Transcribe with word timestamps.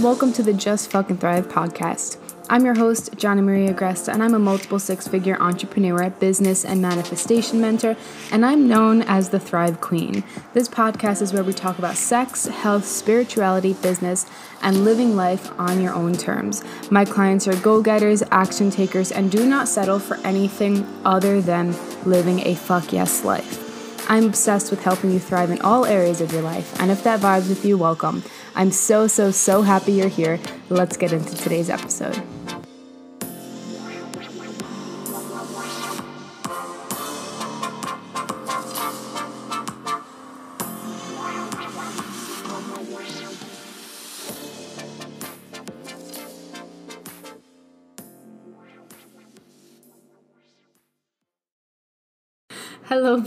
Welcome 0.00 0.32
to 0.32 0.42
the 0.42 0.54
Just 0.54 0.90
Fucking 0.92 1.18
Thrive 1.18 1.48
podcast. 1.48 2.16
I'm 2.48 2.64
your 2.64 2.74
host, 2.74 3.10
Johnny 3.18 3.42
Maria 3.42 3.74
Agresta, 3.74 4.10
and 4.14 4.22
I'm 4.22 4.32
a 4.32 4.38
multiple 4.38 4.78
six 4.78 5.06
figure 5.06 5.36
entrepreneur, 5.38 6.08
business, 6.08 6.64
and 6.64 6.80
manifestation 6.80 7.60
mentor, 7.60 7.98
and 8.32 8.46
I'm 8.46 8.66
known 8.66 9.02
as 9.02 9.28
the 9.28 9.38
Thrive 9.38 9.82
Queen. 9.82 10.24
This 10.54 10.70
podcast 10.70 11.20
is 11.20 11.34
where 11.34 11.44
we 11.44 11.52
talk 11.52 11.78
about 11.78 11.96
sex, 11.96 12.46
health, 12.46 12.86
spirituality, 12.86 13.74
business, 13.74 14.24
and 14.62 14.86
living 14.86 15.16
life 15.16 15.52
on 15.60 15.82
your 15.82 15.92
own 15.92 16.14
terms. 16.14 16.64
My 16.90 17.04
clients 17.04 17.46
are 17.46 17.56
go 17.56 17.82
getters, 17.82 18.22
action 18.30 18.70
takers, 18.70 19.12
and 19.12 19.30
do 19.30 19.46
not 19.46 19.68
settle 19.68 19.98
for 19.98 20.16
anything 20.26 20.88
other 21.04 21.42
than 21.42 21.76
living 22.06 22.40
a 22.46 22.54
fuck 22.54 22.90
yes 22.90 23.22
life. 23.22 23.66
I'm 24.08 24.24
obsessed 24.24 24.70
with 24.70 24.82
helping 24.82 25.10
you 25.10 25.20
thrive 25.20 25.50
in 25.50 25.60
all 25.60 25.84
areas 25.84 26.22
of 26.22 26.32
your 26.32 26.42
life, 26.42 26.80
and 26.80 26.90
if 26.90 27.04
that 27.04 27.20
vibes 27.20 27.50
with 27.50 27.66
you, 27.66 27.76
welcome. 27.76 28.24
I'm 28.60 28.72
so, 28.72 29.06
so, 29.06 29.30
so 29.30 29.62
happy 29.62 29.92
you're 29.92 30.10
here. 30.10 30.38
Let's 30.68 30.98
get 30.98 31.14
into 31.14 31.34
today's 31.34 31.70
episode. 31.70 32.22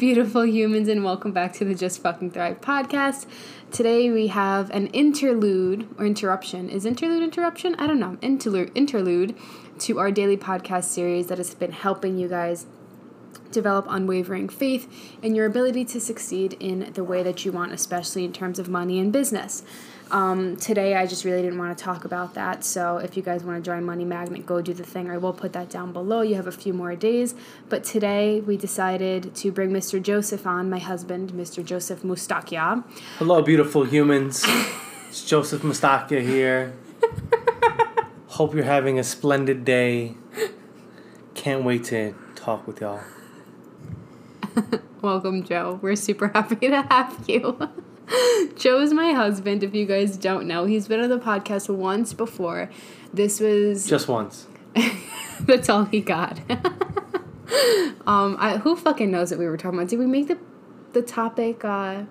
Beautiful 0.04 0.46
humans, 0.46 0.90
and 0.90 1.02
welcome 1.02 1.32
back 1.32 1.54
to 1.54 1.64
the 1.64 1.73
Just 1.73 2.02
Fucking 2.02 2.32
Thrive 2.32 2.59
podcast. 2.59 3.26
Today 3.72 4.12
we 4.12 4.28
have 4.28 4.70
an 4.72 4.88
interlude 4.88 5.88
or 5.98 6.06
interruption. 6.06 6.70
Is 6.70 6.86
interlude 6.86 7.23
interruption? 7.23 7.73
I 7.76 7.88
don't 7.88 8.02
know. 8.02 8.18
Interlude 8.22 8.73
interlude 8.76 9.34
to 9.80 10.00
our 10.00 10.12
daily 10.12 10.36
podcast 10.36 10.84
series 10.84 11.28
that 11.28 11.38
has 11.38 11.56
been 11.56 11.72
helping 11.72 12.18
you 12.18 12.28
guys 12.28 12.66
develop 13.50 13.86
unwavering 13.88 14.50
faith 14.50 14.92
in 15.22 15.36
your 15.36 15.45
ability 15.45 15.86
to 15.86 16.02
succeed 16.02 16.58
in 16.60 16.92
the 16.95 17.04
way 17.06 17.23
that 17.23 17.45
you 17.45 17.54
want, 17.54 17.72
especially 17.72 18.26
in 18.26 18.34
terms 18.34 18.60
of 18.60 18.67
money 18.67 19.00
and 19.00 19.14
business. 19.14 19.64
Um, 20.14 20.58
today, 20.58 20.94
I 20.94 21.08
just 21.08 21.25
really 21.25 21.42
didn't 21.42 21.58
want 21.58 21.75
to 21.75 21.83
talk 21.83 22.06
about 22.06 22.36
that. 22.36 22.64
So, 22.64 22.97
if 22.97 23.17
you 23.17 23.23
guys 23.23 23.44
want 23.44 23.64
to 23.64 23.67
join 23.67 23.83
Money 23.83 24.06
Magnet, 24.06 24.45
go 24.45 24.61
do 24.61 24.72
the 24.72 24.83
thing. 24.83 25.09
I 25.09 25.17
will 25.17 25.33
put 25.33 25.53
that 25.53 25.72
down 25.72 25.92
below. 25.92 26.22
You 26.22 26.36
have 26.36 26.45
a 26.45 26.52
few 26.52 26.72
more 26.72 26.95
days. 26.95 27.33
But 27.67 27.83
today, 27.83 28.39
we 28.39 28.55
decided 28.55 29.33
to 29.33 29.52
bring 29.52 29.72
Mr. 29.72 30.00
Joseph 30.00 30.45
on, 30.45 30.70
my 30.70 30.78
husband, 30.78 31.31
Mr. 31.31 31.66
Joseph 31.66 32.03
Mustakia. 32.03 32.83
Hello, 33.17 33.42
beautiful 33.42 33.86
humans. 33.86 34.44
it's 35.09 35.25
Joseph 35.25 35.64
Mustakia 35.64 36.22
here. 36.22 36.73
Hope 38.27 38.53
you're 38.53 38.66
having 38.66 39.00
a 39.00 39.03
splendid 39.03 39.66
day. 39.66 40.16
Can't 41.33 41.64
wait 41.64 41.86
to 41.86 42.14
talk 42.36 42.67
with 42.67 42.81
y'all. 42.81 43.02
Welcome, 45.02 45.44
Joe. 45.44 45.80
We're 45.81 45.95
super 45.95 46.27
happy 46.27 46.70
to 46.70 46.83
have 46.83 47.17
you. 47.27 47.58
Joe 48.56 48.82
is 48.82 48.94
my 48.94 49.12
husband, 49.12 49.64
if 49.64 49.73
you 49.73 49.86
guys 49.86 50.18
don't 50.18 50.48
know. 50.48 50.66
He's 50.66 50.88
been 50.88 51.02
on 51.02 51.09
the 51.09 51.20
podcast 51.20 51.73
once 51.73 52.14
before. 52.14 52.70
This 53.14 53.40
was 53.40 53.88
just 53.88 54.08
once. 54.08 54.48
That's 55.42 55.70
all 55.70 55.86
he 55.86 56.02
got. 56.02 56.39
um, 58.08 58.38
I, 58.39 58.60
who 58.64 58.76
fucking 58.76 59.11
knows 59.11 59.32
what 59.32 59.39
we 59.39 59.45
were 59.45 59.58
talking 59.58 59.80
about? 59.80 59.89
Did 59.89 60.00
we 60.00 60.05
make 60.05 60.27
the 60.27 60.38
the 60.94 61.02
topic 61.02 61.66
uh 61.66 62.04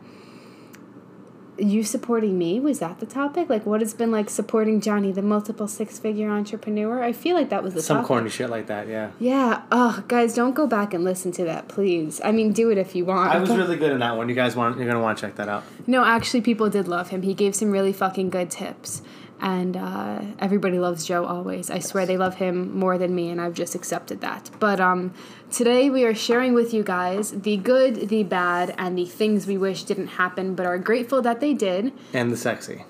you 1.59 1.85
supporting 1.85 2.39
me 2.39 2.59
was 2.59 2.79
that 2.79 2.99
the 2.99 3.07
topic? 3.07 3.51
Like 3.51 3.67
what 3.67 3.81
has 3.81 3.93
been 3.95 4.11
like 4.11 4.31
supporting 4.31 4.81
johnny 4.81 5.13
the 5.13 5.23
multiple 5.23 5.69
six 5.69 5.99
figure 5.99 6.31
entrepreneur? 6.31 7.03
I 7.03 7.13
feel 7.13 7.37
like 7.37 7.51
that 7.51 7.63
was 7.63 7.75
the 7.75 7.83
some 7.83 7.99
topic. 7.99 8.09
corny 8.09 8.31
shit 8.31 8.49
like 8.51 8.67
that 8.69 8.89
yeah. 8.89 9.11
Yeah. 9.19 9.63
Oh 9.71 10.03
guys 10.09 10.35
don't 10.35 10.55
go 10.55 10.67
back 10.67 10.95
and 10.95 11.05
listen 11.05 11.31
to 11.33 11.45
that 11.45 11.69
please. 11.69 12.21
I 12.25 12.33
mean 12.33 12.53
do 12.53 12.71
it 12.71 12.79
if 12.79 12.95
you 12.95 13.05
want. 13.05 13.31
I 13.31 13.39
was 13.39 13.51
really 13.51 13.77
good 13.77 13.93
in 13.93 14.01
that 14.01 14.17
one. 14.17 14.29
You 14.29 14.35
guys 14.35 14.57
want 14.57 14.79
you're 14.79 14.87
gonna 14.87 15.03
want 15.03 15.19
to 15.19 15.27
check 15.27 15.37
that 15.37 15.49
out. 15.49 15.65
No 15.87 16.05
actually 16.05 16.41
people 16.41 16.71
did 16.71 16.89
love 16.89 17.11
him. 17.11 17.23
He 17.23 17.35
gave 17.35 17.55
some 17.55 17.71
really 17.71 17.93
fucking 17.93 18.31
good 18.31 18.51
tips 18.51 19.03
and 19.43 19.77
uh, 19.77 20.21
everybody 20.39 20.79
loves 20.79 21.05
Joe 21.05 21.27
always. 21.27 21.69
I 21.69 21.81
swear 21.81 22.07
they 22.07 22.17
love 22.17 22.37
him 22.37 22.79
more 22.79 22.97
than 22.97 23.13
me, 23.13 23.29
and 23.29 23.41
I've 23.41 23.55
just 23.55 23.75
accepted 23.75 24.21
that. 24.21 24.51
But 24.61 24.81
um, 24.81 25.13
today 25.51 25.91
we 25.91 26.05
are 26.05 26.15
sharing 26.15 26.55
with 26.55 26.73
you 26.73 26.85
guys 26.85 27.33
the 27.33 27.57
good, 27.57 28.09
the 28.09 28.23
bad, 28.23 28.73
and 28.79 28.97
the 28.97 29.05
things 29.05 29.49
we 29.49 29.59
wish 29.59 29.83
didn't 29.83 30.07
happen, 30.07 30.55
but 30.55 30.65
are 30.65 30.79
grateful 30.79 31.21
that 31.23 31.41
they 31.41 31.55
did. 31.55 31.93
And 32.13 32.31
the 32.31 32.37
sexy. 32.37 32.85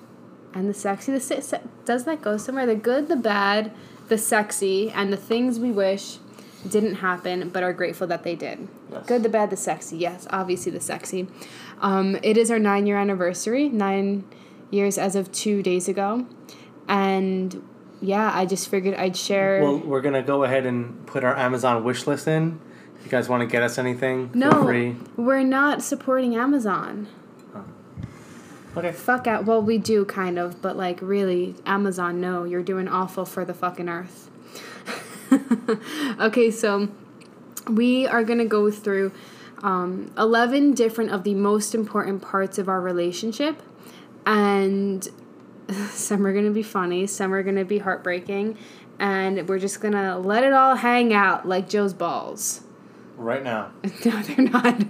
And 0.53 0.69
the 0.69 0.75
sexy. 0.75 1.11
The 1.11 1.19
se- 1.19 1.61
does 1.85 2.05
that 2.05 2.21
go 2.21 2.37
somewhere? 2.37 2.67
The 2.67 2.75
good, 2.75 3.07
the 3.07 3.15
bad, 3.15 3.71
the 4.07 4.19
sexy, 4.19 4.91
and 4.91 5.11
the 5.11 5.17
things 5.17 5.59
we 5.59 5.71
wish 5.71 6.19
didn't 6.69 6.95
happen, 6.95 7.49
but 7.49 7.63
are 7.63 7.73
grateful 7.73 8.05
that 8.07 8.23
they 8.23 8.35
did. 8.35 8.67
Yes. 8.91 9.07
Good, 9.07 9.23
the 9.23 9.29
bad, 9.29 9.49
the 9.49 9.57
sexy. 9.57 9.97
Yes, 9.97 10.27
obviously 10.29 10.71
the 10.71 10.79
sexy. 10.79 11.27
Um, 11.81 12.19
it 12.21 12.37
is 12.37 12.51
our 12.51 12.59
nine 12.59 12.85
year 12.85 12.97
anniversary. 12.97 13.69
Nine 13.69 14.23
years 14.73 14.97
as 14.97 15.15
of 15.15 15.31
two 15.31 15.63
days 15.63 15.87
ago. 15.87 16.25
And 16.87 17.63
yeah, 18.01 18.31
I 18.33 18.45
just 18.45 18.67
figured 18.67 18.95
I'd 18.95 19.15
share. 19.15 19.61
Well, 19.61 19.77
we're 19.77 20.01
going 20.01 20.15
to 20.15 20.21
go 20.21 20.43
ahead 20.43 20.65
and 20.65 21.05
put 21.07 21.23
our 21.23 21.37
Amazon 21.37 21.83
wish 21.83 22.05
list 22.05 22.27
in. 22.27 22.59
If 22.97 23.05
you 23.05 23.11
guys 23.11 23.29
want 23.29 23.41
to 23.41 23.47
get 23.47 23.63
us 23.63 23.77
anything, 23.77 24.31
no, 24.33 24.63
free. 24.63 24.95
We're 25.15 25.43
not 25.43 25.81
supporting 25.81 26.35
Amazon. 26.35 27.07
Oh. 27.55 27.63
Okay. 28.77 28.91
Fuck 28.91 29.27
out. 29.27 29.45
Well, 29.45 29.61
we 29.61 29.77
do 29.77 30.03
kind 30.05 30.37
of, 30.37 30.61
but 30.61 30.75
like 30.75 30.99
really, 31.01 31.55
Amazon, 31.65 32.19
no, 32.19 32.43
you're 32.43 32.63
doing 32.63 32.87
awful 32.87 33.25
for 33.25 33.45
the 33.45 33.53
fucking 33.53 33.89
earth. 33.89 34.29
okay, 36.19 36.51
so 36.51 36.89
we 37.69 38.05
are 38.07 38.23
going 38.23 38.39
to 38.39 38.45
go 38.45 38.69
through 38.69 39.11
um, 39.61 40.13
11 40.17 40.73
different 40.73 41.11
of 41.11 41.23
the 41.23 41.33
most 41.33 41.73
important 41.73 42.21
parts 42.21 42.57
of 42.57 42.67
our 42.67 42.81
relationship 42.81 43.61
and 44.25 45.07
some 45.91 46.25
are 46.25 46.33
going 46.33 46.45
to 46.45 46.51
be 46.51 46.63
funny, 46.63 47.07
some 47.07 47.33
are 47.33 47.43
going 47.43 47.55
to 47.55 47.65
be 47.65 47.79
heartbreaking, 47.79 48.57
and 48.99 49.47
we're 49.47 49.59
just 49.59 49.81
going 49.81 49.93
to 49.93 50.17
let 50.17 50.43
it 50.43 50.53
all 50.53 50.75
hang 50.75 51.13
out 51.13 51.47
like 51.47 51.69
Joe's 51.69 51.93
balls. 51.93 52.61
Right 53.17 53.43
now. 53.43 53.71
no, 54.05 54.21
they're 54.21 54.49
not. 54.49 54.81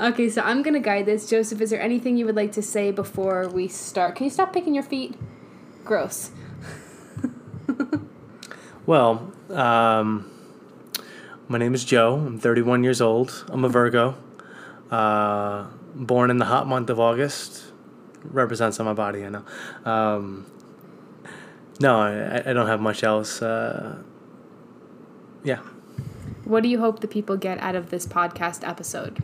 okay, 0.12 0.28
so 0.28 0.42
I'm 0.42 0.62
going 0.62 0.74
to 0.74 0.80
guide 0.80 1.06
this. 1.06 1.28
Joseph, 1.28 1.60
is 1.60 1.70
there 1.70 1.80
anything 1.80 2.16
you 2.16 2.26
would 2.26 2.36
like 2.36 2.52
to 2.52 2.62
say 2.62 2.90
before 2.90 3.48
we 3.48 3.68
start? 3.68 4.16
Can 4.16 4.24
you 4.24 4.30
stop 4.30 4.52
picking 4.52 4.74
your 4.74 4.84
feet? 4.84 5.16
Gross. 5.84 6.30
well, 8.86 9.32
um, 9.50 10.30
my 11.48 11.58
name 11.58 11.74
is 11.74 11.84
Joe. 11.84 12.14
I'm 12.14 12.38
31 12.38 12.84
years 12.84 13.00
old. 13.00 13.44
I'm 13.48 13.64
a 13.64 13.68
Virgo. 13.68 14.14
Uh, 14.90 15.66
born 15.94 16.30
in 16.30 16.38
the 16.38 16.44
hot 16.44 16.66
month 16.66 16.90
of 16.90 16.98
August. 16.98 17.64
Represents 18.24 18.78
on 18.78 18.86
my 18.86 18.92
body, 18.92 19.24
I 19.24 19.28
know. 19.30 19.44
Um, 19.84 20.46
no, 21.80 22.00
I, 22.00 22.50
I 22.50 22.52
don't 22.52 22.68
have 22.68 22.80
much 22.80 23.02
else. 23.02 23.42
Uh, 23.42 23.98
yeah. 25.42 25.58
What 26.44 26.62
do 26.62 26.68
you 26.68 26.78
hope 26.78 27.00
the 27.00 27.08
people 27.08 27.36
get 27.36 27.58
out 27.58 27.74
of 27.74 27.90
this 27.90 28.06
podcast 28.06 28.66
episode? 28.66 29.22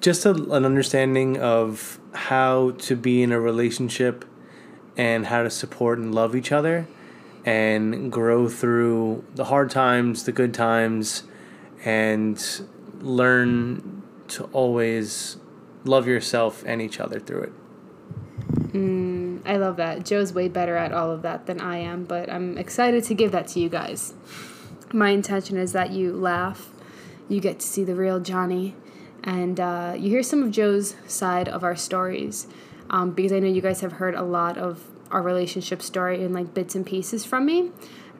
Just 0.00 0.24
a, 0.24 0.30
an 0.30 0.64
understanding 0.64 1.38
of 1.38 2.00
how 2.12 2.72
to 2.72 2.96
be 2.96 3.22
in 3.22 3.32
a 3.32 3.40
relationship 3.40 4.24
and 4.96 5.26
how 5.26 5.42
to 5.42 5.50
support 5.50 5.98
and 5.98 6.14
love 6.14 6.34
each 6.34 6.52
other 6.52 6.88
and 7.44 8.10
grow 8.10 8.48
through 8.48 9.24
the 9.34 9.46
hard 9.46 9.70
times, 9.70 10.24
the 10.24 10.32
good 10.32 10.52
times, 10.52 11.22
and 11.84 12.62
learn 13.00 14.02
to 14.28 14.44
always 14.52 15.36
love 15.84 16.06
yourself 16.06 16.62
and 16.66 16.80
each 16.82 17.00
other 17.00 17.20
through 17.20 17.42
it. 17.42 17.52
Mm, 18.72 19.42
I 19.44 19.56
love 19.56 19.76
that. 19.76 20.04
Joe's 20.04 20.32
way 20.32 20.48
better 20.48 20.76
at 20.76 20.92
all 20.92 21.10
of 21.10 21.22
that 21.22 21.46
than 21.46 21.60
I 21.60 21.78
am, 21.78 22.04
but 22.04 22.30
I'm 22.30 22.56
excited 22.56 23.04
to 23.04 23.14
give 23.14 23.32
that 23.32 23.48
to 23.48 23.60
you 23.60 23.68
guys. 23.68 24.14
My 24.92 25.10
intention 25.10 25.56
is 25.56 25.72
that 25.72 25.90
you 25.90 26.12
laugh, 26.12 26.70
you 27.28 27.40
get 27.40 27.60
to 27.60 27.66
see 27.66 27.84
the 27.84 27.94
real 27.94 28.20
Johnny, 28.20 28.74
and 29.24 29.58
uh, 29.58 29.94
you 29.96 30.10
hear 30.10 30.22
some 30.22 30.42
of 30.42 30.50
Joe's 30.50 30.94
side 31.06 31.48
of 31.48 31.64
our 31.64 31.76
stories. 31.76 32.46
Um, 32.90 33.12
because 33.12 33.32
I 33.32 33.38
know 33.38 33.46
you 33.46 33.60
guys 33.60 33.82
have 33.82 33.92
heard 33.92 34.16
a 34.16 34.22
lot 34.22 34.58
of 34.58 34.84
our 35.12 35.22
relationship 35.22 35.80
story 35.82 36.24
in 36.24 36.32
like 36.32 36.54
bits 36.54 36.74
and 36.74 36.84
pieces 36.84 37.24
from 37.24 37.46
me. 37.46 37.70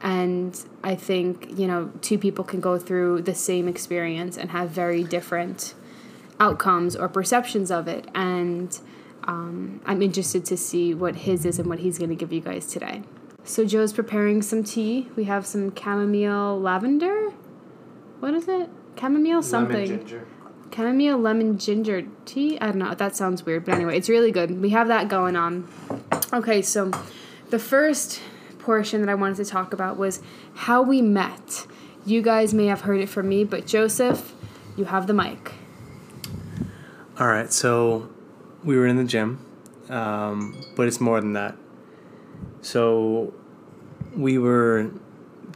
And 0.01 0.59
I 0.83 0.95
think, 0.95 1.57
you 1.59 1.67
know, 1.67 1.91
two 2.01 2.17
people 2.17 2.43
can 2.43 2.59
go 2.59 2.77
through 2.79 3.21
the 3.23 3.35
same 3.35 3.67
experience 3.67 4.37
and 4.37 4.49
have 4.51 4.69
very 4.69 5.03
different 5.03 5.75
outcomes 6.41 6.95
or 6.95 7.07
perceptions 7.07 7.71
of 7.71 7.87
it. 7.87 8.07
And 8.15 8.77
um, 9.23 9.79
I'm 9.85 10.01
interested 10.01 10.43
to 10.45 10.57
see 10.57 10.93
what 10.93 11.15
his 11.15 11.45
is 11.45 11.59
and 11.59 11.69
what 11.69 11.79
he's 11.79 11.97
going 11.99 12.09
to 12.09 12.15
give 12.15 12.33
you 12.33 12.41
guys 12.41 12.65
today. 12.65 13.03
So 13.43 13.63
Joe's 13.65 13.93
preparing 13.93 14.41
some 14.41 14.63
tea. 14.63 15.07
We 15.15 15.25
have 15.25 15.45
some 15.45 15.73
chamomile 15.75 16.59
lavender. 16.59 17.29
What 18.19 18.33
is 18.33 18.47
it? 18.47 18.69
Chamomile 18.99 19.43
something. 19.43 19.85
Lemon 19.85 19.99
ginger. 19.99 20.27
chamomile 20.75 21.17
lemon 21.17 21.57
ginger 21.57 22.07
tea. 22.25 22.59
I 22.59 22.67
don't 22.67 22.79
know. 22.79 22.93
That 22.95 23.15
sounds 23.15 23.45
weird, 23.45 23.65
but 23.65 23.75
anyway, 23.75 23.97
it's 23.97 24.09
really 24.09 24.31
good. 24.31 24.61
We 24.61 24.69
have 24.71 24.87
that 24.89 25.07
going 25.07 25.35
on. 25.35 25.67
Okay, 26.33 26.61
so 26.61 26.91
the 27.49 27.59
first 27.59 28.21
portion 28.59 29.01
that 29.01 29.09
I 29.09 29.15
wanted 29.15 29.37
to 29.37 29.45
talk 29.45 29.73
about 29.73 29.97
was 29.97 30.21
how 30.55 30.81
we 30.81 31.01
met. 31.01 31.67
You 32.05 32.21
guys 32.21 32.53
may 32.53 32.65
have 32.65 32.81
heard 32.81 32.99
it 32.99 33.09
from 33.09 33.29
me, 33.29 33.43
but 33.43 33.67
Joseph, 33.67 34.33
you 34.75 34.85
have 34.85 35.05
the 35.07 35.13
mic. 35.13 35.51
All 37.21 37.27
right, 37.27 37.53
so 37.53 38.09
we 38.63 38.75
were 38.75 38.87
in 38.87 38.97
the 38.97 39.03
gym, 39.03 39.45
um, 39.89 40.59
but 40.75 40.87
it's 40.87 40.99
more 40.99 41.21
than 41.21 41.33
that. 41.33 41.55
So 42.61 43.31
we 44.15 44.39
were 44.39 44.89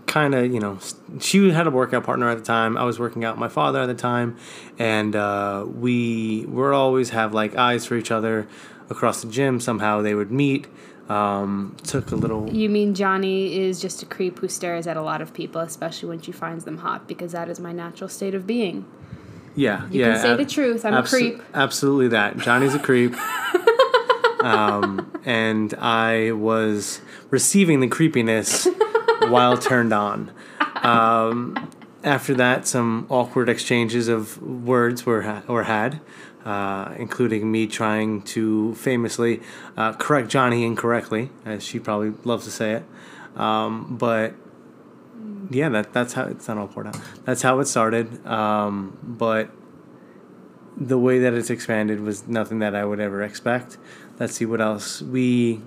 kind 0.06 0.36
of, 0.36 0.54
you 0.54 0.60
know, 0.60 0.78
she 1.20 1.50
had 1.50 1.66
a 1.66 1.72
workout 1.72 2.04
partner 2.04 2.30
at 2.30 2.38
the 2.38 2.44
time. 2.44 2.78
I 2.78 2.84
was 2.84 3.00
working 3.00 3.26
out 3.26 3.40
my 3.40 3.48
father 3.48 3.82
at 3.82 3.88
the 3.88 3.96
time, 3.96 4.38
and 4.78 5.16
uh, 5.16 5.66
we 5.68 6.46
were 6.46 6.72
always 6.72 7.10
have 7.10 7.34
like 7.34 7.56
eyes 7.56 7.84
for 7.88 7.96
each 7.96 8.12
other 8.12 8.48
across 8.92 9.24
the 9.24 9.32
gym. 9.32 9.60
Somehow 9.60 10.04
they 10.04 10.14
would 10.14 10.30
meet. 10.30 10.68
Um, 11.10 11.76
took 11.84 12.12
a 12.12 12.16
little. 12.16 12.48
You 12.48 12.70
mean 12.70 12.94
Johnny 12.94 13.58
is 13.58 13.82
just 13.82 14.04
a 14.04 14.06
creep 14.06 14.38
who 14.38 14.48
stares 14.48 14.86
at 14.86 14.98
a 14.98 15.02
lot 15.02 15.20
of 15.20 15.34
people, 15.34 15.62
especially 15.62 16.10
when 16.10 16.22
she 16.22 16.32
finds 16.32 16.64
them 16.64 16.78
hot, 16.78 17.08
because 17.08 17.32
that 17.32 17.50
is 17.50 17.60
my 17.60 17.72
natural 17.72 18.08
state 18.08 18.36
of 18.36 18.46
being. 18.46 18.86
Yeah, 19.56 19.88
You 19.90 20.02
yeah. 20.02 20.14
can 20.14 20.22
say 20.22 20.30
ab- 20.32 20.38
the 20.38 20.46
truth. 20.46 20.86
I'm 20.86 20.94
a 20.94 21.04
creep. 21.04 21.42
Absolutely 21.54 22.10
that. 22.10 22.38
Johnny's 22.38 22.76
a 22.76 22.80
creep. 22.80 23.16
um, 24.42 25.12
and 25.26 25.74
I 25.76 26.32
was 26.34 27.02
receiving 27.30 27.80
the 27.80 27.88
creepiness 27.88 28.68
while 29.28 29.58
turned 29.58 29.94
on. 29.94 30.32
Um, 30.84 31.70
after 32.04 32.34
that, 32.36 32.68
some 32.68 33.08
awkward 33.10 33.50
exchanges 33.50 34.08
of 34.08 34.42
words 34.42 35.06
were 35.06 35.24
ha- 35.24 35.44
were 35.48 35.64
had, 35.64 36.00
uh, 36.44 36.94
including 36.98 37.52
me 37.52 37.66
trying 37.66 38.22
to 38.24 38.76
famously 38.76 39.42
uh, 39.78 39.94
correct 39.94 40.30
Johnny 40.30 40.64
incorrectly, 40.64 41.32
as 41.46 41.64
she 41.64 41.80
probably 41.80 42.14
loves 42.24 42.46
to 42.46 42.52
say 42.52 42.74
it. 42.74 42.84
Um, 43.40 43.98
but 43.98 44.34
yeah, 45.50 45.70
that 45.70 45.94
that's 45.94 46.14
how 46.14 46.26
it's 46.26 46.48
not 46.48 46.58
all 46.58 46.68
poured 46.68 46.88
out. 46.88 46.98
That's 47.26 47.42
how 47.42 47.60
it 47.60 47.66
started. 47.66 48.26
Um, 48.26 48.98
but 49.04 49.50
the 50.78 50.98
way 50.98 51.20
that 51.20 51.34
it's 51.34 51.50
expanded 51.50 52.02
was 52.02 52.28
nothing 52.28 52.60
that 52.60 52.76
I 52.76 52.86
would 52.86 53.00
ever 53.00 53.22
expect. 53.22 53.78
Let's 54.20 54.34
see 54.34 54.46
what 54.46 54.62
else 54.62 55.02
we 55.02 55.62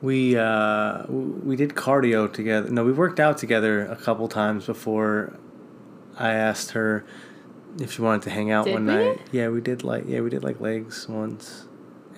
we 0.00 0.36
uh, 0.36 1.04
we 1.08 1.56
did 1.56 1.70
cardio 1.70 2.32
together. 2.32 2.70
No, 2.70 2.84
we 2.84 2.92
worked 2.92 3.20
out 3.20 3.38
together 3.38 3.86
a 3.86 3.96
couple 3.96 4.28
times 4.28 4.66
before. 4.66 5.38
I 6.18 6.32
asked 6.32 6.72
her 6.72 7.04
if 7.78 7.92
she 7.92 8.02
wanted 8.02 8.22
to 8.22 8.30
hang 8.30 8.50
out 8.50 8.66
Did 8.66 8.74
one 8.74 8.86
we? 8.86 8.92
night. 8.92 9.20
Yeah, 9.32 9.48
we 9.48 9.60
did 9.60 9.84
like 9.84 10.04
yeah 10.06 10.20
we 10.20 10.30
did 10.30 10.42
like 10.42 10.60
legs 10.60 11.08
once, 11.08 11.66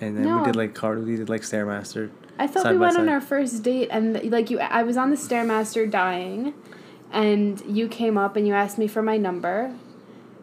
and 0.01 0.17
then 0.17 0.37
we 0.39 0.45
did 0.45 0.55
like 0.55 0.73
cardio. 0.73 1.05
We 1.05 1.15
did 1.17 1.29
like 1.29 1.41
stairmaster. 1.41 2.11
I 2.39 2.47
thought 2.47 2.63
Side 2.63 2.71
we 2.73 2.77
went 2.79 2.97
on 2.97 3.09
our 3.09 3.21
first 3.21 3.61
date, 3.63 3.89
and 3.91 4.31
like 4.31 4.49
you, 4.49 4.59
I 4.59 4.83
was 4.83 4.97
on 4.97 5.09
the 5.11 5.15
stairmaster 5.15 5.89
dying, 5.89 6.53
and 7.11 7.61
you 7.67 7.87
came 7.87 8.17
up 8.17 8.35
and 8.35 8.47
you 8.47 8.53
asked 8.53 8.77
me 8.77 8.87
for 8.87 9.01
my 9.01 9.17
number. 9.17 9.73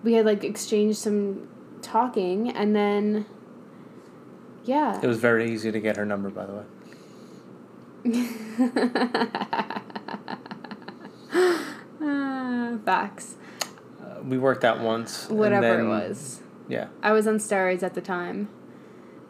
We 0.05 0.15
had 0.15 0.25
like 0.25 0.45
exchanged 0.45 0.99
some 0.99 1.49
talking, 1.83 2.51
and 2.51 2.75
then, 2.77 3.27
yeah. 4.65 5.01
It 5.03 5.07
was 5.07 5.19
very 5.19 5.51
easy 5.53 5.73
to 5.73 5.81
get 5.81 5.97
her 5.97 6.07
number, 6.07 6.31
by 6.31 6.47
the 6.47 6.53
way. 6.53 6.65
Ah, 12.03 12.79
facts. 12.85 13.35
Uh, 14.01 14.23
we 14.25 14.39
worked 14.39 14.65
out 14.65 14.81
once. 14.81 15.29
and 15.29 15.39
Whatever 15.39 15.81
it 15.81 15.89
was. 15.89 16.41
Yeah. 16.69 16.89
I 17.03 17.13
was 17.13 17.27
on 17.27 17.37
steroids 17.37 17.83
at 17.83 17.95
the 17.95 18.01
time, 18.01 18.49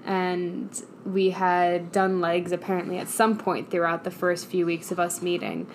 and 0.05 0.83
we 1.05 1.31
had 1.31 1.93
done 1.93 2.21
legs 2.21 2.53
apparently 2.53 2.99
at 2.99 3.09
some 3.09 3.37
point 3.37 3.71
throughout 3.71 4.05
the 4.05 4.11
first 4.11 4.47
few 4.47 4.67
weeks 4.67 4.91
of 4.91 4.99
us 4.99 5.23
meeting, 5.23 5.67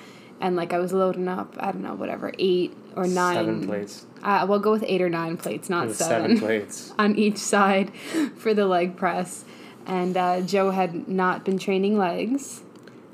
and 0.42 0.56
like 0.56 0.74
I 0.74 0.80
was 0.80 0.94
loading 0.94 1.28
up, 1.28 1.56
I 1.60 1.72
don't 1.72 1.82
know, 1.84 1.96
whatever, 1.96 2.32
eight 2.38 2.76
or 2.96 3.08
nine. 3.08 3.36
Seven 3.36 3.68
plates. 3.68 4.06
Uh, 4.24 4.46
we'll 4.48 4.60
go 4.60 4.72
with 4.72 4.84
eight 4.88 5.02
or 5.02 5.10
nine 5.10 5.38
plates, 5.38 5.70
not 5.70 5.92
seven. 5.92 6.38
seven 6.38 6.40
plates. 6.40 6.94
on 7.00 7.16
each 7.16 7.38
side 7.38 7.96
for 8.36 8.54
the 8.54 8.66
leg 8.66 8.98
press. 8.98 9.46
And 9.86 10.18
uh, 10.18 10.42
Joe 10.42 10.72
had 10.72 11.08
not 11.08 11.46
been 11.46 11.60
training 11.60 11.98
legs. 11.98 12.64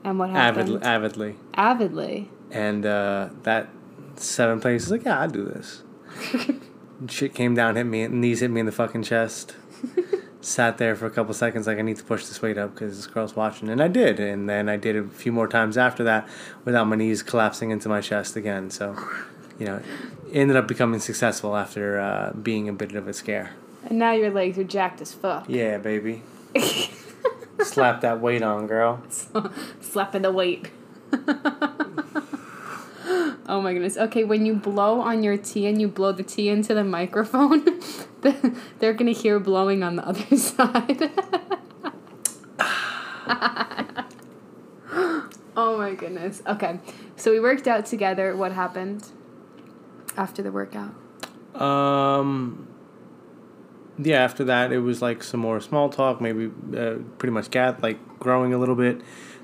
And 0.04 0.18
what 0.18 0.30
happened? 0.30 0.84
Avidly, 0.84 0.88
avidly. 0.88 1.36
Avidly. 1.54 2.32
And 2.50 2.86
uh, 2.86 3.30
that 3.44 3.70
seven 4.16 4.60
plates 4.60 4.86
is 4.86 4.92
like, 4.92 5.06
yeah, 5.06 5.20
I'll 5.20 5.30
do 5.30 5.46
this. 5.46 5.84
Shit 7.08 7.34
came 7.34 7.56
down, 7.56 7.76
hit 7.76 7.84
me, 7.84 8.04
and 8.04 8.22
knees 8.22 8.40
hit 8.40 8.52
me 8.52 8.60
in 8.62 8.66
the 8.66 8.72
fucking 8.72 9.04
chest. 9.04 9.56
Sat 10.42 10.78
there 10.78 10.96
for 10.96 11.06
a 11.06 11.12
couple 11.12 11.34
seconds, 11.34 11.68
like 11.68 11.78
I 11.78 11.82
need 11.84 11.98
to 11.98 12.04
push 12.04 12.26
this 12.26 12.42
weight 12.42 12.58
up 12.58 12.74
because 12.74 12.98
this 12.98 13.08
girl's 13.08 13.36
watching, 13.36 13.70
and 13.70 13.82
I 13.82 13.88
did. 13.88 14.20
And 14.20 14.50
then 14.50 14.68
I 14.70 14.76
did 14.78 14.96
a 14.96 15.04
few 15.08 15.32
more 15.32 15.48
times 15.48 15.78
after 15.78 16.04
that, 16.04 16.28
without 16.66 16.88
my 16.88 16.96
knees 16.96 17.22
collapsing 17.22 17.70
into 17.70 17.88
my 17.90 18.02
chest 18.02 18.36
again. 18.36 18.72
So, 18.72 18.98
you 19.60 19.68
know, 19.68 19.82
ended 20.34 20.58
up 20.58 20.68
becoming 20.68 21.00
successful 21.00 21.56
after 21.56 22.00
uh, 22.00 22.34
being 22.34 22.68
a 22.68 22.74
bit 22.74 22.94
of 22.96 23.08
a 23.08 23.14
scare. 23.14 23.52
And 23.86 24.00
now 24.00 24.14
your 24.14 24.32
legs 24.32 24.58
are 24.58 24.64
jacked 24.64 25.02
as 25.02 25.14
fuck. 25.14 25.46
Yeah, 25.48 25.78
baby. 25.78 26.24
Slap 27.64 28.02
that 28.02 28.20
weight 28.20 28.42
on, 28.42 28.68
girl. 28.68 29.02
Slapping 29.82 30.24
the 30.24 30.32
weight. 30.32 30.70
oh 33.48 33.62
my 33.62 33.74
goodness. 33.74 33.98
Okay, 33.98 34.24
when 34.24 34.46
you 34.46 34.56
blow 34.56 35.02
on 35.02 35.24
your 35.24 35.38
tea 35.38 35.68
and 35.68 35.80
you 35.82 35.88
blow 35.88 36.12
the 36.12 36.24
tea 36.24 36.50
into 36.50 36.74
the 36.74 36.84
microphone, 36.84 37.64
the- 38.22 38.58
they're 38.80 38.94
going 38.94 39.14
to 39.14 39.20
hear 39.20 39.40
blowing 39.40 39.84
on 39.84 39.96
the 39.98 40.08
other 40.08 40.38
side. 40.38 41.12
oh 45.56 45.78
my 45.78 45.94
goodness. 45.94 46.42
Okay, 46.48 46.80
so 47.16 47.32
we 47.32 47.40
worked 47.40 47.68
out 47.68 47.86
together. 47.86 48.36
What 48.36 48.52
happened 48.52 49.08
after 50.18 50.42
the 50.42 50.52
workout? 50.52 50.94
Um. 51.56 52.68
Yeah, 54.04 54.24
after 54.24 54.44
that, 54.46 54.72
it 54.72 54.80
was 54.80 55.02
like 55.02 55.22
some 55.22 55.42
more 55.42 55.60
small 55.60 55.90
talk, 55.90 56.22
maybe 56.22 56.50
uh, 56.76 56.96
pretty 57.20 57.34
much 57.34 57.52
got 57.52 57.84
like 57.84 58.00
growing 58.20 58.52
a 58.54 58.58
little 58.58 58.74
bit. 58.76 59.02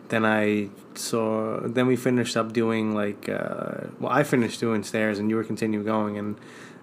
Then 0.09 0.25
I 0.25 0.69
saw, 0.95 1.59
then 1.67 1.87
we 1.87 1.95
finished 1.95 2.37
up 2.37 2.53
doing 2.53 2.95
like, 2.95 3.27
uh, 3.27 3.87
well, 3.99 4.11
I 4.11 4.23
finished 4.23 4.59
doing 4.59 4.83
stairs 4.83 5.19
and 5.19 5.29
you 5.29 5.35
were 5.35 5.43
continuing 5.43 5.85
going. 5.85 6.17
And 6.17 6.39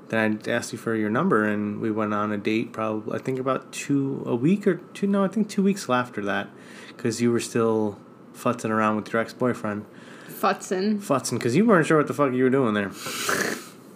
then 0.09 0.41
I 0.47 0.51
asked 0.51 0.73
you 0.73 0.79
for 0.79 0.95
your 0.95 1.11
number 1.11 1.45
and 1.45 1.81
we 1.81 1.91
went 1.91 2.13
on 2.13 2.33
a 2.33 2.39
date, 2.39 2.73
probably, 2.73 3.15
I 3.15 3.19
think 3.19 3.39
about 3.39 3.73
two, 3.73 4.23
a 4.27 4.35
week 4.35 4.67
or 4.67 4.75
two, 4.93 5.07
no, 5.07 5.25
I 5.25 5.29
think 5.29 5.49
two 5.49 5.63
weeks 5.63 5.89
after 5.89 6.23
that, 6.23 6.49
because 6.89 7.23
you 7.23 7.33
were 7.33 7.41
still 7.41 7.99
futzing 8.35 8.71
around 8.71 8.97
with 8.97 9.13
your 9.13 9.23
ex 9.23 9.33
boyfriend. 9.33 9.87
Futzin. 10.29 10.99
Futzing, 10.99 11.39
because 11.39 11.57
you 11.57 11.65
weren't 11.65 11.87
sure 11.87 11.97
what 11.97 12.07
the 12.07 12.15
fuck 12.15 12.33
you 12.33 12.45
were 12.45 12.51
doing 12.51 12.75
there. 12.75 12.91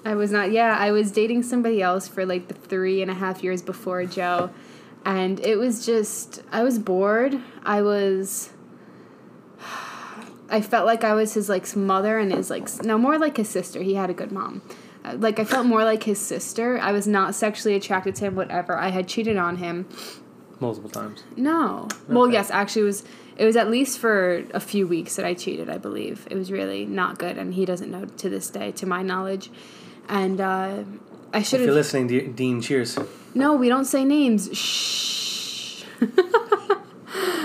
I 0.05 0.15
was 0.15 0.31
not. 0.31 0.51
Yeah, 0.51 0.77
I 0.79 0.91
was 0.93 1.11
dating 1.11 1.43
somebody 1.43 1.83
else 1.83 2.09
for 2.09 2.25
like 2.25 2.49
the 2.49 2.55
three 2.55 3.03
and 3.03 3.11
a 3.11 3.15
half 3.15 3.43
years 3.43 3.61
before 3.61 4.07
Joe, 4.07 4.51
and 5.05 5.39
it 5.41 5.57
was 5.57 5.85
just 5.85 6.43
I 6.51 6.63
was 6.63 6.79
bored. 6.79 7.39
I 7.65 7.83
was. 7.83 8.51
I 10.51 10.61
felt 10.61 10.87
like 10.87 11.05
I 11.05 11.15
was 11.15 11.35
his 11.35 11.49
like 11.49 11.75
mother 11.77 12.19
and 12.19 12.33
his 12.33 12.51
like 12.51 12.83
no 12.85 12.99
more 12.99 13.19
like 13.19 13.37
his 13.37 13.49
sister. 13.49 13.83
He 13.83 13.95
had 13.95 14.11
a 14.11 14.15
good 14.15 14.33
mom. 14.33 14.63
Uh, 15.05 15.15
Like 15.19 15.39
I 15.39 15.45
felt 15.45 15.67
more 15.67 15.85
like 15.85 16.05
his 16.05 16.19
sister. 16.19 16.79
I 16.79 16.93
was 16.93 17.07
not 17.07 17.35
sexually 17.35 17.75
attracted 17.75 18.15
to 18.17 18.27
him. 18.27 18.35
Whatever. 18.35 18.77
I 18.77 18.89
had 18.89 19.09
cheated 19.09 19.37
on 19.37 19.57
him. 19.57 19.87
Multiple 20.61 20.91
times. 20.91 21.23
No. 21.37 21.87
Well, 22.09 22.29
yes, 22.31 22.51
actually, 22.51 22.83
it 22.83 22.87
was 22.87 23.05
it 23.37 23.45
was 23.45 23.57
at 23.57 23.71
least 23.71 23.99
for 24.01 24.43
a 24.53 24.59
few 24.61 24.87
weeks 24.89 25.15
that 25.17 25.25
I 25.25 25.35
cheated. 25.35 25.71
I 25.71 25.79
believe 25.79 26.27
it 26.31 26.37
was 26.37 26.51
really 26.51 26.85
not 26.85 27.19
good, 27.19 27.39
and 27.39 27.55
he 27.55 27.65
doesn't 27.65 27.91
know 27.91 28.07
to 28.07 28.29
this 28.29 28.51
day, 28.51 28.73
to 28.73 28.87
my 28.87 29.03
knowledge. 29.03 29.51
And 30.09 30.41
uh, 30.41 30.83
I 31.33 31.43
should 31.43 31.61
If 31.61 31.67
you're 31.67 31.75
listening, 31.75 32.33
Dean, 32.33 32.61
cheers. 32.61 32.99
No, 33.35 33.53
we 33.55 33.69
don't 33.69 33.85
say 33.85 34.05
names. 34.05 34.49
Shh. 34.57 35.85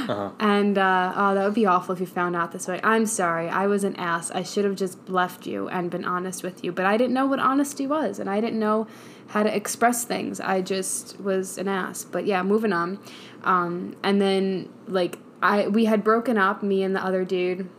Uh-huh. 0.07 0.31
And 0.39 0.77
uh, 0.77 1.13
oh, 1.15 1.36
that 1.36 1.45
would 1.45 1.53
be 1.53 1.65
awful 1.65 1.93
if 1.93 2.00
you 2.00 2.05
found 2.05 2.36
out 2.36 2.51
this 2.51 2.67
way. 2.67 2.79
I'm 2.83 3.05
sorry. 3.05 3.50
I 3.50 3.67
was 3.67 3.83
an 3.83 3.95
ass. 3.95 4.31
I 4.31 4.43
should 4.43 4.65
have 4.65 4.75
just 4.75 5.10
left 5.10 5.45
you 5.48 5.69
and 5.69 5.89
been 5.89 6.05
honest 6.05 6.43
with 6.43 6.63
you. 6.63 6.72
But 6.72 6.86
I 6.86 6.98
didn't 6.98 7.13
know 7.13 7.25
what 7.25 7.39
honesty 7.39 7.88
was, 7.88 8.19
and 8.19 8.29
I 8.29 8.41
didn't 8.41 8.60
know 8.60 8.88
how 9.27 9.43
to 9.43 9.55
express 9.55 10.03
things. 10.03 10.39
I 10.39 10.62
just 10.62 11.19
was 11.19 11.57
an 11.57 11.67
ass. 11.67 12.03
But 12.03 12.25
yeah, 12.25 12.43
moving 12.43 12.74
on. 12.74 13.00
Um, 13.43 13.95
and 14.03 14.22
then 14.22 14.69
like 14.88 15.19
I 15.41 15.67
we 15.67 15.86
had 15.86 16.03
broken 16.03 16.38
up, 16.38 16.63
me 16.63 16.83
and 16.83 16.95
the 16.95 17.03
other 17.03 17.25
dude, 17.25 17.69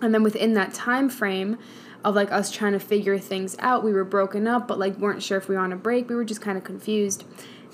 and 0.00 0.14
then 0.14 0.22
within 0.22 0.54
that 0.54 0.74
time 0.74 1.08
frame 1.08 1.58
of 2.04 2.14
like 2.14 2.30
us 2.30 2.50
trying 2.50 2.72
to 2.72 2.80
figure 2.80 3.18
things 3.18 3.56
out, 3.58 3.82
we 3.82 3.92
were 3.92 4.04
broken 4.04 4.46
up, 4.46 4.68
but 4.68 4.78
like 4.78 4.96
weren't 4.98 5.22
sure 5.22 5.36
if 5.36 5.48
we 5.48 5.54
were 5.56 5.60
on 5.60 5.72
a 5.72 5.76
break. 5.76 6.08
We 6.08 6.14
were 6.14 6.24
just 6.24 6.40
kind 6.40 6.56
of 6.56 6.64
confused. 6.64 7.24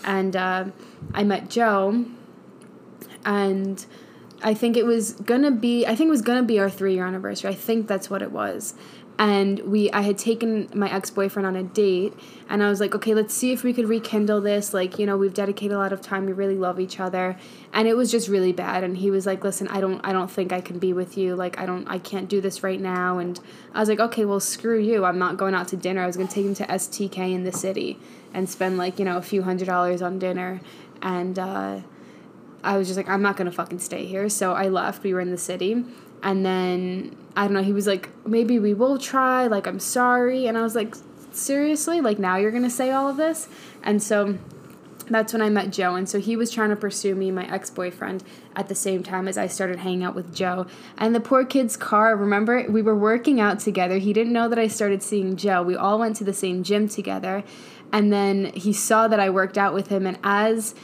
And 0.05 0.35
uh, 0.35 0.67
I 1.13 1.25
met 1.25 1.49
Joe 1.49 2.07
and 3.25 3.85
I 4.43 4.55
think 4.55 4.77
it 4.77 4.85
was 4.87 5.13
gonna 5.13 5.51
be 5.51 5.87
I 5.87 5.95
think 5.95 6.09
it 6.09 6.11
was 6.11 6.23
gonna 6.23 6.43
be 6.43 6.59
our 6.59 6.71
three 6.71 6.95
year 6.95 7.07
anniversary. 7.07 7.51
I 7.51 7.55
think 7.55 7.87
that's 7.89 8.11
what 8.11 8.23
it 8.23 8.33
was. 8.33 8.75
and 9.17 9.61
we 9.61 9.91
I 9.93 10.01
had 10.03 10.19
taken 10.19 10.69
my 10.75 10.93
ex-boyfriend 10.93 11.47
on 11.47 11.55
a 11.55 11.63
date 11.63 12.13
and 12.49 12.65
I 12.65 12.69
was 12.69 12.81
like, 12.81 12.97
"Okay, 12.97 13.15
let's 13.15 13.33
see 13.33 13.53
if 13.53 13.63
we 13.63 13.73
could 13.73 13.89
rekindle 13.89 14.41
this. 14.41 14.75
Like, 14.75 14.99
you 14.99 15.07
know, 15.07 15.17
we've 15.17 15.33
dedicated 15.33 15.73
a 15.77 15.79
lot 15.79 15.93
of 15.93 16.01
time. 16.01 16.27
We 16.27 16.33
really 16.33 16.57
love 16.57 16.81
each 16.81 16.99
other." 16.99 17.37
And 17.73 17.87
it 17.87 17.97
was 17.97 18.11
just 18.11 18.27
really 18.29 18.53
bad 18.53 18.83
and 18.83 18.97
he 18.97 19.13
was 19.13 19.25
like, 19.25 19.45
"Listen, 19.45 19.69
I 19.69 19.81
don't 19.81 20.01
I 20.05 20.13
don't 20.13 20.29
think 20.31 20.53
I 20.53 20.61
can 20.61 20.81
be 20.81 20.93
with 20.93 21.17
you. 21.17 21.37
Like, 21.37 21.59
I 21.61 21.65
don't 21.65 21.87
I 21.89 21.99
can't 21.99 22.29
do 22.29 22.41
this 22.41 22.65
right 22.65 22.81
now." 22.81 23.19
And 23.19 23.39
I 23.73 23.79
was 23.79 23.89
like, 23.89 24.01
"Okay, 24.01 24.25
well, 24.25 24.41
screw 24.41 24.81
you. 24.81 25.05
I'm 25.05 25.19
not 25.19 25.37
going 25.37 25.55
out 25.55 25.69
to 25.69 25.77
dinner. 25.77 26.03
I 26.03 26.07
was 26.07 26.17
to 26.17 26.27
take 26.27 26.45
him 26.45 26.55
to 26.57 26.67
STK 26.67 27.33
in 27.33 27.45
the 27.45 27.53
city 27.53 27.99
and 28.35 28.51
spend 28.51 28.79
like, 28.79 28.99
you 28.99 29.05
know, 29.05 29.17
a 29.17 29.23
few 29.23 29.43
hundred 29.45 29.67
dollars 29.67 30.03
on 30.03 30.19
dinner." 30.19 30.61
And 31.01 31.39
uh 31.39 31.81
I 32.65 32.79
was 32.79 32.89
just 32.89 32.97
like, 32.97 33.09
I'm 33.09 33.23
not 33.23 33.37
gonna 33.37 33.53
fucking 33.53 33.79
stay 33.79 34.07
here. 34.07 34.29
So 34.29 34.53
I 34.53 34.69
left. 34.69 35.03
We 35.03 35.15
were 35.15 35.21
in 35.21 35.31
the 35.31 35.39
city. 35.39 35.85
And 36.23 36.45
then, 36.45 37.17
I 37.37 37.45
don't 37.45 37.53
know, 37.53 37.63
he 37.63 37.73
was 37.73 37.87
like, 37.87 38.09
maybe 38.27 38.59
we 38.59 38.73
will 38.73 38.99
try. 38.99 39.47
Like, 39.47 39.67
I'm 39.67 39.81
sorry. 39.81 40.47
And 40.47 40.57
I 40.57 40.63
was 40.63 40.75
like, 40.75 40.95
seriously? 41.33 42.01
Like, 42.01 42.19
now 42.19 42.37
you're 42.37 42.51
gonna 42.51 42.71
say 42.71 42.91
all 42.91 43.09
of 43.09 43.17
this? 43.17 43.49
And 43.83 44.03
so 44.03 44.39
that's 45.11 45.33
when 45.33 45.43
I 45.43 45.51
met 45.51 45.71
Joe. 45.71 45.95
And 45.95 46.09
so 46.09 46.19
he 46.19 46.37
was 46.37 46.51
trying 46.51 46.71
to 46.71 46.77
pursue 46.77 47.15
me, 47.15 47.31
my 47.31 47.51
ex 47.53 47.71
boyfriend, 47.71 48.25
at 48.57 48.69
the 48.69 48.75
same 48.75 49.03
time 49.03 49.29
as 49.29 49.37
I 49.37 49.47
started 49.47 49.81
hanging 49.81 50.05
out 50.05 50.15
with 50.15 50.35
Joe. 50.35 50.67
And 50.97 51.15
the 51.15 51.21
poor 51.21 51.45
kid's 51.45 51.77
car, 51.77 52.17
remember, 52.17 52.65
we 52.69 52.83
were 52.83 52.97
working 52.97 53.41
out 53.41 53.61
together. 53.61 53.99
He 53.99 54.13
didn't 54.13 54.33
know 54.33 54.49
that 54.49 54.59
I 54.59 54.69
started 54.69 55.03
seeing 55.03 55.37
Joe. 55.37 55.63
We 55.63 55.77
all 55.77 55.99
went 55.99 56.17
to 56.17 56.25
the 56.25 56.33
same 56.33 56.63
gym 56.63 56.89
together. 56.89 57.45
And 57.93 58.13
then 58.13 58.47
he 58.55 58.73
saw 58.73 59.07
that 59.09 59.21
I 59.21 59.31
worked 59.31 59.59
out 59.59 59.75
with 59.75 59.89
him. 59.89 60.07
And 60.07 60.19
as 60.25 60.75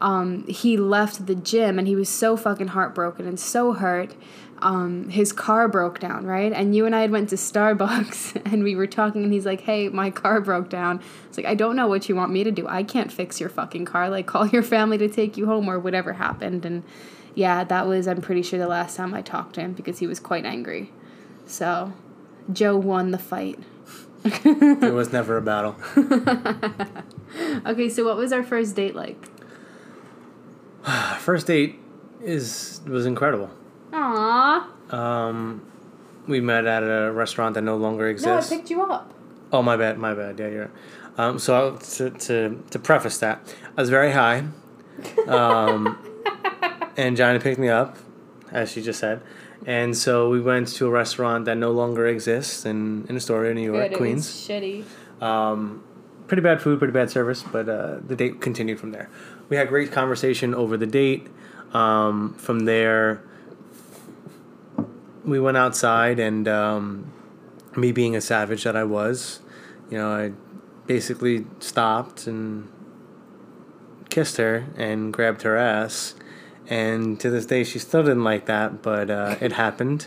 um, 0.00 0.46
he 0.46 0.76
left 0.76 1.26
the 1.26 1.34
gym 1.34 1.78
and 1.78 1.86
he 1.86 1.94
was 1.94 2.08
so 2.08 2.36
fucking 2.36 2.68
heartbroken 2.68 3.26
and 3.26 3.38
so 3.38 3.72
hurt. 3.72 4.14
Um, 4.62 5.08
his 5.08 5.32
car 5.32 5.68
broke 5.68 6.00
down, 6.00 6.26
right? 6.26 6.52
And 6.52 6.74
you 6.74 6.84
and 6.84 6.94
I 6.94 7.00
had 7.00 7.10
went 7.10 7.30
to 7.30 7.36
Starbucks 7.36 8.42
and 8.52 8.62
we 8.62 8.76
were 8.76 8.86
talking 8.86 9.24
and 9.24 9.32
he's 9.32 9.46
like, 9.46 9.62
"Hey, 9.62 9.88
my 9.88 10.10
car 10.10 10.40
broke 10.40 10.68
down." 10.68 11.00
It's 11.28 11.38
like, 11.38 11.46
"I 11.46 11.54
don't 11.54 11.76
know 11.76 11.86
what 11.86 12.08
you 12.08 12.16
want 12.16 12.32
me 12.32 12.44
to 12.44 12.50
do. 12.50 12.66
I 12.68 12.82
can't 12.82 13.10
fix 13.10 13.40
your 13.40 13.48
fucking 13.48 13.86
car. 13.86 14.10
Like 14.10 14.26
call 14.26 14.46
your 14.46 14.62
family 14.62 14.98
to 14.98 15.08
take 15.08 15.36
you 15.36 15.46
home 15.46 15.68
or 15.68 15.78
whatever 15.78 16.14
happened." 16.14 16.66
And 16.66 16.82
yeah, 17.34 17.64
that 17.64 17.86
was 17.86 18.06
I'm 18.06 18.20
pretty 18.20 18.42
sure 18.42 18.58
the 18.58 18.66
last 18.66 18.96
time 18.96 19.14
I 19.14 19.22
talked 19.22 19.54
to 19.54 19.62
him 19.62 19.72
because 19.72 19.98
he 19.98 20.06
was 20.06 20.20
quite 20.20 20.44
angry. 20.44 20.92
So, 21.46 21.92
Joe 22.52 22.76
won 22.76 23.10
the 23.10 23.18
fight. 23.18 23.58
it 24.24 24.92
was 24.92 25.12
never 25.12 25.38
a 25.38 25.42
battle. 25.42 25.76
okay, 27.66 27.88
so 27.88 28.04
what 28.04 28.16
was 28.16 28.32
our 28.32 28.42
first 28.42 28.76
date 28.76 28.94
like? 28.94 29.29
First 31.18 31.46
date 31.46 31.78
is 32.22 32.80
was 32.86 33.06
incredible. 33.06 33.50
Aww. 33.92 34.92
Um, 34.92 35.62
we 36.26 36.40
met 36.40 36.66
at 36.66 36.82
a 36.82 37.10
restaurant 37.12 37.54
that 37.54 37.62
no 37.62 37.76
longer 37.76 38.08
exists. 38.08 38.50
No, 38.50 38.56
I 38.56 38.58
picked 38.58 38.70
you 38.70 38.82
up. 38.82 39.12
oh 39.52 39.62
my 39.62 39.76
bad, 39.76 39.98
my 39.98 40.14
bad. 40.14 40.38
Yeah, 40.38 40.48
you're. 40.48 40.60
Right. 40.64 40.70
Um, 41.18 41.38
so 41.38 41.76
to, 41.76 42.10
to 42.10 42.62
to 42.70 42.78
preface 42.78 43.18
that, 43.18 43.54
I 43.76 43.80
was 43.80 43.90
very 43.90 44.12
high, 44.12 44.44
um, 45.26 45.98
and 46.96 47.16
Johnny 47.16 47.38
picked 47.38 47.58
me 47.58 47.68
up, 47.68 47.98
as 48.50 48.72
she 48.72 48.80
just 48.80 49.00
said, 49.00 49.20
and 49.66 49.96
so 49.96 50.30
we 50.30 50.40
went 50.40 50.68
to 50.68 50.86
a 50.86 50.90
restaurant 50.90 51.44
that 51.44 51.56
no 51.56 51.72
longer 51.72 52.06
exists 52.06 52.64
in 52.64 53.06
in 53.08 53.16
Astoria, 53.16 53.52
New 53.54 53.72
York, 53.72 53.90
Good, 53.90 53.98
Queens. 53.98 54.30
Shitty. 54.30 54.84
Um, 55.20 55.82
pretty 56.26 56.42
bad 56.42 56.62
food, 56.62 56.78
pretty 56.78 56.92
bad 56.92 57.10
service, 57.10 57.42
but 57.42 57.68
uh, 57.68 57.98
the 58.06 58.16
date 58.16 58.40
continued 58.40 58.78
from 58.80 58.92
there. 58.92 59.10
We 59.50 59.56
had 59.56 59.68
great 59.68 59.92
conversation 59.92 60.54
over 60.54 60.78
the 60.78 60.86
date. 60.86 61.26
Um, 61.74 62.34
from 62.34 62.60
there, 62.60 63.22
we 65.24 65.38
went 65.38 65.58
outside, 65.58 66.18
and 66.18 66.48
um, 66.48 67.12
me 67.76 67.92
being 67.92 68.16
a 68.16 68.20
savage 68.20 68.64
that 68.64 68.76
I 68.76 68.84
was, 68.84 69.40
you 69.90 69.98
know, 69.98 70.10
I 70.10 70.32
basically 70.86 71.46
stopped 71.58 72.26
and 72.26 72.70
kissed 74.08 74.38
her 74.38 74.66
and 74.76 75.12
grabbed 75.12 75.42
her 75.42 75.56
ass. 75.56 76.14
And 76.68 77.18
to 77.20 77.28
this 77.28 77.46
day, 77.46 77.64
she 77.64 77.78
still 77.78 78.02
didn't 78.02 78.24
like 78.24 78.46
that, 78.46 78.82
but 78.82 79.10
uh, 79.10 79.36
it 79.40 79.52
happened. 79.52 80.06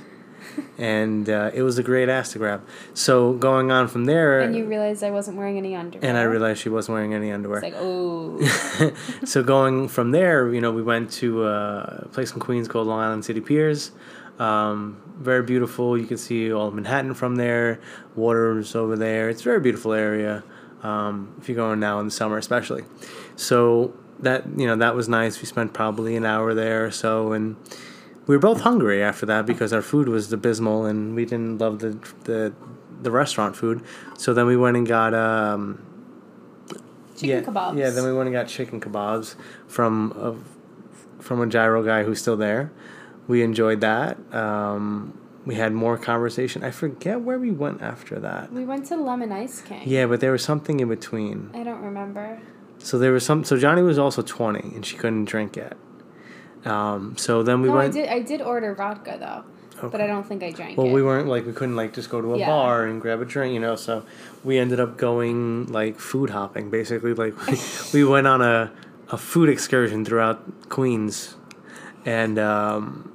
And 0.77 1.29
uh, 1.29 1.51
it 1.53 1.61
was 1.61 1.77
a 1.77 1.83
great 1.83 2.09
ass 2.09 2.31
to 2.33 2.39
grab. 2.39 2.65
So 2.93 3.33
going 3.33 3.71
on 3.71 3.87
from 3.87 4.05
there, 4.05 4.39
And 4.39 4.55
you 4.55 4.65
realized 4.65 5.03
I 5.03 5.11
wasn't 5.11 5.37
wearing 5.37 5.57
any 5.57 5.75
underwear. 5.75 6.09
and 6.09 6.17
I 6.17 6.23
realized 6.23 6.61
she 6.61 6.69
wasn't 6.69 6.95
wearing 6.95 7.13
any 7.13 7.31
underwear. 7.31 7.59
It's 7.59 7.73
like, 7.73 7.75
oh. 7.77 8.91
so 9.23 9.43
going 9.43 9.87
from 9.87 10.11
there, 10.11 10.51
you 10.53 10.61
know, 10.61 10.71
we 10.71 10.81
went 10.81 11.11
to 11.13 11.43
uh, 11.43 11.99
a 12.03 12.09
place 12.09 12.33
in 12.33 12.39
Queens 12.39 12.67
called 12.67 12.87
Long 12.87 12.99
Island 12.99 13.23
City 13.23 13.39
Piers. 13.39 13.91
Um, 14.39 15.01
very 15.19 15.43
beautiful. 15.43 15.97
You 15.97 16.05
can 16.07 16.17
see 16.17 16.51
all 16.51 16.67
of 16.67 16.73
Manhattan 16.73 17.13
from 17.13 17.35
there. 17.35 17.79
Water's 18.15 18.75
over 18.75 18.95
there. 18.95 19.29
It's 19.29 19.41
a 19.41 19.43
very 19.45 19.59
beautiful 19.59 19.93
area. 19.93 20.43
Um, 20.81 21.35
if 21.39 21.47
you're 21.47 21.55
going 21.55 21.79
now 21.79 21.99
in 21.99 22.05
the 22.05 22.11
summer, 22.11 22.37
especially. 22.37 22.83
So 23.35 23.93
that 24.19 24.43
you 24.57 24.65
know 24.67 24.75
that 24.77 24.95
was 24.95 25.07
nice. 25.07 25.39
We 25.39 25.45
spent 25.45 25.73
probably 25.73 26.15
an 26.15 26.25
hour 26.25 26.53
there 26.53 26.85
or 26.85 26.91
so, 26.91 27.31
and 27.31 27.55
we 28.27 28.35
were 28.35 28.39
both 28.39 28.61
hungry 28.61 29.03
after 29.03 29.25
that 29.25 29.45
because 29.45 29.73
our 29.73 29.81
food 29.81 30.07
was 30.07 30.31
abysmal 30.31 30.85
and 30.85 31.15
we 31.15 31.25
didn't 31.25 31.59
love 31.59 31.79
the 31.79 31.97
the 32.23 32.53
the 33.01 33.11
restaurant 33.11 33.55
food. 33.55 33.83
So 34.17 34.33
then 34.33 34.45
we 34.45 34.55
went 34.55 34.77
and 34.77 34.87
got 34.87 35.13
um, 35.13 35.83
Chicken 37.15 37.29
yeah, 37.29 37.41
kebabs. 37.41 37.77
Yeah, 37.77 37.89
then 37.91 38.05
we 38.05 38.13
went 38.13 38.27
and 38.27 38.33
got 38.33 38.47
chicken 38.47 38.81
kebabs 38.81 39.35
from 39.67 40.11
a, 40.17 41.21
from 41.21 41.41
a 41.41 41.47
gyro 41.47 41.83
guy 41.83 42.03
who's 42.03 42.19
still 42.19 42.37
there. 42.37 42.71
We 43.27 43.43
enjoyed 43.43 43.81
that. 43.81 44.17
Um, 44.33 45.17
we 45.45 45.55
had 45.55 45.73
more 45.73 45.97
conversation. 45.97 46.63
I 46.63 46.71
forget 46.71 47.21
where 47.21 47.37
we 47.37 47.51
went 47.51 47.81
after 47.81 48.19
that. 48.19 48.51
We 48.51 48.65
went 48.65 48.85
to 48.87 48.95
Lemon 48.95 49.31
Ice 49.31 49.61
King. 49.61 49.83
Yeah, 49.85 50.05
but 50.07 50.21
there 50.21 50.31
was 50.31 50.43
something 50.43 50.79
in 50.79 50.89
between. 50.89 51.51
I 51.53 51.63
don't 51.63 51.81
remember. 51.81 52.41
So 52.79 52.97
there 52.97 53.11
was 53.11 53.25
some. 53.25 53.43
So 53.43 53.57
Johnny 53.57 53.81
was 53.81 53.99
also 53.99 54.21
twenty, 54.21 54.75
and 54.75 54.85
she 54.85 54.97
couldn't 54.97 55.25
drink 55.25 55.55
yet. 55.55 55.77
Um, 56.65 57.15
so 57.17 57.43
then 57.43 57.61
we 57.61 57.67
no, 57.69 57.75
went. 57.75 57.89
I 57.95 57.99
did. 57.99 58.09
I 58.09 58.19
did 58.19 58.41
order 58.41 58.73
vodka 58.73 59.17
though, 59.19 59.89
but 59.89 59.99
I 60.01 60.07
don't 60.07 60.25
think 60.25 60.43
I 60.43 60.51
drank 60.51 60.77
Well, 60.77 60.87
it. 60.87 60.93
we 60.93 61.03
weren't 61.03 61.27
like 61.27 61.45
we 61.45 61.51
couldn't 61.53 61.75
like 61.75 61.93
just 61.93 62.09
go 62.09 62.21
to 62.21 62.33
a 62.35 62.37
Yeah. 62.37 62.47
bar 62.47 62.85
and 62.85 63.01
grab 63.01 63.21
a 63.21 63.25
drink, 63.25 63.53
you 63.53 63.59
know. 63.59 63.75
So 63.75 64.03
we 64.43 64.57
ended 64.57 64.79
up 64.79 64.97
going 64.97 65.67
like 65.67 65.99
food 65.99 66.29
hopping, 66.29 66.69
basically. 66.69 67.13
Like 67.13 67.33
we, 67.47 67.57
we 67.93 68.05
went 68.05 68.27
on 68.27 68.41
a 68.41 68.71
a 69.09 69.17
food 69.17 69.49
excursion 69.49 70.05
throughout 70.05 70.69
Queens, 70.69 71.35
and 72.05 72.39
um, 72.39 73.09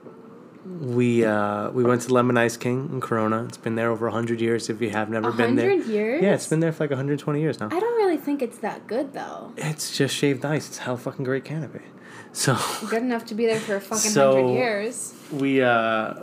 we 0.80 1.24
uh, 1.24 1.70
we 1.70 1.82
went 1.84 2.02
to 2.02 2.12
Lemon 2.12 2.36
Ice 2.36 2.58
King 2.58 2.90
in 2.92 3.00
Corona. 3.00 3.44
It's 3.44 3.56
been 3.56 3.74
there 3.74 3.90
over 3.90 4.10
hundred 4.10 4.40
years. 4.42 4.68
If 4.68 4.82
you 4.82 4.90
have 4.90 5.08
never 5.08 5.32
been 5.32 5.56
there, 5.56 5.70
hundred 5.70 5.86
years. 5.86 6.22
yeah, 6.22 6.34
it's 6.34 6.46
been 6.46 6.60
there 6.60 6.72
for 6.72 6.84
like 6.84 6.92
hundred 6.94 7.18
twenty 7.18 7.40
years 7.40 7.58
now. 7.58 7.66
I 7.72 7.80
don't 7.80 7.96
really 7.96 8.18
think 8.18 8.42
it's 8.42 8.58
that 8.58 8.86
good 8.86 9.14
though. 9.14 9.52
It's 9.56 9.96
just 9.96 10.14
shaved 10.14 10.44
ice. 10.44 10.68
It's 10.68 10.78
how 10.78 10.96
fucking 10.96 11.24
great 11.24 11.44
can 11.46 11.62
it 11.64 11.72
be? 11.72 11.80
So. 12.32 12.56
Good 12.88 13.02
enough 13.02 13.24
to 13.26 13.34
be 13.34 13.46
there 13.46 13.58
for 13.58 13.76
a 13.76 13.80
fucking 13.80 14.10
So- 14.10 14.32
hundred 14.34 14.52
years. 14.54 15.14
we 15.32 15.60
uh 15.62 16.14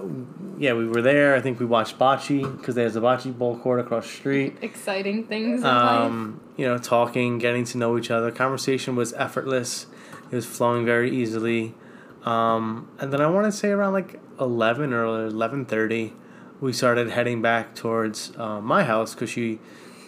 yeah 0.57 0.74
we 0.74 0.88
were 0.88 1.01
there 1.01 1.35
i 1.35 1.41
think 1.41 1.59
we 1.59 1.65
watched 1.65 2.00
bocce 2.00 2.41
because 2.57 2.74
there's 2.74 2.95
a 2.95 3.01
bocce 3.01 3.31
ball 3.38 3.55
court 3.59 3.79
across 3.79 4.03
the 4.07 4.13
street 4.13 4.57
Exciting 4.63 5.25
things 5.25 5.62
in 5.62 5.67
um 5.67 6.39
you 6.57 6.65
know 6.65 6.79
talking 6.79 7.38
getting 7.38 7.65
to 7.65 7.77
know 7.77 7.97
each 8.00 8.09
other 8.09 8.31
conversation 8.31 8.95
was 8.95 9.13
effortless 9.13 9.85
it 10.31 10.35
was 10.35 10.45
flowing 10.47 10.85
very 10.85 11.12
easily 11.12 11.75
um 12.24 12.88
and 13.00 13.13
then 13.13 13.21
i 13.21 13.27
want 13.27 13.45
to 13.45 13.51
say 13.51 13.69
around 13.69 13.93
like 13.93 14.19
11 14.39 14.91
or 14.91 15.29
11.30 15.29 16.13
we 16.62 16.74
started 16.74 17.09
heading 17.12 17.41
back 17.43 17.75
towards 17.75 18.31
uh, 18.38 18.59
my 18.59 18.83
house 18.83 19.13
because 19.13 19.29
she 19.29 19.47
life. 19.51 19.59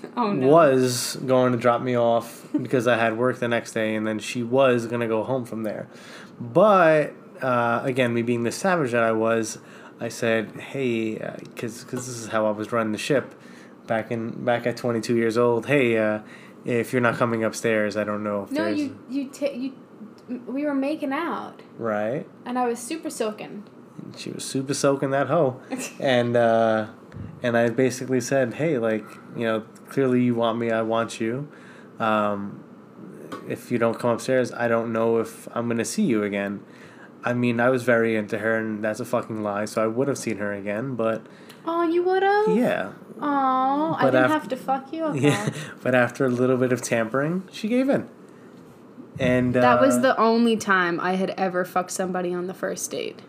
Oh 0.16 0.32
no. 0.34 0.48
was 0.48 1.16
going 1.26 1.52
to 1.52 1.58
drop 1.58 1.82
me 1.82 1.96
off 1.98 2.48
because 2.60 2.88
I 2.88 2.98
had 2.98 3.18
work 3.18 3.40
the 3.40 3.48
next 3.48 3.74
day, 3.74 3.96
and 3.96 4.06
then 4.08 4.20
she 4.20 4.42
was 4.44 4.88
going 4.88 5.02
to 5.02 5.08
go 5.08 5.24
home 5.24 5.46
from 5.46 5.64
there. 5.64 5.88
But 6.40 7.14
uh, 7.42 7.82
again, 7.84 8.14
me 8.14 8.22
being 8.24 8.44
the 8.44 8.52
savage 8.52 8.92
that 8.92 9.04
I 9.04 9.12
was, 9.12 9.60
I 10.00 10.10
said, 10.10 10.52
"Hey," 10.60 11.16
because 11.44 11.84
because 11.84 12.08
this 12.08 12.18
is 12.18 12.28
how 12.30 12.46
I 12.48 12.52
was 12.52 12.72
running 12.72 12.92
the 12.94 12.98
ship 12.98 13.34
back 13.88 14.12
in 14.12 14.44
back 14.44 14.66
at 14.68 14.78
22 14.78 15.16
years 15.16 15.38
old. 15.38 15.66
Hey, 15.68 15.98
uh, 15.98 16.20
if 16.66 16.94
you're 16.94 17.02
not 17.02 17.16
coming 17.16 17.44
upstairs, 17.44 17.96
I 17.98 18.04
don't 18.04 18.24
know 18.24 18.44
if 18.44 18.52
No, 18.52 18.66
there's 18.66 18.80
you 18.80 19.00
you 19.10 19.30
ta- 19.30 19.54
you. 19.54 19.74
We 20.46 20.66
were 20.66 20.76
making 20.76 21.14
out, 21.14 21.62
right. 21.78 22.28
and 22.46 22.60
I 22.60 22.68
was 22.68 22.80
super 22.80 23.10
soaking. 23.10 23.64
She 24.18 24.30
was 24.32 24.44
super 24.44 24.74
soaking 24.74 25.12
that 25.12 25.28
hoe, 25.28 25.62
and 26.00 26.36
uh, 26.36 26.88
and 27.44 27.56
I 27.58 27.70
basically 27.70 28.22
said, 28.22 28.56
"Hey, 28.56 28.78
like 28.78 29.06
you 29.36 29.44
know, 29.46 29.62
clearly 29.90 30.24
you 30.24 30.36
want 30.36 30.58
me, 30.60 30.72
I 30.72 30.82
want 30.82 31.20
you. 31.22 31.48
Um, 32.00 32.64
if 33.48 33.72
you 33.72 33.78
don't 33.78 33.98
come 34.00 34.12
upstairs, 34.12 34.52
I 34.54 34.68
don't 34.68 34.92
know 34.94 35.18
if 35.20 35.48
I'm 35.56 35.68
gonna 35.68 35.86
see 35.86 36.04
you 36.04 36.24
again." 36.24 36.62
I 37.24 37.34
mean, 37.34 37.60
I 37.60 37.70
was 37.70 37.84
very 37.84 38.16
into 38.16 38.38
her, 38.38 38.56
and 38.58 38.84
that's 38.84 39.00
a 39.00 39.06
fucking 39.06 39.44
lie. 39.44 39.66
So 39.66 39.84
I 39.84 39.88
would 39.88 40.08
have 40.08 40.18
seen 40.18 40.38
her 40.38 40.54
again, 40.54 40.96
but 40.96 41.26
Oh, 41.66 41.84
you 41.84 42.02
would 42.04 42.24
have. 42.24 42.56
yeah, 42.56 42.92
Oh, 43.20 43.96
I 44.00 44.06
didn't 44.06 44.26
af- 44.26 44.32
have 44.32 44.48
to 44.50 44.56
fuck 44.56 44.94
you. 44.94 45.04
Okay. 45.06 45.20
yeah. 45.30 45.50
But 45.84 45.94
after 45.96 46.26
a 46.26 46.30
little 46.30 46.56
bit 46.56 46.72
of 46.72 46.82
tampering, 46.82 47.44
she 47.52 47.68
gave 47.68 47.90
in. 47.90 48.08
And 49.20 49.54
That 49.56 49.82
was 49.82 49.96
uh, 49.98 50.02
the 50.02 50.18
only 50.18 50.56
time 50.56 51.00
I 51.00 51.16
had 51.16 51.32
ever 51.32 51.66
fucked 51.66 51.92
somebody 51.92 52.34
on 52.34 52.48
the 52.48 52.54
first 52.54 52.92
date. 52.92 53.20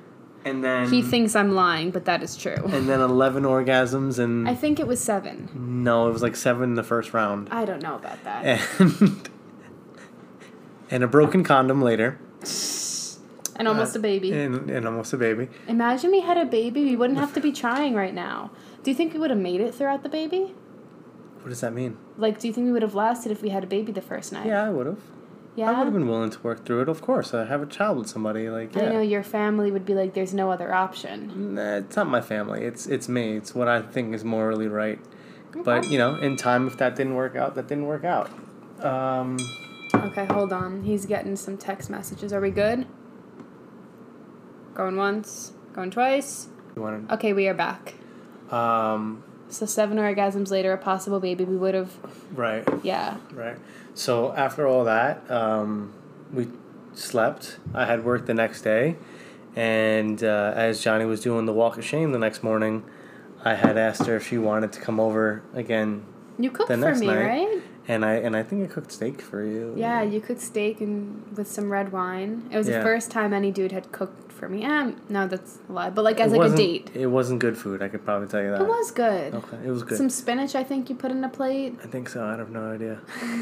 And 0.49 0.64
then 0.64 0.90
He 0.90 1.02
thinks 1.02 1.37
I'm 1.37 1.52
lying, 1.55 1.90
but 1.90 2.05
that 2.07 2.23
is 2.23 2.37
true. 2.37 2.57
and 2.67 2.88
then 2.88 3.00
eleven 3.00 3.45
orgasms, 3.45 4.19
and 4.19 4.49
I 4.49 4.55
think 4.55 4.78
it 4.81 4.87
was 4.87 5.00
seven. 5.00 5.49
no, 5.85 6.09
it 6.09 6.12
was 6.12 6.23
like 6.23 6.37
seven 6.37 6.64
in 6.71 6.75
the 6.75 6.83
first 6.83 7.12
round, 7.14 7.49
I 7.50 7.64
don't 7.64 7.83
know 7.83 7.97
about 7.97 8.23
that. 8.25 8.45
and 8.81 9.28
and 10.90 11.05
a 11.05 11.07
broken 11.09 11.45
condom 11.45 11.83
later, 11.83 12.19
And 13.57 13.67
almost 13.69 13.95
a 13.97 13.99
baby. 13.99 14.33
and, 14.33 14.71
and 14.71 14.87
almost 14.87 15.12
a 15.12 15.17
baby. 15.19 15.49
Imagine 15.67 16.11
we 16.11 16.21
had 16.21 16.37
a 16.38 16.45
baby, 16.47 16.85
we 16.85 16.97
wouldn't 16.97 17.19
have 17.19 17.35
to 17.35 17.40
be 17.40 17.52
trying 17.52 17.95
right 17.95 18.14
now. 18.14 18.50
Do 18.83 18.90
you 18.90 18.97
think 18.97 19.12
we 19.12 19.19
would 19.19 19.31
have 19.31 19.38
made 19.38 19.61
it 19.61 19.75
throughout 19.75 20.02
the 20.02 20.09
baby? 20.09 20.55
What 21.43 21.50
does 21.50 21.61
that 21.61 21.73
mean? 21.73 21.97
Like, 22.17 22.38
do 22.40 22.47
you 22.49 22.55
think 22.55 22.67
we 22.67 22.73
would 22.73 22.83
have 22.83 22.95
lasted 22.95 23.31
if 23.33 23.43
we 23.43 23.50
had 23.50 23.64
a 23.64 23.67
baby 23.67 23.93
the 23.93 24.00
first 24.02 24.33
night? 24.33 24.47
Yeah, 24.47 24.64
I 24.64 24.71
would 24.71 24.87
have. 24.87 24.99
Yeah. 25.57 25.71
I 25.71 25.78
would 25.78 25.85
have 25.85 25.93
been 25.93 26.09
willing 26.09 26.31
to 26.31 26.40
work 26.40 26.64
through 26.64 26.83
it. 26.83 26.88
Of 26.88 27.02
course, 27.02 27.35
I 27.35 27.45
have 27.45 27.62
a 27.62 27.67
child 27.67 27.99
with 27.99 28.09
somebody. 28.09 28.49
Like, 28.49 28.76
I 28.76 28.83
know 28.83 29.00
your 29.00 29.25
family 29.25 29.73
would 29.73 29.85
be 29.85 29.95
like, 29.95 30.14
there's 30.14 30.33
no 30.33 30.52
other 30.52 30.73
option. 30.73 31.55
Nah, 31.57 31.78
it's 31.78 31.97
not 31.97 32.07
my 32.07 32.21
family. 32.21 32.62
It's 32.64 32.87
it's 32.87 33.09
me. 33.09 33.37
It's 33.37 33.55
what 33.55 33.67
I 33.67 33.83
think 33.83 34.14
is 34.14 34.25
morally 34.25 34.69
right. 34.69 35.00
But 35.64 35.88
you 35.88 35.99
know, 35.99 36.14
in 36.17 36.37
time, 36.37 36.67
if 36.67 36.76
that 36.78 36.95
didn't 36.95 37.14
work 37.14 37.35
out, 37.35 37.55
that 37.57 37.67
didn't 37.67 37.87
work 37.87 38.05
out. 38.05 38.31
Um, 38.85 39.38
Okay, 39.95 40.26
hold 40.26 40.52
on. 40.52 40.83
He's 40.83 41.07
getting 41.07 41.35
some 41.37 41.57
text 41.57 41.90
messages. 41.90 42.33
Are 42.33 42.40
we 42.40 42.50
good? 42.50 42.87
Going 44.75 44.97
once, 44.97 45.52
going 45.73 45.90
twice. 45.90 46.49
you 46.76 46.83
want 46.83 47.11
Okay, 47.11 47.33
we 47.33 47.49
are 47.49 47.55
back. 47.55 47.95
Um, 48.50 49.25
So 49.49 49.67
seven 49.67 49.99
orgasms 49.99 50.50
later, 50.50 50.73
a 50.73 50.78
possible 50.78 51.21
baby. 51.21 51.45
We 51.45 51.57
would 51.57 51.75
have, 51.75 51.97
right, 52.35 52.69
yeah. 52.83 53.17
right. 53.33 53.57
So 53.99 54.33
after 54.33 54.64
all 54.64 54.85
that, 54.85 55.28
um, 55.28 55.93
we 56.33 56.47
slept. 56.95 57.59
I 57.75 57.85
had 57.85 58.05
work 58.05 58.26
the 58.26 58.35
next 58.35 58.62
day, 58.62 58.95
and 59.57 60.23
uh, 60.23 60.52
as 60.55 60.81
Johnny 60.81 61.05
was 61.05 61.21
doing 61.21 61.47
the 61.47 61.52
walk 61.52 61.78
of 61.78 61.85
shame 61.85 62.12
the 62.12 62.19
next 62.21 62.45
morning, 62.45 62.85
I 63.45 63.55
had 63.55 63.76
asked 63.76 64.07
her 64.07 64.14
if 64.14 64.28
she 64.28 64.38
wanted 64.38 64.71
to 64.75 64.81
come 64.81 65.00
over 65.00 65.43
again 65.52 66.07
You 66.38 66.52
cooked 66.52 66.69
The 66.69 66.78
for 66.78 66.95
me, 66.95 67.07
night. 67.09 67.26
right? 67.26 67.62
And 67.88 68.04
I 68.04 68.14
and 68.16 68.37
I 68.37 68.42
think 68.42 68.62
I 68.71 68.73
cooked 68.73 68.92
steak 68.92 69.21
for 69.23 69.42
you. 69.45 69.73
Yeah, 69.76 70.02
you 70.02 70.21
cooked 70.21 70.40
steak 70.42 70.80
and 70.80 71.25
with 71.37 71.50
some 71.50 71.71
red 71.71 71.90
wine. 71.90 72.49
It 72.52 72.57
was 72.57 72.68
Yeah. 72.68 72.78
the 72.78 72.85
first 72.85 73.11
time 73.11 73.33
any 73.33 73.50
dude 73.50 73.73
had 73.73 73.90
cooked 73.92 74.30
for 74.30 74.49
me. 74.49 74.64
Um, 74.64 75.00
no, 75.09 75.26
that's 75.26 75.59
a 75.68 75.73
lie. 75.73 75.90
But 75.90 76.04
like 76.04 76.21
as 76.21 76.33
It 76.33 76.38
like 76.38 76.52
a 76.52 76.57
date, 76.57 76.90
It 76.95 77.07
wasn't 77.09 77.40
good 77.40 77.57
food. 77.59 77.83
I 77.83 77.88
could 77.88 78.04
probably 78.04 78.28
tell 78.28 78.42
you 78.42 78.50
that. 78.52 78.61
it 78.61 78.68
was 78.68 78.90
good. 78.92 79.35
Okay, 79.35 79.57
it 79.64 79.71
was 79.71 79.83
good. 79.83 79.99
Some 79.99 80.11
spinach, 80.11 80.54
I 80.54 80.62
think 80.62 80.88
you 80.90 80.95
put 80.95 81.11
in 81.11 81.25
a 81.25 81.28
plate. 81.28 81.76
I 81.83 81.87
think 81.88 82.09
so. 82.09 82.25
I 82.25 82.37
have 82.37 82.50
no 82.50 82.71
idea. 82.73 83.00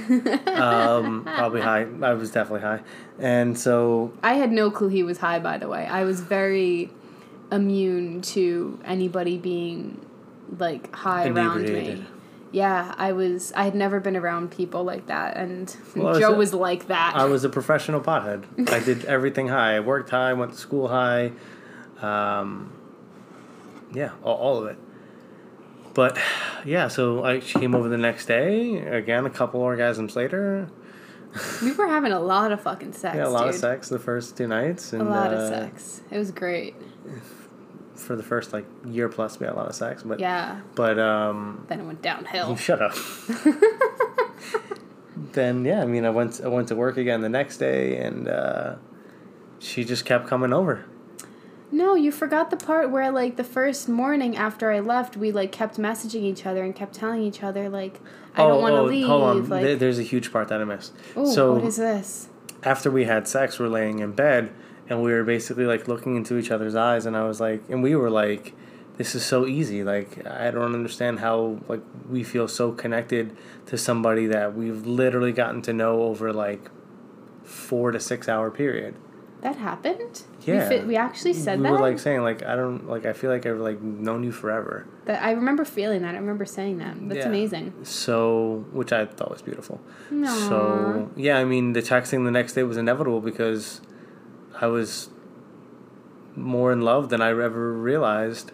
um, 0.47 1.25
probably 1.25 1.61
high. 1.61 1.87
I 2.03 2.15
was 2.15 2.31
definitely 2.31 2.63
high, 2.63 2.81
and 3.19 3.59
so 3.59 4.13
I 4.23 4.35
had 4.35 4.53
no 4.53 4.71
clue 4.71 4.89
he 4.89 5.03
was 5.03 5.19
high. 5.19 5.39
By 5.39 5.59
the 5.59 5.69
way, 5.69 5.87
I 5.87 6.05
was 6.05 6.21
very 6.21 6.91
immune 7.53 8.23
to 8.23 8.79
anybody 8.85 9.39
being 9.39 10.01
like 10.59 10.95
high 10.95 11.29
around 11.29 11.63
me. 11.65 12.05
Yeah, 12.53 12.95
I 12.97 13.13
was. 13.13 13.53
I 13.55 13.65
had 13.65 13.75
never 13.75 14.01
been 14.01 14.17
around 14.17 14.51
people 14.51 14.85
like 14.85 15.07
that, 15.07 15.37
and 15.37 15.75
Well, 15.95 16.15
Joe 16.19 16.29
it's 16.29 16.35
a- 16.35 16.37
was 16.39 16.55
like 16.55 16.87
that. 16.87 17.13
I 17.17 17.25
was 17.25 17.45
a 17.45 17.49
professional 17.49 18.01
pothead. 18.01 18.71
I 18.71 18.79
did 18.81 19.05
everything 19.17 19.49
high. 19.49 19.77
I 19.77 19.81
worked 19.81 20.11
high. 20.11 20.33
Went 20.33 20.53
to 20.53 20.59
school 20.59 20.89
high. 20.89 21.33
Um, 22.01 22.73
yeah, 23.93 24.13
all, 24.23 24.37
all 24.37 24.59
of 24.63 24.69
it. 24.69 24.79
But 25.95 26.19
yeah, 26.65 26.89
so 26.89 27.25
I 27.25 27.41
she 27.41 27.59
came 27.59 27.75
over 27.75 27.89
the 27.89 27.99
next 27.99 28.27
day. 28.27 28.79
Again, 28.79 29.27
a 29.27 29.31
couple 29.31 29.61
orgasms 29.61 30.15
later. 30.15 30.69
we 31.63 31.73
were 31.73 31.89
having 31.89 32.13
a 32.13 32.21
lot 32.21 32.53
of 32.53 32.61
fucking 32.63 32.93
sex. 32.93 33.17
Yeah, 33.17 33.27
a 33.27 33.29
lot 33.29 33.45
dude. 33.47 33.55
of 33.55 33.61
sex 33.61 33.89
the 33.89 33.99
first 33.99 34.37
two 34.37 34.47
nights, 34.47 34.93
And, 34.93 35.03
A 35.03 35.05
lot 35.05 35.33
uh, 35.33 35.37
of 35.37 35.49
sex. 35.49 36.01
It 36.11 36.17
was 36.19 36.31
great. 36.31 36.75
for 37.97 38.17
the 38.17 38.23
first 38.23 38.53
like 38.53 38.67
year 38.87 39.09
plus. 39.09 39.39
We 39.41 39.47
had 39.47 39.55
a 39.55 39.57
lot 39.57 39.69
of 39.69 39.75
sex, 39.75 40.03
but 40.03 40.21
Yeah. 40.21 40.61
but 40.75 40.99
um, 40.99 41.65
Then 41.69 41.81
it 41.81 41.85
went 41.85 42.03
downhill. 42.03 42.57
Shut 42.57 42.83
up. 42.83 42.95
then 45.33 45.65
yeah, 45.65 45.83
I 45.83 45.87
mean, 45.87 46.05
I 46.05 46.11
went 46.11 46.41
I 46.45 46.49
went 46.49 46.69
to 46.69 46.77
work 46.77 46.97
again 46.97 47.21
the 47.23 47.29
next 47.29 47.59
day, 47.59 47.97
and 47.99 48.29
uh, 48.29 48.77
she 49.59 49.85
just 49.85 50.05
kept 50.05 50.27
coming 50.27 50.53
over. 50.53 50.85
No, 51.73 51.95
you 51.95 52.13
forgot 52.13 52.51
the 52.51 52.57
part 52.57 52.91
where 52.91 53.11
like 53.11 53.37
the 53.37 53.45
first 53.45 53.89
morning 53.89 54.37
after 54.37 54.71
I 54.71 54.81
left, 54.81 55.17
we 55.17 55.33
like 55.33 55.53
kept 55.53 55.79
messaging 55.79 56.23
each 56.23 56.47
other 56.47 56.63
and 56.63 56.75
kept 56.75 56.95
telling 56.95 57.23
each 57.23 57.43
other 57.43 57.69
like 57.69 58.01
I 58.35 58.47
don't 58.47 58.63
want 58.63 58.75
to 58.77 58.83
leave. 58.83 59.07
Oh, 59.07 59.09
Hold 59.09 59.23
on, 59.25 59.49
Like, 59.49 59.79
there's 59.79 59.99
a 59.99 60.03
huge 60.05 60.33
part 60.33 60.49
that 60.49 60.61
I 60.61 60.65
missed. 60.65 60.93
oh, 61.17 61.31
so 61.33 61.55
what 61.55 61.65
is 61.65 61.77
this? 61.77 62.29
after 62.63 62.91
we 62.91 63.05
had 63.05 63.29
sex, 63.29 63.59
we're 63.59 63.69
laying 63.69 63.99
in 64.01 64.13
bed, 64.13 64.51
and 64.89 65.03
we 65.03 65.13
were 65.13 65.25
basically 65.25 65.67
like 65.67 65.89
looking 65.89 66.17
into 66.17 66.39
each 66.39 66.51
other's 66.51 66.75
eyes, 66.75 67.07
and 67.07 67.17
I 67.17 67.25
was 67.25 67.41
like, 67.41 67.63
and 67.69 67.83
we 67.83 67.95
were 67.97 68.11
like. 68.11 68.55
This 68.99 69.15
is 69.15 69.23
so 69.27 69.45
easy. 69.47 69.85
Like 69.85 70.27
I 70.27 70.51
don't 70.51 70.73
understand 70.75 71.21
how 71.21 71.59
like 71.69 71.83
we 72.09 72.25
feel 72.25 72.49
so 72.49 72.73
connected 72.73 73.37
to 73.67 73.77
somebody 73.77 74.25
that 74.29 74.55
we've 74.57 74.87
literally 74.87 75.33
gotten 75.33 75.61
to 75.69 75.75
know 75.75 76.05
over 76.05 76.33
like 76.33 76.71
four 77.45 77.91
to 77.91 78.01
six 78.01 78.27
hour 78.27 78.51
period. 78.51 78.95
That 79.43 79.57
happened. 79.57 80.23
Yeah. 80.47 80.67
we, 80.71 80.81
we 80.81 80.97
actually 80.97 81.35
said 81.35 81.59
we 81.59 81.65
that. 81.65 81.73
We 81.73 81.77
were 81.79 81.83
like 81.91 81.99
saying 81.99 82.23
like 82.23 82.43
I 82.43 82.57
don't 82.57 82.89
like 82.89 83.05
I 83.05 83.13
feel 83.13 83.31
like 83.31 83.45
I've 83.45 83.59
like 83.59 83.83
known 83.83 84.25
you 84.25 84.33
forever. 84.33 84.87
that 85.05 85.23
I 85.23 85.33
remember 85.33 85.67
feeling 85.67 86.01
that. 86.01 86.15
I 86.15 86.19
remember 86.19 86.47
saying 86.47 86.79
that. 86.79 86.97
That's 87.07 87.19
Yeah. 87.21 87.29
amazing. 87.29 87.75
So 87.83 88.65
which 88.73 88.93
I 88.95 89.05
thought 89.05 89.31
was 89.31 89.43
beautiful. 89.43 89.79
Aw. 90.11 90.49
So 90.49 91.11
yeah, 91.17 91.37
I 91.37 91.45
mean 91.45 91.75
the 91.75 91.83
texting 91.83 92.25
the 92.25 92.31
next 92.31 92.55
day 92.55 92.63
was 92.63 92.79
inevitable 92.79 93.21
because 93.21 93.83
I 94.61 94.67
was 94.67 95.11
more 96.35 96.73
in 96.73 96.83
love 96.83 97.09
than 97.09 97.21
I 97.21 97.31
ever 97.31 97.73
realized, 97.73 98.53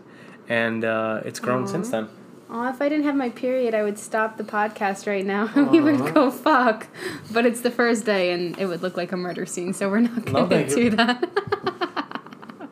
and 0.49 0.85
uh, 0.85 1.21
it's 1.25 1.41
grown 1.41 1.67
since 1.67 1.91
then. 1.91 2.09
Oh, 2.55 2.69
if 2.69 2.83
I 2.83 2.91
didn't 2.91 3.07
have 3.07 3.17
my 3.17 3.31
period, 3.31 3.75
I 3.75 3.83
would 3.83 3.99
stop 3.99 4.37
the 4.37 4.45
podcast 4.45 5.07
right 5.07 5.25
now 5.25 5.51
and 5.55 5.71
we 5.71 5.81
would 5.81 6.13
go 6.13 6.31
fuck. 6.31 6.87
But 7.31 7.47
it's 7.47 7.63
the 7.63 7.71
first 7.71 8.05
day 8.05 8.31
and 8.33 8.59
it 8.59 8.67
would 8.67 8.83
look 8.83 8.95
like 8.95 9.11
a 9.11 9.17
murder 9.17 9.47
scene, 9.47 9.73
so 9.73 9.89
we're 9.89 10.01
not 10.01 10.27
going 10.27 10.51
to 10.51 10.75
do 10.75 10.91
that. 10.91 11.31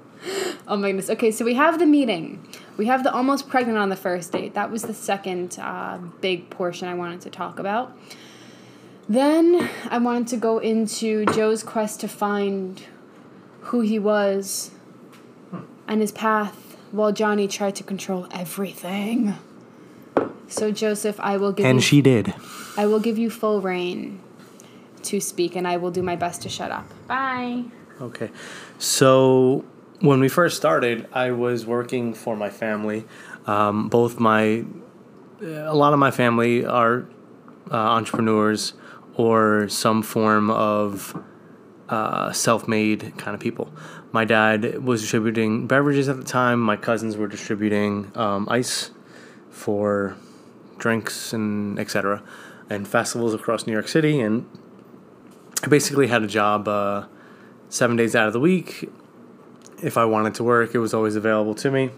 oh 0.69 0.77
my 0.77 0.88
goodness. 0.88 1.09
Okay, 1.09 1.31
so 1.31 1.47
we 1.47 1.55
have 1.55 1.79
the 1.79 1.87
meeting. 1.87 2.47
We 2.77 2.87
have 2.87 3.05
the 3.05 3.12
almost 3.12 3.49
pregnant 3.49 3.79
on 3.79 3.88
the 3.88 3.97
first 3.97 4.33
date. 4.33 4.53
That 4.53 4.71
was 4.71 4.83
the 4.83 4.93
second 4.93 5.59
uh, 5.59 5.99
big 6.21 6.51
portion 6.51 6.87
I 6.87 6.95
wanted 6.95 7.23
to 7.23 7.31
talk 7.31 7.59
about. 7.59 7.97
Then 9.09 9.71
I 9.90 9.97
wanted 9.97 10.29
to 10.29 10.37
go 10.37 10.59
into 10.59 11.25
Joe's 11.27 11.62
quest 11.62 12.01
to 12.01 12.09
find 12.09 12.83
who 13.70 13.80
he 13.80 14.00
was 14.00 14.72
and 15.87 16.00
his 16.00 16.11
path 16.11 16.76
while 16.90 17.12
Johnny 17.12 17.46
tried 17.46 17.76
to 17.76 17.85
control 17.85 18.26
everything. 18.33 19.37
So 20.48 20.72
Joseph, 20.72 21.20
I 21.20 21.37
will 21.37 21.52
give 21.52 21.64
you 21.72 21.80
she 21.80 22.02
did. 22.02 22.35
I 22.76 22.87
will 22.87 22.98
give 22.98 23.16
you 23.16 23.30
full 23.30 23.61
reign 23.61 24.20
to 25.04 25.20
speak 25.20 25.54
and 25.54 25.68
I 25.68 25.76
will 25.76 25.92
do 25.92 26.02
my 26.02 26.16
best 26.16 26.42
to 26.42 26.48
shut 26.48 26.72
up. 26.72 26.87
Bye. 27.06 27.64
Okay, 28.00 28.30
so 28.78 29.64
when 30.00 30.18
we 30.18 30.28
first 30.28 30.56
started, 30.56 31.06
I 31.12 31.30
was 31.30 31.64
working 31.64 32.12
for 32.12 32.35
my 32.35 32.50
family. 32.50 33.04
Um, 33.46 33.88
both 33.88 34.18
my, 34.18 34.64
a 35.42 35.74
lot 35.74 35.92
of 35.92 36.00
my 36.00 36.11
family 36.11 36.64
are 36.64 37.06
uh, 37.70 37.76
entrepreneurs 37.76 38.72
or 39.14 39.68
some 39.68 40.02
form 40.02 40.50
of 40.50 41.22
uh, 41.90 42.33
self-made 42.33 43.12
kind 43.18 43.35
of 43.35 43.40
people. 43.40 43.72
My 44.12 44.24
dad 44.24 44.85
was 44.85 45.03
distributing 45.03 45.66
beverages 45.66 46.09
at 46.09 46.16
the 46.16 46.24
time. 46.24 46.61
My 46.61 46.76
cousins 46.76 47.16
were 47.16 47.29
distributing 47.29 48.12
um, 48.16 48.48
ice 48.48 48.92
for 49.50 50.16
drinks 50.79 51.33
and 51.33 51.79
etc. 51.79 52.22
and 52.70 52.88
festivals 52.88 53.35
across 53.35 53.66
New 53.66 53.72
York 53.72 53.88
City. 53.88 54.20
And 54.20 54.46
I 55.62 55.68
basically 55.68 56.07
had 56.07 56.22
a 56.22 56.26
job 56.26 56.68
uh, 56.68 57.07
seven 57.68 57.96
days 57.96 58.14
out 58.14 58.26
of 58.26 58.33
the 58.33 58.40
week. 58.40 58.88
If 59.83 59.96
I 59.96 60.05
wanted 60.05 60.35
to 60.35 60.44
work, 60.44 60.74
it 60.74 60.79
was 60.79 60.94
always 60.94 61.16
available 61.16 61.55
to 61.57 61.70
me. 61.70 61.90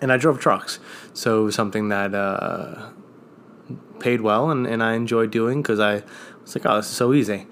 And 0.00 0.12
I 0.12 0.16
drove 0.16 0.38
trucks, 0.38 0.78
so 1.12 1.50
something 1.50 1.88
that 1.88 2.14
uh, 2.14 2.90
paid 3.98 4.20
well, 4.20 4.50
and, 4.50 4.64
and 4.64 4.80
I 4.80 4.94
enjoyed 4.94 5.32
doing 5.32 5.60
because 5.60 5.80
I 5.80 6.04
was 6.42 6.54
like, 6.54 6.64
oh, 6.66 6.76
this 6.76 6.86
is 6.86 6.96
so 6.96 7.12
easy. 7.12 7.46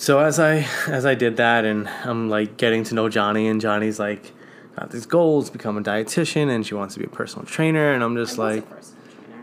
So 0.00 0.20
as 0.20 0.40
I 0.40 0.66
as 0.88 1.04
I 1.04 1.14
did 1.14 1.36
that, 1.36 1.66
and 1.66 1.86
I'm 1.86 2.30
like 2.30 2.56
getting 2.56 2.84
to 2.84 2.94
know 2.94 3.10
Johnny, 3.10 3.46
and 3.48 3.60
Johnny's 3.60 3.98
like 3.98 4.32
got 4.74 4.90
these 4.90 5.04
goals, 5.04 5.50
become 5.50 5.76
a 5.76 5.82
dietitian, 5.82 6.48
and 6.48 6.66
she 6.66 6.72
wants 6.72 6.94
to 6.94 7.00
be 7.00 7.04
a 7.04 7.10
personal 7.10 7.44
trainer, 7.44 7.92
and 7.92 8.02
I'm 8.02 8.16
just 8.16 8.38
like, 8.38 8.66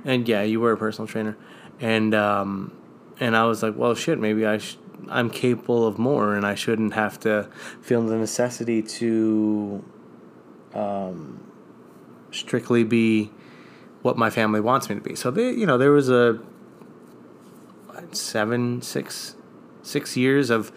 and 0.03 0.27
yeah, 0.27 0.41
you 0.41 0.59
were 0.59 0.71
a 0.71 0.77
personal 0.77 1.07
trainer, 1.07 1.37
and 1.79 2.15
um, 2.15 2.75
and 3.19 3.37
I 3.37 3.45
was 3.45 3.61
like, 3.61 3.75
well, 3.77 3.93
shit, 3.93 4.17
maybe 4.17 4.47
I 4.47 4.57
sh- 4.57 4.79
I'm 5.09 5.29
capable 5.29 5.85
of 5.85 5.99
more, 5.99 6.33
and 6.33 6.43
I 6.43 6.55
shouldn't 6.55 6.95
have 6.95 7.19
to 7.19 7.47
feel 7.83 8.03
the 8.07 8.17
necessity 8.17 8.81
to 8.81 9.85
um, 10.73 11.51
strictly 12.31 12.83
be 12.83 13.29
what 14.01 14.17
my 14.17 14.31
family 14.31 14.61
wants 14.61 14.89
me 14.89 14.95
to 14.95 15.01
be. 15.01 15.13
So 15.13 15.29
they, 15.29 15.51
you 15.51 15.67
know, 15.67 15.77
there 15.77 15.91
was 15.91 16.09
a 16.09 16.41
seven, 18.11 18.81
six, 18.81 19.35
six 19.87 20.17
years 20.17 20.49
of 20.49 20.71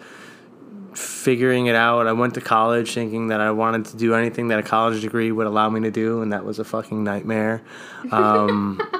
figuring 0.93 1.67
it 1.67 1.75
out. 1.75 2.07
I 2.07 2.13
went 2.13 2.33
to 2.35 2.41
college 2.41 2.93
thinking 2.93 3.27
that 3.27 3.39
I 3.39 3.51
wanted 3.51 3.85
to 3.85 3.97
do 3.97 4.13
anything 4.13 4.49
that 4.49 4.59
a 4.59 4.63
college 4.63 5.01
degree 5.01 5.31
would 5.31 5.47
allow 5.47 5.69
me 5.69 5.81
to 5.81 5.91
do, 5.91 6.21
and 6.21 6.33
that 6.33 6.45
was 6.45 6.59
a 6.59 6.63
fucking 6.63 7.03
nightmare. 7.03 7.61
Um, 8.11 8.81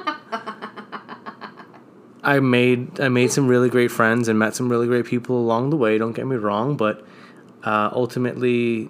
I 2.22 2.38
made 2.40 3.00
I 3.00 3.08
made 3.08 3.32
some 3.32 3.48
really 3.48 3.68
great 3.68 3.90
friends 3.90 4.28
and 4.28 4.38
met 4.38 4.54
some 4.54 4.68
really 4.68 4.86
great 4.86 5.06
people 5.06 5.36
along 5.36 5.70
the 5.70 5.76
way. 5.76 5.98
Don't 5.98 6.12
get 6.12 6.26
me 6.26 6.36
wrong, 6.36 6.76
but 6.76 7.04
uh, 7.64 7.90
ultimately, 7.92 8.88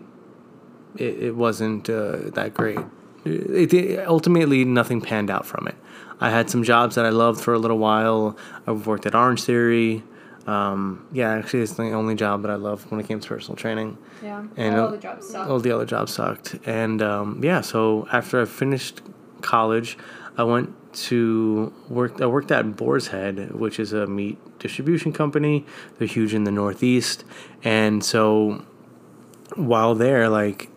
it, 0.97 1.23
it 1.23 1.37
wasn't 1.37 1.89
uh, 1.89 2.31
that 2.35 2.53
great. 2.55 2.79
It, 3.25 3.73
it, 3.73 4.07
ultimately 4.07 4.65
nothing 4.65 5.01
panned 5.01 5.31
out 5.31 5.47
from 5.47 5.67
it. 5.69 5.77
I 6.21 6.31
had 6.31 6.51
some 6.51 6.63
jobs 6.63 6.95
that 6.97 7.07
I 7.07 7.09
loved 7.09 7.41
for 7.41 7.55
a 7.55 7.59
little 7.59 7.79
while. 7.79 8.37
I've 8.67 8.87
worked 8.87 9.07
at 9.07 9.15
Orange 9.15 9.43
Theory. 9.43 10.05
Um, 10.47 11.07
yeah, 11.13 11.31
actually, 11.31 11.63
it's 11.63 11.75
the 11.75 11.93
only 11.93 12.15
job 12.15 12.43
that 12.43 12.51
I 12.51 12.57
loved 12.57 12.91
when 12.91 13.01
it 13.01 13.07
came 13.07 13.21
to 13.21 13.29
personal 13.29 13.57
training. 13.57 13.99
Yeah. 14.23 14.45
And 14.57 14.77
all 14.77 14.91
the 14.91 14.99
jobs 14.99 15.29
suck. 15.29 15.49
All 15.49 15.61
the 15.61 15.73
other 15.73 15.87
jobs 15.87 16.15
sucked. 16.15 16.57
And 16.67 17.01
um, 17.01 17.41
yeah, 17.43 17.61
so 17.61 18.09
after 18.13 18.43
I 18.43 18.45
finished 18.45 19.03
college, 19.41 19.97
I 20.37 20.45
went 20.45 20.75
to 20.95 21.73
work. 21.89 22.21
I 22.21 22.27
worked 22.27 22.51
at 22.51 22.77
Boar's 22.77 23.09
Head, 23.09 23.53
which 23.53 23.79
is 23.79 23.93
a 23.93 24.07
meat 24.07 24.39
distribution 24.59 25.13
company. 25.13 25.65
They're 25.99 26.09
huge 26.09 26.35
in 26.35 26.45
the 26.45 26.51
Northeast, 26.51 27.25
and 27.63 28.05
so 28.05 28.65
while 29.55 29.95
there, 29.95 30.29
like 30.29 30.71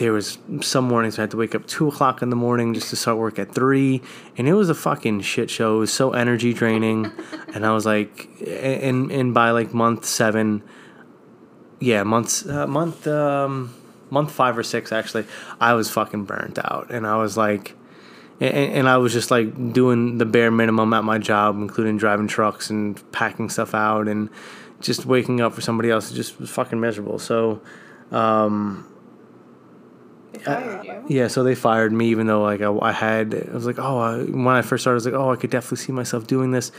there 0.00 0.12
was 0.14 0.38
some 0.62 0.88
mornings 0.88 1.18
I 1.18 1.22
had 1.22 1.30
to 1.32 1.36
wake 1.36 1.54
up 1.54 1.66
two 1.66 1.86
o'clock 1.86 2.22
in 2.22 2.30
the 2.30 2.36
morning 2.36 2.72
just 2.72 2.88
to 2.88 2.96
start 2.96 3.18
work 3.18 3.38
at 3.38 3.54
three, 3.54 4.00
and 4.38 4.48
it 4.48 4.54
was 4.54 4.70
a 4.70 4.74
fucking 4.74 5.20
shit 5.20 5.50
show. 5.50 5.76
It 5.76 5.80
was 5.80 5.92
so 5.92 6.12
energy 6.12 6.54
draining, 6.54 7.12
and 7.54 7.66
I 7.66 7.72
was 7.72 7.84
like, 7.84 8.28
and 8.40 9.12
and 9.12 9.34
by 9.34 9.50
like 9.50 9.74
month 9.74 10.06
seven, 10.06 10.62
yeah, 11.80 12.02
months 12.02 12.46
uh, 12.46 12.66
month 12.66 13.06
um 13.06 13.74
month 14.08 14.32
five 14.32 14.56
or 14.56 14.62
six 14.62 14.90
actually, 14.90 15.26
I 15.60 15.74
was 15.74 15.90
fucking 15.90 16.24
burnt 16.24 16.58
out, 16.58 16.90
and 16.90 17.06
I 17.06 17.16
was 17.16 17.36
like. 17.36 17.76
And, 18.42 18.54
and 18.54 18.88
I 18.88 18.96
was 18.96 19.12
just 19.12 19.30
like 19.30 19.74
doing 19.74 20.16
the 20.16 20.24
bare 20.24 20.50
minimum 20.50 20.94
at 20.94 21.04
my 21.04 21.18
job, 21.18 21.56
including 21.56 21.98
driving 21.98 22.26
trucks 22.26 22.70
and 22.70 22.98
packing 23.12 23.50
stuff 23.50 23.74
out, 23.74 24.08
and 24.08 24.30
just 24.80 25.04
waking 25.04 25.42
up 25.42 25.52
for 25.52 25.60
somebody 25.60 25.90
else. 25.90 26.10
It 26.10 26.14
just 26.14 26.40
was 26.40 26.48
fucking 26.48 26.80
miserable. 26.80 27.18
So, 27.18 27.60
um, 28.10 28.89
fired 30.44 30.84
you. 30.84 31.04
yeah, 31.08 31.28
so 31.28 31.42
they 31.42 31.54
fired 31.54 31.92
me, 31.92 32.08
even 32.08 32.26
though 32.26 32.42
like 32.42 32.60
I, 32.60 32.70
I 32.70 32.92
had, 32.92 33.34
I 33.34 33.54
was 33.54 33.66
like, 33.66 33.78
oh, 33.78 33.98
I, 33.98 34.18
when 34.24 34.56
I 34.56 34.62
first 34.62 34.82
started, 34.82 34.94
I 34.94 34.98
was 34.98 35.06
like, 35.06 35.14
oh, 35.14 35.30
I 35.32 35.36
could 35.36 35.50
definitely 35.50 35.78
see 35.78 35.92
myself 35.92 36.26
doing 36.26 36.50
this, 36.50 36.72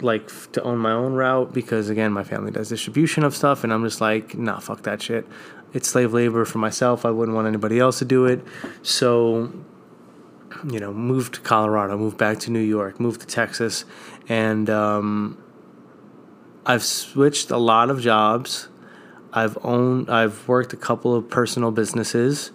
like 0.00 0.24
f- 0.24 0.50
to 0.52 0.62
own 0.62 0.78
my 0.78 0.92
own 0.92 1.14
route 1.14 1.52
because 1.52 1.88
again, 1.88 2.12
my 2.12 2.24
family 2.24 2.50
does 2.50 2.68
distribution 2.68 3.24
of 3.24 3.34
stuff, 3.34 3.64
and 3.64 3.72
I'm 3.72 3.84
just 3.84 4.00
like, 4.00 4.36
nah, 4.36 4.58
fuck 4.58 4.82
that 4.82 5.02
shit. 5.02 5.26
It's 5.72 5.88
slave 5.88 6.12
labor 6.12 6.44
for 6.44 6.58
myself. 6.58 7.04
I 7.04 7.10
wouldn't 7.10 7.34
want 7.34 7.48
anybody 7.48 7.80
else 7.80 7.98
to 7.98 8.04
do 8.04 8.26
it. 8.26 8.44
So, 8.82 9.52
you 10.70 10.78
know, 10.78 10.92
moved 10.92 11.34
to 11.34 11.40
Colorado, 11.40 11.98
moved 11.98 12.16
back 12.16 12.38
to 12.40 12.50
New 12.50 12.60
York, 12.60 13.00
moved 13.00 13.22
to 13.22 13.26
Texas, 13.26 13.84
and 14.28 14.70
um, 14.70 15.36
I've 16.64 16.84
switched 16.84 17.50
a 17.50 17.58
lot 17.58 17.90
of 17.90 18.00
jobs. 18.00 18.68
I've 19.32 19.58
owned, 19.64 20.08
I've 20.08 20.46
worked 20.46 20.72
a 20.72 20.76
couple 20.76 21.12
of 21.14 21.28
personal 21.28 21.72
businesses, 21.72 22.52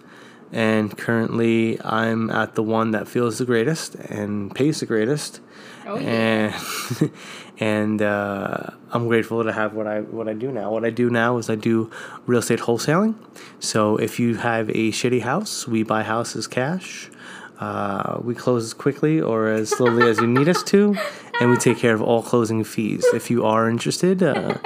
and 0.52 0.96
currently 0.96 1.80
I'm 1.82 2.30
at 2.30 2.54
the 2.54 2.62
one 2.62 2.90
that 2.92 3.06
feels 3.08 3.38
the 3.38 3.44
greatest 3.44 3.94
and 3.94 4.54
pays 4.54 4.80
the 4.80 4.86
greatest. 4.86 5.40
Oh, 5.86 5.96
yeah. 5.96 6.54
And 7.00 7.10
and 7.60 8.02
uh, 8.02 8.70
I'm 8.90 9.06
grateful 9.06 9.44
to 9.44 9.52
have 9.52 9.74
what 9.74 9.86
I 9.86 10.00
what 10.00 10.28
I 10.28 10.32
do 10.32 10.50
now. 10.50 10.72
What 10.72 10.84
I 10.84 10.90
do 10.90 11.10
now 11.10 11.38
is 11.38 11.48
I 11.48 11.54
do 11.54 11.90
real 12.26 12.40
estate 12.40 12.60
wholesaling. 12.60 13.14
So 13.60 13.96
if 13.96 14.18
you 14.18 14.36
have 14.36 14.70
a 14.70 14.90
shitty 14.90 15.22
house, 15.22 15.68
we 15.68 15.82
buy 15.82 16.02
houses 16.02 16.46
cash. 16.46 17.10
Uh, 17.58 18.18
we 18.22 18.34
close 18.34 18.64
as 18.64 18.72
quickly 18.72 19.20
or 19.20 19.48
as 19.48 19.68
slowly 19.68 20.08
as 20.08 20.18
you 20.18 20.26
need 20.26 20.48
us 20.48 20.62
to, 20.62 20.96
and 21.40 21.50
we 21.50 21.58
take 21.58 21.76
care 21.76 21.92
of 21.92 22.00
all 22.00 22.22
closing 22.22 22.64
fees. 22.64 23.04
If 23.12 23.30
you 23.30 23.44
are 23.44 23.68
interested, 23.68 24.22
uh, 24.22 24.56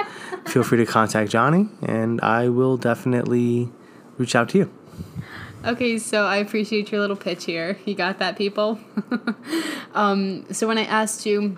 feel 0.45 0.63
free 0.63 0.77
to 0.77 0.85
contact 0.85 1.29
Johnny, 1.29 1.67
and 1.81 2.21
I 2.21 2.47
will 2.47 2.77
definitely 2.77 3.69
reach 4.17 4.33
out 4.33 4.47
to 4.49 4.59
you. 4.59 4.71
Okay, 5.65 5.97
so 5.97 6.25
I 6.25 6.37
appreciate 6.37 6.91
your 6.91 7.01
little 7.01 7.15
pitch 7.15 7.45
here. 7.45 7.79
You 7.85 7.95
got 7.95 8.19
that, 8.19 8.37
people? 8.37 8.79
um, 9.95 10.45
so 10.53 10.67
when 10.67 10.77
I 10.77 10.83
asked 10.83 11.25
you 11.25 11.57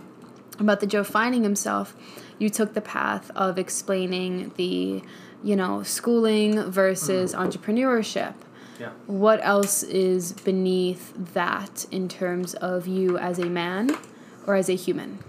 about 0.60 0.80
the 0.80 0.88
Joe 0.88 1.04
finding 1.04 1.44
himself, 1.44 1.94
you 2.40 2.50
took 2.50 2.74
the 2.74 2.82
path 2.82 3.30
of 3.36 3.58
explaining 3.58 4.54
the, 4.56 5.04
you 5.44 5.56
know, 5.58 5.84
schooling 5.84 6.72
versus 6.72 7.34
entrepreneurship. 7.34 8.34
Yeah. 8.80 8.92
What 9.08 9.40
else 9.44 9.84
is 9.84 10.32
beneath 10.32 11.14
that 11.34 11.86
in 11.92 12.08
terms 12.08 12.54
of 12.54 12.88
you 12.88 13.18
as 13.18 13.40
a 13.40 13.46
man 13.48 13.98
or 14.46 14.56
as 14.56 14.70
a 14.70 14.76
human? 14.76 15.20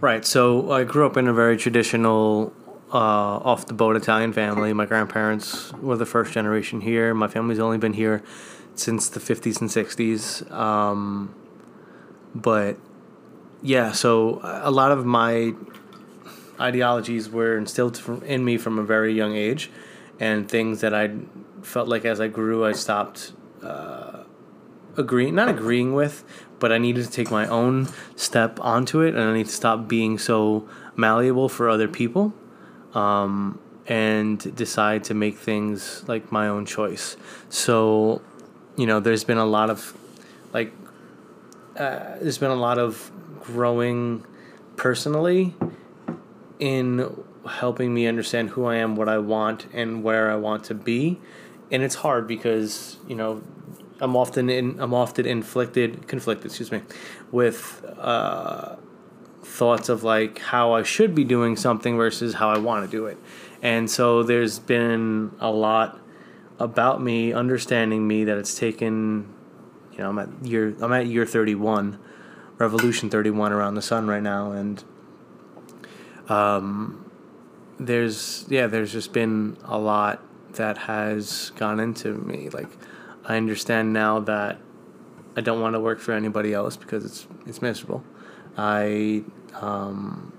Right. 0.00 0.24
So 0.24 0.72
I 0.72 0.84
grew 0.84 1.06
up 1.06 1.16
in 1.16 1.28
a 1.28 1.32
very 1.32 1.56
traditional, 1.56 2.52
uh, 2.94 2.96
off 2.96 3.66
the 3.66 3.74
boat 3.74 3.96
Italian 3.96 4.32
family. 4.32 4.72
My 4.72 4.86
grandparents 4.86 5.72
were 5.74 5.96
the 5.96 6.06
first 6.06 6.32
generation 6.32 6.80
here. 6.80 7.12
My 7.12 7.26
family's 7.26 7.58
only 7.58 7.76
been 7.76 7.94
here 7.94 8.22
since 8.76 9.08
the 9.08 9.18
50s 9.18 9.60
and 9.60 9.68
60s. 9.68 10.50
Um, 10.52 11.34
but 12.34 12.76
yeah, 13.62 13.90
so 13.92 14.40
a 14.42 14.70
lot 14.70 14.92
of 14.92 15.04
my 15.04 15.54
ideologies 16.60 17.28
were 17.28 17.56
instilled 17.56 18.00
in 18.24 18.44
me 18.44 18.58
from 18.58 18.78
a 18.78 18.84
very 18.84 19.12
young 19.12 19.34
age, 19.34 19.70
and 20.20 20.48
things 20.48 20.80
that 20.80 20.94
I 20.94 21.16
felt 21.62 21.88
like 21.88 22.04
as 22.04 22.20
I 22.20 22.28
grew, 22.28 22.64
I 22.64 22.72
stopped 22.72 23.32
uh, 23.62 24.22
agreeing, 24.96 25.34
not 25.34 25.48
agreeing 25.48 25.94
with, 25.94 26.24
but 26.60 26.70
I 26.70 26.78
needed 26.78 27.04
to 27.04 27.10
take 27.10 27.30
my 27.30 27.48
own 27.48 27.88
step 28.14 28.60
onto 28.60 29.00
it, 29.00 29.14
and 29.14 29.24
I 29.24 29.32
need 29.34 29.46
to 29.46 29.52
stop 29.52 29.88
being 29.88 30.18
so 30.18 30.68
malleable 30.94 31.48
for 31.48 31.68
other 31.68 31.88
people, 31.88 32.32
um, 32.94 33.58
and 33.86 34.54
decide 34.56 35.04
to 35.04 35.14
make 35.14 35.36
things 35.36 36.04
like 36.06 36.32
my 36.32 36.48
own 36.48 36.64
choice. 36.64 37.16
So, 37.48 38.22
you 38.76 38.86
know, 38.86 39.00
there's 39.00 39.24
been 39.24 39.38
a 39.38 39.44
lot 39.44 39.70
of 39.70 39.96
like, 40.52 40.72
uh, 41.76 42.18
there's 42.20 42.38
been 42.38 42.50
a 42.50 42.56
lot 42.56 42.78
of 42.78 43.10
growing 43.40 44.24
personally 44.76 45.54
in 46.58 47.24
helping 47.46 47.92
me 47.92 48.06
understand 48.06 48.50
who 48.50 48.64
I 48.64 48.76
am, 48.76 48.96
what 48.96 49.08
I 49.08 49.18
want, 49.18 49.66
and 49.72 50.02
where 50.02 50.30
I 50.30 50.36
want 50.36 50.64
to 50.64 50.74
be. 50.74 51.20
And 51.70 51.82
it's 51.82 51.96
hard 51.96 52.26
because 52.26 52.96
you 53.08 53.16
know 53.16 53.42
I'm 54.00 54.16
often 54.16 54.50
in 54.50 54.80
I'm 54.80 54.94
often 54.94 55.26
inflicted 55.26 56.06
conflicted 56.06 56.46
excuse 56.46 56.70
me 56.70 56.82
with 57.32 57.84
uh, 57.98 58.76
thoughts 59.54 59.88
of 59.88 60.02
like 60.02 60.38
how 60.40 60.72
I 60.72 60.82
should 60.82 61.14
be 61.14 61.22
doing 61.22 61.56
something 61.56 61.96
versus 61.96 62.34
how 62.34 62.50
I 62.50 62.58
want 62.58 62.84
to 62.84 62.90
do 62.90 63.06
it. 63.06 63.18
And 63.62 63.88
so 63.88 64.22
there's 64.24 64.58
been 64.58 65.30
a 65.38 65.50
lot 65.50 66.00
about 66.58 67.00
me 67.00 67.32
understanding 67.32 68.06
me 68.06 68.24
that 68.24 68.36
it's 68.36 68.58
taken 68.58 69.32
you 69.92 69.98
know 69.98 70.10
I'm 70.10 70.18
at 70.18 70.28
year 70.44 70.74
I'm 70.80 70.92
at 70.92 71.06
year 71.06 71.26
31 71.26 71.98
revolution 72.58 73.10
31 73.10 73.52
around 73.52 73.74
the 73.74 73.82
sun 73.82 74.06
right 74.06 74.22
now 74.22 74.52
and 74.52 74.84
um 76.28 77.10
there's 77.78 78.44
yeah 78.48 78.66
there's 78.66 78.92
just 78.92 79.12
been 79.12 79.56
a 79.64 79.78
lot 79.78 80.22
that 80.52 80.78
has 80.78 81.50
gone 81.56 81.80
into 81.80 82.12
me 82.12 82.48
like 82.50 82.68
i 83.24 83.36
understand 83.36 83.92
now 83.92 84.20
that 84.20 84.58
i 85.36 85.40
don't 85.40 85.60
want 85.60 85.74
to 85.74 85.80
work 85.80 85.98
for 85.98 86.12
anybody 86.12 86.52
else 86.52 86.76
because 86.76 87.04
it's 87.04 87.26
it's 87.46 87.60
miserable 87.60 88.04
i 88.56 89.24
um 89.54 90.32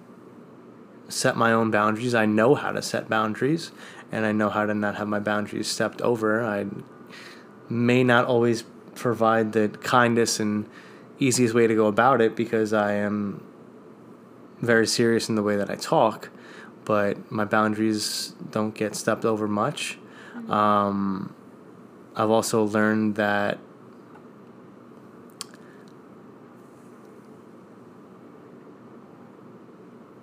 set 1.08 1.38
my 1.38 1.51
own 1.51 1.71
boundaries. 1.71 2.15
I 2.15 2.25
know 2.25 2.56
how 2.56 2.71
to 2.71 2.82
set 2.82 3.08
boundaries 3.08 3.71
and 4.12 4.25
i 4.25 4.32
know 4.32 4.49
how 4.49 4.65
to 4.65 4.73
not 4.73 4.95
have 4.95 5.08
my 5.08 5.19
boundaries 5.19 5.67
stepped 5.67 6.01
over. 6.01 6.43
I 6.43 6.65
may 7.69 8.04
not 8.04 8.25
always 8.25 8.63
provide 8.95 9.54
the 9.54 9.69
kindest 9.82 10.39
and 10.39 10.67
easiest 11.19 11.54
way 11.54 11.67
to 11.67 11.75
go 11.75 11.88
about 11.88 12.21
it 12.21 12.36
because 12.36 12.73
i 12.73 12.91
am 12.93 13.43
very 14.62 14.88
serious 14.88 15.30
in 15.30 15.36
the 15.36 15.43
way 15.43 15.56
that 15.56 15.69
i 15.69 15.75
talk 15.75 16.30
but 16.86 17.32
my 17.32 17.43
boundaries 17.43 18.34
don't 18.51 18.75
get 18.75 18.95
stepped 18.95 19.25
over 19.25 19.47
much. 19.47 19.97
Um, 20.47 21.34
I've 22.15 22.30
also 22.30 22.63
learned 22.63 23.15
that 23.15 23.58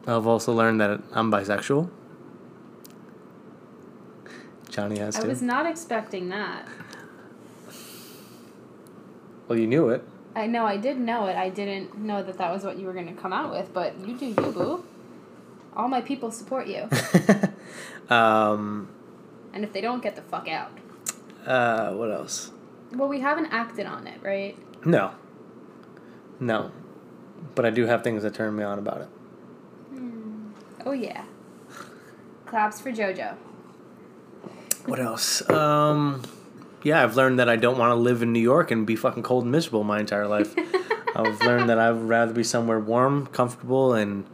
I've 0.06 0.26
also 0.26 0.52
learned 0.52 0.80
that 0.80 1.00
I'm 1.12 1.30
bisexual. 1.30 1.88
Johnny 4.68 4.98
has 4.98 5.16
I 5.16 5.22
to. 5.22 5.28
was 5.28 5.42
not 5.42 5.66
expecting 5.66 6.28
that. 6.30 6.66
well, 9.48 9.58
you 9.58 9.66
knew 9.66 9.88
it. 9.90 10.02
I 10.34 10.46
know 10.46 10.64
I 10.64 10.78
did 10.78 10.98
know 10.98 11.26
it. 11.26 11.36
I 11.36 11.50
didn't 11.50 11.98
know 11.98 12.22
that 12.22 12.38
that 12.38 12.50
was 12.52 12.64
what 12.64 12.78
you 12.78 12.86
were 12.86 12.94
going 12.94 13.14
to 13.14 13.20
come 13.20 13.32
out 13.34 13.50
with, 13.52 13.72
but 13.74 13.98
you 14.00 14.16
do 14.16 14.26
you, 14.26 14.34
boo. 14.34 14.84
All 15.76 15.88
my 15.88 16.00
people 16.00 16.30
support 16.30 16.66
you. 16.66 16.88
um, 18.14 18.88
and 19.52 19.62
if 19.62 19.72
they 19.74 19.82
don't, 19.82 20.02
get 20.02 20.16
the 20.16 20.22
fuck 20.22 20.48
out. 20.48 20.70
uh, 21.46 21.92
what 21.92 22.10
else? 22.10 22.50
Well, 22.94 23.08
we 23.08 23.20
haven't 23.20 23.46
acted 23.46 23.86
on 23.86 24.06
it, 24.06 24.22
right? 24.22 24.56
No. 24.86 25.12
No. 26.40 26.70
But 27.54 27.66
I 27.66 27.70
do 27.70 27.86
have 27.86 28.02
things 28.02 28.22
that 28.22 28.34
turn 28.34 28.56
me 28.56 28.64
on 28.64 28.78
about 28.78 29.02
it. 29.02 29.08
Oh, 30.84 30.92
yeah. 30.92 31.24
Claps 32.46 32.80
for 32.80 32.92
JoJo. 32.92 33.36
What 34.86 34.98
else? 34.98 35.48
Um, 35.48 36.22
yeah, 36.82 37.02
I've 37.02 37.16
learned 37.16 37.38
that 37.38 37.48
I 37.48 37.56
don't 37.56 37.78
want 37.78 37.90
to 37.90 37.94
live 37.94 38.22
in 38.22 38.32
New 38.32 38.40
York 38.40 38.70
and 38.70 38.86
be 38.86 38.96
fucking 38.96 39.22
cold 39.22 39.44
and 39.44 39.52
miserable 39.52 39.84
my 39.84 40.00
entire 40.00 40.26
life. 40.26 40.54
I've 41.16 41.40
learned 41.42 41.68
that 41.68 41.78
I'd 41.78 41.90
rather 41.90 42.32
be 42.32 42.42
somewhere 42.42 42.80
warm, 42.80 43.26
comfortable, 43.28 43.94
and 43.94 44.24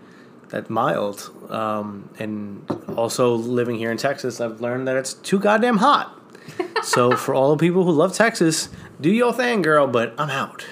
that 0.49 0.71
mild. 0.71 1.31
Um, 1.51 2.09
and 2.19 2.65
also 2.97 3.35
living 3.35 3.77
here 3.77 3.91
in 3.91 3.99
Texas, 3.99 4.41
I've 4.41 4.61
learned 4.61 4.89
that 4.89 4.97
it's 4.97 5.13
too 5.13 5.39
goddamn 5.39 5.79
hot. 5.79 6.15
so 6.83 7.17
for 7.17 7.35
all 7.35 7.55
the 7.55 7.59
people 7.59 7.85
who 7.85 7.91
love 7.91 8.15
Texas, 8.15 8.69
do 9.01 9.11
your 9.11 9.33
thing, 9.33 9.61
girl. 9.61 9.87
But 9.87 10.15
I'm 10.19 10.31
out. 10.31 10.65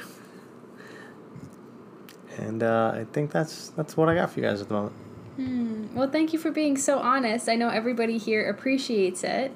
And 2.38 2.62
uh, 2.62 2.92
I 2.94 3.04
think 3.12 3.30
that's 3.30 3.68
that's 3.70 3.96
what 3.96 4.08
I 4.08 4.14
got 4.14 4.30
for 4.30 4.40
you 4.40 4.46
guys 4.46 4.60
at 4.60 4.68
the 4.68 4.74
moment. 4.74 4.94
Well, 5.38 6.10
thank 6.10 6.32
you 6.32 6.38
for 6.38 6.50
being 6.50 6.76
so 6.76 6.98
honest. 6.98 7.48
I 7.48 7.56
know 7.56 7.68
everybody 7.68 8.18
here 8.18 8.48
appreciates 8.48 9.22
it. 9.22 9.52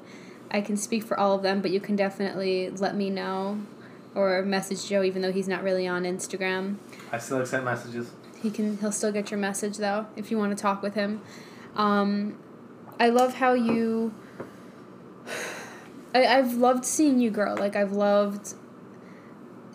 I 0.50 0.60
can 0.60 0.76
speak 0.76 1.04
for 1.04 1.18
all 1.18 1.34
of 1.34 1.42
them, 1.42 1.62
but 1.62 1.70
you 1.70 1.80
can 1.80 1.96
definitely 1.96 2.70
let 2.70 2.96
me 2.96 3.08
know 3.08 3.60
or 4.14 4.42
message 4.42 4.88
Joe, 4.88 5.02
even 5.02 5.22
though 5.22 5.32
he's 5.32 5.48
not 5.48 5.62
really 5.62 5.86
on 5.86 6.02
Instagram. 6.02 6.76
I 7.12 7.18
still 7.18 7.40
accept 7.40 7.64
messages. 7.64 8.10
He 8.42 8.50
can. 8.50 8.78
He'll 8.78 8.92
still 8.92 9.12
get 9.12 9.30
your 9.30 9.38
message 9.38 9.76
though 9.76 10.06
if 10.16 10.30
you 10.30 10.38
want 10.38 10.56
to 10.56 10.60
talk 10.60 10.82
with 10.82 10.94
him. 10.94 11.20
Um, 11.76 12.38
I 12.98 13.10
love 13.10 13.34
how 13.34 13.54
you. 13.54 14.14
I, 16.14 16.26
I've 16.26 16.54
loved 16.54 16.84
seeing 16.84 17.20
you 17.20 17.30
grow. 17.30 17.54
Like 17.54 17.76
I've 17.76 17.92
loved 17.92 18.54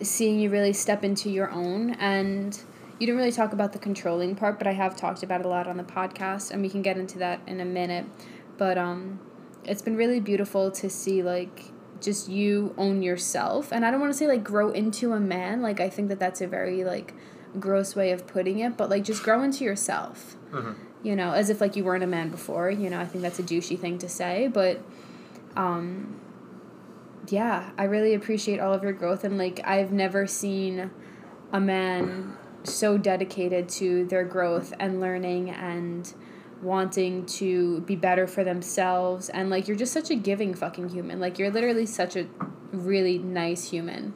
seeing 0.02 0.38
you 0.38 0.50
really 0.50 0.74
step 0.74 1.02
into 1.02 1.30
your 1.30 1.50
own 1.50 1.92
and 1.94 2.60
you 2.98 3.06
didn't 3.06 3.18
really 3.18 3.32
talk 3.32 3.52
about 3.52 3.72
the 3.72 3.78
controlling 3.78 4.34
part 4.34 4.58
but 4.58 4.66
i 4.66 4.72
have 4.72 4.96
talked 4.96 5.22
about 5.22 5.40
it 5.40 5.46
a 5.46 5.48
lot 5.48 5.66
on 5.66 5.76
the 5.76 5.84
podcast 5.84 6.50
and 6.50 6.62
we 6.62 6.68
can 6.68 6.82
get 6.82 6.96
into 6.96 7.18
that 7.18 7.40
in 7.46 7.60
a 7.60 7.64
minute. 7.64 8.06
But 8.58 8.78
um 8.78 9.20
it's 9.64 9.82
been 9.82 9.96
really 9.96 10.20
beautiful 10.20 10.70
to 10.70 10.88
see 10.88 11.22
like 11.22 11.72
just 12.00 12.28
you 12.28 12.74
own 12.78 13.02
yourself. 13.02 13.72
And 13.72 13.84
i 13.84 13.90
don't 13.90 14.00
want 14.00 14.12
to 14.12 14.18
say 14.18 14.26
like 14.26 14.44
grow 14.44 14.70
into 14.70 15.12
a 15.12 15.20
man 15.20 15.62
like 15.62 15.80
i 15.80 15.88
think 15.88 16.08
that 16.08 16.18
that's 16.18 16.40
a 16.40 16.46
very 16.46 16.84
like 16.84 17.14
gross 17.58 17.96
way 17.96 18.10
of 18.12 18.26
putting 18.26 18.58
it 18.58 18.76
but 18.76 18.90
like 18.90 19.02
just 19.04 19.22
grow 19.22 19.42
into 19.42 19.64
yourself. 19.64 20.36
You 21.02 21.14
know 21.16 21.32
as 21.32 21.50
if 21.50 21.60
like 21.60 21.76
you 21.76 21.84
weren't 21.84 22.02
a 22.04 22.06
man 22.06 22.30
before 22.30 22.70
you 22.70 22.90
know 22.90 22.98
i 22.98 23.06
think 23.06 23.22
that's 23.22 23.38
a 23.38 23.42
douchey 23.42 23.78
thing 23.78 23.98
to 23.98 24.08
say 24.08 24.48
but 24.48 24.82
um 25.56 26.18
yeah 27.28 27.70
i 27.78 27.84
really 27.84 28.14
appreciate 28.14 28.58
all 28.58 28.72
of 28.72 28.82
your 28.82 28.92
growth 28.92 29.22
and 29.22 29.38
like 29.38 29.60
i've 29.64 29.92
never 29.92 30.26
seen 30.26 30.90
a 31.52 31.60
man 31.60 32.36
so 32.66 32.98
dedicated 32.98 33.68
to 33.68 34.04
their 34.06 34.24
growth 34.24 34.72
and 34.78 35.00
learning 35.00 35.50
and 35.50 36.14
wanting 36.62 37.26
to 37.26 37.80
be 37.82 37.94
better 37.94 38.26
for 38.26 38.42
themselves 38.42 39.28
and 39.28 39.50
like 39.50 39.68
you're 39.68 39.76
just 39.76 39.92
such 39.92 40.10
a 40.10 40.14
giving 40.14 40.54
fucking 40.54 40.88
human 40.88 41.20
like 41.20 41.38
you're 41.38 41.50
literally 41.50 41.84
such 41.84 42.16
a 42.16 42.26
really 42.72 43.18
nice 43.18 43.68
human 43.68 44.14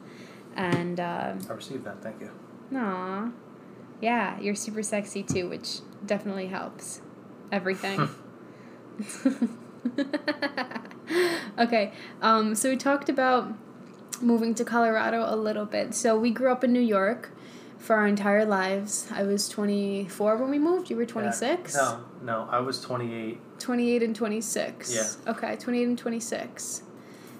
and 0.55 0.99
uh 0.99 1.33
I 1.49 1.53
received 1.53 1.85
that. 1.85 2.01
Thank 2.01 2.21
you. 2.21 2.31
Aw. 2.75 3.31
Yeah, 4.01 4.39
you're 4.39 4.55
super 4.55 4.83
sexy 4.83 5.23
too, 5.23 5.49
which 5.49 5.79
definitely 6.05 6.47
helps. 6.47 7.01
Everything. 7.51 8.09
okay, 11.59 11.93
um, 12.21 12.55
so 12.55 12.69
we 12.69 12.77
talked 12.77 13.09
about 13.09 13.53
moving 14.21 14.55
to 14.55 14.63
Colorado 14.63 15.23
a 15.27 15.35
little 15.35 15.65
bit. 15.65 15.93
So 15.93 16.17
we 16.17 16.31
grew 16.31 16.51
up 16.51 16.63
in 16.63 16.71
New 16.71 16.79
York 16.79 17.31
for 17.81 17.95
our 17.95 18.07
entire 18.07 18.45
lives. 18.45 19.07
I 19.11 19.23
was 19.23 19.49
24 19.49 20.37
when 20.37 20.49
we 20.51 20.59
moved. 20.59 20.89
You 20.89 20.95
were 20.95 21.05
26? 21.05 21.75
No, 21.75 22.01
no, 22.21 22.47
I 22.49 22.59
was 22.59 22.79
28. 22.79 23.39
28 23.59 24.03
and 24.03 24.15
26. 24.15 24.95
Yeah. 24.95 25.31
Okay, 25.31 25.55
28 25.55 25.87
and 25.87 25.97
26. 25.97 26.83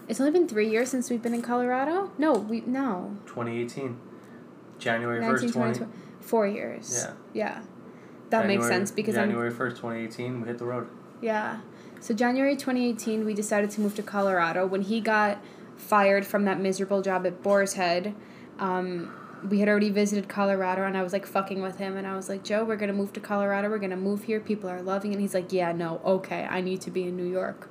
It's 0.07 0.19
only 0.19 0.31
been 0.31 0.47
three 0.47 0.69
years 0.69 0.89
since 0.89 1.09
we've 1.09 1.21
been 1.21 1.33
in 1.33 1.41
Colorado? 1.41 2.11
No, 2.17 2.33
we, 2.33 2.61
no. 2.61 3.17
2018. 3.27 3.97
January 4.79 5.21
1st, 5.21 5.53
20. 5.53 5.79
20, 5.79 5.91
Four 6.19 6.47
years. 6.47 7.05
Yeah. 7.05 7.13
Yeah. 7.33 7.61
That 8.31 8.47
makes 8.47 8.67
sense 8.67 8.91
because 8.91 9.15
January 9.15 9.51
1st, 9.51 9.75
2018, 9.75 10.41
we 10.41 10.47
hit 10.47 10.57
the 10.57 10.65
road. 10.65 10.87
Yeah. 11.21 11.59
So 11.99 12.13
January 12.13 12.55
2018, 12.55 13.25
we 13.25 13.33
decided 13.33 13.69
to 13.71 13.81
move 13.81 13.93
to 13.95 14.03
Colorado. 14.03 14.65
When 14.65 14.81
he 14.81 15.01
got 15.01 15.43
fired 15.77 16.25
from 16.25 16.45
that 16.45 16.59
miserable 16.59 17.01
job 17.01 17.25
at 17.27 17.43
Boar's 17.43 17.73
Head, 17.73 18.15
um, 18.57 19.13
we 19.49 19.59
had 19.59 19.69
already 19.69 19.89
visited 19.89 20.29
Colorado, 20.29 20.83
and 20.83 20.97
I 20.97 21.03
was 21.03 21.13
like 21.13 21.25
fucking 21.25 21.61
with 21.61 21.77
him, 21.77 21.97
and 21.97 22.07
I 22.07 22.15
was 22.15 22.29
like, 22.29 22.43
Joe, 22.43 22.63
we're 22.63 22.75
gonna 22.75 22.93
move 22.93 23.13
to 23.13 23.19
Colorado. 23.19 23.69
We're 23.69 23.79
gonna 23.79 23.95
move 23.95 24.23
here. 24.23 24.39
People 24.39 24.69
are 24.69 24.81
loving 24.81 25.11
it. 25.11 25.15
And 25.15 25.21
he's 25.21 25.33
like, 25.33 25.51
Yeah, 25.51 25.71
no, 25.71 26.01
okay, 26.05 26.47
I 26.49 26.61
need 26.61 26.81
to 26.81 26.91
be 26.91 27.03
in 27.03 27.15
New 27.15 27.29
York. 27.29 27.69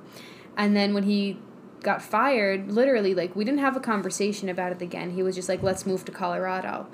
And 0.57 0.75
then 0.75 0.93
when 0.93 1.03
he 1.03 1.39
got 1.81 2.01
fired, 2.01 2.71
literally, 2.71 3.15
like 3.15 3.35
we 3.35 3.43
didn't 3.43 3.59
have 3.59 3.75
a 3.75 3.79
conversation 3.79 4.49
about 4.49 4.71
it 4.71 4.81
again. 4.81 5.11
He 5.11 5.23
was 5.23 5.35
just 5.35 5.49
like, 5.49 5.63
Let's 5.63 5.85
move 5.85 6.05
to 6.05 6.11
Colorado. 6.11 6.87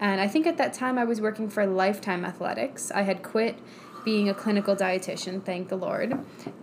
And 0.00 0.20
I 0.20 0.26
think 0.26 0.46
at 0.46 0.56
that 0.56 0.72
time 0.72 0.98
I 0.98 1.04
was 1.04 1.20
working 1.20 1.48
for 1.48 1.64
Lifetime 1.64 2.24
Athletics. 2.24 2.90
I 2.90 3.02
had 3.02 3.22
quit 3.22 3.58
being 4.04 4.28
a 4.28 4.34
clinical 4.34 4.74
dietitian, 4.74 5.44
thank 5.44 5.68
the 5.68 5.76
Lord. 5.76 6.18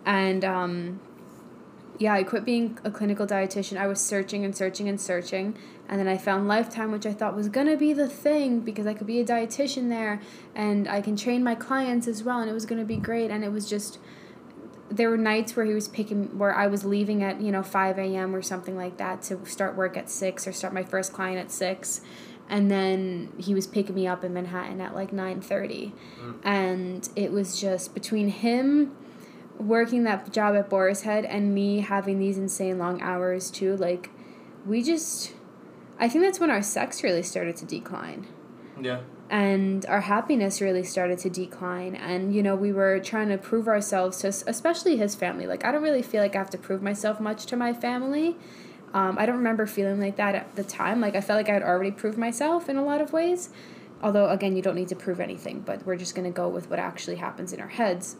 And 0.06 0.44
um, 0.44 1.00
yeah, 2.00 2.14
I 2.14 2.24
quit 2.24 2.46
being 2.46 2.80
a 2.86 2.90
clinical 2.90 3.28
dietitian. 3.28 3.78
I 3.78 3.86
was 3.86 4.00
searching 4.00 4.46
and 4.46 4.56
searching 4.56 4.88
and 4.88 5.00
searching. 5.00 5.58
And 5.90 6.00
then 6.00 6.08
I 6.08 6.18
found 6.18 6.48
Lifetime, 6.48 6.92
which 6.94 7.06
I 7.06 7.12
thought 7.12 7.36
was 7.36 7.50
going 7.50 7.68
to 7.68 7.76
be 7.76 7.92
the 7.92 8.08
thing 8.08 8.62
because 8.62 8.88
I 8.88 8.94
could 8.94 9.06
be 9.06 9.20
a 9.20 9.26
dietitian 9.26 9.90
there 9.90 10.22
and 10.56 10.88
I 10.88 11.02
can 11.02 11.18
train 11.18 11.44
my 11.44 11.56
clients 11.56 12.08
as 12.08 12.24
well. 12.24 12.40
And 12.40 12.50
it 12.50 12.54
was 12.54 12.66
going 12.66 12.80
to 12.80 12.86
be 12.86 12.96
great. 12.96 13.32
And 13.32 13.44
it 13.44 13.52
was 13.52 13.70
just, 13.70 14.00
there 14.90 15.10
were 15.10 15.18
nights 15.18 15.58
where 15.58 15.66
he 15.66 15.74
was 15.74 15.90
picking, 15.90 16.38
where 16.38 16.56
I 16.56 16.68
was 16.68 16.86
leaving 16.86 17.22
at, 17.22 17.42
you 17.42 17.52
know, 17.52 17.64
5 17.64 18.00
a.m. 18.00 18.34
or 18.34 18.42
something 18.42 18.78
like 18.78 18.96
that 18.96 19.22
to 19.24 19.46
start 19.46 19.76
work 19.76 19.98
at 19.98 20.10
6 20.10 20.48
or 20.48 20.54
start 20.54 20.74
my 20.74 20.84
first 20.84 21.12
client 21.12 21.38
at 21.38 21.52
6 21.52 22.02
and 22.52 22.72
then 22.72 23.32
he 23.38 23.54
was 23.54 23.68
picking 23.68 23.94
me 23.94 24.08
up 24.08 24.24
in 24.24 24.34
Manhattan 24.34 24.82
at 24.82 24.96
like 24.96 25.12
9:30 25.12 25.92
mm. 26.20 26.36
and 26.44 27.08
it 27.16 27.32
was 27.32 27.62
just 27.62 27.94
between 27.94 28.30
him 28.30 28.96
working 29.60 30.04
that 30.06 30.32
job 30.32 30.56
at 30.56 30.70
Boar's 30.70 31.02
Head 31.02 31.26
and 31.26 31.54
me 31.54 31.82
having 31.82 32.18
these 32.20 32.38
insane 32.38 32.78
long 32.80 33.02
hours 33.02 33.52
too 33.52 33.76
like 33.78 34.10
we 34.66 34.82
just 34.82 35.34
I 36.00 36.08
think 36.08 36.24
that's 36.24 36.40
when 36.40 36.50
our 36.50 36.62
sex 36.62 37.04
really 37.04 37.24
started 37.24 37.58
to 37.58 37.66
decline. 37.66 38.28
Yeah. 38.82 39.02
and 39.30 39.86
our 39.88 40.00
happiness 40.00 40.62
really 40.62 40.84
started 40.86 41.20
to 41.20 41.30
decline. 41.30 41.96
And 41.96 42.34
you 42.34 42.42
know 42.42 42.56
we 42.56 42.72
were 42.72 43.00
trying 43.00 43.28
to 43.28 43.38
prove 43.38 43.68
ourselves 43.68 44.20
to 44.20 44.30
especially 44.30 44.96
his 44.98 45.16
family. 45.16 45.46
Like 45.46 45.66
i 45.66 45.72
don't 45.72 45.84
really 45.84 46.02
feel 46.02 46.22
like 46.22 46.36
i 46.36 46.40
have 46.40 46.50
to 46.52 46.58
prove 46.58 46.82
myself 46.82 47.20
much 47.20 47.46
to 47.48 47.58
my 47.58 47.74
family. 47.74 48.38
Um, 48.94 49.18
i 49.20 49.26
don't 49.26 49.38
remember 49.38 49.66
feeling 49.68 50.00
like 50.00 50.16
that 50.16 50.34
at 50.36 50.56
the 50.56 50.64
time. 50.64 51.02
Like 51.02 51.16
i 51.16 51.22
felt 51.22 51.38
like 51.38 51.50
i 51.50 51.54
had 51.54 51.64
already 51.64 51.92
proved 51.92 52.18
myself 52.18 52.70
in 52.70 52.78
a 52.78 52.84
lot 52.86 53.02
of 53.02 53.12
ways. 53.12 53.50
Although 54.02 54.30
again 54.30 54.56
you 54.56 54.62
don't 54.62 54.76
need 54.76 54.88
to 54.88 54.96
prove 54.96 55.20
anything 55.20 55.60
but 55.60 55.86
we're 55.86 55.98
just 55.98 56.16
going 56.16 56.26
to 56.32 56.34
go 56.34 56.48
with 56.48 56.70
what 56.70 56.80
actually 56.80 57.18
happens 57.18 57.52
in 57.52 57.60
our 57.60 57.68
heads 57.68 58.16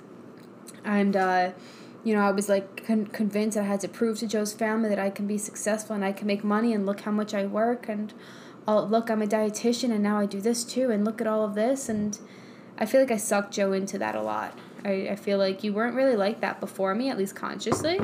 and 0.84 1.16
uh, 1.16 1.52
you 2.04 2.14
know 2.14 2.22
i 2.22 2.32
was 2.32 2.48
like 2.50 2.86
con- 2.86 3.08
convinced 3.08 3.58
i 3.58 3.64
had 3.64 3.80
to 3.80 3.88
prove 3.88 4.18
to 4.18 4.28
joe's 4.28 4.54
family 4.54 4.90
that 4.90 5.00
i 5.00 5.10
can 5.10 5.28
be 5.28 5.38
successful 5.38 5.96
and 5.96 6.06
i 6.06 6.12
can 6.12 6.28
make 6.28 6.44
money 6.44 6.74
and 6.74 6.86
look 6.86 7.02
how 7.02 7.12
much 7.12 7.34
i 7.34 7.46
work 7.46 7.90
and 7.90 8.14
oh 8.68 8.84
look 8.84 9.10
i'm 9.10 9.22
a 9.22 9.28
dietitian 9.28 9.92
and 9.92 10.04
now 10.04 10.20
i 10.20 10.26
do 10.26 10.40
this 10.40 10.64
too 10.64 10.92
and 10.92 11.04
look 11.04 11.20
at 11.20 11.28
all 11.28 11.44
of 11.44 11.56
this. 11.56 11.90
And 11.90 12.18
i 12.78 12.86
feel 12.86 13.02
like 13.02 13.12
i 13.12 13.18
sucked 13.18 13.54
joe 13.54 13.74
into 13.74 13.98
that 13.98 14.16
a 14.16 14.22
lot. 14.22 14.58
I, 14.86 15.10
I 15.10 15.16
feel 15.16 15.38
like 15.38 15.64
you 15.64 15.74
weren't 15.74 15.96
really 15.96 16.16
like 16.16 16.40
that 16.40 16.60
before 16.60 16.96
me 16.96 17.10
at 17.10 17.18
least 17.18 17.36
consciously. 17.36 18.00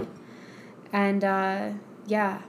And 0.92 1.24
uh, 1.24 1.70
yeah 2.08 2.42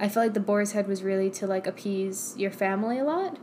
i 0.00 0.08
feel 0.08 0.22
like 0.22 0.34
the 0.34 0.40
boar's 0.40 0.72
head 0.72 0.88
was 0.88 1.02
really 1.02 1.30
to 1.30 1.46
like 1.46 1.66
appease 1.66 2.34
your 2.36 2.50
family 2.50 2.98
a 2.98 3.04
lot 3.04 3.38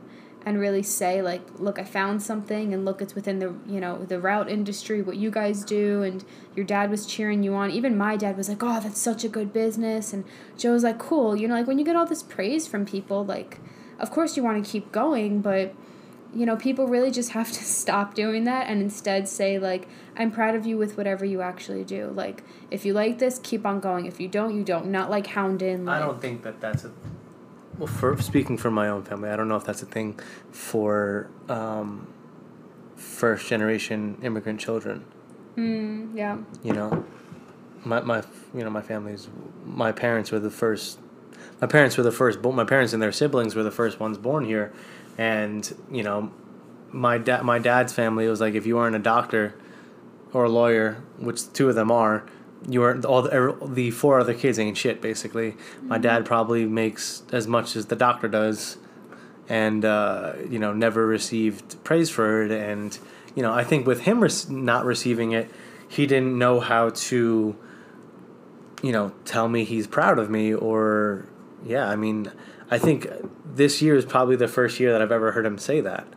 and 0.45 0.60
really 0.60 0.82
say 0.82 1.21
like 1.21 1.41
look 1.60 1.78
i 1.78 1.84
found 1.84 2.21
something 2.21 2.73
and 2.73 2.86
look 2.86 3.02
it's 3.02 3.13
within 3.13 3.39
the 3.39 3.54
you 3.67 3.80
know 3.80 4.06
the 4.06 4.19
route 4.19 4.49
industry 4.49 5.02
what 5.02 5.17
you 5.17 5.30
guys 5.30 5.63
do 5.65 6.02
and 6.02 6.23
your 6.56 6.65
dad 6.65 6.89
was 6.89 7.06
cheering 7.06 7.41
you 7.41 7.54
on. 7.54 7.71
Even 7.71 7.97
my 7.97 8.17
dad 8.17 8.36
was 8.36 8.49
like 8.49 8.62
oh 8.62 8.80
that's 8.82 8.99
such 8.99 9.23
a 9.23 9.30
good 9.30 9.54
business. 9.54 10.12
And 10.12 10.25
joe 10.58 10.73
was 10.73 10.84
like 10.84 10.99
cool. 10.99 11.36
You 11.36 11.47
know 11.47 11.56
like 11.56 11.67
when 11.67 11.80
you 11.80 11.86
get 11.86 11.95
all 11.95 12.06
this 12.06 12.23
praise 12.23 12.67
from 12.67 12.86
people 12.86 13.23
like 13.23 13.60
of 13.97 14.12
course 14.12 14.36
you 14.36 14.43
want 14.43 14.63
to 14.63 14.69
keep 14.69 14.91
going 14.91 15.41
but 15.41 15.73
you 16.34 16.45
know 16.45 16.56
people 16.56 16.88
really 16.88 17.12
just 17.12 17.32
have 17.32 17.52
to 17.52 17.63
stop 17.80 18.13
doing 18.13 18.43
that 18.43 18.67
and 18.67 18.82
instead 18.82 19.28
say 19.28 19.58
like 19.58 19.88
i'm 20.15 20.32
proud 20.32 20.54
of 20.54 20.65
you 20.65 20.78
with 20.78 20.97
whatever 20.97 21.23
you 21.25 21.41
actually 21.41 21.84
do. 21.84 22.08
Like 22.08 22.43
if 22.69 22.86
you 22.86 22.93
like 22.93 23.19
this 23.19 23.39
keep 23.41 23.65
on 23.65 23.80
going. 23.80 24.06
If 24.06 24.19
you 24.19 24.28
don't 24.28 24.56
you 24.56 24.63
don't. 24.63 24.88
Not 24.88 25.10
like 25.10 25.28
hound 25.28 25.62
in 25.62 25.86
like 25.86 26.02
I 26.02 26.06
don't 26.06 26.21
think 26.21 26.43
that 26.43 26.60
that's 26.60 26.84
a. 26.84 26.91
Well, 27.79 27.87
for 27.87 28.21
speaking 28.21 28.57
for 28.57 28.69
my 28.69 28.89
own 28.89 29.03
family, 29.03 29.29
I 29.29 29.37
don't 29.37 29.47
know 29.47 29.55
if 29.55 29.63
that's 29.63 29.81
a 29.81 29.85
thing 29.85 30.19
for 30.51 31.29
um, 31.47 32.07
first 32.97 33.47
generation 33.47 34.17
immigrant 34.21 34.59
children. 34.59 35.05
Mm, 35.55 36.13
yeah. 36.13 36.37
You 36.61 36.73
know, 36.73 37.05
my 37.85 38.01
my 38.01 38.21
you 38.53 38.65
know 38.65 38.69
my 38.69 38.81
family's 38.81 39.29
my 39.65 39.93
parents 39.93 40.29
were 40.29 40.39
the 40.39 40.51
first. 40.51 40.99
My 41.61 41.67
parents 41.67 41.95
were 41.95 42.03
the 42.03 42.11
first. 42.11 42.43
My 42.43 42.65
parents 42.65 42.91
and 42.91 43.01
their 43.01 43.13
siblings 43.13 43.55
were 43.55 43.63
the 43.63 43.71
first 43.71 43.97
ones 43.97 44.17
born 44.17 44.43
here, 44.43 44.73
and 45.17 45.73
you 45.89 46.03
know, 46.03 46.33
my 46.91 47.17
dad 47.17 47.43
my 47.45 47.59
dad's 47.59 47.93
family 47.93 48.27
was 48.27 48.41
like 48.41 48.55
if 48.55 48.65
you 48.65 48.77
aren't 48.77 48.97
a 48.97 48.99
doctor 48.99 49.55
or 50.33 50.43
a 50.43 50.49
lawyer, 50.49 51.01
which 51.17 51.51
two 51.53 51.69
of 51.69 51.75
them 51.75 51.91
are, 51.91 52.25
you 52.67 52.83
are 52.83 52.99
all 53.05 53.21
the, 53.21 53.57
the 53.65 53.91
four 53.91 54.19
other 54.19 54.33
kids 54.33 54.59
ain't 54.59 54.77
shit 54.77 55.01
basically. 55.01 55.55
My 55.81 55.97
dad 55.97 56.25
probably 56.25 56.65
makes 56.65 57.23
as 57.31 57.47
much 57.47 57.75
as 57.75 57.85
the 57.85 57.95
doctor 57.95 58.27
does, 58.27 58.77
and 59.47 59.85
uh, 59.85 60.33
you 60.49 60.59
know 60.59 60.73
never 60.73 61.05
received 61.05 61.83
praise 61.83 62.09
for 62.09 62.43
it. 62.43 62.51
And 62.51 62.97
you 63.35 63.43
know 63.43 63.53
I 63.53 63.63
think 63.63 63.87
with 63.87 64.01
him 64.01 64.21
rec- 64.21 64.49
not 64.49 64.85
receiving 64.85 65.31
it, 65.31 65.49
he 65.87 66.05
didn't 66.05 66.37
know 66.37 66.59
how 66.59 66.89
to. 66.89 67.55
You 68.81 68.93
know, 68.93 69.11
tell 69.25 69.49
me 69.49 69.65
he's 69.65 69.87
proud 69.87 70.19
of 70.19 70.29
me, 70.29 70.53
or 70.53 71.27
yeah, 71.65 71.89
I 71.89 71.97
mean, 71.97 72.31
I 72.71 72.77
think 72.77 73.09
this 73.45 73.81
year 73.81 73.95
is 73.97 74.05
probably 74.05 74.37
the 74.37 74.47
first 74.47 74.79
year 74.79 74.93
that 74.93 75.01
I've 75.01 75.11
ever 75.11 75.33
heard 75.33 75.45
him 75.45 75.57
say 75.57 75.81
that, 75.81 76.07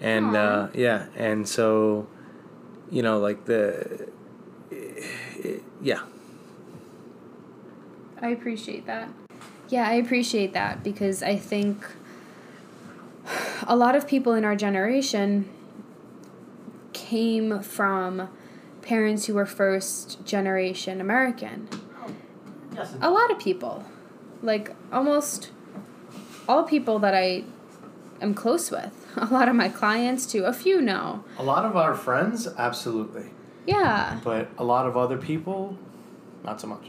and 0.00 0.36
uh, 0.36 0.68
yeah, 0.74 1.06
and 1.16 1.48
so, 1.48 2.06
you 2.88 3.02
know, 3.02 3.18
like 3.18 3.46
the, 3.46 4.08
yeah, 5.80 6.02
I 8.20 8.28
appreciate 8.28 8.86
that. 8.86 9.08
Yeah, 9.68 9.86
I 9.88 9.94
appreciate 9.94 10.54
that 10.54 10.82
because 10.82 11.22
I 11.22 11.36
think 11.36 11.86
a 13.66 13.76
lot 13.76 13.94
of 13.94 14.06
people 14.06 14.32
in 14.32 14.44
our 14.44 14.56
generation 14.56 15.48
came 16.92 17.60
from 17.60 18.28
parents 18.82 19.26
who 19.26 19.34
were 19.34 19.46
first 19.46 20.24
generation 20.24 21.00
American. 21.00 21.68
Yes. 22.74 22.96
A 23.00 23.10
lot 23.10 23.30
of 23.30 23.38
people. 23.38 23.84
Like 24.40 24.74
almost 24.92 25.50
all 26.48 26.62
people 26.62 26.98
that 27.00 27.14
I 27.14 27.44
am 28.22 28.34
close 28.34 28.70
with. 28.70 29.06
A 29.16 29.26
lot 29.26 29.48
of 29.48 29.56
my 29.56 29.68
clients 29.68 30.26
too. 30.26 30.44
A 30.44 30.52
few 30.52 30.80
know. 30.80 31.24
A 31.38 31.42
lot 31.42 31.64
of 31.64 31.76
our 31.76 31.94
friends, 31.94 32.46
absolutely. 32.56 33.30
Yeah. 33.68 34.18
But 34.24 34.48
a 34.56 34.64
lot 34.64 34.86
of 34.86 34.96
other 34.96 35.18
people, 35.18 35.76
not 36.42 36.58
so 36.58 36.66
much. 36.66 36.86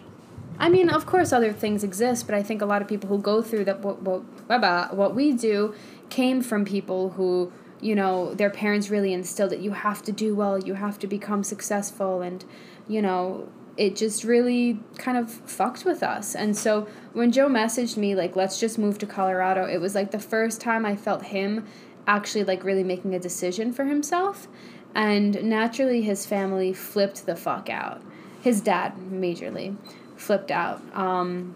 I 0.58 0.70
mean, 0.70 0.90
of 0.90 1.06
course, 1.06 1.34
other 1.34 1.52
things 1.52 1.84
exist, 1.84 2.26
but 2.26 2.36
I 2.36 2.42
think 2.42 2.62
a 2.62 2.66
lot 2.66 2.82
of 2.82 2.88
people 2.88 3.10
who 3.10 3.20
go 3.20 3.42
through 3.42 3.66
that 3.66 3.82
what 3.82 4.02
what 4.02 4.96
what 4.96 5.14
we 5.14 5.34
do 5.34 5.76
came 6.10 6.42
from 6.42 6.64
people 6.64 7.12
who 7.12 7.52
you 7.82 7.96
know 7.96 8.34
their 8.34 8.50
parents 8.50 8.90
really 8.90 9.12
instilled 9.12 9.52
that 9.52 9.60
you 9.60 9.72
have 9.72 10.02
to 10.04 10.14
do 10.14 10.34
well, 10.34 10.58
you 10.58 10.76
have 10.76 10.98
to 11.00 11.08
become 11.08 11.44
successful, 11.44 12.22
and 12.22 12.46
you 12.88 13.02
know 13.02 13.50
it 13.76 13.96
just 13.98 14.24
really 14.24 14.80
kind 14.98 15.18
of 15.18 15.30
fucked 15.30 15.84
with 15.84 16.02
us. 16.02 16.34
And 16.34 16.56
so 16.56 16.88
when 17.12 17.32
Joe 17.32 17.50
messaged 17.50 17.98
me 17.98 18.16
like 18.16 18.38
let's 18.38 18.58
just 18.58 18.78
move 18.78 18.98
to 19.00 19.06
Colorado, 19.06 19.66
it 19.66 19.80
was 19.80 19.96
like 19.96 20.12
the 20.12 20.20
first 20.20 20.62
time 20.62 20.86
I 20.86 20.96
felt 20.96 21.24
him 21.24 21.66
actually 22.08 22.44
like 22.46 22.64
really 22.64 22.84
making 22.84 23.14
a 23.14 23.20
decision 23.20 23.74
for 23.74 23.84
himself. 23.84 24.48
And 24.96 25.44
naturally 25.44 26.02
his 26.02 26.26
family 26.26 26.74
flipped 26.74 27.26
the 27.26 27.36
fuck 27.36 27.70
out. 27.70 28.02
His 28.42 28.62
dad 28.62 28.96
majorly 29.12 29.76
flipped 30.18 30.52
out. 30.52 30.82
Um, 30.96 31.56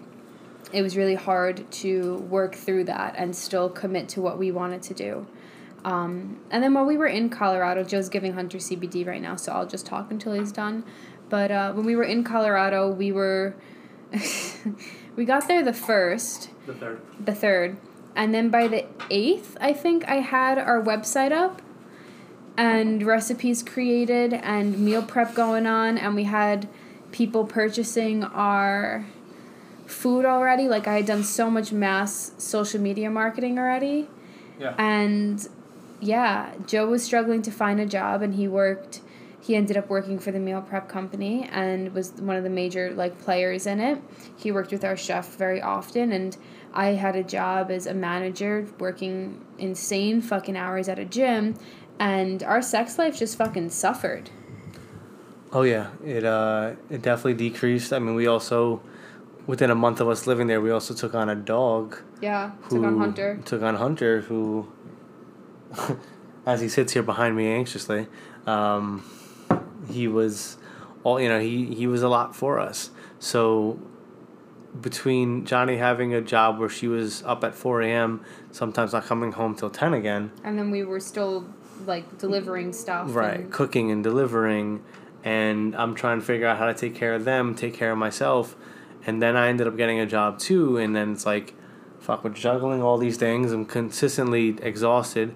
it 0.72 0.82
was 0.82 0.96
really 0.98 1.16
hard 1.16 1.70
to 1.72 2.18
work 2.30 2.56
through 2.56 2.86
that 2.86 3.16
and 3.18 3.36
still 3.36 3.70
commit 3.70 4.10
to 4.10 4.22
what 4.22 4.38
we 4.38 4.52
wanted 4.52 4.82
to 4.84 4.94
do. 4.94 5.28
Um, 5.86 6.40
and 6.50 6.64
then 6.64 6.74
while 6.74 6.86
we 6.86 6.96
were 6.98 7.08
in 7.08 7.30
Colorado, 7.30 7.84
Joe's 7.84 8.08
giving 8.10 8.34
Hunter 8.34 8.58
CBD 8.58 9.06
right 9.06 9.22
now, 9.22 9.36
so 9.36 9.52
I'll 9.52 9.68
just 9.68 9.86
talk 9.86 10.12
until 10.12 10.34
he's 10.34 10.52
done. 10.52 10.86
But 11.30 11.52
uh, 11.52 11.74
when 11.74 11.86
we 11.86 11.96
were 11.96 12.04
in 12.04 12.24
Colorado, 12.24 12.90
we 12.90 13.12
were 13.12 13.56
we 15.16 15.26
got 15.26 15.48
there 15.48 15.64
the 15.64 15.74
first, 15.74 16.50
The 16.68 16.74
third. 16.74 17.02
the 17.20 17.34
third, 17.36 17.78
and 18.16 18.34
then 18.34 18.50
by 18.50 18.68
the 18.68 18.86
eighth, 19.10 19.58
I 19.60 19.74
think 19.74 20.08
I 20.08 20.18
had 20.18 20.58
our 20.58 20.82
website 20.82 21.32
up 21.32 21.62
and 22.58 23.04
recipes 23.04 23.64
created 23.64 24.34
and 24.34 24.80
meal 24.80 25.02
prep 25.02 25.34
going 25.34 25.66
on, 25.66 25.98
and 25.98 26.16
we 26.16 26.24
had 26.24 26.68
people 27.12 27.46
purchasing 27.46 28.24
our 28.24 29.06
food 29.86 30.26
already. 30.26 30.68
Like 30.68 30.88
I 30.88 30.96
had 30.96 31.06
done 31.06 31.24
so 31.24 31.50
much 31.50 31.72
mass 31.72 32.32
social 32.38 32.82
media 32.82 33.10
marketing 33.10 33.58
already. 33.58 34.08
Yeah. 34.60 34.76
And 34.78 35.48
yeah, 36.02 36.54
Joe 36.68 36.88
was 36.88 37.04
struggling 37.04 37.42
to 37.44 37.52
find 37.52 37.80
a 37.80 37.86
job 37.86 38.22
and 38.22 38.36
he 38.36 38.48
worked 38.48 39.02
he 39.40 39.58
ended 39.58 39.76
up 39.76 39.90
working 39.90 40.20
for 40.20 40.32
the 40.32 40.40
meal 40.40 40.62
prep 40.62 40.88
company 40.88 41.50
and 41.52 41.94
was 41.94 42.14
one 42.14 42.38
of 42.38 42.46
the 42.46 42.50
major 42.50 42.94
like 42.94 43.20
players 43.22 43.68
in 43.68 43.82
it. 43.82 44.02
He 44.38 44.54
worked 44.54 44.72
with 44.72 44.86
our 44.86 44.96
chef 44.96 45.36
very 45.36 45.62
often 45.62 46.14
and 46.14 46.38
I 46.74 46.90
had 46.90 47.18
a 47.18 47.24
job 47.24 47.70
as 47.70 47.86
a 47.86 47.94
manager 47.94 48.66
working 48.80 49.46
insane 49.60 50.22
fucking 50.22 50.56
hours 50.56 50.88
at 50.88 50.98
a 50.98 51.04
gym 51.04 51.56
and 52.00 52.44
our 52.44 52.62
sex 52.62 52.98
life 52.98 53.18
just 53.18 53.38
fucking 53.38 53.70
suffered. 53.70 54.30
Oh 55.52 55.62
yeah, 55.62 55.92
it 56.04 56.24
uh, 56.24 56.74
it 56.90 57.02
definitely 57.02 57.36
decreased. 57.36 57.94
I 57.94 58.00
mean, 58.00 58.16
we 58.16 58.26
also, 58.26 58.82
within 59.46 59.70
a 59.70 59.76
month 59.76 60.02
of 60.02 60.10
us 60.10 60.26
living 60.26 60.48
there, 60.48 60.60
we 60.60 60.72
also 60.72 60.94
took 60.94 61.14
on 61.14 61.30
a 61.30 61.36
dog. 61.36 61.98
Yeah, 62.22 62.52
Who 62.64 62.78
took 62.78 62.86
on 62.86 62.98
Hunter. 62.98 63.40
Took 63.46 63.62
on 63.62 63.76
Hunter, 63.76 64.22
who, 64.22 64.68
as 66.46 66.62
he 66.62 66.68
sits 66.70 66.94
here 66.94 67.04
behind 67.04 67.36
me 67.36 67.48
anxiously, 67.48 68.08
um, 68.48 69.04
he 69.92 70.08
was, 70.08 70.58
all 71.04 71.22
you 71.22 71.30
know, 71.30 71.40
he 71.40 71.74
he 71.76 71.86
was 71.86 72.02
a 72.02 72.10
lot 72.10 72.36
for 72.36 72.60
us. 72.60 72.90
So, 73.20 73.78
between 74.82 75.46
Johnny 75.46 75.78
having 75.78 76.16
a 76.16 76.22
job 76.22 76.58
where 76.58 76.70
she 76.70 76.88
was 76.88 77.22
up 77.24 77.44
at 77.44 77.54
four 77.54 77.84
a.m., 77.84 78.26
sometimes 78.52 78.94
not 78.94 79.06
coming 79.06 79.34
home 79.34 79.54
till 79.54 79.70
ten 79.70 79.94
again, 79.94 80.32
And 80.44 80.58
then 80.58 80.72
we 80.72 80.84
were 80.84 81.00
still 81.00 81.46
like 81.86 82.18
delivering 82.18 82.74
stuff. 82.74 83.16
right 83.16 83.42
and- 83.42 83.52
cooking 83.52 83.92
and 83.92 84.04
delivering 84.04 84.84
and 85.24 85.76
i'm 85.76 85.96
trying 85.96 86.20
to 86.20 86.26
figure 86.26 86.48
out 86.48 86.58
how 86.58 86.66
to 86.66 86.74
take 86.74 86.96
care 86.96 87.14
of 87.14 87.26
them 87.26 87.56
take 87.56 87.74
care 87.74 87.92
of 87.92 87.98
myself 87.98 88.56
and 89.06 89.22
then 89.22 89.36
i 89.36 89.48
ended 89.48 89.68
up 89.68 89.78
getting 89.78 90.00
a 90.00 90.06
job 90.06 90.40
too 90.40 90.78
and 90.78 90.96
then 90.96 91.14
it's 91.14 91.26
like 91.26 91.54
fuck 92.00 92.24
we're 92.24 92.30
juggling 92.30 92.82
all 92.82 92.98
these 92.98 93.18
things 93.18 93.52
i'm 93.52 93.66
consistently 93.66 94.58
exhausted 94.62 95.34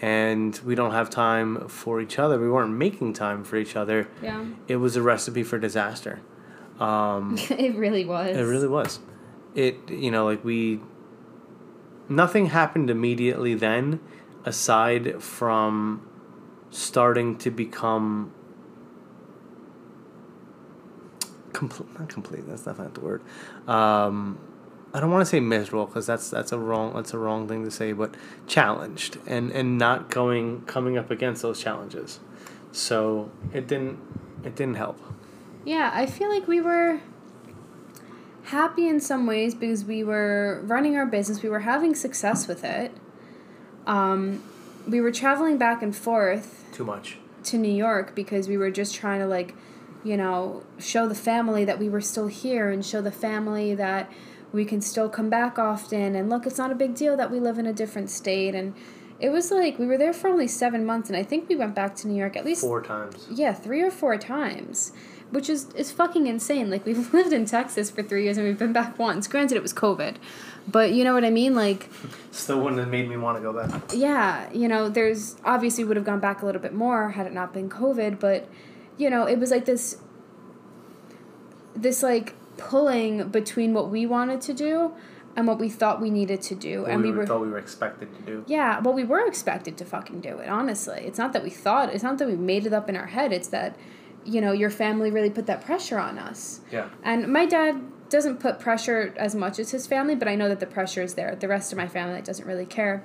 and 0.00 0.60
we 0.64 0.74
don't 0.74 0.92
have 0.92 1.10
time 1.10 1.68
for 1.68 2.00
each 2.00 2.18
other 2.18 2.40
we 2.40 2.50
weren't 2.50 2.72
making 2.72 3.12
time 3.12 3.44
for 3.44 3.56
each 3.56 3.76
other 3.76 4.08
yeah. 4.22 4.44
it 4.66 4.76
was 4.76 4.96
a 4.96 5.02
recipe 5.02 5.42
for 5.42 5.58
disaster 5.58 6.20
um, 6.80 7.36
it 7.50 7.74
really 7.74 8.04
was. 8.04 8.36
it 8.36 8.42
really 8.42 8.68
was. 8.68 9.00
It 9.54 9.90
you 9.90 10.10
know 10.10 10.24
like 10.24 10.44
we. 10.44 10.80
Nothing 12.10 12.46
happened 12.46 12.88
immediately 12.88 13.54
then, 13.54 14.00
aside 14.44 15.22
from 15.22 16.06
starting 16.70 17.36
to 17.38 17.50
become. 17.50 18.32
Complete, 21.52 21.98
not 21.98 22.08
complete. 22.08 22.46
That's 22.46 22.62
definitely 22.62 22.84
not 22.84 22.94
the 22.94 23.00
word. 23.00 23.22
Um, 23.66 24.38
I 24.92 25.00
don't 25.00 25.10
want 25.10 25.22
to 25.22 25.26
say 25.26 25.40
miserable 25.40 25.86
because 25.86 26.06
that's 26.06 26.30
that's 26.30 26.52
a 26.52 26.58
wrong 26.58 26.94
that's 26.94 27.12
a 27.12 27.18
wrong 27.18 27.46
thing 27.46 27.64
to 27.64 27.70
say, 27.70 27.92
but 27.92 28.14
challenged 28.46 29.18
and 29.26 29.50
and 29.52 29.76
not 29.76 30.10
going 30.10 30.62
coming 30.62 30.96
up 30.96 31.10
against 31.10 31.42
those 31.42 31.60
challenges, 31.60 32.20
so 32.72 33.30
it 33.52 33.66
didn't 33.66 33.98
it 34.44 34.56
didn't 34.56 34.76
help. 34.76 34.98
Yeah, 35.64 35.90
I 35.92 36.06
feel 36.06 36.30
like 36.30 36.48
we 36.48 36.60
were 36.60 37.00
happy 38.44 38.88
in 38.88 39.00
some 39.00 39.26
ways 39.26 39.54
because 39.54 39.84
we 39.84 40.02
were 40.02 40.62
running 40.64 40.96
our 40.96 41.06
business, 41.06 41.42
we 41.42 41.50
were 41.50 41.60
having 41.60 41.94
success 41.94 42.48
with 42.48 42.64
it. 42.64 42.92
Um, 43.88 44.42
we 44.86 45.00
were 45.00 45.10
traveling 45.10 45.58
back 45.58 45.82
and 45.82 45.94
forth 45.96 46.64
Too 46.72 46.84
much. 46.84 47.16
to 47.44 47.56
New 47.58 47.72
York 47.72 48.14
because 48.14 48.46
we 48.48 48.56
were 48.56 48.70
just 48.70 48.94
trying 48.94 49.20
to 49.20 49.26
like, 49.26 49.54
you 50.04 50.16
know, 50.16 50.62
show 50.78 51.08
the 51.08 51.14
family 51.14 51.64
that 51.64 51.78
we 51.78 51.88
were 51.88 52.00
still 52.00 52.28
here 52.28 52.70
and 52.70 52.84
show 52.84 53.00
the 53.00 53.10
family 53.10 53.74
that 53.74 54.10
we 54.52 54.64
can 54.64 54.80
still 54.80 55.08
come 55.08 55.28
back 55.28 55.58
often 55.58 56.14
and 56.14 56.30
look, 56.30 56.46
it's 56.46 56.58
not 56.58 56.70
a 56.70 56.74
big 56.74 56.94
deal 56.94 57.16
that 57.16 57.30
we 57.30 57.40
live 57.40 57.58
in 57.58 57.66
a 57.66 57.72
different 57.72 58.08
state 58.10 58.54
and 58.54 58.74
it 59.20 59.30
was 59.30 59.50
like 59.50 59.78
we 59.78 59.86
were 59.86 59.98
there 59.98 60.12
for 60.12 60.28
only 60.28 60.46
7 60.46 60.86
months 60.86 61.08
and 61.10 61.16
I 61.18 61.22
think 61.24 61.48
we 61.48 61.56
went 61.56 61.74
back 61.74 61.96
to 61.96 62.08
New 62.08 62.14
York 62.16 62.36
at 62.36 62.44
least 62.44 62.60
Four 62.62 62.80
times. 62.82 63.26
yeah, 63.30 63.52
3 63.52 63.82
or 63.82 63.90
4 63.90 64.16
times. 64.18 64.92
Which 65.30 65.50
is 65.50 65.66
is 65.74 65.92
fucking 65.92 66.26
insane. 66.26 66.70
Like 66.70 66.86
we've 66.86 67.12
lived 67.18 67.34
in 67.34 67.44
Texas 67.44 67.90
for 67.90 68.02
3 68.02 68.22
years 68.24 68.38
and 68.38 68.46
we've 68.46 68.58
been 68.58 68.72
back 68.72 68.98
once. 68.98 69.26
Granted 69.28 69.56
it 69.56 69.62
was 69.62 69.74
COVID. 69.74 70.16
But 70.70 70.92
you 70.92 71.02
know 71.02 71.14
what 71.14 71.24
I 71.24 71.30
mean? 71.30 71.54
Like 71.54 71.88
Still 72.30 72.60
wouldn't 72.60 72.78
have 72.78 72.90
made 72.90 73.08
me 73.08 73.16
want 73.16 73.38
to 73.38 73.42
go 73.42 73.52
back. 73.52 73.90
yeah, 73.94 74.52
you 74.52 74.68
know, 74.68 74.88
there's 74.88 75.36
obviously 75.44 75.84
would 75.84 75.96
have 75.96 76.06
gone 76.06 76.20
back 76.20 76.42
a 76.42 76.46
little 76.46 76.60
bit 76.60 76.74
more 76.74 77.10
had 77.10 77.26
it 77.26 77.32
not 77.32 77.52
been 77.52 77.68
COVID, 77.68 78.20
but 78.20 78.48
you 78.96 79.08
know, 79.10 79.26
it 79.26 79.38
was 79.38 79.50
like 79.50 79.64
this 79.64 79.96
this 81.74 82.02
like 82.02 82.34
pulling 82.56 83.28
between 83.28 83.72
what 83.72 83.88
we 83.88 84.04
wanted 84.04 84.40
to 84.42 84.52
do 84.52 84.92
and 85.36 85.46
what 85.46 85.58
we 85.60 85.68
thought 85.68 86.00
we 86.00 86.10
needed 86.10 86.42
to 86.42 86.54
do. 86.56 86.84
and 86.84 87.00
we, 87.02 87.12
were 87.12 87.24
thought 87.24 87.40
we 87.40 87.48
were 87.48 87.58
expected 87.58 88.12
to 88.16 88.22
do. 88.22 88.44
yeah, 88.48 88.80
well 88.80 88.92
we 88.92 89.04
were 89.04 89.24
expected 89.26 89.78
to 89.78 89.84
fucking 89.84 90.20
do 90.20 90.38
it, 90.38 90.48
honestly. 90.48 91.02
It's 91.06 91.18
not 91.18 91.32
that 91.32 91.42
we 91.44 91.50
thought 91.50 91.94
it's 91.94 92.02
not 92.02 92.18
that 92.18 92.28
we 92.28 92.36
made 92.36 92.66
it 92.66 92.72
up 92.72 92.88
in 92.88 92.96
our 92.96 93.06
head, 93.06 93.32
it's 93.32 93.48
that 93.48 93.76
you 94.24 94.40
know, 94.40 94.52
your 94.52 94.68
family 94.68 95.10
really 95.10 95.30
put 95.30 95.46
that 95.46 95.64
pressure 95.64 95.98
on 95.98 96.18
us. 96.18 96.60
Yeah. 96.70 96.88
And 97.02 97.32
my 97.32 97.46
dad 97.46 97.80
doesn't 98.10 98.40
put 98.40 98.58
pressure 98.58 99.14
as 99.16 99.34
much 99.34 99.58
as 99.58 99.70
his 99.70 99.86
family, 99.86 100.14
but 100.14 100.28
I 100.28 100.34
know 100.34 100.48
that 100.48 100.60
the 100.60 100.66
pressure 100.66 101.02
is 101.02 101.14
there. 101.14 101.36
The 101.36 101.48
rest 101.48 101.72
of 101.72 101.78
my 101.78 101.88
family 101.88 102.20
doesn't 102.22 102.46
really 102.46 102.66
care. 102.66 103.04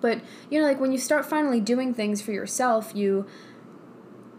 But, 0.00 0.20
you 0.50 0.60
know, 0.60 0.66
like 0.66 0.80
when 0.80 0.92
you 0.92 0.98
start 0.98 1.26
finally 1.26 1.60
doing 1.60 1.94
things 1.94 2.20
for 2.20 2.32
yourself, 2.32 2.92
you 2.94 3.26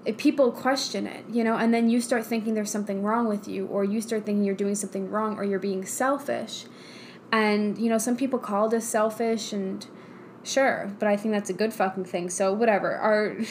eh, 0.05 0.13
people 0.17 0.51
question 0.51 1.07
it, 1.07 1.25
you 1.29 1.43
know, 1.43 1.57
and 1.57 1.73
then 1.73 1.89
you 1.89 2.01
start 2.01 2.25
thinking 2.25 2.53
there's 2.53 2.71
something 2.71 3.01
wrong 3.01 3.27
with 3.27 3.47
you, 3.47 3.65
or 3.67 3.83
you 3.83 4.01
start 4.01 4.25
thinking 4.25 4.43
you're 4.43 4.55
doing 4.55 4.75
something 4.75 5.09
wrong, 5.09 5.37
or 5.37 5.43
you're 5.43 5.59
being 5.59 5.85
selfish. 5.85 6.65
And, 7.31 7.77
you 7.77 7.89
know, 7.89 7.97
some 7.97 8.15
people 8.15 8.39
called 8.39 8.73
us 8.73 8.85
selfish, 8.85 9.51
and 9.53 9.85
sure, 10.43 10.91
but 10.99 11.07
I 11.07 11.17
think 11.17 11.33
that's 11.33 11.49
a 11.49 11.53
good 11.53 11.73
fucking 11.73 12.05
thing. 12.05 12.29
So, 12.29 12.53
whatever. 12.53 12.95
Our. 12.95 13.37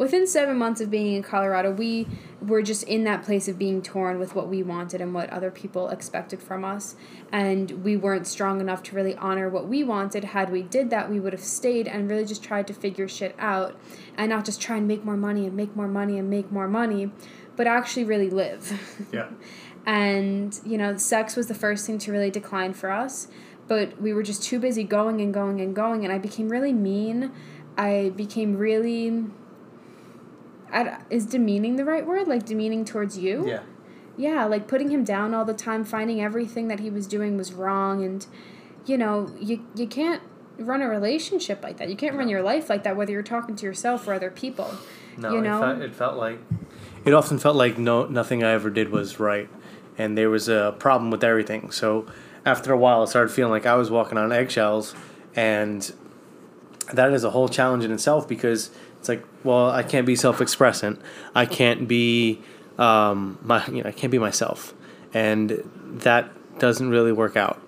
within 0.00 0.26
seven 0.26 0.56
months 0.56 0.80
of 0.80 0.90
being 0.90 1.14
in 1.14 1.22
Colorado, 1.22 1.70
we 1.70 2.06
were 2.40 2.62
just 2.62 2.82
in 2.84 3.04
that 3.04 3.22
place 3.22 3.48
of 3.48 3.58
being 3.58 3.82
torn 3.82 4.18
with 4.18 4.34
what 4.34 4.48
we 4.48 4.62
wanted 4.62 4.98
and 4.98 5.12
what 5.12 5.28
other 5.28 5.50
people 5.50 5.90
expected 5.90 6.42
from 6.42 6.64
us. 6.64 6.96
And 7.30 7.70
we 7.84 7.98
weren't 7.98 8.26
strong 8.26 8.62
enough 8.62 8.82
to 8.84 8.96
really 8.96 9.14
honor 9.16 9.50
what 9.50 9.68
we 9.68 9.84
wanted. 9.84 10.24
Had 10.24 10.50
we 10.50 10.62
did 10.62 10.88
that, 10.88 11.10
we 11.10 11.20
would 11.20 11.34
have 11.34 11.44
stayed 11.44 11.86
and 11.86 12.10
really 12.10 12.24
just 12.24 12.42
tried 12.42 12.66
to 12.68 12.72
figure 12.72 13.06
shit 13.08 13.34
out 13.38 13.78
and 14.16 14.30
not 14.30 14.46
just 14.46 14.58
try 14.58 14.78
and 14.78 14.88
make 14.88 15.04
more 15.04 15.18
money 15.18 15.46
and 15.46 15.54
make 15.54 15.76
more 15.76 15.86
money 15.86 16.18
and 16.18 16.30
make 16.30 16.50
more 16.50 16.66
money, 16.66 17.12
but 17.54 17.66
actually 17.66 18.04
really 18.04 18.30
live. 18.30 18.72
Yeah. 19.12 19.28
and, 19.84 20.58
you 20.64 20.78
know, 20.78 20.96
sex 20.96 21.36
was 21.36 21.48
the 21.48 21.54
first 21.54 21.86
thing 21.86 21.98
to 21.98 22.12
really 22.12 22.30
decline 22.30 22.72
for 22.72 22.90
us. 22.90 23.28
But 23.68 24.00
we 24.00 24.14
were 24.14 24.22
just 24.22 24.42
too 24.42 24.58
busy 24.58 24.82
going 24.82 25.20
and 25.20 25.34
going 25.34 25.60
and 25.60 25.76
going, 25.76 26.04
and 26.04 26.12
I 26.12 26.16
became 26.16 26.48
really 26.48 26.72
mean. 26.72 27.32
I 27.76 28.12
became 28.16 28.56
really 28.56 29.26
is 31.10 31.26
demeaning 31.26 31.76
the 31.76 31.84
right 31.84 32.06
word? 32.06 32.28
Like 32.28 32.44
demeaning 32.44 32.84
towards 32.84 33.18
you? 33.18 33.46
Yeah. 33.46 33.62
Yeah, 34.16 34.44
like 34.44 34.68
putting 34.68 34.90
him 34.90 35.04
down 35.04 35.32
all 35.32 35.44
the 35.44 35.54
time, 35.54 35.84
finding 35.84 36.20
everything 36.20 36.68
that 36.68 36.80
he 36.80 36.90
was 36.90 37.06
doing 37.06 37.36
was 37.36 37.52
wrong, 37.52 38.04
and 38.04 38.26
you 38.84 38.98
know, 38.98 39.32
you 39.40 39.64
you 39.74 39.86
can't 39.86 40.22
run 40.58 40.82
a 40.82 40.88
relationship 40.88 41.62
like 41.62 41.78
that. 41.78 41.88
You 41.88 41.96
can't 41.96 42.16
run 42.16 42.28
your 42.28 42.42
life 42.42 42.68
like 42.68 42.82
that, 42.84 42.96
whether 42.96 43.12
you're 43.12 43.22
talking 43.22 43.56
to 43.56 43.66
yourself 43.66 44.06
or 44.06 44.12
other 44.12 44.30
people. 44.30 44.74
No, 45.16 45.32
you 45.32 45.40
know? 45.40 45.56
it, 45.56 45.60
felt, 45.60 45.82
it 45.82 45.94
felt 45.94 46.16
like 46.16 46.38
it 47.04 47.14
often 47.14 47.38
felt 47.38 47.56
like 47.56 47.78
no 47.78 48.06
nothing 48.06 48.44
I 48.44 48.52
ever 48.52 48.68
did 48.68 48.90
was 48.90 49.18
right, 49.18 49.48
and 49.96 50.18
there 50.18 50.28
was 50.28 50.48
a 50.48 50.74
problem 50.78 51.10
with 51.10 51.24
everything. 51.24 51.70
So 51.70 52.06
after 52.44 52.72
a 52.72 52.76
while, 52.76 53.02
I 53.02 53.04
started 53.06 53.30
feeling 53.32 53.52
like 53.52 53.66
I 53.66 53.74
was 53.74 53.90
walking 53.90 54.18
on 54.18 54.32
eggshells, 54.32 54.94
and 55.34 55.90
that 56.92 57.12
is 57.12 57.24
a 57.24 57.30
whole 57.30 57.48
challenge 57.48 57.84
in 57.84 57.92
itself 57.92 58.28
because 58.28 58.70
it's 59.00 59.08
like, 59.08 59.24
well, 59.42 59.70
I 59.70 59.82
can't 59.82 60.06
be 60.06 60.14
self-expressant. 60.14 61.00
I 61.34 61.46
can't 61.46 61.88
be 61.88 62.42
um, 62.78 63.38
my, 63.42 63.66
you 63.66 63.82
know, 63.82 63.88
I 63.88 63.92
can't 63.92 64.10
be 64.10 64.18
myself, 64.18 64.74
and 65.12 65.62
that 66.02 66.58
doesn't 66.58 66.90
really 66.90 67.12
work 67.12 67.36
out. 67.36 67.60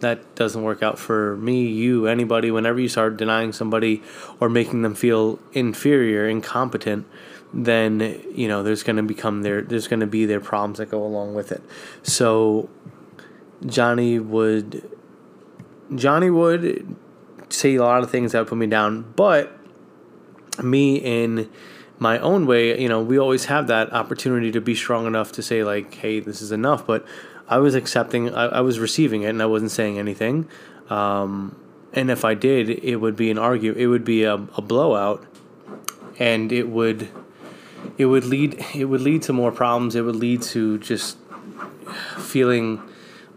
That 0.00 0.34
doesn't 0.34 0.62
work 0.62 0.82
out 0.82 0.98
for 0.98 1.36
me, 1.36 1.66
you, 1.66 2.06
anybody. 2.06 2.50
Whenever 2.50 2.80
you 2.80 2.88
start 2.88 3.16
denying 3.16 3.52
somebody 3.52 4.02
or 4.40 4.48
making 4.48 4.82
them 4.82 4.94
feel 4.94 5.38
inferior, 5.52 6.26
incompetent, 6.26 7.06
then 7.52 8.20
you 8.34 8.48
know 8.48 8.62
there's 8.62 8.82
going 8.82 8.96
to 8.96 9.02
become 9.02 9.42
their 9.42 9.62
there's 9.62 9.86
going 9.86 10.00
to 10.00 10.06
be 10.06 10.26
their 10.26 10.40
problems 10.40 10.78
that 10.78 10.90
go 10.90 11.04
along 11.04 11.34
with 11.34 11.52
it. 11.52 11.62
So 12.02 12.68
Johnny 13.64 14.18
would 14.18 14.90
Johnny 15.94 16.30
would 16.30 16.96
say 17.50 17.76
a 17.76 17.82
lot 17.82 18.02
of 18.02 18.10
things 18.10 18.32
that 18.32 18.40
would 18.40 18.48
put 18.48 18.58
me 18.58 18.66
down, 18.66 19.12
but 19.14 19.53
me 20.62 20.96
in 20.96 21.50
my 21.98 22.18
own 22.18 22.46
way, 22.46 22.80
you 22.80 22.88
know, 22.88 23.00
we 23.02 23.18
always 23.18 23.46
have 23.46 23.66
that 23.68 23.92
opportunity 23.92 24.50
to 24.52 24.60
be 24.60 24.74
strong 24.74 25.06
enough 25.06 25.32
to 25.32 25.42
say 25.42 25.64
like, 25.64 25.94
"Hey, 25.94 26.20
this 26.20 26.42
is 26.42 26.52
enough." 26.52 26.86
But 26.86 27.06
I 27.48 27.58
was 27.58 27.74
accepting, 27.74 28.34
I, 28.34 28.46
I 28.46 28.60
was 28.60 28.78
receiving 28.78 29.22
it, 29.22 29.28
and 29.28 29.42
I 29.42 29.46
wasn't 29.46 29.70
saying 29.70 29.98
anything. 29.98 30.48
Um, 30.90 31.56
and 31.92 32.10
if 32.10 32.24
I 32.24 32.34
did, 32.34 32.68
it 32.68 32.96
would 32.96 33.16
be 33.16 33.30
an 33.30 33.38
argue. 33.38 33.72
It 33.72 33.86
would 33.86 34.04
be 34.04 34.24
a, 34.24 34.34
a 34.34 34.62
blowout, 34.62 35.24
and 36.18 36.50
it 36.52 36.68
would, 36.68 37.08
it 37.96 38.06
would 38.06 38.24
lead, 38.24 38.64
it 38.74 38.86
would 38.86 39.00
lead 39.00 39.22
to 39.22 39.32
more 39.32 39.52
problems. 39.52 39.94
It 39.94 40.02
would 40.02 40.16
lead 40.16 40.42
to 40.42 40.78
just 40.78 41.16
feeling 42.18 42.82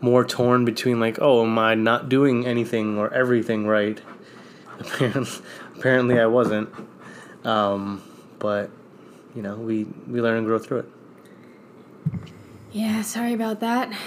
more 0.02 0.24
torn 0.24 0.66
between 0.66 1.00
like, 1.00 1.20
oh, 1.22 1.44
am 1.44 1.58
I 1.60 1.76
not 1.76 2.10
doing 2.10 2.46
anything 2.46 2.98
or 2.98 3.14
everything 3.14 3.68
right? 3.68 4.02
Apparently, 4.80 5.42
apparently 5.76 6.20
I 6.20 6.28
wasn't. 6.28 6.70
Um, 7.48 8.04
but 8.40 8.70
you 9.34 9.42
know, 9.42 9.56
we 9.56 9.86
we 10.08 10.22
learn 10.22 10.38
and 10.38 10.46
grow 10.46 10.60
through 10.60 10.80
it. 10.80 10.86
Yeah, 12.72 13.02
sorry 13.02 13.34
about 13.34 13.62
that. 13.62 13.98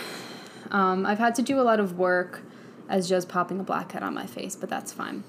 Um, 0.71 1.07
I've 1.07 1.19
had 1.19 1.35
to 1.37 1.43
do 1.43 1.59
a 1.59 1.63
lot 1.63 1.81
of 1.81 1.99
work 1.99 2.43
as 2.89 3.09
just 3.09 3.29
popping 3.29 3.59
a 3.59 3.63
blackhead 3.63 4.03
on 4.03 4.13
my 4.13 4.27
face, 4.27 4.55
but 4.55 4.69
that's 4.69 4.93
fine. 4.93 5.25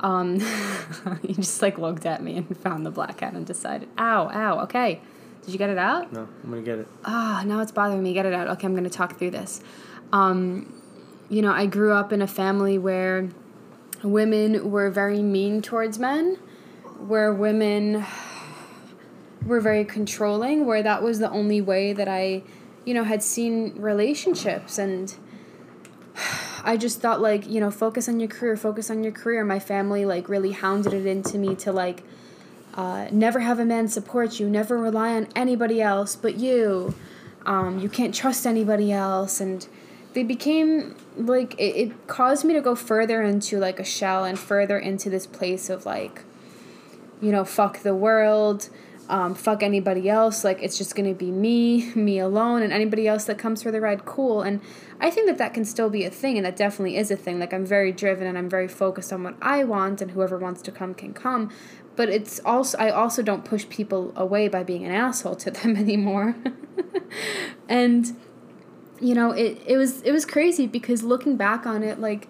Um, 0.00 0.40
he 1.22 1.34
just 1.34 1.60
like 1.60 1.76
looked 1.76 2.06
at 2.06 2.22
me 2.22 2.36
and 2.36 2.56
found 2.58 2.86
the 2.86 2.90
blackhead 2.90 3.34
and 3.34 3.44
decided, 3.44 3.88
ow, 3.98 4.30
ow, 4.30 4.60
okay. 4.60 5.00
Did 5.42 5.52
you 5.52 5.58
get 5.58 5.70
it 5.70 5.78
out? 5.78 6.12
No, 6.12 6.28
I'm 6.44 6.50
gonna 6.50 6.62
get 6.62 6.78
it. 6.78 6.88
Ah, 7.04 7.40
oh, 7.42 7.46
now 7.46 7.60
it's 7.60 7.72
bothering 7.72 8.02
me. 8.02 8.12
Get 8.12 8.26
it 8.26 8.32
out. 8.32 8.48
Okay, 8.48 8.66
I'm 8.66 8.74
gonna 8.74 8.88
talk 8.88 9.18
through 9.18 9.30
this. 9.30 9.60
Um, 10.12 10.72
you 11.28 11.42
know, 11.42 11.52
I 11.52 11.66
grew 11.66 11.92
up 11.92 12.12
in 12.12 12.22
a 12.22 12.26
family 12.26 12.78
where 12.78 13.28
women 14.02 14.70
were 14.70 14.90
very 14.90 15.22
mean 15.22 15.62
towards 15.62 15.98
men 15.98 16.38
where 17.00 17.32
women 17.32 18.04
were 19.44 19.60
very 19.60 19.84
controlling, 19.84 20.66
where 20.66 20.82
that 20.82 21.02
was 21.02 21.18
the 21.18 21.30
only 21.30 21.60
way 21.60 21.92
that 21.92 22.08
I, 22.08 22.42
you 22.84 22.94
know, 22.94 23.04
had 23.04 23.22
seen 23.22 23.74
relationships. 23.76 24.78
And 24.78 25.14
I 26.64 26.76
just 26.76 27.00
thought, 27.00 27.20
like, 27.20 27.46
you 27.46 27.60
know, 27.60 27.70
focus 27.70 28.08
on 28.08 28.20
your 28.20 28.28
career, 28.28 28.56
focus 28.56 28.90
on 28.90 29.02
your 29.02 29.12
career. 29.12 29.44
My 29.44 29.58
family, 29.58 30.04
like, 30.04 30.28
really 30.28 30.52
hounded 30.52 30.92
it 30.92 31.06
into 31.06 31.38
me 31.38 31.54
to, 31.56 31.72
like, 31.72 32.02
uh, 32.74 33.08
never 33.10 33.40
have 33.40 33.58
a 33.58 33.64
man 33.64 33.88
support 33.88 34.38
you, 34.38 34.50
never 34.50 34.76
rely 34.76 35.14
on 35.14 35.28
anybody 35.34 35.80
else 35.80 36.14
but 36.14 36.36
you. 36.36 36.94
Um, 37.46 37.78
you 37.78 37.88
can't 37.88 38.14
trust 38.14 38.46
anybody 38.46 38.92
else. 38.92 39.40
And 39.40 39.66
they 40.16 40.22
became 40.22 40.96
like 41.16 41.54
it, 41.58 41.76
it 41.76 42.06
caused 42.06 42.42
me 42.44 42.54
to 42.54 42.60
go 42.62 42.74
further 42.74 43.22
into 43.22 43.58
like 43.58 43.78
a 43.78 43.84
shell 43.84 44.24
and 44.24 44.38
further 44.38 44.78
into 44.78 45.10
this 45.10 45.26
place 45.26 45.68
of 45.68 45.84
like 45.84 46.24
you 47.20 47.32
know, 47.32 47.44
fuck 47.44 47.78
the 47.80 47.94
world, 47.94 48.68
um, 49.08 49.34
fuck 49.34 49.62
anybody 49.62 50.08
else. 50.08 50.44
Like, 50.44 50.62
it's 50.62 50.78
just 50.78 50.94
going 50.94 51.08
to 51.08 51.14
be 51.14 51.30
me, 51.30 51.92
me 51.94 52.18
alone, 52.18 52.62
and 52.62 52.72
anybody 52.72 53.06
else 53.06 53.24
that 53.24 53.38
comes 53.38 53.62
for 53.62 53.70
the 53.70 53.80
ride, 53.80 54.04
cool. 54.04 54.42
And 54.42 54.60
I 55.00 55.10
think 55.10 55.26
that 55.26 55.38
that 55.38 55.54
can 55.54 55.64
still 55.64 55.90
be 55.90 56.04
a 56.04 56.10
thing, 56.10 56.36
and 56.36 56.46
that 56.46 56.56
definitely 56.56 56.96
is 56.96 57.10
a 57.10 57.16
thing. 57.16 57.38
Like, 57.38 57.52
I'm 57.52 57.66
very 57.66 57.92
driven 57.92 58.26
and 58.26 58.36
I'm 58.36 58.48
very 58.48 58.68
focused 58.68 59.12
on 59.12 59.22
what 59.22 59.36
I 59.40 59.64
want, 59.64 60.00
and 60.00 60.12
whoever 60.12 60.38
wants 60.38 60.62
to 60.62 60.72
come 60.72 60.94
can 60.94 61.12
come. 61.14 61.50
But 61.94 62.10
it's 62.10 62.40
also, 62.44 62.76
I 62.78 62.90
also 62.90 63.22
don't 63.22 63.44
push 63.44 63.68
people 63.68 64.12
away 64.16 64.48
by 64.48 64.62
being 64.62 64.84
an 64.84 64.92
asshole 64.92 65.36
to 65.36 65.50
them 65.56 65.76
anymore. 65.76 66.36
and, 67.68 68.16
you 69.00 69.14
know, 69.14 69.30
it, 69.30 69.62
it 69.66 69.76
was, 69.76 70.02
it 70.02 70.12
was 70.12 70.24
crazy 70.24 70.66
because 70.66 71.02
looking 71.02 71.36
back 71.36 71.66
on 71.66 71.82
it, 71.82 72.00
like, 72.00 72.28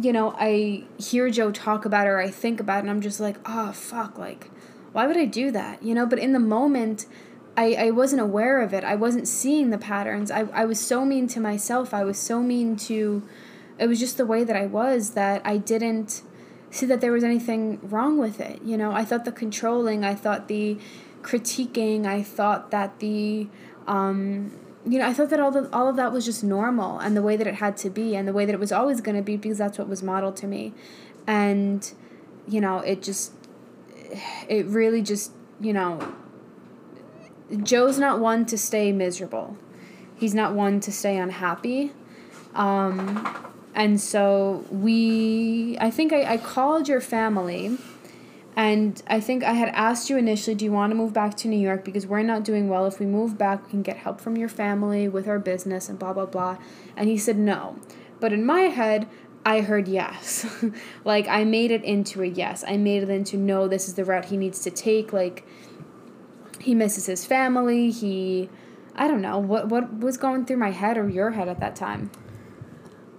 you 0.00 0.12
know, 0.12 0.34
I 0.38 0.84
hear 0.98 1.30
Joe 1.30 1.50
talk 1.50 1.84
about 1.84 2.06
it 2.06 2.10
or 2.10 2.18
I 2.18 2.30
think 2.30 2.60
about 2.60 2.78
it 2.78 2.80
and 2.80 2.90
I'm 2.90 3.00
just 3.00 3.20
like, 3.20 3.36
oh, 3.44 3.72
fuck, 3.72 4.18
like, 4.18 4.50
why 4.92 5.06
would 5.06 5.16
I 5.16 5.26
do 5.26 5.50
that? 5.50 5.82
You 5.82 5.94
know, 5.94 6.06
but 6.06 6.18
in 6.18 6.32
the 6.32 6.40
moment, 6.40 7.06
I, 7.56 7.74
I 7.74 7.90
wasn't 7.90 8.22
aware 8.22 8.60
of 8.60 8.72
it. 8.72 8.84
I 8.84 8.94
wasn't 8.94 9.28
seeing 9.28 9.70
the 9.70 9.78
patterns. 9.78 10.30
I, 10.30 10.40
I 10.52 10.64
was 10.64 10.80
so 10.80 11.04
mean 11.04 11.26
to 11.28 11.40
myself. 11.40 11.92
I 11.92 12.04
was 12.04 12.18
so 12.18 12.42
mean 12.42 12.76
to, 12.76 13.22
it 13.78 13.86
was 13.86 14.00
just 14.00 14.16
the 14.16 14.26
way 14.26 14.44
that 14.44 14.56
I 14.56 14.66
was 14.66 15.10
that 15.10 15.42
I 15.44 15.58
didn't 15.58 16.22
see 16.70 16.86
that 16.86 17.00
there 17.00 17.12
was 17.12 17.24
anything 17.24 17.80
wrong 17.82 18.16
with 18.18 18.40
it. 18.40 18.62
You 18.62 18.76
know, 18.76 18.92
I 18.92 19.04
thought 19.04 19.24
the 19.24 19.32
controlling, 19.32 20.04
I 20.04 20.14
thought 20.14 20.48
the 20.48 20.78
critiquing, 21.22 22.06
I 22.06 22.22
thought 22.22 22.70
that 22.70 23.00
the, 23.00 23.48
um, 23.86 24.52
you 24.90 24.98
know, 24.98 25.06
I 25.06 25.14
thought 25.14 25.30
that 25.30 25.38
all 25.38 25.52
the, 25.52 25.72
all 25.72 25.88
of 25.88 25.96
that 25.96 26.12
was 26.12 26.24
just 26.24 26.42
normal 26.42 26.98
and 26.98 27.16
the 27.16 27.22
way 27.22 27.36
that 27.36 27.46
it 27.46 27.54
had 27.54 27.76
to 27.78 27.90
be 27.90 28.16
and 28.16 28.26
the 28.26 28.32
way 28.32 28.44
that 28.44 28.52
it 28.52 28.58
was 28.58 28.72
always 28.72 29.00
going 29.00 29.16
to 29.16 29.22
be 29.22 29.36
because 29.36 29.58
that's 29.58 29.78
what 29.78 29.88
was 29.88 30.02
modeled 30.02 30.36
to 30.38 30.46
me. 30.46 30.74
And 31.26 31.92
you 32.48 32.60
know, 32.60 32.78
it 32.80 33.00
just 33.02 33.32
it 34.48 34.66
really 34.66 35.02
just, 35.02 35.32
you 35.60 35.72
know, 35.72 36.12
Joe's 37.62 37.98
not 37.98 38.18
one 38.18 38.46
to 38.46 38.58
stay 38.58 38.90
miserable. 38.92 39.56
He's 40.16 40.34
not 40.34 40.54
one 40.54 40.80
to 40.80 40.92
stay 40.92 41.16
unhappy. 41.16 41.92
Um, 42.54 43.52
and 43.74 44.00
so 44.00 44.64
we, 44.70 45.76
I 45.80 45.90
think 45.90 46.12
I, 46.12 46.34
I 46.34 46.36
called 46.36 46.88
your 46.88 47.00
family 47.00 47.78
and 48.60 49.02
I 49.06 49.20
think 49.20 49.42
I 49.42 49.54
had 49.54 49.70
asked 49.70 50.10
you 50.10 50.18
initially, 50.18 50.54
do 50.54 50.66
you 50.66 50.70
want 50.70 50.90
to 50.90 50.94
move 50.94 51.14
back 51.14 51.34
to 51.38 51.48
New 51.48 51.58
York? 51.58 51.82
Because 51.82 52.06
we're 52.06 52.22
not 52.22 52.44
doing 52.44 52.68
well. 52.68 52.84
If 52.84 53.00
we 53.00 53.06
move 53.06 53.38
back, 53.38 53.64
we 53.64 53.70
can 53.70 53.80
get 53.80 53.96
help 53.96 54.20
from 54.20 54.36
your 54.36 54.50
family 54.50 55.08
with 55.08 55.26
our 55.26 55.38
business 55.38 55.88
and 55.88 55.98
blah, 55.98 56.12
blah, 56.12 56.26
blah. 56.26 56.58
And 56.94 57.08
he 57.08 57.16
said 57.16 57.38
no. 57.38 57.78
But 58.20 58.34
in 58.34 58.44
my 58.44 58.64
head, 58.64 59.08
I 59.46 59.62
heard 59.62 59.88
yes. 59.88 60.44
like, 61.06 61.26
I 61.26 61.42
made 61.42 61.70
it 61.70 61.82
into 61.84 62.20
a 62.20 62.26
yes. 62.26 62.62
I 62.68 62.76
made 62.76 63.02
it 63.02 63.08
into 63.08 63.38
no, 63.38 63.66
this 63.66 63.88
is 63.88 63.94
the 63.94 64.04
route 64.04 64.26
he 64.26 64.36
needs 64.36 64.60
to 64.60 64.70
take. 64.70 65.10
Like, 65.10 65.46
he 66.60 66.74
misses 66.74 67.06
his 67.06 67.24
family. 67.24 67.90
He, 67.90 68.50
I 68.94 69.08
don't 69.08 69.22
know 69.22 69.38
what 69.38 69.70
what 69.70 70.00
was 70.00 70.18
going 70.18 70.44
through 70.44 70.58
my 70.58 70.72
head 70.72 70.98
or 70.98 71.08
your 71.08 71.30
head 71.30 71.48
at 71.48 71.60
that 71.60 71.76
time. 71.76 72.10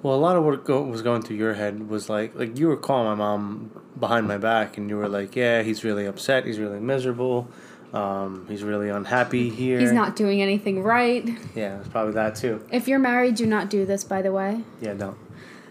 Well, 0.04 0.16
a 0.16 0.18
lot 0.18 0.36
of 0.36 0.44
what 0.44 0.64
go- 0.64 0.82
was 0.82 1.02
going 1.02 1.22
through 1.22 1.38
your 1.38 1.54
head 1.54 1.90
was 1.90 2.10
like, 2.10 2.36
like 2.36 2.58
you 2.58 2.68
were 2.68 2.78
calling 2.78 3.06
my 3.06 3.16
mom 3.16 3.72
behind 4.00 4.28
my 4.28 4.38
back, 4.38 4.78
and 4.78 4.90
you 4.90 4.98
were 4.98 5.08
like, 5.08 5.36
"Yeah, 5.36 5.62
he's 5.62 5.84
really 5.84 6.06
upset. 6.06 6.46
He's 6.46 6.60
really 6.60 6.80
miserable. 6.80 7.48
Um, 7.94 8.46
he's 8.48 8.64
really 8.64 8.90
unhappy 8.90 9.50
here. 9.50 9.80
He's 9.80 9.92
not 9.92 10.16
doing 10.16 10.42
anything 10.42 10.82
right. 10.82 11.28
Yeah, 11.56 11.80
it's 11.80 11.90
probably 11.90 12.14
that 12.14 12.36
too. 12.36 12.66
If 12.72 12.88
you're 12.88 13.00
married, 13.00 13.36
do 13.36 13.46
not 13.46 13.70
do 13.70 13.86
this. 13.86 14.04
By 14.04 14.22
the 14.22 14.32
way. 14.32 14.64
Yeah, 14.82 14.94
don't. 14.94 15.18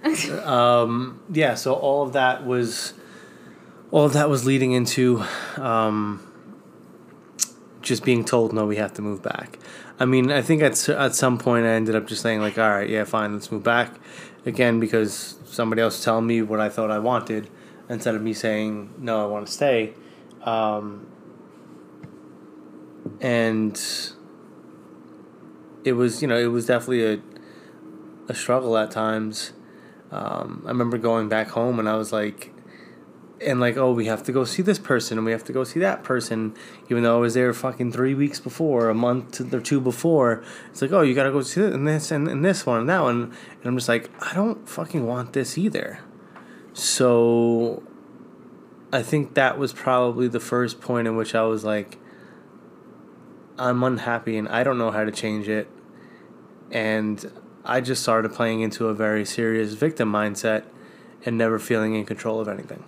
um, 0.46 1.20
yeah, 1.30 1.54
so 1.54 1.74
all 1.74 2.02
of 2.02 2.12
that 2.14 2.46
was, 2.46 2.94
all 3.90 4.04
of 4.04 4.12
that 4.14 4.30
was 4.30 4.46
leading 4.46 4.72
into, 4.72 5.22
um, 5.56 6.26
just 7.82 8.04
being 8.04 8.24
told 8.24 8.52
no, 8.52 8.66
we 8.66 8.76
have 8.76 8.94
to 8.94 9.02
move 9.02 9.22
back. 9.22 9.58
I 10.00 10.06
mean, 10.06 10.32
I 10.32 10.40
think 10.40 10.62
at 10.62 10.88
at 10.88 11.14
some 11.14 11.36
point 11.36 11.66
I 11.66 11.70
ended 11.70 11.94
up 11.94 12.06
just 12.06 12.22
saying 12.22 12.40
like, 12.40 12.58
all 12.58 12.70
right, 12.70 12.88
yeah, 12.88 13.04
fine, 13.04 13.34
let's 13.34 13.52
move 13.52 13.62
back, 13.62 14.00
again 14.46 14.80
because 14.80 15.36
somebody 15.44 15.82
else 15.82 16.02
telling 16.02 16.26
me 16.26 16.40
what 16.40 16.58
I 16.58 16.70
thought 16.70 16.90
I 16.90 16.98
wanted, 16.98 17.50
instead 17.88 18.14
of 18.14 18.22
me 18.22 18.32
saying 18.32 18.94
no, 18.98 19.22
I 19.22 19.26
want 19.26 19.46
to 19.46 19.52
stay, 19.52 19.92
um, 20.42 21.06
and 23.20 23.78
it 25.84 25.92
was 25.92 26.22
you 26.22 26.28
know 26.28 26.38
it 26.38 26.46
was 26.46 26.64
definitely 26.64 27.04
a 27.04 27.20
a 28.30 28.34
struggle 28.34 28.78
at 28.78 28.90
times. 28.90 29.52
Um, 30.10 30.62
I 30.64 30.68
remember 30.68 30.98
going 30.98 31.28
back 31.28 31.48
home 31.48 31.78
and 31.78 31.88
I 31.88 31.96
was 31.96 32.12
like, 32.12 32.52
and 33.40 33.58
like, 33.58 33.76
oh, 33.76 33.92
we 33.92 34.06
have 34.06 34.22
to 34.24 34.32
go 34.32 34.44
see 34.44 34.62
this 34.62 34.78
person 34.78 35.16
and 35.16 35.24
we 35.24 35.32
have 35.32 35.44
to 35.44 35.52
go 35.52 35.64
see 35.64 35.80
that 35.80 36.02
person, 36.02 36.54
even 36.90 37.02
though 37.02 37.16
I 37.16 37.20
was 37.20 37.34
there 37.34 37.52
fucking 37.54 37.92
three 37.92 38.14
weeks 38.14 38.38
before, 38.38 38.90
a 38.90 38.94
month 38.94 39.40
or 39.52 39.60
two 39.60 39.80
before. 39.80 40.44
It's 40.70 40.82
like, 40.82 40.92
oh, 40.92 41.00
you 41.00 41.14
gotta 41.14 41.32
go 41.32 41.40
see 41.40 41.62
this 41.62 41.74
and 41.74 41.88
this 41.88 42.10
and, 42.10 42.28
and 42.28 42.44
this 42.44 42.66
one 42.66 42.80
and 42.80 42.88
that 42.88 43.02
one. 43.02 43.22
And 43.22 43.64
I'm 43.64 43.76
just 43.76 43.88
like, 43.88 44.10
I 44.22 44.34
don't 44.34 44.68
fucking 44.68 45.06
want 45.06 45.32
this 45.32 45.56
either. 45.56 46.00
So 46.74 47.82
I 48.92 49.02
think 49.02 49.34
that 49.34 49.58
was 49.58 49.72
probably 49.72 50.28
the 50.28 50.40
first 50.40 50.80
point 50.80 51.08
in 51.08 51.16
which 51.16 51.34
I 51.34 51.42
was 51.42 51.64
like, 51.64 51.98
I'm 53.58 53.82
unhappy 53.82 54.36
and 54.36 54.48
I 54.48 54.64
don't 54.64 54.78
know 54.78 54.90
how 54.90 55.04
to 55.04 55.12
change 55.12 55.48
it. 55.48 55.68
And 56.70 57.32
I 57.64 57.80
just 57.80 58.02
started 58.02 58.32
playing 58.32 58.60
into 58.60 58.88
a 58.88 58.94
very 58.94 59.24
serious 59.24 59.72
victim 59.74 60.12
mindset 60.12 60.64
and 61.24 61.36
never 61.36 61.58
feeling 61.58 61.94
in 61.94 62.04
control 62.04 62.40
of 62.40 62.48
anything. 62.48 62.84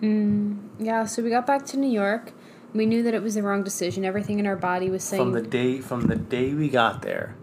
Mm. 0.00 0.68
Yeah. 0.78 1.06
So 1.06 1.22
we 1.22 1.30
got 1.30 1.46
back 1.46 1.64
to 1.66 1.76
New 1.76 1.90
York. 1.90 2.32
We 2.74 2.86
knew 2.86 3.02
that 3.04 3.14
it 3.14 3.22
was 3.22 3.34
the 3.34 3.42
wrong 3.42 3.62
decision. 3.62 4.04
Everything 4.04 4.38
in 4.38 4.46
our 4.46 4.56
body 4.56 4.90
was 4.90 5.02
saying. 5.02 5.22
From 5.22 5.32
the 5.32 5.42
day 5.42 5.80
from 5.80 6.02
the 6.02 6.16
day 6.16 6.52
we 6.52 6.68
got 6.68 7.02
there, 7.02 7.36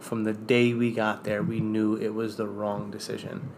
from 0.00 0.24
the 0.24 0.32
day 0.32 0.74
we 0.74 0.92
got 0.92 1.24
there, 1.24 1.42
we 1.42 1.60
knew 1.60 1.94
it 1.96 2.14
was 2.14 2.36
the 2.36 2.46
wrong 2.46 2.90
decision. 2.90 3.50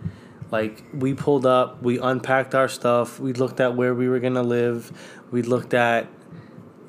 Like 0.51 0.85
we 0.93 1.15
pulled 1.15 1.47
up, 1.47 1.83
we 1.83 1.99
unpacked 1.99 2.55
our 2.55 2.69
stuff, 2.69 3.19
we 3.19 3.33
looked 3.33 3.61
at 3.61 3.75
where 3.75 3.95
we 3.95 4.09
were 4.09 4.21
gonna 4.21 4.43
live, 4.43 4.93
we 5.31 5.43
looked 5.43 5.75
at 5.75 6.07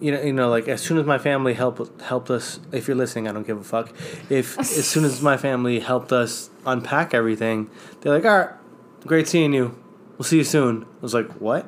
you 0.01 0.11
know, 0.11 0.21
you 0.21 0.33
know, 0.33 0.49
like 0.49 0.67
as 0.67 0.81
soon 0.81 0.97
as 0.97 1.05
my 1.05 1.17
family 1.17 1.53
helped 1.53 2.01
helped 2.01 2.29
us. 2.29 2.59
If 2.71 2.87
you're 2.87 2.97
listening, 2.97 3.27
I 3.27 3.31
don't 3.31 3.47
give 3.47 3.57
a 3.57 3.63
fuck. 3.63 3.93
If 4.29 4.59
as 4.59 4.87
soon 4.87 5.05
as 5.05 5.21
my 5.21 5.37
family 5.37 5.79
helped 5.79 6.11
us 6.11 6.49
unpack 6.65 7.13
everything, 7.13 7.69
they're 8.01 8.13
like, 8.13 8.25
"All 8.25 8.37
right, 8.37 8.49
great 9.05 9.27
seeing 9.27 9.53
you. 9.53 9.75
We'll 10.18 10.26
see 10.26 10.38
you 10.38 10.43
soon." 10.43 10.84
I 10.84 11.01
was 11.01 11.13
like, 11.13 11.30
"What? 11.34 11.66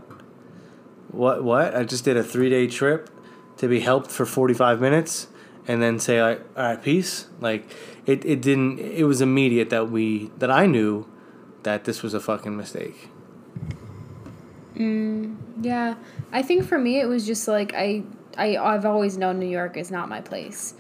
What? 1.12 1.44
What? 1.44 1.76
I 1.76 1.84
just 1.84 2.06
did 2.06 2.18
a 2.18 2.24
three 2.24 2.50
day 2.50 2.68
trip 2.68 3.10
to 3.58 3.68
be 3.68 3.80
helped 3.80 4.12
for 4.12 4.26
forty 4.26 4.54
five 4.54 4.80
minutes, 4.82 5.28
and 5.68 5.82
then 5.82 6.00
say, 6.00 6.22
like, 6.22 6.42
all 6.56 6.64
right, 6.64 6.82
peace." 6.82 7.28
Like, 7.40 7.70
it, 8.06 8.26
it 8.26 8.42
didn't. 8.42 8.80
It 8.80 9.04
was 9.04 9.22
immediate 9.22 9.70
that 9.70 9.90
we 9.90 10.32
that 10.38 10.52
I 10.52 10.66
knew 10.66 11.08
that 11.64 11.84
this 11.86 12.04
was 12.04 12.14
a 12.14 12.20
fucking 12.20 12.56
mistake. 12.56 13.10
Yeah, 15.62 15.96
I 16.32 16.44
think 16.44 16.66
for 16.66 16.78
me 16.78 17.00
it 17.00 17.08
was 17.08 17.26
just 17.26 17.48
like 17.48 17.74
I 17.74 18.04
I 18.38 18.58
I've 18.58 18.86
always 18.86 19.18
known 19.18 19.40
New 19.40 19.48
York 19.48 19.76
is 19.76 19.90
not 19.90 20.08
my 20.08 20.22
place. 20.22 20.76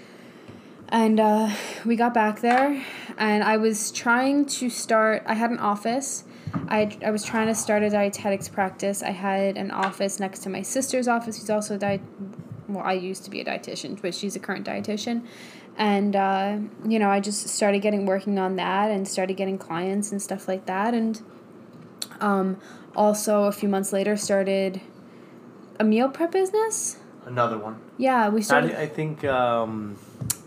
And 0.89 1.19
uh, 1.19 1.49
we 1.83 1.97
got 1.97 2.13
back 2.13 2.39
there, 2.39 2.81
and 3.17 3.43
I 3.43 3.57
was 3.57 3.91
trying 3.91 4.45
to 4.45 4.69
start. 4.69 5.23
I 5.25 5.33
had 5.33 5.51
an 5.51 5.59
office. 5.59 6.23
I, 6.67 6.97
I 7.05 7.11
was 7.11 7.23
trying 7.23 7.47
to 7.47 7.55
start 7.55 7.83
a 7.83 7.89
dietetics 7.89 8.47
practice. 8.47 9.03
I 9.03 9.11
had 9.11 9.57
an 9.57 9.71
office 9.71 10.19
next 10.19 10.39
to 10.39 10.49
my 10.49 10.61
sister's 10.61 11.07
office, 11.07 11.39
who's 11.39 11.49
also 11.49 11.75
a 11.75 11.77
diet. 11.77 12.01
Well, 12.67 12.83
I 12.83 12.93
used 12.93 13.23
to 13.25 13.29
be 13.29 13.39
a 13.41 13.45
dietitian, 13.45 14.01
but 14.01 14.13
she's 14.13 14.35
a 14.35 14.39
current 14.39 14.65
dietitian, 14.65 15.25
and 15.77 16.15
uh, 16.15 16.57
you 16.85 16.99
know 16.99 17.09
I 17.09 17.21
just 17.21 17.47
started 17.47 17.81
getting 17.81 18.05
working 18.05 18.37
on 18.39 18.57
that 18.57 18.91
and 18.91 19.07
started 19.07 19.37
getting 19.37 19.57
clients 19.57 20.11
and 20.11 20.21
stuff 20.21 20.47
like 20.47 20.65
that, 20.65 20.93
and 20.93 21.21
um, 22.19 22.57
also 22.95 23.43
a 23.43 23.51
few 23.51 23.69
months 23.69 23.93
later 23.93 24.17
started 24.17 24.81
a 25.79 25.83
meal 25.83 26.09
prep 26.09 26.31
business. 26.31 26.97
Another 27.25 27.57
one. 27.57 27.79
Yeah, 27.97 28.29
we 28.29 28.39
I, 28.39 28.43
started. 28.43 28.79
I 28.79 28.87
think, 28.87 29.23
um, 29.25 29.97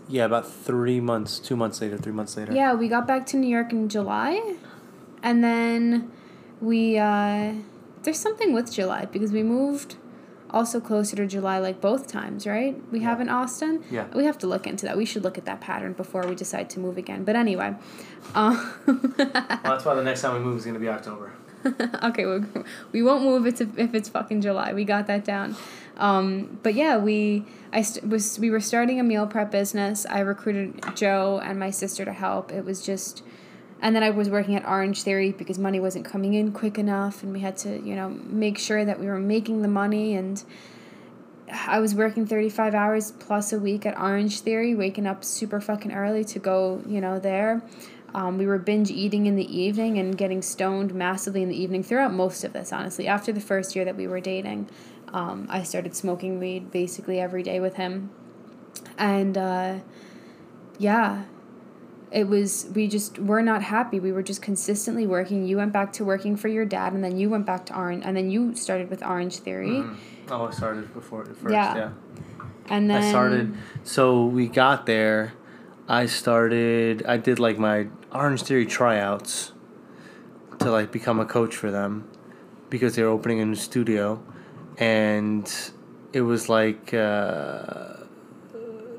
yeah, 0.07 0.25
about 0.25 0.51
three 0.51 0.99
months, 0.99 1.39
two 1.39 1.55
months 1.55 1.81
later, 1.81 1.97
three 1.97 2.11
months 2.11 2.35
later. 2.37 2.53
Yeah, 2.53 2.73
we 2.73 2.87
got 2.87 3.07
back 3.07 3.25
to 3.27 3.37
New 3.37 3.49
York 3.49 3.71
in 3.71 3.87
July, 3.87 4.55
and 5.23 5.43
then 5.43 6.11
we 6.59 6.97
uh, 6.97 7.53
there's 8.03 8.19
something 8.19 8.53
with 8.53 8.71
July 8.71 9.05
because 9.05 9.31
we 9.31 9.43
moved 9.43 9.95
also 10.49 10.79
closer 10.81 11.15
to 11.15 11.25
July 11.25 11.59
like 11.59 11.79
both 11.79 12.07
times, 12.07 12.45
right? 12.45 12.79
We 12.91 12.99
have 13.01 13.21
in 13.21 13.29
Austin. 13.29 13.83
Yeah. 13.89 14.07
We 14.13 14.25
have 14.25 14.37
to 14.39 14.47
look 14.47 14.67
into 14.67 14.85
that. 14.85 14.97
We 14.97 15.05
should 15.05 15.23
look 15.23 15.37
at 15.37 15.45
that 15.45 15.61
pattern 15.61 15.93
before 15.93 16.27
we 16.27 16.35
decide 16.35 16.69
to 16.71 16.79
move 16.79 16.97
again. 16.97 17.23
But 17.23 17.35
anyway, 17.35 17.75
uh, 18.35 18.71
Well, 18.85 18.97
that's 19.17 19.85
why 19.85 19.95
the 19.95 20.03
next 20.03 20.21
time 20.21 20.33
we 20.33 20.39
move 20.39 20.57
is 20.57 20.65
going 20.65 20.73
to 20.73 20.79
be 20.79 20.89
October. 20.89 21.33
okay, 22.03 22.25
we, 22.25 22.41
we 22.91 23.03
won't 23.03 23.23
move 23.23 23.45
it 23.45 23.55
to, 23.57 23.69
if 23.77 23.93
it's 23.93 24.09
fucking 24.09 24.41
July. 24.41 24.73
We 24.73 24.83
got 24.83 25.07
that 25.07 25.23
down. 25.23 25.55
Um, 25.97 26.59
but 26.63 26.73
yeah, 26.73 26.97
we 26.97 27.45
I 27.71 27.83
st- 27.83 28.09
was 28.09 28.39
we 28.39 28.49
were 28.49 28.59
starting 28.59 28.99
a 28.99 29.03
meal 29.03 29.27
prep 29.27 29.51
business. 29.51 30.05
I 30.09 30.19
recruited 30.19 30.95
Joe 30.95 31.39
and 31.43 31.59
my 31.59 31.69
sister 31.69 32.03
to 32.03 32.13
help. 32.13 32.51
It 32.51 32.65
was 32.65 32.83
just, 32.83 33.23
and 33.81 33.95
then 33.95 34.03
I 34.03 34.11
was 34.11 34.29
working 34.29 34.55
at 34.55 34.65
Orange 34.65 35.01
Theory 35.01 35.31
because 35.31 35.57
money 35.57 35.79
wasn't 35.79 36.05
coming 36.05 36.35
in 36.35 36.51
quick 36.51 36.77
enough, 36.77 37.23
and 37.23 37.33
we 37.33 37.39
had 37.39 37.57
to 37.57 37.81
you 37.81 37.95
know 37.95 38.09
make 38.09 38.57
sure 38.57 38.85
that 38.85 38.99
we 38.99 39.07
were 39.07 39.19
making 39.19 39.63
the 39.63 39.67
money. 39.67 40.15
And 40.15 40.43
I 41.51 41.79
was 41.79 41.95
working 41.95 42.25
thirty 42.25 42.49
five 42.49 42.75
hours 42.75 43.11
plus 43.11 43.51
a 43.51 43.59
week 43.59 43.85
at 43.85 43.97
Orange 43.97 44.41
Theory, 44.41 44.75
waking 44.75 45.07
up 45.07 45.23
super 45.23 45.59
fucking 45.59 45.91
early 45.91 46.23
to 46.25 46.39
go 46.39 46.81
you 46.87 47.01
know 47.01 47.19
there. 47.19 47.61
Um, 48.13 48.37
we 48.37 48.45
were 48.45 48.59
binge 48.59 48.91
eating 48.91 49.25
in 49.25 49.35
the 49.35 49.57
evening 49.57 49.97
and 49.97 50.17
getting 50.17 50.41
stoned 50.41 50.93
massively 50.93 51.41
in 51.41 51.49
the 51.49 51.55
evening 51.55 51.81
throughout 51.81 52.13
most 52.13 52.43
of 52.43 52.53
this, 52.53 52.73
honestly. 52.73 53.07
After 53.07 53.31
the 53.31 53.39
first 53.39 53.75
year 53.75 53.85
that 53.85 53.95
we 53.95 54.05
were 54.05 54.19
dating, 54.19 54.69
um, 55.13 55.47
I 55.49 55.63
started 55.63 55.95
smoking 55.95 56.37
weed 56.37 56.71
basically 56.71 57.21
every 57.21 57.41
day 57.41 57.61
with 57.61 57.75
him. 57.75 58.09
And 58.97 59.37
uh, 59.37 59.79
yeah, 60.77 61.23
it 62.11 62.27
was, 62.27 62.67
we 62.75 62.87
just 62.87 63.19
were 63.19 63.41
not 63.41 63.63
happy. 63.63 63.99
We 63.99 64.11
were 64.11 64.23
just 64.23 64.41
consistently 64.41 65.07
working. 65.07 65.47
You 65.47 65.57
went 65.57 65.71
back 65.71 65.93
to 65.93 66.05
working 66.05 66.35
for 66.35 66.49
your 66.49 66.65
dad, 66.65 66.93
and 66.93 67.03
then 67.03 67.17
you 67.17 67.29
went 67.29 67.45
back 67.45 67.65
to 67.67 67.75
Orange, 67.75 68.03
and 68.05 68.15
then 68.17 68.29
you 68.29 68.53
started 68.55 68.89
with 68.89 69.01
Orange 69.01 69.37
Theory. 69.37 69.83
Oh, 70.29 70.47
I 70.47 70.51
started 70.51 70.93
before 70.93 71.25
first. 71.25 71.53
Yeah. 71.53 71.75
yeah. 71.75 71.91
And 72.67 72.89
then 72.89 73.03
I 73.03 73.09
started. 73.09 73.55
So 73.83 74.25
we 74.25 74.47
got 74.47 74.85
there. 74.85 75.33
I 75.87 76.05
started. 76.05 77.05
I 77.05 77.17
did 77.17 77.39
like 77.39 77.57
my 77.57 77.87
Orange 78.13 78.43
Theory 78.43 78.65
tryouts 78.65 79.53
to 80.59 80.71
like 80.71 80.91
become 80.91 81.19
a 81.19 81.25
coach 81.25 81.55
for 81.55 81.71
them 81.71 82.09
because 82.69 82.95
they 82.95 83.03
were 83.03 83.09
opening 83.09 83.41
a 83.41 83.45
new 83.45 83.55
studio, 83.55 84.23
and 84.77 85.51
it 86.13 86.21
was 86.21 86.49
like 86.49 86.93
uh, 86.93 87.95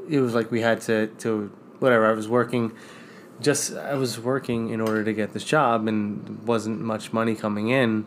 it 0.08 0.20
was 0.20 0.34
like 0.34 0.50
we 0.50 0.60
had 0.60 0.80
to 0.82 1.06
to 1.18 1.50
whatever. 1.78 2.06
I 2.06 2.12
was 2.12 2.28
working. 2.28 2.72
Just 3.42 3.74
I 3.74 3.94
was 3.94 4.18
working 4.18 4.70
in 4.70 4.80
order 4.80 5.04
to 5.04 5.12
get 5.12 5.32
this 5.32 5.44
job, 5.44 5.86
and 5.86 6.46
wasn't 6.46 6.80
much 6.80 7.12
money 7.12 7.34
coming 7.34 7.68
in 7.68 8.06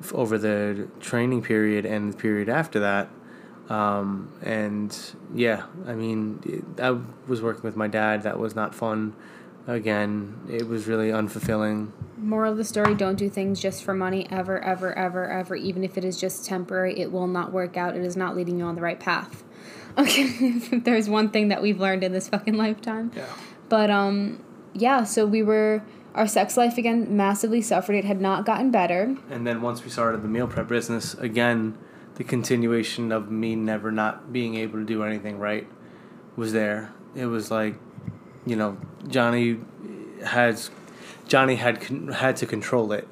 f- 0.00 0.14
over 0.14 0.38
the 0.38 0.88
training 1.00 1.42
period 1.42 1.86
and 1.86 2.12
the 2.12 2.16
period 2.16 2.48
after 2.48 2.80
that. 2.80 3.08
Um, 3.68 4.30
and 4.42 4.96
yeah, 5.34 5.64
I 5.86 5.94
mean, 5.94 6.40
it, 6.44 6.80
I 6.80 6.98
was 7.26 7.40
working 7.40 7.62
with 7.62 7.76
my 7.76 7.88
dad. 7.88 8.22
That 8.24 8.38
was 8.38 8.54
not 8.54 8.74
fun. 8.74 9.14
Again, 9.66 10.40
it 10.50 10.66
was 10.66 10.86
really 10.88 11.10
unfulfilling. 11.10 11.92
Moral 12.18 12.52
of 12.52 12.58
the 12.58 12.64
story 12.64 12.94
don't 12.94 13.16
do 13.16 13.30
things 13.30 13.60
just 13.60 13.84
for 13.84 13.94
money 13.94 14.26
ever, 14.30 14.62
ever, 14.62 14.92
ever, 14.98 15.30
ever. 15.30 15.54
Even 15.54 15.84
if 15.84 15.96
it 15.96 16.04
is 16.04 16.20
just 16.20 16.44
temporary, 16.44 16.98
it 16.98 17.12
will 17.12 17.28
not 17.28 17.52
work 17.52 17.76
out. 17.76 17.96
It 17.96 18.04
is 18.04 18.16
not 18.16 18.36
leading 18.36 18.58
you 18.58 18.64
on 18.64 18.74
the 18.74 18.82
right 18.82 19.00
path. 19.00 19.44
Okay, 19.98 20.52
there's 20.72 21.06
one 21.06 21.28
thing 21.28 21.48
that 21.48 21.60
we've 21.60 21.78
learned 21.78 22.02
in 22.02 22.12
this 22.12 22.26
fucking 22.26 22.54
lifetime. 22.54 23.12
Yeah. 23.14 23.26
But 23.68 23.90
um, 23.90 24.42
yeah. 24.74 25.04
So 25.04 25.26
we 25.26 25.42
were 25.42 25.82
our 26.14 26.26
sex 26.26 26.56
life 26.56 26.78
again 26.78 27.16
massively 27.16 27.62
suffered. 27.62 27.94
It 27.94 28.04
had 28.04 28.20
not 28.20 28.44
gotten 28.44 28.70
better. 28.70 29.16
And 29.30 29.46
then 29.46 29.62
once 29.62 29.84
we 29.84 29.90
started 29.90 30.22
the 30.22 30.28
meal 30.28 30.46
prep 30.46 30.68
business, 30.68 31.14
again, 31.14 31.78
the 32.16 32.24
continuation 32.24 33.12
of 33.12 33.30
me 33.30 33.56
never 33.56 33.90
not 33.90 34.32
being 34.32 34.56
able 34.56 34.78
to 34.78 34.84
do 34.84 35.02
anything 35.02 35.38
right 35.38 35.66
was 36.36 36.52
there. 36.52 36.92
It 37.14 37.26
was 37.26 37.50
like, 37.50 37.74
you 38.46 38.56
know, 38.56 38.78
Johnny 39.08 39.60
has 40.24 40.70
Johnny 41.26 41.56
had 41.56 41.82
had 42.14 42.36
to 42.36 42.46
control 42.46 42.92
it. 42.92 43.08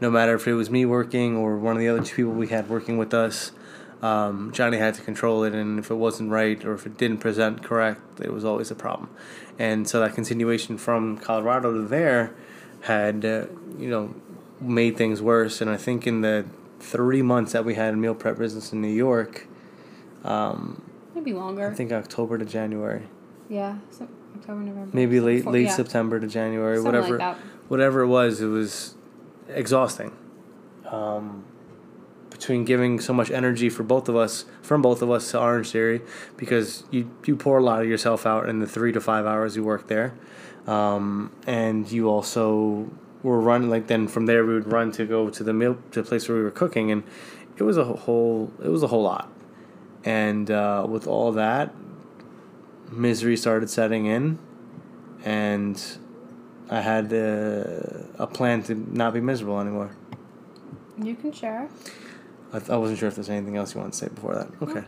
No 0.00 0.10
matter 0.10 0.34
if 0.34 0.46
it 0.46 0.54
was 0.54 0.70
me 0.70 0.86
working 0.86 1.36
or 1.36 1.58
one 1.58 1.74
of 1.74 1.80
the 1.80 1.88
other 1.88 2.02
two 2.02 2.16
people 2.16 2.32
we 2.32 2.48
had 2.48 2.68
working 2.68 2.98
with 2.98 3.12
us, 3.12 3.50
um, 4.02 4.52
Johnny 4.52 4.78
had 4.78 4.94
to 4.94 5.02
control 5.02 5.42
it, 5.44 5.54
and 5.54 5.78
if 5.78 5.90
it 5.90 5.94
wasn't 5.94 6.30
right 6.30 6.64
or 6.64 6.74
if 6.74 6.86
it 6.86 6.96
didn't 6.96 7.18
present 7.18 7.62
correct, 7.62 8.20
it 8.20 8.32
was 8.32 8.44
always 8.44 8.70
a 8.70 8.74
problem. 8.74 9.10
And 9.58 9.88
so 9.88 10.00
that 10.00 10.14
continuation 10.14 10.78
from 10.78 11.18
Colorado 11.18 11.72
to 11.72 11.82
there 11.88 12.32
had, 12.82 13.24
uh, 13.24 13.46
you 13.76 13.90
know, 13.90 14.14
made 14.60 14.96
things 14.96 15.20
worse. 15.20 15.60
And 15.60 15.68
I 15.68 15.76
think 15.76 16.06
in 16.06 16.20
the 16.20 16.46
three 16.78 17.22
months 17.22 17.52
that 17.52 17.64
we 17.64 17.74
had 17.74 17.96
meal 17.96 18.14
prep 18.14 18.38
business 18.38 18.72
in 18.72 18.80
New 18.80 18.88
York, 18.92 19.46
um, 20.24 20.82
maybe 21.14 21.32
longer. 21.32 21.70
I 21.70 21.74
think 21.74 21.90
October 21.92 22.38
to 22.38 22.44
January. 22.44 23.08
Yeah, 23.48 23.78
so 23.90 24.06
October, 24.36 24.60
November. 24.60 24.90
Maybe 24.92 25.20
late 25.20 25.44
Four- 25.44 25.54
late 25.54 25.66
yeah. 25.66 25.74
September 25.74 26.20
to 26.20 26.26
January, 26.28 26.76
Something 26.76 26.92
whatever 26.92 27.18
like 27.18 27.36
whatever 27.68 28.02
it 28.02 28.08
was, 28.08 28.40
it 28.40 28.46
was 28.46 28.94
exhausting. 29.48 30.12
Um, 30.86 31.44
between 32.38 32.64
giving 32.64 33.00
so 33.00 33.12
much 33.12 33.32
energy 33.32 33.68
for 33.68 33.82
both 33.82 34.08
of 34.08 34.14
us, 34.14 34.44
from 34.62 34.80
both 34.80 35.02
of 35.02 35.10
us 35.10 35.28
to 35.32 35.40
Orange 35.40 35.72
Theory, 35.72 36.00
because 36.36 36.84
you 36.90 37.10
you 37.24 37.34
pour 37.34 37.58
a 37.58 37.62
lot 37.62 37.82
of 37.82 37.88
yourself 37.88 38.24
out 38.26 38.48
in 38.48 38.60
the 38.60 38.66
three 38.66 38.92
to 38.92 39.00
five 39.00 39.26
hours 39.26 39.56
you 39.56 39.64
work 39.64 39.88
there, 39.88 40.14
um, 40.66 41.32
and 41.46 41.90
you 41.90 42.08
also 42.08 42.88
were 43.24 43.40
running 43.40 43.68
like 43.68 43.88
then 43.88 44.06
from 44.06 44.26
there 44.26 44.46
we 44.46 44.54
would 44.54 44.70
run 44.72 44.92
to 44.92 45.04
go 45.04 45.28
to 45.28 45.42
the 45.42 45.52
meal 45.52 45.76
to 45.90 46.02
the 46.02 46.08
place 46.08 46.28
where 46.28 46.38
we 46.38 46.44
were 46.44 46.52
cooking, 46.52 46.92
and 46.92 47.02
it 47.56 47.64
was 47.64 47.76
a 47.76 47.84
whole 47.84 48.52
it 48.62 48.68
was 48.68 48.84
a 48.84 48.86
whole 48.86 49.02
lot, 49.02 49.28
and 50.04 50.48
uh, 50.48 50.86
with 50.88 51.08
all 51.08 51.32
that, 51.32 51.74
misery 52.92 53.36
started 53.36 53.68
setting 53.68 54.06
in, 54.06 54.38
and 55.24 55.98
I 56.70 56.82
had 56.82 57.12
uh, 57.12 58.22
a 58.22 58.28
plan 58.28 58.62
to 58.64 58.76
not 58.76 59.12
be 59.12 59.20
miserable 59.20 59.58
anymore. 59.58 59.90
You 61.02 61.16
can 61.16 61.32
share. 61.32 61.68
I, 62.52 62.58
th- 62.58 62.70
I 62.70 62.76
wasn't 62.76 62.98
sure 62.98 63.08
if 63.08 63.14
there's 63.14 63.28
anything 63.28 63.56
else 63.56 63.74
you 63.74 63.80
want 63.80 63.92
to 63.92 63.98
say 63.98 64.08
before 64.08 64.34
that. 64.34 64.48
Okay. 64.62 64.84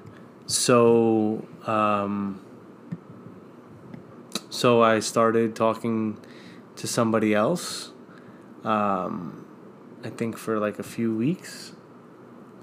So, 0.47 1.47
um, 1.67 2.41
so 4.49 4.83
I 4.83 5.01
started 5.01 5.55
talking 5.55 6.19
to 6.77 6.87
somebody 6.87 7.35
else. 7.35 7.93
Um, 8.65 9.47
I 10.03 10.09
think 10.09 10.37
for 10.37 10.59
like 10.59 10.79
a 10.79 10.83
few 10.83 11.15
weeks 11.15 11.73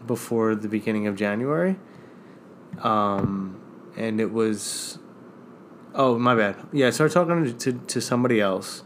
before 0.05 0.55
the 0.55 0.67
beginning 0.67 1.07
of 1.07 1.15
January. 1.15 1.77
Um, 2.81 3.61
and 3.95 4.19
it 4.19 4.31
was, 4.31 4.99
oh 5.93 6.17
my 6.17 6.35
bad. 6.35 6.55
Yeah, 6.73 6.87
I 6.87 6.89
started 6.89 7.13
talking 7.13 7.45
to 7.45 7.53
to, 7.53 7.73
to 7.73 8.01
somebody 8.01 8.41
else. 8.41 8.83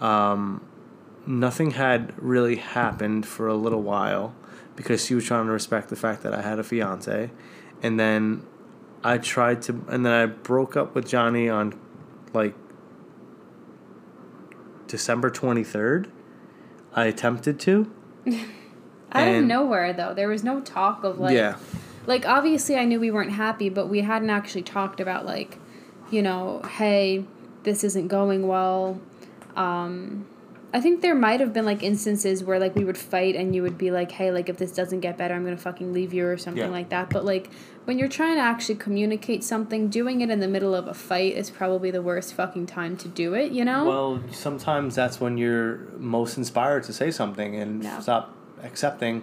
Um, 0.00 0.66
nothing 1.26 1.72
had 1.72 2.12
really 2.22 2.56
happened 2.56 3.26
for 3.26 3.46
a 3.48 3.54
little 3.54 3.82
while 3.82 4.34
because 4.76 5.04
she 5.04 5.14
was 5.14 5.24
trying 5.24 5.46
to 5.46 5.52
respect 5.52 5.88
the 5.88 5.96
fact 5.96 6.22
that 6.22 6.34
I 6.34 6.42
had 6.42 6.58
a 6.58 6.64
fiance. 6.64 7.30
And 7.82 7.98
then 7.98 8.46
I 9.02 9.18
tried 9.18 9.62
to, 9.62 9.84
and 9.88 10.04
then 10.04 10.12
I 10.12 10.26
broke 10.26 10.76
up 10.76 10.94
with 10.94 11.08
Johnny 11.08 11.48
on 11.48 11.78
like 12.32 12.54
December 14.86 15.30
23rd. 15.30 16.10
I 16.94 17.06
attempted 17.06 17.58
to. 17.60 17.90
Out 19.12 19.28
of 19.28 19.44
nowhere 19.44 19.92
though, 19.92 20.12
there 20.14 20.28
was 20.28 20.42
no 20.42 20.60
talk 20.60 21.04
of 21.04 21.20
like 21.20 21.34
yeah. 21.34 21.56
like 22.06 22.26
obviously 22.26 22.76
I 22.76 22.84
knew 22.84 22.98
we 22.98 23.12
weren't 23.12 23.32
happy, 23.32 23.68
but 23.68 23.88
we 23.88 24.00
hadn't 24.00 24.30
actually 24.30 24.62
talked 24.62 24.98
about 24.98 25.24
like, 25.24 25.58
you 26.10 26.20
know, 26.20 26.62
hey, 26.62 27.24
this 27.62 27.84
isn't 27.84 28.08
going 28.08 28.48
well. 28.48 29.00
Um 29.54 30.26
I 30.74 30.80
think 30.80 31.02
there 31.02 31.14
might 31.14 31.38
have 31.38 31.52
been 31.52 31.64
like 31.64 31.84
instances 31.84 32.42
where 32.42 32.58
like 32.58 32.74
we 32.74 32.84
would 32.84 32.98
fight 32.98 33.36
and 33.36 33.54
you 33.54 33.62
would 33.62 33.78
be 33.78 33.92
like, 33.92 34.10
hey, 34.10 34.32
like 34.32 34.48
if 34.48 34.56
this 34.58 34.72
doesn't 34.72 35.00
get 35.00 35.16
better, 35.16 35.32
I'm 35.32 35.44
gonna 35.44 35.56
fucking 35.56 35.92
leave 35.92 36.12
you 36.12 36.26
or 36.26 36.36
something 36.36 36.64
Yeah. 36.64 36.68
like 36.68 36.88
that. 36.88 37.10
But 37.10 37.24
like 37.24 37.48
when 37.84 37.96
you're 37.96 38.08
trying 38.08 38.34
to 38.34 38.40
actually 38.40 38.74
communicate 38.74 39.44
something, 39.44 39.88
doing 39.88 40.20
it 40.20 40.30
in 40.30 40.40
the 40.40 40.48
middle 40.48 40.74
of 40.74 40.88
a 40.88 40.94
fight 40.94 41.34
is 41.36 41.48
probably 41.48 41.92
the 41.92 42.02
worst 42.02 42.34
fucking 42.34 42.66
time 42.66 42.96
to 42.96 43.08
do 43.08 43.34
it, 43.34 43.52
you 43.52 43.64
know? 43.64 43.84
Well, 43.84 44.20
sometimes 44.32 44.96
that's 44.96 45.20
when 45.20 45.38
you're 45.38 45.78
most 45.96 46.36
inspired 46.36 46.82
to 46.84 46.92
say 46.92 47.12
something 47.12 47.54
and 47.54 47.80
No. 47.84 48.00
stop 48.00 48.34
accepting 48.64 49.22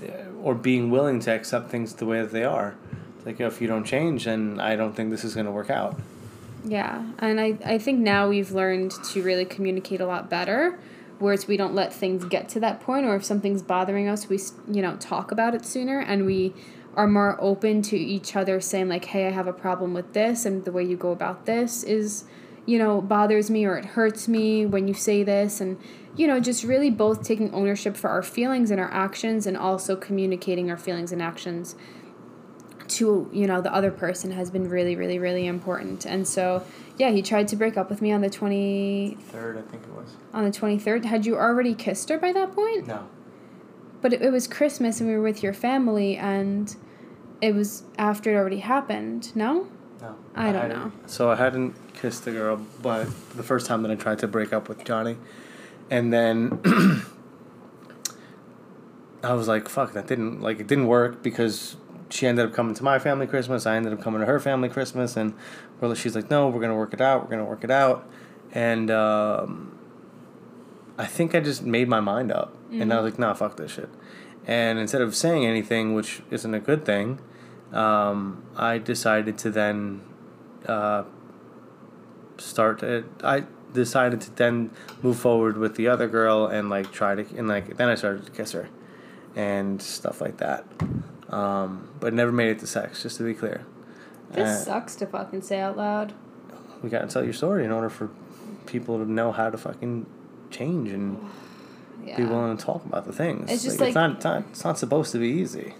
th- 0.00 0.10
or 0.42 0.56
being 0.56 0.90
willing 0.90 1.20
to 1.20 1.30
accept 1.30 1.70
things 1.70 1.92
the 1.94 2.06
way 2.06 2.20
that 2.22 2.32
they 2.32 2.44
are. 2.44 2.74
It's 3.18 3.26
like 3.26 3.40
if 3.40 3.60
you 3.62 3.68
don't 3.68 3.84
change, 3.84 4.24
then 4.24 4.58
I 4.58 4.74
don't 4.74 4.96
think 4.96 5.10
this 5.10 5.22
is 5.22 5.34
going 5.34 5.46
to 5.46 5.52
work 5.52 5.70
out. 5.70 5.94
Yeah, 6.64 7.04
and 7.18 7.40
I, 7.40 7.58
I 7.64 7.78
think 7.78 7.98
now 7.98 8.28
we've 8.28 8.52
learned 8.52 8.92
to 8.92 9.22
really 9.22 9.44
communicate 9.44 10.00
a 10.00 10.06
lot 10.06 10.30
better, 10.30 10.78
whereas 11.18 11.48
we 11.48 11.56
don't 11.56 11.74
let 11.74 11.92
things 11.92 12.24
get 12.24 12.48
to 12.50 12.60
that 12.60 12.80
point, 12.80 13.04
or 13.04 13.16
if 13.16 13.24
something's 13.24 13.62
bothering 13.62 14.08
us, 14.08 14.28
we 14.28 14.38
you 14.70 14.82
know 14.82 14.96
talk 14.96 15.32
about 15.32 15.54
it 15.54 15.64
sooner, 15.64 15.98
and 15.98 16.24
we 16.24 16.54
are 16.94 17.08
more 17.08 17.36
open 17.40 17.82
to 17.82 17.96
each 17.96 18.36
other 18.36 18.60
saying 18.60 18.88
like, 18.88 19.06
hey, 19.06 19.26
I 19.26 19.30
have 19.30 19.46
a 19.46 19.52
problem 19.52 19.92
with 19.94 20.12
this, 20.12 20.44
and 20.44 20.64
the 20.64 20.72
way 20.72 20.84
you 20.84 20.96
go 20.96 21.10
about 21.10 21.46
this 21.46 21.82
is, 21.82 22.24
you 22.66 22.78
know, 22.78 23.00
bothers 23.00 23.50
me 23.50 23.64
or 23.64 23.76
it 23.76 23.84
hurts 23.84 24.28
me 24.28 24.64
when 24.66 24.86
you 24.86 24.94
say 24.94 25.24
this, 25.24 25.60
and 25.60 25.78
you 26.14 26.26
know, 26.26 26.38
just 26.38 26.62
really 26.62 26.90
both 26.90 27.24
taking 27.24 27.52
ownership 27.54 27.96
for 27.96 28.10
our 28.10 28.22
feelings 28.22 28.70
and 28.70 28.78
our 28.78 28.92
actions, 28.92 29.48
and 29.48 29.56
also 29.56 29.96
communicating 29.96 30.70
our 30.70 30.76
feelings 30.76 31.10
and 31.10 31.20
actions 31.20 31.74
to 32.96 33.28
you 33.32 33.46
know 33.46 33.60
the 33.60 33.72
other 33.74 33.90
person 33.90 34.30
has 34.32 34.50
been 34.50 34.68
really 34.68 34.94
really 34.96 35.18
really 35.18 35.46
important 35.46 36.04
and 36.06 36.26
so 36.26 36.62
yeah 36.98 37.10
he 37.10 37.22
tried 37.22 37.48
to 37.48 37.56
break 37.56 37.76
up 37.76 37.88
with 37.90 38.00
me 38.02 38.10
on 38.12 38.20
the 38.20 38.28
23rd 38.30 39.58
I 39.58 39.62
think 39.70 39.82
it 39.84 39.92
was. 39.94 40.10
on 40.34 40.44
the 40.44 40.50
23rd 40.50 41.04
had 41.04 41.24
you 41.26 41.36
already 41.36 41.74
kissed 41.74 42.08
her 42.10 42.18
by 42.18 42.32
that 42.32 42.54
point 42.54 42.86
No. 42.86 43.08
but 44.00 44.12
it, 44.12 44.22
it 44.22 44.30
was 44.30 44.46
christmas 44.46 45.00
and 45.00 45.08
we 45.08 45.16
were 45.16 45.22
with 45.22 45.42
your 45.42 45.52
family 45.54 46.16
and 46.16 46.74
it 47.40 47.54
was 47.54 47.82
after 47.98 48.32
it 48.32 48.36
already 48.36 48.58
happened 48.60 49.34
no 49.36 49.66
No. 50.00 50.14
I 50.34 50.52
don't 50.52 50.62
hadn't- 50.62 50.78
know. 50.78 50.92
So 51.06 51.30
I 51.30 51.36
hadn't 51.36 51.74
kissed 51.94 52.24
the 52.24 52.32
girl, 52.32 52.56
but 52.82 53.06
the 53.36 53.42
first 53.44 53.66
time 53.66 53.82
that 53.82 53.90
I 53.90 53.94
tried 53.96 54.18
to 54.20 54.26
break 54.28 54.52
up 54.52 54.68
with 54.68 54.84
Johnny, 54.84 55.16
and 55.90 56.12
then 56.12 56.58
I 59.22 59.34
was 59.34 59.46
like, 59.46 59.68
"Fuck, 59.68 59.92
that 59.92 60.06
didn't 60.08 60.40
like 60.40 60.58
it 60.60 60.66
didn't 60.66 60.86
work 60.88 61.22
because." 61.22 61.76
She 62.12 62.26
ended 62.26 62.44
up 62.44 62.52
coming 62.52 62.74
to 62.74 62.84
my 62.84 62.98
family 62.98 63.26
Christmas. 63.26 63.64
I 63.64 63.76
ended 63.76 63.94
up 63.94 64.02
coming 64.02 64.20
to 64.20 64.26
her 64.26 64.38
family 64.38 64.68
Christmas, 64.68 65.16
and 65.16 65.32
well, 65.80 65.94
she's 65.94 66.14
like, 66.14 66.28
"No, 66.30 66.48
we're 66.48 66.60
gonna 66.60 66.76
work 66.76 66.92
it 66.92 67.00
out. 67.00 67.22
We're 67.24 67.30
gonna 67.30 67.46
work 67.46 67.64
it 67.64 67.70
out." 67.70 68.06
And 68.52 68.90
um, 68.90 69.78
I 70.98 71.06
think 71.06 71.34
I 71.34 71.40
just 71.40 71.62
made 71.62 71.88
my 71.88 72.00
mind 72.00 72.30
up, 72.30 72.54
and 72.70 72.92
I 72.92 73.00
was 73.00 73.12
like, 73.12 73.18
"Nah, 73.18 73.32
fuck 73.32 73.56
this 73.56 73.72
shit." 73.72 73.88
And 74.46 74.78
instead 74.78 75.00
of 75.00 75.16
saying 75.16 75.46
anything, 75.46 75.94
which 75.94 76.22
isn't 76.30 76.52
a 76.52 76.60
good 76.60 76.84
thing, 76.84 77.18
um, 77.72 78.44
I 78.56 78.76
decided 78.76 79.38
to 79.38 79.50
then 79.50 80.02
uh, 80.66 81.04
start. 82.36 82.82
It. 82.82 83.06
I 83.24 83.44
decided 83.72 84.20
to 84.20 84.34
then 84.36 84.70
move 85.02 85.18
forward 85.18 85.56
with 85.56 85.76
the 85.76 85.88
other 85.88 86.08
girl 86.08 86.46
and 86.46 86.68
like 86.68 86.92
try 86.92 87.14
to 87.14 87.24
and 87.38 87.48
like 87.48 87.78
then 87.78 87.88
I 87.88 87.94
started 87.94 88.26
to 88.26 88.32
kiss 88.32 88.52
her, 88.52 88.68
and 89.34 89.80
stuff 89.80 90.20
like 90.20 90.36
that. 90.36 90.66
Um, 91.32 91.88
but 91.98 92.12
never 92.12 92.30
made 92.30 92.50
it 92.50 92.58
to 92.60 92.66
sex. 92.66 93.02
Just 93.02 93.16
to 93.16 93.22
be 93.24 93.34
clear, 93.34 93.64
this 94.30 94.48
Uh, 94.48 94.64
sucks 94.64 94.94
to 94.96 95.06
fucking 95.06 95.42
say 95.42 95.60
out 95.60 95.76
loud 95.76 96.12
we 96.82 96.90
got 96.90 97.02
to 97.02 97.06
tell 97.06 97.22
your 97.24 97.32
story 97.32 97.64
in 97.64 97.70
order 97.70 97.88
for 97.88 98.10
people 98.66 98.98
to 98.98 99.10
know 99.10 99.30
how 99.32 99.48
to 99.48 99.56
fucking 99.56 100.04
change 100.50 100.90
and 100.90 101.18
yeah 102.04 102.16
be 102.16 102.24
willing 102.24 102.56
to 102.56 102.64
talk 102.64 102.84
about 102.84 103.04
the 103.06 103.12
things. 103.12 103.50
It's 103.50 103.62
just 103.62 103.74
it's 103.76 103.80
like- 103.80 103.94
not, 103.94 104.16
it's 104.16 104.24
not 104.24 104.42
it's 104.50 104.64
not 104.64 104.78
supposed 104.78 105.12
to 105.12 105.18
be 105.18 105.28
easy. 105.28 105.74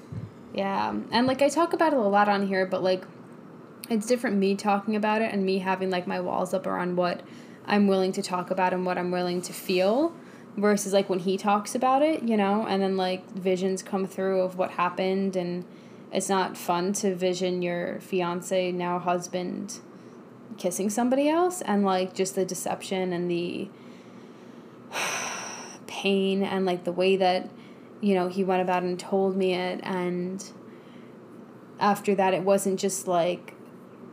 Yeah, 0.55 0.95
and 1.11 1.27
like 1.27 1.43
I 1.43 1.49
talk 1.49 1.73
about 1.73 1.93
it 1.93 1.99
a 1.99 2.03
lot 2.03 2.29
on 2.29 2.47
here, 2.47 2.67
but 2.67 2.83
like 2.83 3.05
it's 3.91 4.07
different 4.07 4.37
me 4.37 4.55
talking 4.55 4.95
about 4.97 5.23
it 5.23 5.33
and 5.33 5.45
me 5.45 5.59
having 5.59 5.91
like 5.91 6.07
my 6.07 6.21
walls 6.21 6.55
up 6.55 6.67
around 6.67 6.97
what 6.97 7.21
I'm 7.67 7.89
willing 7.89 8.13
to 8.13 8.23
talk 8.23 8.51
about 8.51 8.73
and 8.73 8.87
what 8.87 8.97
I'm 8.97 9.11
willing 9.11 9.43
to 9.43 9.53
feel 9.53 10.15
versus 10.57 10.93
like 10.93 11.09
when 11.09 11.21
he 11.21 11.37
talks 11.37 11.75
about 11.75 12.03
it, 12.03 12.23
you 12.23 12.37
know, 12.37 12.67
and 12.67 12.83
then 12.83 12.97
like 12.97 13.29
visions 13.31 13.83
come 13.83 14.07
through 14.07 14.41
of 14.41 14.57
what 14.59 14.73
happened 14.73 15.37
and 15.37 15.65
it's 16.13 16.29
not 16.29 16.57
fun 16.57 16.93
to 16.93 17.15
vision 17.15 17.63
your 17.63 17.99
fiance 18.01 18.71
now 18.71 18.99
husband 18.99 19.81
kissing 20.59 20.91
somebody 20.91 21.29
else 21.29 21.63
and 21.63 21.85
like 21.85 22.15
just 22.15 22.35
the 22.35 22.45
deception 22.45 23.13
and 23.13 23.31
the 23.31 23.69
pain 25.87 26.43
and 26.43 26.67
like 26.67 26.85
the 26.85 26.93
way 26.93 27.17
that 27.17 27.49
you 28.03 28.15
know 28.15 28.29
he 28.29 28.45
went 28.45 28.61
about 28.61 28.83
and 28.83 28.99
told 28.99 29.37
me 29.37 29.55
it. 29.55 29.81
And 29.83 30.45
after 31.81 32.15
that 32.15 32.35
it 32.35 32.43
wasn't 32.43 32.79
just 32.79 33.09
like 33.09 33.55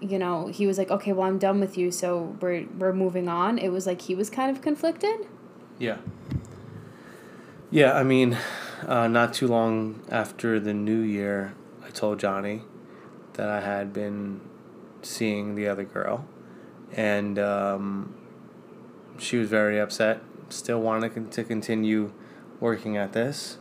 you 0.02 0.18
know 0.18 0.48
he 0.48 0.66
was 0.66 0.78
like 0.78 0.90
okay 0.90 1.12
well 1.12 1.28
i'm 1.28 1.38
done 1.38 1.60
with 1.60 1.78
you 1.78 1.92
so 1.92 2.38
we're 2.40 2.66
we're 2.78 2.94
moving 2.94 3.28
on. 3.28 3.58
It 3.58 3.70
was 3.70 3.86
like 3.86 4.02
he 4.02 4.16
was 4.16 4.30
kind 4.30 4.56
of 4.56 4.62
conflicted 4.62 5.28
Yeah. 5.80 5.98
Yeah, 7.72 7.94
I 7.94 8.04
mean, 8.04 8.38
uh, 8.88 9.08
not 9.08 9.34
too 9.34 9.48
long 9.48 10.02
after 10.10 10.60
the 10.60 10.74
new 10.74 11.00
year, 11.00 11.54
I 11.86 11.90
told 11.90 12.20
Johnny 12.20 12.64
that 13.34 13.48
I 13.50 13.62
had 13.62 13.94
been 13.94 14.42
seeing 15.02 15.56
the 15.56 15.68
other 15.68 15.84
girl, 15.84 16.26
and 16.94 17.38
um, 17.40 18.16
she 19.18 19.38
was 19.38 19.50
very 19.50 19.80
upset. 19.80 20.22
Still 20.50 20.82
wanted 20.82 21.32
to 21.32 21.44
continue 21.44 22.12
working 22.60 22.98
at 22.98 23.14
this. 23.14 23.60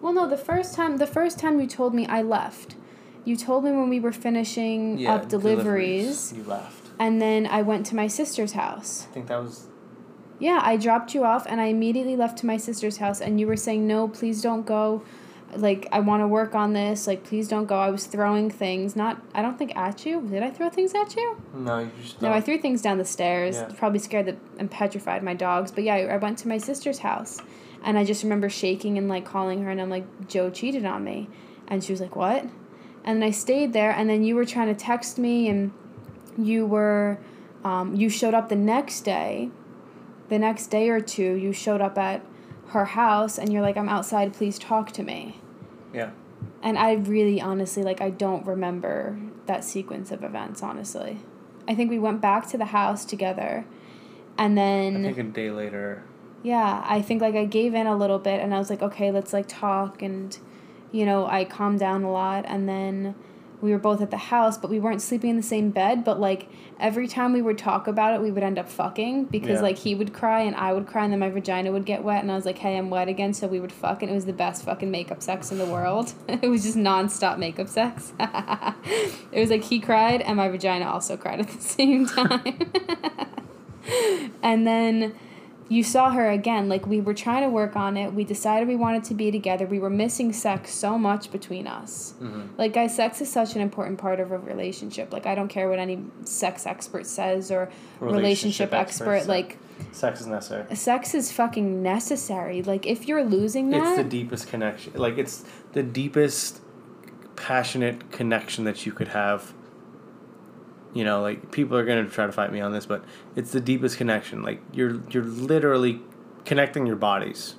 Well, 0.00 0.12
no, 0.12 0.28
the 0.28 0.38
first 0.38 0.74
time 0.74 0.96
the 0.96 1.06
first 1.06 1.38
time 1.38 1.60
you 1.60 1.66
told 1.66 1.92
me 1.94 2.06
I 2.06 2.22
left. 2.22 2.76
You 3.24 3.36
told 3.36 3.64
me 3.64 3.72
when 3.72 3.90
we 3.90 4.00
were 4.00 4.12
finishing 4.12 4.96
Yeah, 4.96 5.14
up 5.16 5.28
deliveries, 5.28 6.32
You 6.34 6.44
left. 6.44 6.88
and 6.98 7.20
then 7.20 7.46
I 7.46 7.60
went 7.62 7.84
to 7.86 7.96
my 7.96 8.06
sister's 8.06 8.52
house. 8.52 9.06
I 9.10 9.12
think 9.12 9.26
that 9.26 9.42
was 9.42 9.66
Yeah, 10.40 10.60
I 10.62 10.76
dropped 10.76 11.14
you 11.14 11.24
off 11.24 11.46
and 11.46 11.60
I 11.60 11.66
immediately 11.66 12.16
left 12.16 12.38
to 12.38 12.46
my 12.46 12.56
sister's 12.56 12.96
house 12.96 13.20
and 13.20 13.38
you 13.38 13.46
were 13.46 13.56
saying, 13.56 13.86
"No, 13.86 14.08
please 14.08 14.42
don't 14.42 14.66
go. 14.66 15.02
Like 15.54 15.86
I 15.92 16.00
want 16.00 16.22
to 16.22 16.28
work 16.28 16.54
on 16.54 16.72
this. 16.72 17.06
Like 17.06 17.22
please 17.24 17.46
don't 17.46 17.66
go." 17.66 17.78
I 17.78 17.90
was 17.90 18.06
throwing 18.06 18.50
things, 18.50 18.96
not 18.96 19.20
I 19.34 19.42
don't 19.42 19.58
think 19.58 19.76
at 19.76 20.06
you. 20.06 20.22
Did 20.22 20.42
I 20.42 20.50
throw 20.50 20.70
things 20.70 20.94
at 20.94 21.14
you? 21.14 21.40
no. 21.54 21.80
You 21.80 21.90
just 22.02 22.22
No, 22.22 22.32
I 22.32 22.40
threw 22.40 22.58
things 22.58 22.80
down 22.80 22.98
the 22.98 23.04
stairs. 23.04 23.56
Yeah. 23.56 23.68
Probably 23.76 23.98
scared 23.98 24.26
the 24.26 24.36
and 24.58 24.70
petrified 24.70 25.22
my 25.22 25.34
dogs. 25.34 25.70
But 25.70 25.84
yeah, 25.84 25.94
I, 25.94 26.14
I 26.14 26.16
went 26.16 26.38
to 26.38 26.48
my 26.48 26.58
sister's 26.58 27.00
house, 27.00 27.42
and 27.84 27.98
I 27.98 28.04
just 28.04 28.22
remember 28.22 28.48
shaking 28.48 28.96
and 28.96 29.08
like 29.08 29.26
calling 29.26 29.62
her, 29.64 29.70
and 29.70 29.80
I'm 29.80 29.90
like, 29.90 30.26
Joe 30.26 30.48
cheated 30.48 30.86
on 30.86 31.04
me, 31.04 31.28
and 31.68 31.84
she 31.84 31.92
was 31.92 32.00
like, 32.00 32.16
what? 32.16 32.44
And 33.04 33.20
then 33.20 33.22
I 33.22 33.30
stayed 33.30 33.72
there, 33.74 33.90
and 33.90 34.08
then 34.08 34.24
you 34.24 34.34
were 34.36 34.44
trying 34.46 34.68
to 34.68 34.74
text 34.74 35.18
me, 35.18 35.48
and 35.48 35.72
you 36.38 36.64
were, 36.66 37.18
um, 37.64 37.94
you 37.94 38.08
showed 38.08 38.34
up 38.34 38.48
the 38.48 38.56
next 38.56 39.00
day, 39.00 39.50
the 40.30 40.38
next 40.38 40.68
day 40.68 40.88
or 40.88 41.00
two, 41.00 41.34
you 41.34 41.52
showed 41.52 41.82
up 41.82 41.98
at 41.98 42.24
her 42.68 42.86
house, 42.86 43.36
and 43.36 43.52
you're 43.52 43.62
like, 43.62 43.76
I'm 43.76 43.88
outside, 43.88 44.32
please 44.32 44.58
talk 44.58 44.92
to 44.92 45.02
me. 45.02 45.40
Yeah. 45.92 46.10
And 46.62 46.78
I 46.78 46.94
really 46.94 47.40
honestly 47.40 47.82
like 47.82 48.00
I 48.00 48.10
don't 48.10 48.46
remember 48.46 49.18
that 49.46 49.64
sequence 49.64 50.10
of 50.10 50.22
events 50.22 50.62
honestly. 50.62 51.18
I 51.66 51.74
think 51.74 51.90
we 51.90 51.98
went 51.98 52.20
back 52.20 52.48
to 52.50 52.58
the 52.58 52.66
house 52.66 53.04
together 53.04 53.64
and 54.38 54.56
then 54.56 55.04
I 55.04 55.12
think 55.12 55.18
a 55.18 55.32
day 55.32 55.50
later. 55.50 56.02
yeah, 56.42 56.84
I 56.86 57.02
think 57.02 57.22
like 57.22 57.34
I 57.34 57.44
gave 57.44 57.74
in 57.74 57.86
a 57.86 57.96
little 57.96 58.18
bit 58.18 58.40
and 58.40 58.54
I 58.54 58.58
was 58.58 58.70
like, 58.70 58.82
okay, 58.82 59.10
let's 59.10 59.32
like 59.32 59.46
talk 59.48 60.02
and 60.02 60.38
you 60.92 61.06
know, 61.06 61.26
I 61.26 61.44
calmed 61.44 61.80
down 61.80 62.02
a 62.02 62.10
lot 62.10 62.44
and 62.46 62.68
then 62.68 63.14
we 63.60 63.72
were 63.72 63.78
both 63.78 64.00
at 64.00 64.10
the 64.10 64.16
house, 64.16 64.56
but 64.58 64.70
we 64.70 64.78
weren't 64.80 65.02
sleeping 65.02 65.30
in 65.30 65.36
the 65.36 65.42
same 65.42 65.70
bed, 65.70 66.04
but 66.04 66.18
like 66.18 66.48
every 66.78 67.06
time 67.06 67.32
we 67.32 67.42
would 67.42 67.58
talk 67.58 67.86
about 67.86 68.14
it, 68.14 68.22
we 68.22 68.30
would 68.30 68.42
end 68.42 68.58
up 68.58 68.68
fucking 68.68 69.24
because 69.26 69.56
Yeah. 69.58 69.60
like 69.62 69.78
he 69.78 69.94
would 69.94 70.12
cry 70.14 70.40
and 70.40 70.56
I 70.56 70.72
would 70.72 70.86
cry 70.86 71.04
and 71.04 71.12
then 71.12 71.20
my 71.20 71.28
vagina 71.30 71.70
would 71.72 71.84
get 71.84 72.02
wet 72.02 72.22
and 72.22 72.32
I 72.32 72.34
was 72.36 72.46
like, 72.46 72.58
"Hey, 72.58 72.78
I'm 72.78 72.88
wet 72.90 73.08
again." 73.08 73.34
So 73.34 73.46
we 73.46 73.60
would 73.60 73.72
fuck 73.72 74.02
and 74.02 74.10
it 74.10 74.14
was 74.14 74.24
the 74.26 74.32
best 74.32 74.64
fucking 74.64 74.90
makeup 74.90 75.22
sex 75.22 75.52
in 75.52 75.58
the 75.58 75.66
world. 75.66 76.12
it 76.28 76.48
was 76.48 76.62
just 76.62 76.76
nonstop 76.78 77.38
makeup 77.38 77.68
sex. 77.68 78.12
it 78.20 79.40
was 79.40 79.50
like 79.50 79.64
he 79.64 79.78
cried 79.80 80.22
and 80.22 80.36
my 80.36 80.48
vagina 80.48 80.86
also 80.90 81.16
cried 81.16 81.40
at 81.40 81.48
the 81.48 81.60
same 81.60 82.06
time. 82.18 82.70
and 84.42 84.66
then 84.66 85.14
you 85.70 85.84
saw 85.84 86.10
her 86.10 86.28
again. 86.28 86.68
Like 86.68 86.84
we 86.86 87.00
were 87.00 87.14
trying 87.14 87.44
to 87.44 87.48
work 87.48 87.76
on 87.76 87.96
it. 87.96 88.12
We 88.12 88.24
decided 88.24 88.66
we 88.66 88.74
wanted 88.74 89.04
to 89.04 89.14
be 89.14 89.30
together. 89.30 89.66
We 89.66 89.78
were 89.78 89.88
missing 89.88 90.32
sex 90.32 90.74
so 90.74 90.98
much 90.98 91.30
between 91.30 91.66
us. 91.68 92.14
Mm-hmm. 92.20 92.56
Like 92.58 92.72
guys, 92.74 92.94
sex 92.96 93.20
is 93.20 93.30
such 93.30 93.54
an 93.54 93.60
important 93.62 93.98
part 93.98 94.18
of 94.18 94.32
a 94.32 94.38
relationship. 94.38 95.12
Like 95.12 95.26
I 95.26 95.36
don't 95.36 95.46
care 95.48 95.68
what 95.68 95.78
any 95.78 96.02
sex 96.24 96.66
expert 96.66 97.06
says 97.06 97.50
or 97.52 97.70
relationship, 98.00 98.72
Relationship 98.72 98.74
expert. 98.74 99.04
experts. 99.14 99.28
Like 99.28 99.58
Sex 99.92 100.20
is 100.20 100.26
necessary. 100.26 100.76
sex 100.76 101.14
is 101.14 101.32
fucking 101.32 101.82
necessary. 101.82 102.62
Like 102.62 102.84
if 102.84 103.06
you're 103.08 103.24
losing 103.24 103.70
that, 103.70 103.86
It's 103.86 103.96
the 103.96 104.04
deepest 104.08 104.48
connection. 104.48 104.92
Like 104.94 105.16
it's 105.18 105.44
the 105.72 105.82
deepest 105.84 106.60
passionate 107.36 108.10
connection 108.10 108.64
that 108.64 108.84
you 108.84 108.92
could 108.92 109.08
have. 109.08 109.54
You 110.92 111.04
know, 111.04 111.22
like 111.22 111.50
people 111.52 111.76
are 111.76 111.84
gonna 111.84 112.08
try 112.08 112.26
to 112.26 112.32
fight 112.32 112.52
me 112.52 112.60
on 112.60 112.72
this, 112.72 112.84
but 112.86 113.04
it's 113.36 113.52
the 113.52 113.60
deepest 113.60 113.96
connection. 113.96 114.42
Like 114.42 114.60
you're 114.72 115.00
you're 115.10 115.24
literally 115.24 116.00
connecting 116.44 116.86
your 116.86 116.96
bodies. 116.96 117.54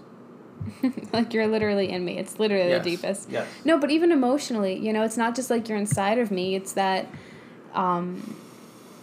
like 1.14 1.34
you're 1.34 1.48
literally 1.48 1.90
in 1.90 2.04
me. 2.06 2.18
It's 2.20 2.40
literally 2.40 2.70
Yes. 2.70 2.84
the 2.84 2.90
deepest. 2.92 3.30
Yes. 3.30 3.48
No, 3.66 3.78
but 3.80 3.90
even 3.90 4.12
emotionally, 4.12 4.78
you 4.78 4.94
know, 4.94 5.04
it's 5.04 5.18
not 5.18 5.36
just 5.36 5.50
like 5.50 5.68
you're 5.70 5.78
inside 5.78 6.20
of 6.20 6.30
me. 6.30 6.56
It's 6.56 6.74
that, 6.74 7.08
um, 7.74 8.36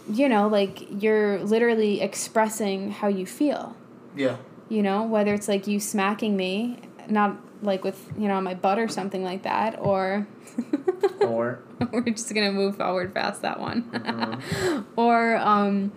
you 0.09 0.29
know, 0.29 0.47
like 0.47 0.79
you're 1.01 1.39
literally 1.39 2.01
expressing 2.01 2.91
how 2.91 3.07
you 3.07 3.25
feel. 3.25 3.75
Yeah. 4.15 4.37
You 4.69 4.83
know, 4.83 5.03
whether 5.03 5.33
it's 5.33 5.47
like 5.47 5.67
you 5.67 5.79
smacking 5.79 6.37
me, 6.37 6.79
not 7.09 7.35
like 7.61 7.83
with 7.83 8.11
you 8.17 8.27
know 8.27 8.39
my 8.41 8.53
butt 8.53 8.79
or 8.79 8.87
something 8.87 9.23
like 9.23 9.43
that, 9.43 9.77
or 9.79 10.27
Or 11.21 11.59
we're 11.91 12.01
just 12.01 12.33
gonna 12.33 12.51
move 12.51 12.77
forward 12.77 13.13
past 13.13 13.41
that 13.41 13.59
one, 13.59 13.83
Mm-hmm. 13.83 14.81
or 14.99 15.37
um, 15.37 15.91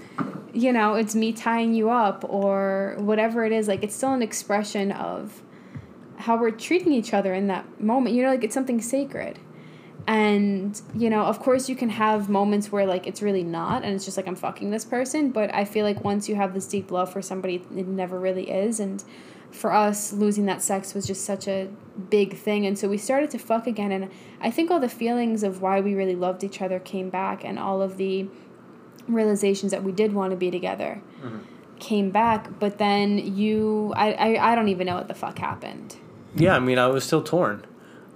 you 0.53 0.73
know, 0.73 0.95
it's 0.95 1.15
me 1.15 1.33
tying 1.33 1.75
you 1.75 1.91
up 1.91 2.25
or 2.29 2.97
whatever 2.99 3.45
it 3.45 3.53
is. 3.53 3.69
Like 3.69 3.83
it's 3.83 3.95
still 3.95 4.13
an 4.13 4.23
expression 4.23 4.93
of 4.93 5.43
how 6.19 6.37
we're 6.37 6.51
treating 6.51 6.93
each 6.93 7.15
other 7.15 7.35
in 7.35 7.47
that 7.49 7.81
moment. 7.81 8.15
You 8.15 8.23
know, 8.23 8.31
like 8.31 8.45
it's 8.45 8.55
something 8.55 8.81
sacred. 8.81 9.39
And, 10.07 10.81
you 10.95 11.09
know, 11.09 11.23
of 11.23 11.39
course 11.39 11.69
you 11.69 11.77
can 11.77 11.89
have 11.89 12.29
moments 12.29 12.73
where 12.73 12.87
like 12.87 13.07
it's 13.07 13.23
really 13.23 13.45
not 13.45 13.85
and 13.85 13.95
it's 13.95 14.05
just 14.05 14.17
like 14.17 14.27
I'm 14.27 14.35
fucking 14.35 14.71
this 14.71 14.85
person, 14.85 15.31
but 15.31 15.55
I 15.55 15.65
feel 15.65 15.85
like 15.85 16.03
once 16.03 16.29
you 16.29 16.35
have 16.35 16.55
this 16.55 16.67
deep 16.67 16.91
love 16.91 17.13
for 17.13 17.23
somebody 17.23 17.65
it 17.77 17.87
never 17.87 18.19
really 18.19 18.51
is 18.51 18.81
and 18.81 19.03
for 19.53 19.73
us 19.73 20.13
losing 20.13 20.47
that 20.47 20.63
sex 20.63 20.95
was 20.95 21.07
just 21.07 21.25
such 21.25 21.47
a 21.47 21.69
big 22.11 22.37
thing 22.37 22.67
and 22.67 22.79
so 22.79 22.89
we 22.89 22.99
started 22.99 23.31
to 23.31 23.39
fuck 23.39 23.67
again 23.67 23.93
and 23.93 24.11
I 24.41 24.51
think 24.51 24.71
all 24.71 24.81
the 24.81 24.89
feelings 24.89 25.43
of 25.43 25.61
why 25.61 25.81
we 25.81 25.95
really 25.95 26.17
loved 26.17 26.43
each 26.43 26.61
other 26.61 26.81
came 26.81 27.11
back 27.11 27.45
and 27.45 27.59
all 27.59 27.83
of 27.83 27.97
the 27.99 28.29
realizations 29.07 29.71
that 29.73 29.85
we 29.85 29.93
did 29.93 30.13
want 30.15 30.31
to 30.31 30.37
be 30.37 30.51
together 30.51 31.03
came 31.83 32.11
back, 32.11 32.61
but 32.61 32.79
then 32.79 33.19
you 33.19 33.93
I, 33.97 34.13
I 34.13 34.53
I 34.53 34.55
don't 34.55 34.69
even 34.69 34.87
know 34.87 34.95
what 34.95 35.09
the 35.09 35.15
fuck 35.15 35.39
happened. 35.39 35.97
yeah, 36.37 36.55
I 36.55 36.61
mean, 36.61 36.79
I 36.79 36.87
was 36.87 37.05
still 37.05 37.23
torn. 37.23 37.67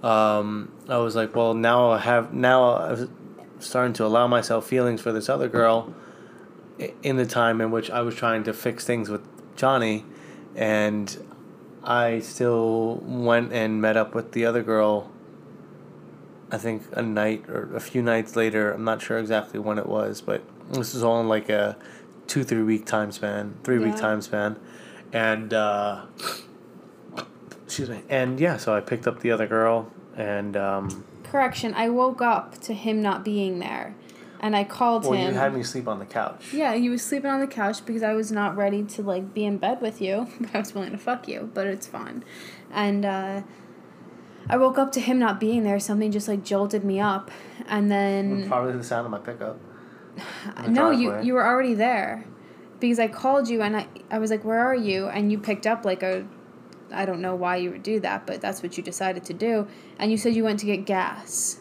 Um, 0.01 0.71
I 0.87 0.97
was 0.97 1.15
like, 1.15 1.35
well, 1.35 1.53
now 1.53 1.91
I 1.91 1.99
have 1.99 2.33
now 2.33 2.77
I'm 2.77 3.09
starting 3.59 3.93
to 3.93 4.05
allow 4.05 4.25
myself 4.27 4.65
feelings 4.65 5.01
for 5.01 5.11
this 5.11 5.27
other 5.29 5.49
girl. 5.49 5.93
In 7.01 7.17
the 7.17 7.25
time 7.25 7.59
in 7.59 7.71
which 7.71 7.89
I 7.89 8.01
was 8.01 8.15
trying 8.15 8.43
to 8.43 8.53
fix 8.53 8.85
things 8.85 9.09
with 9.09 9.21
Johnny, 9.57 10.05
and 10.55 11.17
I 11.87 12.19
still 12.19 13.01
went 13.03 13.53
and 13.53 13.81
met 13.81 13.97
up 13.97 14.13
with 14.13 14.33
the 14.33 14.45
other 14.45 14.61
girl. 14.61 15.09
I 16.51 16.57
think 16.57 16.83
a 16.91 17.01
night 17.01 17.49
or 17.49 17.73
a 17.75 17.79
few 17.79 18.01
nights 18.01 18.35
later. 18.35 18.71
I'm 18.71 18.83
not 18.83 19.01
sure 19.01 19.17
exactly 19.17 19.59
when 19.59 19.79
it 19.79 19.87
was, 19.87 20.21
but 20.21 20.43
this 20.69 20.93
was 20.93 21.03
all 21.03 21.19
in 21.19 21.27
like 21.27 21.49
a 21.49 21.77
two 22.27 22.43
three 22.43 22.63
week 22.63 22.85
time 22.85 23.11
span, 23.11 23.55
three 23.63 23.79
week 23.79 23.95
time 23.95 24.21
span, 24.21 24.57
and. 25.11 25.53
Uh, 25.53 26.05
excuse 27.65 27.89
me 27.89 28.01
and 28.07 28.39
yeah 28.39 28.55
so 28.55 28.73
i 28.73 28.79
picked 28.79 29.05
up 29.05 29.19
the 29.19 29.29
other 29.29 29.45
girl 29.45 29.91
and 30.15 30.55
um 30.55 31.03
Correction, 31.29 31.73
I 31.73 31.89
woke 31.89 32.21
up 32.21 32.57
to 32.61 32.73
him 32.73 33.01
not 33.01 33.25
being 33.25 33.59
there. 33.59 33.95
And 34.39 34.55
I 34.55 34.63
called 34.63 35.03
well 35.03 35.13
him. 35.13 35.33
you 35.33 35.39
had 35.39 35.53
me 35.53 35.63
sleep 35.63 35.87
on 35.87 35.99
the 35.99 36.05
couch 36.05 36.53
yeah, 36.53 36.75
he 36.75 36.89
was 36.89 37.03
sleeping 37.03 37.29
on 37.29 37.39
the 37.39 37.47
couch 37.47 37.85
because 37.85 38.03
I 38.03 38.13
was 38.13 38.31
not 38.31 38.55
ready 38.55 38.83
to 38.83 39.01
like 39.01 39.33
be 39.33 39.45
in 39.45 39.57
bed 39.57 39.81
with 39.81 40.01
you, 40.01 40.27
but 40.39 40.55
I 40.55 40.59
was 40.59 40.73
willing 40.73 40.91
to 40.91 40.97
fuck 40.97 41.27
you, 41.27 41.49
but 41.53 41.67
it's 41.67 41.87
fine. 41.87 42.23
And 42.71 43.05
uh 43.05 43.41
I 44.49 44.57
woke 44.57 44.77
up 44.77 44.93
to 44.93 45.01
him 45.01 45.19
not 45.19 45.39
being 45.39 45.63
there, 45.63 45.79
something 45.79 46.11
just 46.11 46.27
like 46.27 46.43
jolted 46.43 46.83
me 46.83 46.99
up. 46.99 47.31
And 47.67 47.91
then 47.91 48.47
probably 48.47 48.73
the 48.73 48.83
sound 48.83 49.05
of 49.05 49.11
my 49.11 49.19
pickup 49.19 49.59
no, 50.67 50.91
you 50.91 51.21
you 51.21 51.33
were 51.33 51.45
already 51.45 51.73
there. 51.73 52.25
Because 52.79 52.99
I 52.99 53.07
called 53.07 53.49
you 53.49 53.61
and 53.61 53.75
I 53.75 53.87
I 54.11 54.19
was 54.19 54.29
like, 54.29 54.43
"Where 54.43 54.59
are 54.59 54.75
you?" 54.75 55.07
and 55.07 55.31
you 55.31 55.39
picked 55.39 55.65
up 55.65 55.83
like 55.83 56.03
a 56.03 56.27
I 56.91 57.05
don't 57.05 57.21
know 57.21 57.35
why 57.35 57.57
you 57.57 57.71
would 57.71 57.83
do 57.83 57.99
that, 58.01 58.25
but 58.25 58.39
that's 58.39 58.63
what 58.63 58.77
you 58.77 58.83
decided 58.83 59.25
to 59.25 59.33
do. 59.33 59.67
And 59.99 60.11
you 60.11 60.17
said 60.17 60.35
you 60.35 60.43
went 60.43 60.59
to 60.61 60.65
get 60.65 60.85
gas 60.85 61.59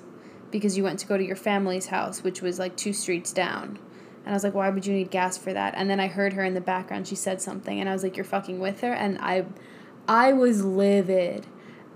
because 0.51 0.77
you 0.77 0.85
went 0.85 0.99
to 1.01 1.07
go 1.07 1.17
to 1.17 1.25
your 1.25 1.37
family's 1.37 1.87
house, 1.87 2.23
which 2.23 2.43
was 2.43 2.59
like 2.59 2.77
two 2.77 2.93
streets 2.93 3.33
down. 3.33 3.79
And 4.25 4.33
I 4.33 4.37
was 4.37 4.45
like, 4.45 4.55
why 4.55 4.69
would 4.71 4.87
you 4.87 4.93
need 4.93 5.11
gas 5.11 5.39
for 5.39 5.53
that? 5.53 5.75
And 5.77 5.89
then 5.89 6.01
I 6.01 6.09
heard 6.09 6.33
her 6.33 6.43
in 6.43 6.55
the 6.55 6.61
background. 6.61 7.07
She 7.07 7.15
said 7.15 7.41
something, 7.41 7.79
and 7.79 7.89
I 7.89 7.93
was 7.93 8.03
like, 8.03 8.17
you're 8.17 8.25
fucking 8.25 8.59
with 8.59 8.81
her. 8.81 8.93
And 8.93 9.19
I, 9.21 9.45
I 10.09 10.33
was 10.33 10.65
livid. 10.65 11.47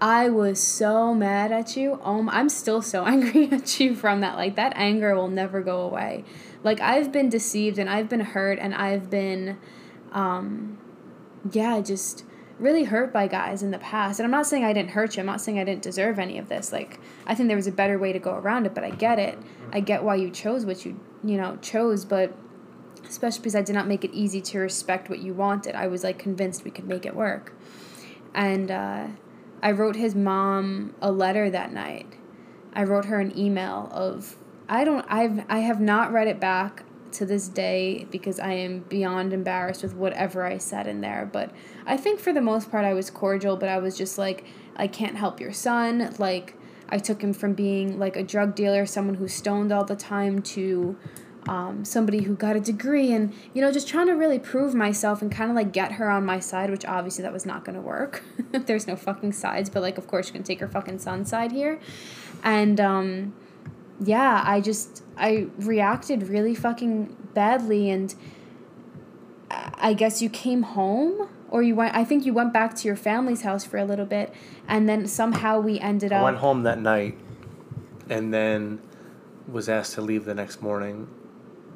I 0.00 0.30
was 0.30 0.60
so 0.60 1.14
mad 1.14 1.52
at 1.52 1.76
you. 1.76 2.00
Oh, 2.02 2.28
I'm 2.30 2.48
still 2.48 2.82
so 2.82 3.04
angry 3.06 3.50
at 3.50 3.78
you 3.80 3.94
from 3.94 4.20
that. 4.20 4.36
Like 4.36 4.56
that 4.56 4.72
anger 4.76 5.14
will 5.14 5.28
never 5.28 5.60
go 5.60 5.80
away. 5.80 6.24
Like 6.62 6.80
I've 6.80 7.12
been 7.12 7.28
deceived 7.28 7.78
and 7.78 7.90
I've 7.90 8.08
been 8.08 8.20
hurt 8.20 8.58
and 8.58 8.74
I've 8.74 9.10
been, 9.10 9.58
um, 10.12 10.78
yeah, 11.52 11.80
just 11.80 12.24
really 12.60 12.84
hurt 12.84 13.12
by 13.12 13.26
guys 13.26 13.62
in 13.62 13.70
the 13.70 13.78
past. 13.78 14.20
And 14.20 14.24
I'm 14.24 14.30
not 14.30 14.46
saying 14.46 14.64
I 14.64 14.72
didn't 14.72 14.90
hurt 14.90 15.16
you. 15.16 15.20
I'm 15.20 15.26
not 15.26 15.40
saying 15.40 15.58
I 15.58 15.64
didn't 15.64 15.82
deserve 15.82 16.18
any 16.18 16.38
of 16.38 16.48
this. 16.48 16.72
Like 16.72 17.00
I 17.26 17.34
think 17.34 17.48
there 17.48 17.56
was 17.56 17.66
a 17.66 17.72
better 17.72 17.98
way 17.98 18.12
to 18.12 18.18
go 18.18 18.34
around 18.34 18.66
it, 18.66 18.74
but 18.74 18.84
I 18.84 18.90
get 18.90 19.18
it. 19.18 19.38
I 19.72 19.80
get 19.80 20.04
why 20.04 20.16
you 20.16 20.30
chose 20.30 20.66
what 20.66 20.84
you, 20.84 21.00
you 21.24 21.36
know, 21.36 21.56
chose, 21.62 22.04
but 22.04 22.36
especially 23.08 23.40
because 23.40 23.56
I 23.56 23.62
did 23.62 23.74
not 23.74 23.88
make 23.88 24.04
it 24.04 24.12
easy 24.12 24.40
to 24.42 24.58
respect 24.58 25.08
what 25.08 25.20
you 25.20 25.34
wanted. 25.34 25.74
I 25.74 25.86
was 25.86 26.04
like 26.04 26.18
convinced 26.18 26.64
we 26.64 26.70
could 26.70 26.86
make 26.86 27.06
it 27.06 27.14
work. 27.16 27.54
And 28.34 28.70
uh 28.70 29.06
I 29.62 29.72
wrote 29.72 29.96
his 29.96 30.14
mom 30.14 30.94
a 31.02 31.10
letter 31.10 31.50
that 31.50 31.72
night. 31.72 32.06
I 32.72 32.84
wrote 32.84 33.06
her 33.06 33.20
an 33.20 33.36
email 33.36 33.88
of 33.92 34.36
I 34.68 34.84
don't 34.84 35.04
I've 35.08 35.44
I 35.48 35.60
have 35.60 35.80
not 35.80 36.12
read 36.12 36.28
it 36.28 36.38
back 36.38 36.84
to 37.12 37.26
this 37.26 37.48
day 37.48 38.06
because 38.10 38.38
I 38.38 38.52
am 38.52 38.80
beyond 38.80 39.32
embarrassed 39.32 39.82
with 39.82 39.94
whatever 39.94 40.44
I 40.44 40.58
said 40.58 40.86
in 40.86 41.00
there, 41.00 41.28
but 41.30 41.50
I 41.90 41.96
think 41.96 42.20
for 42.20 42.32
the 42.32 42.40
most 42.40 42.70
part 42.70 42.84
I 42.84 42.94
was 42.94 43.10
cordial, 43.10 43.56
but 43.56 43.68
I 43.68 43.78
was 43.78 43.98
just 43.98 44.16
like 44.16 44.44
I 44.76 44.86
can't 44.86 45.16
help 45.16 45.40
your 45.40 45.52
son, 45.52 46.14
like 46.18 46.54
I 46.88 46.98
took 46.98 47.20
him 47.20 47.32
from 47.32 47.54
being 47.54 47.98
like 47.98 48.16
a 48.16 48.22
drug 48.22 48.54
dealer, 48.54 48.86
someone 48.86 49.16
who 49.16 49.26
stoned 49.26 49.72
all 49.72 49.84
the 49.84 49.96
time 49.96 50.40
to 50.42 50.96
um, 51.48 51.84
somebody 51.84 52.22
who 52.22 52.36
got 52.36 52.54
a 52.54 52.60
degree 52.60 53.12
and 53.12 53.34
you 53.54 53.60
know 53.60 53.72
just 53.72 53.88
trying 53.88 54.06
to 54.06 54.12
really 54.12 54.38
prove 54.38 54.72
myself 54.72 55.20
and 55.20 55.32
kind 55.32 55.50
of 55.50 55.56
like 55.56 55.72
get 55.72 55.92
her 55.92 56.08
on 56.08 56.24
my 56.24 56.38
side 56.38 56.70
which 56.70 56.84
obviously 56.84 57.22
that 57.22 57.32
was 57.32 57.44
not 57.44 57.64
going 57.64 57.74
to 57.74 57.82
work. 57.82 58.22
There's 58.52 58.86
no 58.86 58.94
fucking 58.94 59.32
sides 59.32 59.68
but 59.68 59.82
like 59.82 59.98
of 59.98 60.06
course 60.06 60.28
you 60.28 60.32
can 60.32 60.44
take 60.44 60.60
her 60.60 60.68
fucking 60.68 61.00
son's 61.00 61.28
side 61.28 61.50
here. 61.50 61.80
And 62.44 62.80
um, 62.80 63.34
yeah 64.02 64.42
i 64.46 64.60
just 64.60 65.02
i 65.16 65.46
reacted 65.58 66.28
really 66.28 66.54
fucking 66.54 67.16
badly 67.34 67.90
and 67.90 68.14
i 69.50 69.92
guess 69.92 70.22
you 70.22 70.30
came 70.30 70.62
home 70.62 71.28
or 71.50 71.62
you 71.62 71.74
went 71.74 71.94
i 71.94 72.04
think 72.04 72.24
you 72.24 72.32
went 72.32 72.52
back 72.52 72.74
to 72.74 72.86
your 72.86 72.96
family's 72.96 73.42
house 73.42 73.64
for 73.64 73.76
a 73.76 73.84
little 73.84 74.06
bit 74.06 74.32
and 74.70 74.88
then 74.88 75.06
somehow 75.06 75.58
we 75.58 75.80
ended 75.80 76.12
up. 76.12 76.20
I 76.20 76.24
went 76.24 76.38
home 76.38 76.62
that 76.62 76.78
night, 76.78 77.18
and 78.08 78.32
then 78.32 78.80
was 79.48 79.68
asked 79.68 79.94
to 79.94 80.00
leave 80.00 80.24
the 80.24 80.34
next 80.34 80.62
morning, 80.62 81.08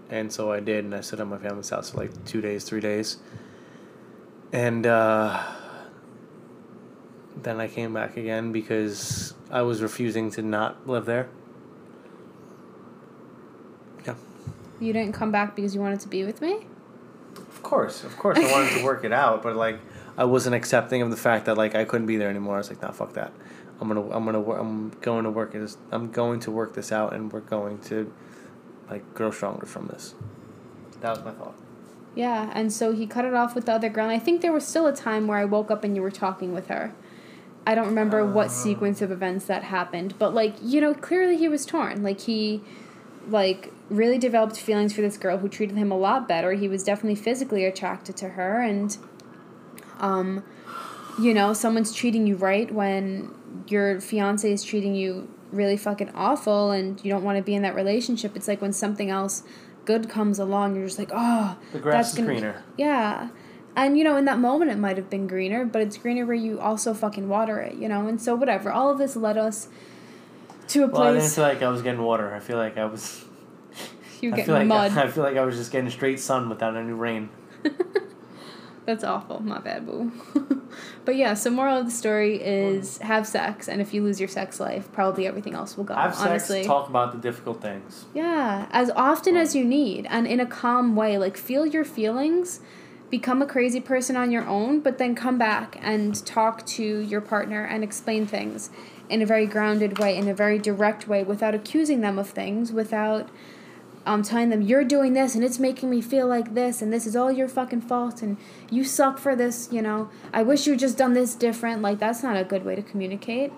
and 0.09 0.33
so 0.33 0.53
I 0.53 0.61
did, 0.61 0.85
and 0.85 0.95
I 0.95 1.01
stayed 1.01 1.21
at 1.21 1.27
my 1.27 1.39
family's 1.39 1.71
house 1.71 1.91
for 1.91 1.99
like 1.99 2.25
two 2.25 2.41
days, 2.41 2.65
three 2.65 2.81
days, 2.81 3.19
and 4.53 4.87
uh, 4.87 5.43
then 7.43 7.61
I 7.61 7.67
came 7.67 7.93
back 7.93 8.17
again 8.17 8.53
because 8.53 9.35
I 9.51 9.63
was 9.63 9.83
refusing 9.83 10.31
to 10.33 10.43
not 10.43 10.87
live 10.87 11.05
there. 11.05 11.29
Yeah. 14.07 14.15
you 14.79 14.93
didn't 14.93 15.15
come 15.15 15.33
back 15.33 15.57
because 15.57 15.75
you 15.75 15.81
wanted 15.81 15.99
to 16.01 16.09
be 16.09 16.25
with 16.25 16.41
me 16.41 16.67
Of 17.39 17.63
course, 17.63 18.05
of 18.05 18.17
course, 18.17 18.39
I 18.39 18.51
wanted 18.51 18.79
to 18.79 18.85
work 18.85 19.05
it 19.05 19.13
out, 19.13 19.43
but 19.43 19.57
like 19.57 19.81
I 20.17 20.25
wasn't 20.25 20.55
accepting 20.55 21.03
of 21.03 21.11
the 21.11 21.17
fact 21.17 21.47
that 21.47 21.57
like 21.57 21.75
I 21.75 21.85
couldn't 21.85 22.07
be 22.07 22.17
there 22.17 22.31
anymore. 22.31 22.57
I 22.57 22.59
was 22.59 22.71
like, 22.71 22.83
nah, 22.83 22.93
fuck 22.93 23.15
that. 23.15 23.33
I'm 23.81 23.89
gonna, 23.89 24.11
I'm 24.11 24.25
gonna, 24.25 24.53
I'm 24.53 24.91
going 25.01 25.25
to 25.25 25.31
work 25.31 25.53
this. 25.53 25.77
I'm 25.91 26.11
going 26.11 26.41
to 26.41 26.51
work 26.51 26.75
this 26.75 26.93
out, 26.93 27.13
and 27.13 27.33
we're 27.33 27.41
going 27.41 27.79
to, 27.81 28.13
like, 28.89 29.15
grow 29.15 29.31
stronger 29.31 29.67
from 29.67 29.89
this. 29.89 30.15
That 31.01 31.17
was 31.17 31.25
my 31.25 31.33
thought. 31.33 31.55
Yeah, 32.15 32.51
and 32.55 32.73
so 32.73 32.93
he 32.93 33.07
cut 33.07 33.25
it 33.25 33.35
off 33.35 33.55
with 33.55 33.67
the 33.67 33.73
other 33.73 33.89
girl. 33.89 34.05
And 34.05 34.13
I 34.13 34.21
think 34.21 34.41
there 34.41 34.53
was 34.53 34.67
still 34.67 34.87
a 34.87 34.95
time 34.95 35.27
where 35.27 35.39
I 35.39 35.45
woke 35.45 35.71
up 35.71 35.83
and 35.83 35.97
you 35.97 36.03
were 36.03 36.13
talking 36.13 36.55
with 36.55 36.69
her. 36.69 36.95
I 37.67 37.75
don't 37.75 37.87
remember 37.87 38.25
what 38.25 38.47
ah. 38.47 38.51
sequence 38.51 39.03
of 39.03 39.11
events 39.11 39.47
that 39.47 39.65
happened, 39.65 40.19
but 40.19 40.33
like, 40.33 40.55
you 40.63 40.81
know, 40.81 40.95
clearly 40.95 41.37
he 41.37 41.49
was 41.49 41.67
torn. 41.67 42.03
Like 42.03 42.21
he 42.21 42.63
like 43.29 43.73
really 43.91 44.19
developed 44.19 44.59
feelings 44.59 44.93
for 44.95 45.01
this 45.03 45.17
girl 45.17 45.39
who 45.39 45.49
treated 45.49 45.77
him 45.77 45.91
a 45.91 45.97
lot 45.97 46.27
better. 46.29 46.53
He 46.53 46.69
was 46.69 46.83
definitely 46.83 47.17
physically 47.17 47.65
attracted 47.65 48.17
to 48.19 48.31
her 48.31 48.61
and 48.61 48.97
um 50.01 50.43
you 51.21 51.33
know, 51.33 51.53
someone's 51.53 51.93
treating 51.95 52.27
you 52.27 52.35
right 52.35 52.73
when 52.73 53.33
your 53.69 54.01
fiance 54.01 54.51
is 54.51 54.65
treating 54.65 54.97
you 54.97 55.29
really 55.53 55.77
fucking 55.77 56.11
awful 56.15 56.73
and 56.73 57.03
you 57.05 57.11
don't 57.11 57.23
want 57.23 57.37
to 57.39 57.43
be 57.43 57.55
in 57.55 57.63
that 57.63 57.77
relationship. 57.77 58.35
It's 58.35 58.49
like 58.49 58.61
when 58.61 58.73
something 58.73 59.11
else 59.11 59.45
good 59.85 60.09
comes 60.09 60.41
along, 60.41 60.75
you're 60.75 60.87
just 60.87 60.99
like, 60.99 61.11
oh, 61.15 61.57
The 61.73 61.79
grass 61.79 62.09
is 62.11 62.15
gonna- 62.17 62.27
greener. 62.27 62.63
Yeah. 62.77 63.29
And 63.77 63.97
you 63.99 64.03
know, 64.05 64.17
in 64.17 64.25
that 64.25 64.39
moment 64.41 64.73
it 64.73 64.79
might 64.79 64.97
have 64.97 65.09
been 65.11 65.27
greener, 65.29 65.65
but 65.65 65.83
it's 65.83 65.97
greener 65.97 66.27
where 66.27 66.35
you 66.35 66.59
also 66.59 66.95
fucking 66.95 67.29
water 67.29 67.61
it, 67.61 67.75
you 67.75 67.89
know? 67.89 68.07
And 68.09 68.21
so 68.21 68.35
whatever. 68.35 68.73
All 68.73 68.91
of 68.91 68.99
this 68.99 69.15
led 69.15 69.37
us 69.37 69.69
to 70.69 70.85
a 70.85 70.87
Well, 70.87 71.03
I 71.03 71.13
didn't 71.13 71.31
feel 71.31 71.45
like 71.45 71.63
I 71.63 71.69
was 71.69 71.83
getting 71.83 72.03
water. 72.03 72.35
I 72.35 72.41
feel 72.41 72.57
like 72.57 72.77
I 72.77 72.85
was. 72.85 73.25
you 74.21 74.33
get 74.33 74.49
like 74.49 74.67
mud. 74.67 74.93
I 74.97 75.09
feel 75.09 75.23
like 75.25 75.37
I 75.37 75.45
was 75.45 75.57
just 75.57 75.73
getting 75.73 75.91
straight 75.91 76.21
sun 76.21 76.49
without 76.49 76.77
any 76.77 76.93
rain. 76.93 77.31
That's 78.87 79.03
awful. 79.03 79.43
My 79.43 79.61
bad, 79.61 79.87
boo. 79.87 80.13
but 81.07 81.17
yeah, 81.17 81.33
so 81.33 81.49
moral 81.51 81.79
of 81.79 81.87
the 81.87 81.91
story 81.91 82.43
is 82.43 82.99
have 82.99 83.27
sex, 83.27 83.67
and 83.67 83.81
if 83.81 83.95
you 83.95 84.03
lose 84.03 84.21
your 84.21 84.29
sex 84.29 84.61
life, 84.61 84.93
probably 84.93 85.27
everything 85.27 85.55
else 85.55 85.77
will 85.77 85.85
go. 85.85 85.95
Have 85.95 86.15
honestly. 86.19 86.59
sex. 86.59 86.67
Talk 86.67 86.91
about 86.91 87.13
the 87.13 87.19
difficult 87.19 87.63
things. 87.63 88.05
Yeah, 88.13 88.69
as 88.73 88.91
often 88.95 89.37
as 89.37 89.57
you 89.57 89.65
need 89.65 90.07
and 90.11 90.27
in 90.27 90.39
a 90.39 90.47
calm 90.47 90.97
way. 90.97 91.17
Like, 91.17 91.39
feel 91.39 91.65
your 91.65 91.85
feelings, 91.85 92.61
become 93.09 93.41
a 93.41 93.47
crazy 93.47 93.81
person 93.81 94.17
on 94.17 94.31
your 94.31 94.47
own, 94.47 94.81
but 94.81 94.99
then 94.99 95.15
come 95.15 95.39
back 95.39 95.79
and 95.81 96.25
talk 96.27 96.67
to 96.67 96.85
your 96.99 97.23
partner 97.23 97.65
and 97.65 97.83
explain 97.83 98.27
things 98.27 98.69
in 99.09 99.23
a 99.23 99.27
very 99.27 99.47
grounded 99.47 99.99
way, 99.99 100.17
in 100.17 100.29
a 100.29 100.35
very 100.35 100.59
direct 100.59 101.07
way, 101.07 101.23
without 101.23 101.55
accusing 101.55 102.01
them 102.01 102.19
of 102.19 102.31
things, 102.31 102.73
without 102.73 103.29
um, 104.07 104.23
telling 104.23 104.51
them, 104.51 104.63
you're 104.63 104.85
doing 104.85 105.15
this 105.15 105.35
and 105.35 105.43
it's 105.43 105.59
making 105.59 105.91
me 105.91 106.01
feel 106.01 106.27
like 106.27 106.55
this 106.55 106.83
and 106.83 106.93
this 106.93 107.07
is 107.07 107.17
all 107.17 107.33
your 107.33 107.49
fucking 107.49 107.81
fault 107.81 108.23
and 108.23 108.37
you 108.71 108.85
suck 108.85 109.19
for 109.19 109.35
this, 109.35 109.69
you 109.71 109.81
know. 109.81 110.11
I 110.33 110.43
wish 110.43 110.67
you 110.67 110.77
just 110.77 110.99
done 110.99 111.15
this 111.15 111.35
different. 111.35 111.83
Like, 111.83 111.99
that's 111.99 112.23
not 112.23 112.37
a 112.37 112.45
good 112.45 112.65
way 112.65 112.75
to 112.75 112.83
communicate. 112.83 113.53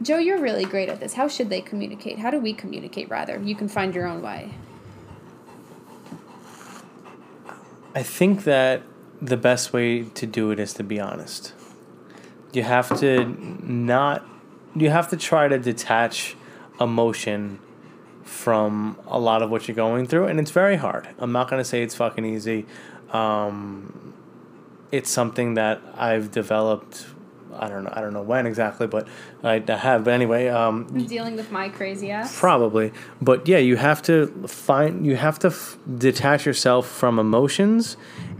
Joe, 0.00 0.18
you're 0.18 0.40
really 0.40 0.64
great 0.64 0.88
at 0.88 0.98
this. 0.98 1.14
How 1.14 1.28
should 1.28 1.48
they 1.48 1.60
communicate? 1.60 2.18
How 2.18 2.30
do 2.30 2.40
we 2.40 2.52
communicate, 2.52 3.08
rather? 3.08 3.38
You 3.38 3.54
can 3.54 3.68
find 3.68 3.94
your 3.94 4.06
own 4.06 4.22
way. 4.22 4.54
I 7.94 8.02
think 8.02 8.44
that 8.44 8.82
the 9.20 9.36
best 9.36 9.72
way 9.72 10.02
to 10.02 10.26
do 10.26 10.50
it 10.50 10.58
is 10.58 10.74
to 10.74 10.82
be 10.82 10.98
honest. 10.98 11.52
You 12.52 12.64
have 12.64 12.98
to 12.98 13.24
not 13.24 14.26
you 14.74 14.90
have 14.90 15.08
to 15.08 15.16
try 15.16 15.48
to 15.48 15.58
detach 15.58 16.36
emotion 16.80 17.58
from 18.24 18.98
a 19.06 19.18
lot 19.18 19.42
of 19.42 19.50
what 19.50 19.68
you're 19.68 19.74
going 19.74 20.06
through 20.06 20.26
and 20.26 20.40
it's 20.40 20.50
very 20.50 20.76
hard. 20.76 21.08
I'm 21.18 21.32
not 21.32 21.50
going 21.50 21.60
to 21.60 21.68
say 21.68 21.82
it's 21.82 21.94
fucking 21.94 22.24
easy. 22.24 22.66
Um, 23.10 24.14
it's 24.90 25.10
something 25.10 25.54
that 25.54 25.80
I've 25.96 26.30
developed 26.30 27.06
I 27.54 27.68
don't 27.68 27.84
know 27.84 27.92
I 27.92 28.00
don't 28.00 28.14
know 28.14 28.22
when 28.22 28.46
exactly 28.46 28.86
but 28.86 29.06
I, 29.42 29.62
I 29.68 29.76
have 29.76 30.04
but 30.04 30.14
anyway 30.14 30.48
um, 30.48 30.86
dealing 31.06 31.36
with 31.36 31.50
my 31.50 31.68
crazy 31.68 32.10
ass. 32.10 32.38
Probably, 32.38 32.92
but 33.20 33.46
yeah, 33.46 33.58
you 33.58 33.76
have 33.76 34.00
to 34.02 34.28
find 34.46 35.04
you 35.06 35.16
have 35.16 35.38
to 35.40 35.48
f- 35.48 35.76
detach 35.98 36.46
yourself 36.46 36.88
from 36.88 37.18
emotions 37.18 37.96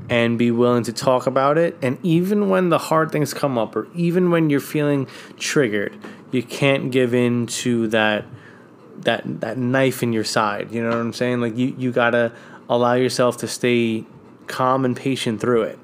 and 0.09 0.39
be 0.39 0.51
willing 0.51 0.85
to 0.85 0.93
talk 0.93 1.27
about 1.27 1.59
it. 1.59 1.77
And 1.83 1.99
even 2.03 2.49
when 2.49 2.69
the 2.69 2.79
hard 2.79 3.13
things 3.13 3.33
come 3.35 3.59
up, 3.59 3.77
or 3.77 3.89
even 3.95 4.31
when 4.31 4.51
you're 4.51 4.61
feeling 4.61 5.07
triggered, 5.39 5.97
you 6.31 6.43
can't 6.43 6.91
give 6.91 7.15
in 7.15 7.47
to 7.47 7.89
that 7.89 8.25
that 9.01 9.41
that 9.41 9.59
knife 9.59 10.03
in 10.03 10.13
your 10.13 10.25
side. 10.25 10.73
You 10.73 10.83
know 10.83 10.91
what 10.91 10.99
I'm 10.99 11.13
saying? 11.13 11.41
Like 11.41 11.57
you 11.57 11.75
you 11.79 11.93
gotta 11.93 12.33
allow 12.69 12.95
yourself 12.95 13.37
to 13.39 13.49
stay 13.49 14.05
calm 14.47 14.85
and 14.85 14.97
patient 14.97 15.41
through 15.41 15.63
it. 15.63 15.79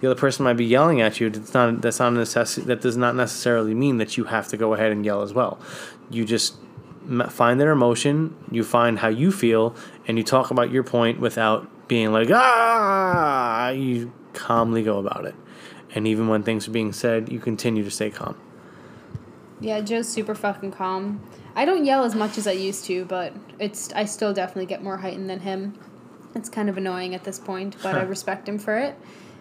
The 0.00 0.10
other 0.10 0.20
person 0.20 0.44
might 0.44 0.54
be 0.54 0.64
yelling 0.64 1.00
at 1.00 1.20
you. 1.20 1.30
That's 1.30 1.54
not 1.54 1.80
that's 1.80 1.98
not 1.98 2.12
a 2.12 2.16
necessity. 2.16 2.66
That 2.66 2.80
does 2.80 2.96
not 2.96 3.14
necessarily 3.14 3.74
mean 3.74 3.98
that 3.98 4.16
you 4.16 4.24
have 4.24 4.48
to 4.48 4.56
go 4.56 4.74
ahead 4.74 4.92
and 4.92 5.04
yell 5.04 5.22
as 5.22 5.32
well. 5.32 5.58
You 6.10 6.24
just 6.24 6.56
find 7.28 7.60
their 7.60 7.70
emotion. 7.70 8.36
You 8.50 8.64
find 8.64 8.98
how 8.98 9.08
you 9.08 9.32
feel, 9.32 9.74
and 10.06 10.18
you 10.18 10.24
talk 10.24 10.50
about 10.50 10.70
your 10.70 10.82
point 10.82 11.20
without 11.20 11.68
being 11.92 12.10
like 12.10 12.30
ah. 12.32 13.68
You 13.68 14.14
calmly 14.32 14.82
go 14.82 14.98
about 14.98 15.26
it, 15.26 15.34
and 15.94 16.06
even 16.06 16.26
when 16.26 16.42
things 16.42 16.66
are 16.66 16.70
being 16.70 16.90
said, 16.90 17.30
you 17.30 17.38
continue 17.38 17.84
to 17.84 17.90
stay 17.90 18.08
calm. 18.08 18.34
Yeah, 19.60 19.82
Joe's 19.82 20.08
super 20.08 20.34
fucking 20.34 20.72
calm. 20.72 21.20
I 21.54 21.66
don't 21.66 21.84
yell 21.84 22.04
as 22.04 22.14
much 22.14 22.38
as 22.38 22.46
I 22.46 22.52
used 22.52 22.86
to, 22.86 23.04
but 23.04 23.34
it's 23.58 23.92
I 23.92 24.06
still 24.06 24.32
definitely 24.32 24.66
get 24.66 24.82
more 24.82 24.96
heightened 24.96 25.28
than 25.28 25.40
him. 25.40 25.78
It's 26.34 26.48
kind 26.48 26.70
of 26.70 26.78
annoying 26.78 27.14
at 27.14 27.24
this 27.24 27.38
point, 27.38 27.76
but 27.82 27.94
I 27.94 28.02
respect 28.04 28.48
him 28.48 28.58
for 28.58 28.78
it 28.78 28.96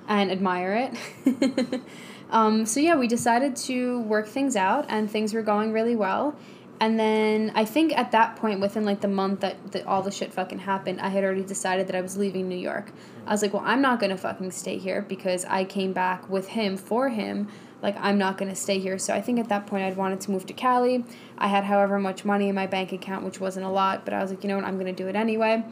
and 0.10 0.30
admire 0.30 0.91
it. 1.26 1.82
um, 2.32 2.66
so 2.66 2.82
yeah, 2.82 2.97
we 2.97 3.08
decided 3.08 3.56
to 3.68 4.02
work 4.02 4.28
things 4.28 4.58
out, 4.58 4.86
and 4.89 5.10
things 5.10 5.34
were 5.34 5.41
going 5.41 5.72
really 5.72 5.95
well. 5.95 6.36
And 6.82 6.99
then 6.99 7.51
I 7.53 7.63
think 7.63 7.95
at 7.95 8.11
that 8.11 8.38
point, 8.38 8.59
within 8.59 8.86
like 8.86 9.01
the 9.01 9.07
month 9.07 9.41
that, 9.41 9.71
that 9.71 9.86
all 9.86 10.01
the 10.01 10.09
shit 10.09 10.34
fucking 10.34 10.57
happened, 10.57 10.99
I 10.99 11.09
had 11.09 11.23
already 11.23 11.43
decided 11.43 11.86
that 11.88 11.95
I 11.95 12.01
was 12.01 12.17
leaving 12.17 12.49
New 12.49 12.57
York. 12.57 12.91
I 13.27 13.32
was 13.32 13.43
like, 13.43 13.53
well, 13.53 13.61
I'm 13.63 13.84
not 13.84 13.99
gonna 13.99 14.17
fucking 14.17 14.49
stay 14.49 14.79
here 14.79 15.03
because 15.03 15.45
I 15.45 15.63
came 15.63 15.93
back 15.93 16.27
with 16.27 16.47
him 16.47 16.77
for 16.77 17.09
him. 17.09 17.49
Like, 17.84 17.95
I'm 17.99 18.17
not 18.17 18.39
gonna 18.39 18.55
stay 18.55 18.79
here. 18.79 18.97
So 18.97 19.13
I 19.13 19.21
think 19.21 19.38
at 19.38 19.47
that 19.49 19.67
point, 19.67 19.84
I'd 19.84 19.95
wanted 19.95 20.21
to 20.21 20.32
move 20.32 20.47
to 20.47 20.53
Cali. 20.53 21.05
I 21.38 21.49
had 21.49 21.65
however 21.65 21.99
much 21.99 22.25
money 22.25 22.49
in 22.49 22.55
my 22.55 22.65
bank 22.65 22.91
account, 22.91 23.23
which 23.25 23.39
wasn't 23.39 23.67
a 23.67 23.69
lot, 23.69 24.03
but 24.03 24.15
I 24.15 24.21
was 24.23 24.32
like, 24.32 24.43
you 24.43 24.49
know 24.49 24.55
what, 24.55 24.65
I'm 24.65 24.79
gonna 24.79 24.91
do 24.91 25.07
it 25.07 25.15
anyway. 25.15 25.63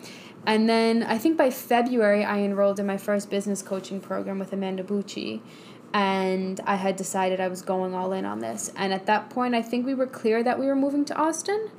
And 0.45 0.69
then 0.69 1.01
I 1.01 1.17
think 1.17 1.37
by 1.37 1.49
February, 1.49 2.23
I 2.23 2.41
enrolled 2.41 2.79
in 2.79 2.85
my 2.85 2.97
first 2.97 3.31
business 3.31 3.63
coaching 3.63 3.99
program 3.99 4.37
with 4.37 4.53
Amanda 4.53 4.83
Bucci 4.83 5.41
and 5.93 6.59
I 6.65 6.75
had 6.75 6.95
decided 6.95 7.39
I 7.39 7.47
was 7.47 7.61
going 7.61 7.93
all 7.93 8.13
in 8.13 8.25
on 8.25 8.39
this. 8.39 8.71
And 8.75 8.93
at 8.93 9.05
that 9.07 9.29
point, 9.29 9.55
I 9.55 9.61
think 9.61 9.85
we 9.85 9.93
were 9.93 10.07
clear 10.07 10.43
that 10.43 10.59
we 10.59 10.65
were 10.67 10.75
moving 10.75 11.05
to 11.05 11.15
Austin. 11.15 11.69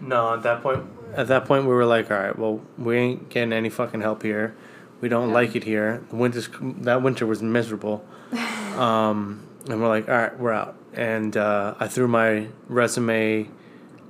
No, 0.00 0.34
at 0.34 0.42
that 0.42 0.62
point, 0.62 0.84
at 1.14 1.28
that 1.28 1.44
point, 1.46 1.64
we 1.64 1.70
were 1.72 1.86
like, 1.86 2.10
all 2.10 2.18
right, 2.18 2.38
well, 2.38 2.60
we 2.76 2.96
ain't 2.96 3.28
getting 3.30 3.52
any 3.52 3.68
fucking 3.70 4.00
help 4.00 4.22
here. 4.22 4.54
We 5.00 5.08
don't 5.08 5.28
Yeah. 5.28 5.34
like 5.34 5.56
it 5.56 5.64
here. 5.64 6.02
The 6.10 6.16
winter's 6.16 6.48
that 6.60 7.02
winter 7.02 7.26
was 7.26 7.42
miserable, 7.42 8.04
um, 8.76 9.42
and 9.68 9.80
we're 9.80 9.88
like, 9.88 10.08
all 10.08 10.16
right, 10.16 10.38
we're 10.38 10.52
out. 10.52 10.74
and 10.94 11.36
uh, 11.36 11.74
I 11.78 11.86
threw 11.86 12.08
my 12.08 12.48
resume 12.68 13.48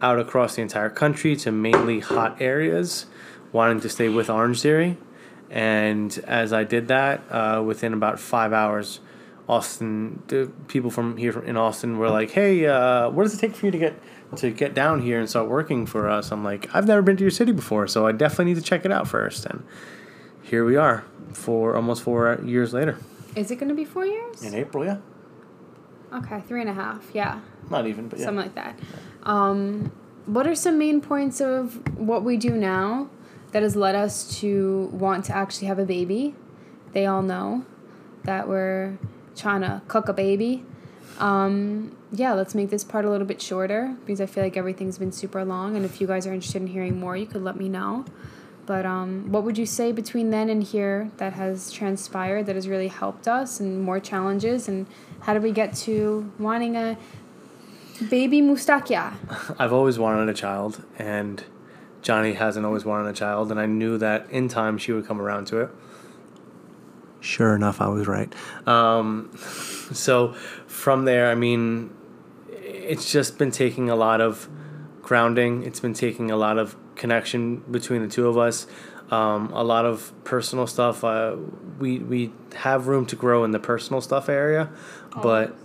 out 0.01 0.19
across 0.19 0.55
the 0.57 0.63
entire 0.63 0.89
country 0.91 1.35
to 1.37 1.51
mainly 1.53 2.01
hot 2.01 2.41
areas, 2.41 3.07
wanting 3.53 3.81
to 3.81 3.89
stay 3.89 4.09
with 4.09 4.31
Orange 4.31 4.63
Theory. 4.63 4.97
And 5.51 6.17
as 6.27 6.53
I 6.53 6.65
did 6.65 6.89
that, 6.89 7.21
uh, 7.31 7.63
within 7.65 7.93
about 7.93 8.21
five 8.21 8.53
hours, 8.53 9.01
Austin, 9.49 10.23
the 10.29 10.51
people 10.67 10.91
from 10.91 11.17
here 11.17 11.39
in 11.41 11.57
Austin 11.57 11.99
were 11.99 12.11
like, 12.11 12.31
"Hey, 12.31 12.67
uh, 12.67 13.09
what 13.11 13.23
does 13.23 13.35
it 13.35 13.39
take 13.39 13.55
for 13.57 13.67
you 13.67 13.73
to 13.73 13.79
get 13.79 13.95
to 14.37 14.51
get 14.51 14.75
down 14.75 15.01
here 15.01 15.19
and 15.19 15.29
start 15.29 15.49
working 15.49 15.87
for 15.87 16.09
us?" 16.09 16.31
I'm 16.31 16.45
like, 16.45 16.69
"I've 16.75 16.87
never 16.87 17.01
been 17.03 17.17
to 17.17 17.25
your 17.25 17.31
city 17.31 17.53
before, 17.53 17.87
so 17.87 18.07
I 18.07 18.13
definitely 18.13 18.47
need 18.53 18.57
to 18.57 18.63
check 18.63 18.85
it 18.85 18.93
out 18.93 19.09
first. 19.09 19.47
And 19.47 19.65
here 20.43 20.65
we 20.65 20.77
are, 20.77 21.05
for 21.33 21.75
almost 21.77 22.03
four 22.03 22.41
years 22.45 22.75
later. 22.75 22.99
Is 23.35 23.51
it 23.51 23.57
going 23.57 23.69
to 23.69 23.75
be 23.75 23.85
four 23.85 24.05
years? 24.05 24.43
In 24.43 24.55
April, 24.55 24.85
yeah. 24.85 24.99
Okay, 26.13 26.41
three 26.47 26.61
and 26.61 26.71
a 26.71 26.75
half. 26.75 27.11
Yeah, 27.13 27.41
Not 27.71 27.87
even, 27.87 28.09
but 28.09 28.19
yeah. 28.19 28.25
something 28.27 28.45
like 28.45 28.55
that. 28.55 28.79
Um, 29.23 29.93
what 30.27 30.47
are 30.47 30.55
some 30.55 30.79
main 30.79 31.01
points 31.01 31.41
of 31.41 31.81
what 31.99 32.25
we 32.25 32.37
do 32.37 32.51
now 32.51 33.11
that 33.53 33.63
has 33.63 33.77
led 33.77 33.95
us 33.95 34.39
to 34.41 34.91
want 34.93 35.25
to 35.27 35.37
actually 35.37 35.69
have 35.69 35.79
a 35.79 35.85
baby? 35.85 36.35
They 36.93 37.07
all 37.07 37.23
know 37.23 37.65
that 38.25 38.49
we're 38.49 38.99
trying 39.39 39.63
to 39.63 39.81
cook 39.89 40.09
a 40.09 40.13
baby. 40.13 40.65
Um, 41.19 41.97
yeah, 42.13 42.33
let's 42.35 42.55
make 42.55 42.71
this 42.71 42.85
part 42.85 43.05
a 43.05 43.11
little 43.11 43.27
bit 43.27 43.41
shorter 43.41 43.97
because 44.05 44.21
I 44.21 44.27
feel 44.27 44.45
like 44.45 44.57
everything's 44.57 44.99
been 44.99 45.13
super 45.13 45.45
long. 45.45 45.77
And 45.77 45.85
if 45.85 46.01
you 46.01 46.07
guys 46.07 46.27
are 46.27 46.33
interested 46.33 46.63
in 46.63 46.69
hearing 46.69 46.99
more, 47.01 47.17
you 47.17 47.27
could 47.27 47.43
let 47.43 47.57
me 47.57 47.69
know. 47.69 48.05
But 48.67 48.85
um, 48.85 49.33
what 49.33 49.45
would 49.45 49.57
you 49.57 49.65
say 49.65 49.93
between 49.93 50.29
then 50.29 50.51
and 50.51 50.63
here 50.63 51.11
that 51.17 51.33
has 51.33 51.73
transpired 51.73 52.45
that 52.45 52.55
has 52.55 52.69
really 52.69 52.89
helped 52.89 53.27
us 53.27 53.61
and 53.61 53.81
more 53.81 53.99
challenges? 53.99 54.69
And 54.69 54.87
how 55.21 55.33
did 55.33 55.43
we 55.43 55.53
get 55.53 55.75
to 55.77 56.31
wanting 56.39 56.77
a 56.77 56.99
baby 58.11 58.43
mustakia? 58.43 59.15
I've 59.59 59.73
always 59.73 59.99
wanted 59.99 60.29
a 60.29 60.35
child, 60.35 60.85
and 60.99 61.43
Johnny 62.03 62.35
hasn't 62.35 62.67
always 62.67 62.85
wanted 62.85 63.09
a 63.09 63.15
child, 63.15 63.51
and 63.51 63.59
I 63.59 63.65
knew 63.65 63.97
that 63.97 64.29
in 64.31 64.49
time 64.49 64.77
she 64.77 64.93
would 64.93 65.07
come 65.07 65.21
around 65.21 65.47
to 65.47 65.61
it. 65.61 65.71
Sure 67.21 67.55
enough, 67.55 67.81
I 67.81 67.89
was 67.89 68.07
right. 68.07 68.33
Um, 68.67 69.31
so 69.93 70.35
from 70.67 71.05
there, 71.05 71.31
I 71.31 71.35
mean, 71.35 71.91
it's 72.51 73.11
just 73.11 73.39
been 73.39 73.51
taking 73.51 73.91
a 73.91 73.97
lot 73.97 74.21
of 74.21 74.49
grounding. 75.03 75.65
It's 75.65 75.81
been 75.81 75.95
taking 75.95 76.31
a 76.31 76.37
lot 76.37 76.59
of 76.59 76.77
connection 76.95 77.59
between 77.71 78.03
the 78.03 78.09
two 78.09 78.29
of 78.29 78.37
us. 78.39 78.67
Um, 79.11 79.51
a 79.53 79.65
lot 79.65 79.87
of 79.87 80.13
personal 80.25 80.67
stuff. 80.67 81.03
Uh, 81.03 81.37
we 81.79 81.99
we 81.99 82.33
have 82.55 82.89
room 82.89 83.07
to 83.07 83.17
grow 83.17 83.45
in 83.45 83.53
the 83.53 83.59
personal 83.59 84.01
stuff 84.03 84.29
area, 84.29 84.69
but 85.23 85.57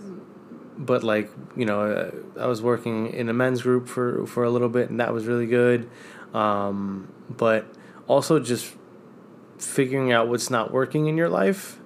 but 0.78 1.02
like 1.02 1.30
you 1.54 1.66
know, 1.66 1.82
uh, 1.82 2.10
I 2.40 2.46
was 2.46 2.62
working 2.62 3.12
in 3.12 3.28
a 3.28 3.34
men's 3.34 3.62
group 3.62 3.86
for 3.86 4.26
for 4.26 4.44
a 4.44 4.50
little 4.50 4.70
bit, 4.70 4.88
and 4.88 4.98
that 4.98 5.12
was 5.12 5.26
really 5.26 5.46
good. 5.46 5.90
Um, 6.32 7.12
but 7.28 7.66
also 8.08 8.40
just 8.40 8.74
figuring 9.66 10.12
out 10.12 10.28
what's 10.28 10.50
not 10.50 10.72
working 10.72 11.06
in 11.06 11.16
your 11.16 11.28
life, 11.28 11.78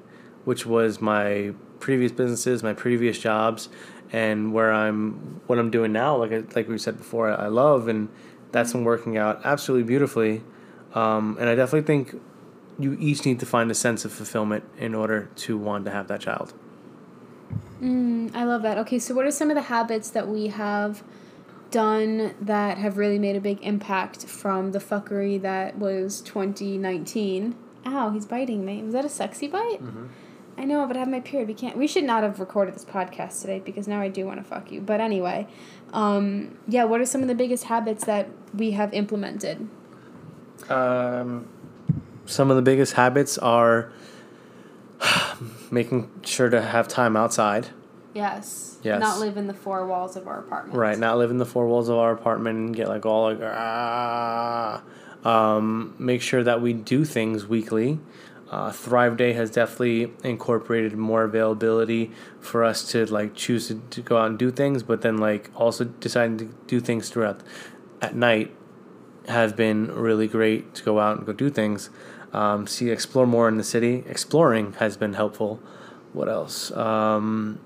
which 0.45 0.67
was 0.67 1.01
my 1.01 1.53
previous 1.81 2.13
businesses, 2.13 2.63
my 2.63 2.75
previous 2.75 3.19
jobs, 3.19 3.69
and 4.13 4.53
where 4.53 4.73
I'm 4.73 5.41
what 5.47 5.59
I'm 5.59 5.71
doing 5.71 5.93
now. 5.93 6.17
Like 6.17 6.33
I, 6.33 6.43
like 6.55 6.69
we 6.69 6.79
said 6.79 6.99
before, 6.99 7.31
I 7.31 7.49
love, 7.49 7.89
and 7.89 8.09
that's 8.53 8.73
been 8.73 8.85
working 8.85 9.17
out 9.17 9.41
absolutely 9.45 9.87
beautifully. 9.87 10.43
Um, 10.95 11.37
and 11.39 11.49
I 11.49 11.55
definitely 11.55 11.87
think 11.87 12.21
you 12.79 12.97
each 12.99 13.27
need 13.27 13.41
to 13.41 13.47
find 13.47 13.71
a 13.71 13.75
sense 13.75 14.05
of 14.05 14.13
fulfillment 14.13 14.65
in 14.79 14.95
order 14.95 15.29
to 15.37 15.59
want 15.59 15.85
to 15.85 15.91
have 15.91 16.09
that 16.09 16.21
child. 16.21 16.55
Mm, 17.83 18.35
I 18.35 18.45
love 18.45 18.63
that. 18.63 18.79
Okay, 18.79 18.99
so 18.99 19.15
what 19.15 19.25
are 19.25 19.31
some 19.31 19.51
of 19.51 19.57
the 19.57 19.63
habits 19.63 20.11
that 20.11 20.29
we 20.29 20.49
have 20.49 21.03
done 21.71 22.35
that 22.41 22.79
have 22.79 22.97
really 22.97 23.19
made 23.19 23.37
a 23.37 23.41
big 23.41 23.59
impact 23.63 24.27
from 24.27 24.73
the 24.73 24.79
fuckery 24.79 25.41
that 25.43 25.79
was 25.79 26.21
2019? 26.23 27.57
Ow, 27.87 28.11
he's 28.11 28.27
biting 28.27 28.65
me. 28.65 28.83
Was 28.83 28.93
that 28.93 29.05
a 29.05 29.09
sexy 29.09 29.49
bite? 29.49 29.81
I 30.57 30.65
know, 30.65 30.87
but 30.87 30.97
I 30.97 31.01
have 31.01 31.09
my 31.09 31.21
period. 31.21 31.49
We 31.49 31.55
can't. 31.55 31.77
We 31.77 31.87
should 31.87 32.05
not 32.05 32.25
have 32.25 32.41
recorded 32.41 32.75
this 32.75 32.85
podcast 32.85 33.41
today 33.41 33.61
because 33.61 33.87
now 33.87 34.01
I 34.01 34.09
do 34.09 34.27
want 34.27 34.39
to 34.39 34.45
fuck 34.45 34.73
you. 34.73 34.81
But 34.81 35.01
anyway, 35.01 35.47
um, 35.93 36.59
yeah. 36.67 36.85
What 36.85 37.01
are 37.01 37.07
some 37.07 37.23
of 37.23 37.29
the 37.29 37.35
biggest 37.35 37.65
habits 37.65 38.05
that 38.07 38.29
we 38.53 38.73
have 38.73 38.93
implemented? 38.93 39.69
Um, 40.69 41.49
some 42.27 42.51
of 42.51 42.57
the 42.57 42.63
biggest 42.63 42.95
habits 42.95 43.39
are 43.39 43.93
making 45.71 46.11
sure 46.25 46.51
to 46.51 46.61
have 46.61 46.89
time 46.89 47.17
outside. 47.17 47.69
Yes. 48.15 48.79
Yes. 48.83 49.01
Not 49.01 49.21
live 49.21 49.37
in 49.37 49.47
the 49.47 49.55
four 49.55 49.87
walls 49.87 50.17
of 50.17 50.27
our 50.27 50.41
apartment. 50.41 50.77
Right, 50.77 50.99
not 50.99 51.19
live 51.19 51.31
in 51.31 51.39
the 51.39 51.47
four 51.47 51.67
walls 51.67 51.89
of 51.89 51.97
our 51.99 52.13
apartment 52.13 52.59
and 52.59 52.75
get 52.75 52.89
like 52.89 53.07
all 53.07 53.33
like 53.33 53.39
ah. 53.43 54.83
Um, 55.25 55.95
make 55.99 56.23
sure 56.23 56.45
that 56.45 56.63
we 56.63 56.73
do 56.73 57.05
things 57.05 57.47
weekly. 57.47 58.01
Uh, 58.51 58.73
Thrive 58.73 59.17
Day 59.17 59.35
has 59.35 59.51
definitely 59.51 60.13
incorporated 60.25 60.97
more 60.97 61.25
availability 61.25 62.11
for 62.41 62.65
us 62.65 62.91
to 62.93 63.05
like 63.07 63.35
choose 63.35 63.69
to, 63.69 63.83
to 63.91 64.01
go 64.01 64.17
out 64.17 64.31
and 64.31 64.39
do 64.39 64.51
things, 64.51 64.83
but 64.83 65.03
then 65.03 65.19
like 65.19 65.51
also 65.55 65.85
deciding 65.85 66.39
to 66.39 66.45
do 66.67 66.81
things 66.81 67.11
throughout 67.11 67.41
at 68.01 68.15
night 68.15 68.55
has 69.27 69.53
been 69.53 69.95
really 69.95 70.27
great 70.27 70.75
to 70.75 70.83
go 70.83 70.99
out 70.99 71.19
and 71.19 71.27
go 71.27 71.33
do 71.33 71.51
things. 71.51 71.91
Um, 72.33 72.67
see, 72.67 72.91
explore 72.91 73.27
more 73.27 73.49
in 73.49 73.57
the 73.57 73.65
city. 73.65 74.05
Exploring 74.07 74.75
has 74.75 74.97
been 74.97 75.15
helpful. 75.15 75.61
What 76.13 76.29
else? 76.29 76.71
Um, 76.73 77.61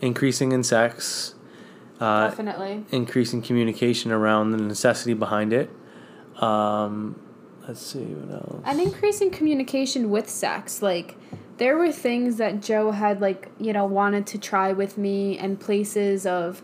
increasing 0.00 0.52
in 0.52 0.62
sex, 0.62 1.34
uh, 2.02 2.28
Definitely. 2.28 2.84
increasing 2.90 3.40
communication 3.42 4.10
around 4.12 4.50
the 4.50 4.58
necessity 4.58 5.14
behind 5.14 5.52
it. 5.52 5.70
Um, 6.40 7.20
let's 7.68 7.80
see 7.80 8.00
what 8.00 8.34
else. 8.34 8.62
an 8.64 8.80
increasing 8.80 9.30
communication 9.30 10.10
with 10.10 10.28
sex 10.28 10.82
like 10.82 11.16
there 11.58 11.76
were 11.76 11.92
things 11.92 12.38
that 12.38 12.60
joe 12.60 12.90
had 12.90 13.20
like 13.20 13.48
you 13.60 13.72
know 13.72 13.84
wanted 13.84 14.26
to 14.26 14.36
try 14.38 14.72
with 14.72 14.98
me 14.98 15.38
and 15.38 15.60
places 15.60 16.26
of 16.26 16.60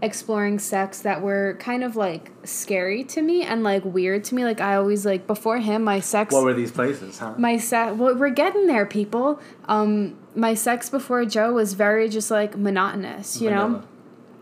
exploring 0.00 0.58
sex 0.58 1.00
that 1.02 1.20
were 1.20 1.56
kind 1.60 1.82
of 1.84 1.96
like 1.96 2.30
scary 2.44 3.02
to 3.04 3.20
me 3.20 3.42
and 3.42 3.62
like 3.62 3.84
weird 3.84 4.24
to 4.24 4.34
me 4.34 4.44
like 4.44 4.60
i 4.60 4.74
always 4.76 5.04
like 5.04 5.26
before 5.26 5.58
him 5.58 5.82
my 5.84 6.00
sex 6.00 6.32
What 6.32 6.44
were 6.44 6.54
these 6.54 6.70
places, 6.70 7.18
huh? 7.18 7.34
my 7.36 7.58
sex 7.58 7.94
well 7.98 8.14
we're 8.16 8.30
getting 8.30 8.66
there 8.68 8.86
people 8.86 9.40
um 9.66 10.16
my 10.34 10.54
sex 10.54 10.88
before 10.88 11.26
joe 11.26 11.52
was 11.52 11.74
very 11.74 12.08
just 12.08 12.30
like 12.30 12.56
monotonous 12.56 13.40
you 13.42 13.50
know 13.50 13.66
Vanilla. 13.66 13.84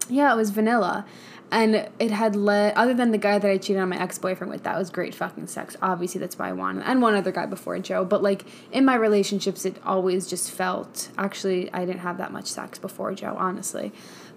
Yeah, 0.09 0.32
it 0.32 0.36
was 0.36 0.50
vanilla. 0.50 1.07
And 1.50 1.88
it 2.00 2.11
had 2.11 2.34
led, 2.34 2.74
other 2.74 2.92
than 2.92 3.12
the 3.12 3.18
guy 3.18 3.38
that 3.38 3.48
I 3.48 3.57
cheated 3.57 3.80
on 3.80 3.90
my 3.90 4.02
ex 4.02 4.18
boyfriend 4.18 4.52
with, 4.52 4.64
that 4.64 4.76
was 4.76 4.90
great 4.90 5.14
fucking 5.14 5.46
sex. 5.46 5.76
Obviously, 5.80 6.20
that's 6.20 6.36
why 6.36 6.48
I 6.48 6.52
wanted, 6.52 6.82
and 6.84 7.00
one 7.00 7.14
other 7.14 7.30
guy 7.30 7.46
before 7.46 7.78
Joe. 7.78 8.04
But 8.04 8.20
like 8.20 8.44
in 8.72 8.84
my 8.84 8.96
relationships, 8.96 9.64
it 9.64 9.76
always 9.84 10.26
just 10.26 10.50
felt. 10.50 11.09
Actually, 11.16 11.72
I 11.72 11.84
didn't 11.84 12.00
have 12.00 12.18
that 12.18 12.32
much 12.32 12.46
sex 12.46 12.80
before 12.80 13.14
Joe, 13.14 13.36
honestly. 13.38 13.92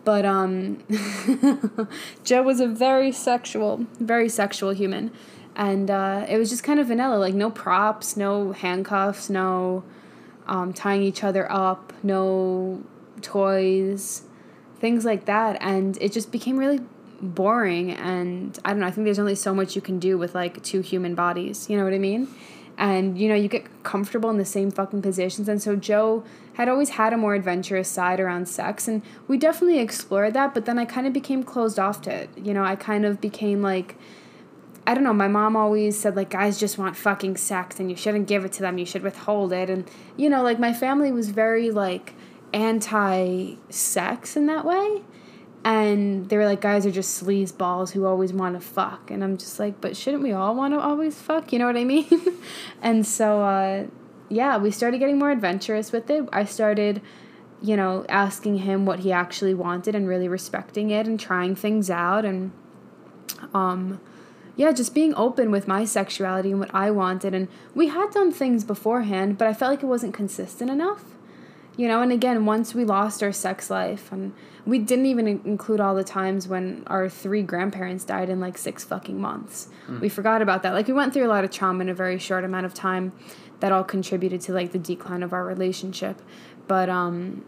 But 0.05 0.23
um, 0.23 0.83
Joe 2.23 2.43
was 2.43 2.59
a 2.59 2.67
very 2.67 3.11
sexual, 3.11 3.87
very 3.99 4.29
sexual 4.29 4.69
human, 4.69 5.11
and 5.55 5.89
uh, 5.89 6.27
it 6.29 6.37
was 6.37 6.51
just 6.51 6.63
kind 6.63 6.79
of 6.79 6.87
vanilla. 6.87 7.15
Like 7.15 7.33
no 7.33 7.49
props, 7.49 8.17
no 8.17 8.51
handcuffs, 8.51 9.31
no 9.31 9.83
um, 10.45 10.73
tying 10.73 11.01
each 11.01 11.23
other 11.23 11.51
up, 11.51 11.91
no 12.03 12.83
toys 13.23 14.23
things 14.79 15.05
like 15.05 15.25
that 15.25 15.57
and 15.61 15.97
it 16.01 16.11
just 16.11 16.31
became 16.31 16.57
really 16.57 16.79
boring 17.21 17.91
and 17.91 18.59
i 18.63 18.69
don't 18.69 18.79
know 18.79 18.87
i 18.87 18.91
think 18.91 19.05
there's 19.05 19.19
only 19.19 19.35
so 19.35 19.53
much 19.53 19.75
you 19.75 19.81
can 19.81 19.99
do 19.99 20.17
with 20.17 20.33
like 20.33 20.61
two 20.63 20.81
human 20.81 21.15
bodies 21.15 21.69
you 21.69 21.77
know 21.77 21.83
what 21.83 21.93
i 21.93 21.99
mean? 21.99 22.27
And 22.77 23.17
you 23.17 23.27
know 23.27 23.35
you 23.35 23.49
get 23.49 23.83
comfortable 23.83 24.29
in 24.29 24.37
the 24.37 24.45
same 24.45 24.71
fucking 24.71 25.01
positions 25.01 25.49
and 25.49 25.61
so 25.61 25.75
joe 25.75 26.23
had 26.53 26.69
always 26.69 26.91
had 26.91 27.11
a 27.11 27.17
more 27.17 27.35
adventurous 27.35 27.89
side 27.89 28.21
around 28.21 28.47
sex 28.47 28.87
and 28.87 29.01
we 29.27 29.37
definitely 29.37 29.79
explored 29.79 30.33
that 30.33 30.53
but 30.53 30.65
then 30.65 30.79
i 30.79 30.85
kind 30.85 31.05
of 31.05 31.11
became 31.11 31.43
closed 31.43 31.77
off 31.77 32.01
to 32.03 32.13
it 32.13 32.29
you 32.37 32.53
know? 32.53 32.63
I 32.63 32.77
kind 32.77 33.05
of 33.05 33.19
became 33.19 33.61
like 33.61 33.97
I 34.87 34.95
don't 34.95 35.03
know, 35.03 35.13
my 35.13 35.27
mom 35.27 35.55
always 35.55 35.99
said 35.99 36.15
like 36.15 36.29
guys 36.29 36.57
just 36.57 36.77
want 36.77 36.95
fucking 36.95 37.37
sex 37.37 37.79
and 37.79 37.91
you 37.91 37.95
shouldn't 37.95 38.27
give 38.27 38.43
it 38.43 38.53
to 38.53 38.61
them, 38.61 38.77
you 38.77 38.85
should 38.85 39.03
withhold 39.03 39.53
it 39.53 39.69
and 39.69 39.87
you 40.17 40.29
know, 40.29 40.41
like 40.41 40.57
my 40.57 40.73
family 40.73 41.11
was 41.11 41.29
very 41.29 41.69
like 41.69 42.13
anti 42.53 43.55
sex 43.69 44.35
in 44.35 44.45
that 44.47 44.65
way. 44.65 45.03
And 45.63 46.29
they 46.29 46.37
were 46.37 46.45
like, 46.45 46.61
guys 46.61 46.85
are 46.85 46.91
just 46.91 47.21
sleaze 47.21 47.55
balls 47.55 47.91
who 47.91 48.05
always 48.05 48.31
want 48.31 48.55
to 48.55 48.65
fuck. 48.65 49.11
And 49.11 49.23
I'm 49.23 49.37
just 49.37 49.59
like, 49.59 49.81
but 49.81 49.97
shouldn't 49.97 50.23
we 50.23 50.31
all 50.31 50.55
want 50.55 50.73
to 50.73 50.79
always 50.79 51.19
fuck? 51.19 51.51
You 51.51 51.59
know 51.59 51.65
what 51.65 51.75
I 51.75 51.83
mean? 51.83 52.07
and 52.81 53.05
so, 53.05 53.41
uh, 53.41 53.87
yeah, 54.29 54.57
we 54.57 54.71
started 54.71 54.99
getting 54.99 55.19
more 55.19 55.31
adventurous 55.31 55.91
with 55.91 56.09
it. 56.09 56.29
I 56.31 56.45
started, 56.45 57.01
you 57.61 57.75
know, 57.75 58.05
asking 58.07 58.59
him 58.59 58.85
what 58.85 58.99
he 58.99 59.11
actually 59.11 59.53
wanted 59.53 59.95
and 59.95 60.07
really 60.07 60.29
respecting 60.29 60.91
it 60.91 61.07
and 61.07 61.19
trying 61.19 61.55
things 61.55 61.89
out. 61.89 62.23
And, 62.23 62.53
um, 63.53 63.99
yeah, 64.55 64.71
just 64.71 64.93
being 64.93 65.13
open 65.15 65.51
with 65.51 65.67
my 65.67 65.83
sexuality 65.83 66.51
and 66.51 66.59
what 66.59 66.73
I 66.73 66.89
wanted. 66.89 67.33
And 67.33 67.49
we 67.75 67.87
had 67.87 68.11
done 68.11 68.31
things 68.31 68.63
beforehand, 68.63 69.37
but 69.37 69.47
I 69.47 69.53
felt 69.53 69.71
like 69.71 69.83
it 69.83 69.87
wasn't 69.87 70.13
consistent 70.13 70.69
enough. 70.69 71.03
You 71.79 71.87
know, 71.87 72.01
and 72.01 72.11
again, 72.11 72.45
once 72.45 72.75
we 72.75 72.83
lost 72.83 73.23
our 73.23 73.31
sex 73.31 73.69
life, 73.69 74.11
and 74.11 74.33
we 74.65 74.79
didn't 74.79 75.05
even 75.05 75.29
include 75.29 75.79
all 75.79 75.95
the 75.95 76.03
times 76.03 76.45
when 76.45 76.83
our 76.87 77.07
three 77.07 77.41
grandparents 77.41 78.03
died 78.03 78.29
in 78.29 78.41
like 78.41 78.57
six 78.57 78.83
fucking 78.83 79.17
months. 79.17 79.69
We 80.01 80.09
forgot 80.09 80.41
about 80.41 80.61
that. 80.63 80.73
Like, 80.73 80.87
we 80.87 80.93
went 80.93 81.13
through 81.13 81.25
a 81.25 81.31
lot 81.31 81.45
of 81.45 81.51
trauma 81.51 81.79
in 81.79 81.87
a 81.87 81.93
very 81.93 82.19
short 82.19 82.43
amount 82.43 82.65
of 82.65 82.73
time 82.73 83.13
that 83.61 83.71
all 83.71 83.85
contributed 83.85 84.41
to 84.41 84.51
like 84.51 84.73
the 84.73 84.77
decline 84.77 85.23
of 85.23 85.31
our 85.31 85.45
relationship. 85.45 86.21
But, 86.67 86.89
um, 86.89 87.45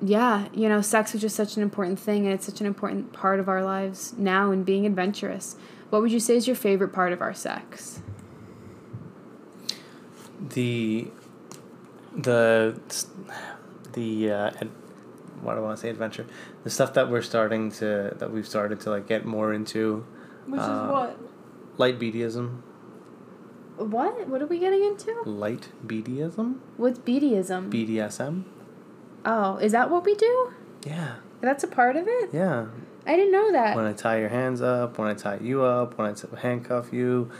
yeah, 0.00 0.46
you 0.54 0.68
know, 0.68 0.80
sex 0.80 1.16
is 1.16 1.20
just 1.20 1.34
such 1.34 1.56
an 1.56 1.62
important 1.64 1.98
thing, 1.98 2.26
and 2.26 2.34
it's 2.34 2.46
such 2.46 2.60
an 2.60 2.66
important 2.68 3.12
part 3.12 3.40
of 3.40 3.48
our 3.48 3.64
lives 3.64 4.14
now 4.16 4.52
and 4.52 4.64
being 4.64 4.86
adventurous. 4.86 5.56
What 5.90 6.00
would 6.00 6.12
you 6.12 6.20
say 6.20 6.36
is 6.36 6.46
your 6.46 6.54
favorite 6.54 6.92
part 6.92 7.12
of 7.12 7.20
our 7.20 7.34
sex? 7.34 8.02
the 10.40 11.10
the 12.18 12.78
the 13.92 14.30
uh, 14.32 14.50
ad, 14.60 14.68
what 15.42 15.54
do 15.54 15.60
I 15.60 15.62
want 15.62 15.76
to 15.78 15.82
say 15.82 15.88
adventure 15.90 16.26
the 16.64 16.70
stuff 16.70 16.94
that 16.94 17.08
we're 17.10 17.22
starting 17.22 17.70
to 17.72 18.14
that 18.18 18.32
we've 18.32 18.46
started 18.46 18.80
to 18.80 18.90
like 18.90 19.06
get 19.06 19.24
more 19.24 19.52
into 19.54 20.04
Which 20.46 20.60
Uh, 20.60 20.64
is 20.64 20.90
what? 20.92 21.18
light 21.78 21.98
BDism 22.00 22.60
What? 23.76 24.28
What 24.28 24.42
are 24.42 24.46
we 24.46 24.58
getting 24.58 24.82
into? 24.84 25.14
light 25.24 25.68
BDism 25.86 26.56
What's 26.76 26.98
BDism? 26.98 27.70
BDSM 27.70 28.44
oh, 29.24 29.56
is 29.58 29.72
that 29.72 29.90
what 29.90 30.04
we 30.04 30.14
do? 30.14 30.52
yeah 30.86 31.16
That's 31.40 31.62
a 31.64 31.68
part 31.68 31.96
of 31.96 32.06
it? 32.08 32.30
yeah 32.32 32.66
I 33.06 33.16
didn't 33.16 33.32
know 33.32 33.52
that. 33.52 33.74
when 33.76 33.86
I 33.86 33.92
tie 33.94 34.18
your 34.18 34.28
hands 34.28 34.60
up 34.60 34.98
when 34.98 35.08
I 35.08 35.14
tie 35.14 35.38
you 35.40 35.62
up 35.62 35.96
when 35.96 36.12
I 36.12 36.40
handcuff 36.40 36.92
you 36.92 37.30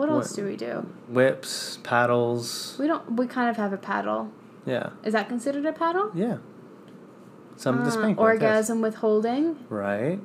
what 0.00 0.08
else 0.08 0.32
do 0.32 0.44
we 0.44 0.56
do? 0.56 0.86
whips 1.08 1.78
paddles 1.82 2.76
We 2.78 2.86
don't. 2.86 3.12
We 3.16 3.26
kind 3.26 3.48
of 3.50 3.56
have 3.56 3.72
a 3.72 3.76
paddle. 3.76 4.30
yeah 4.66 4.90
Is 5.04 5.12
that 5.12 5.28
considered 5.28 5.66
a 5.66 5.72
paddle? 5.72 6.10
yeah 6.14 6.38
some 7.56 7.82
Uh, 7.82 7.90
spank 7.90 8.18
orgasm 8.18 8.80
with 8.80 8.96
holding. 8.96 9.56
right 9.68 10.18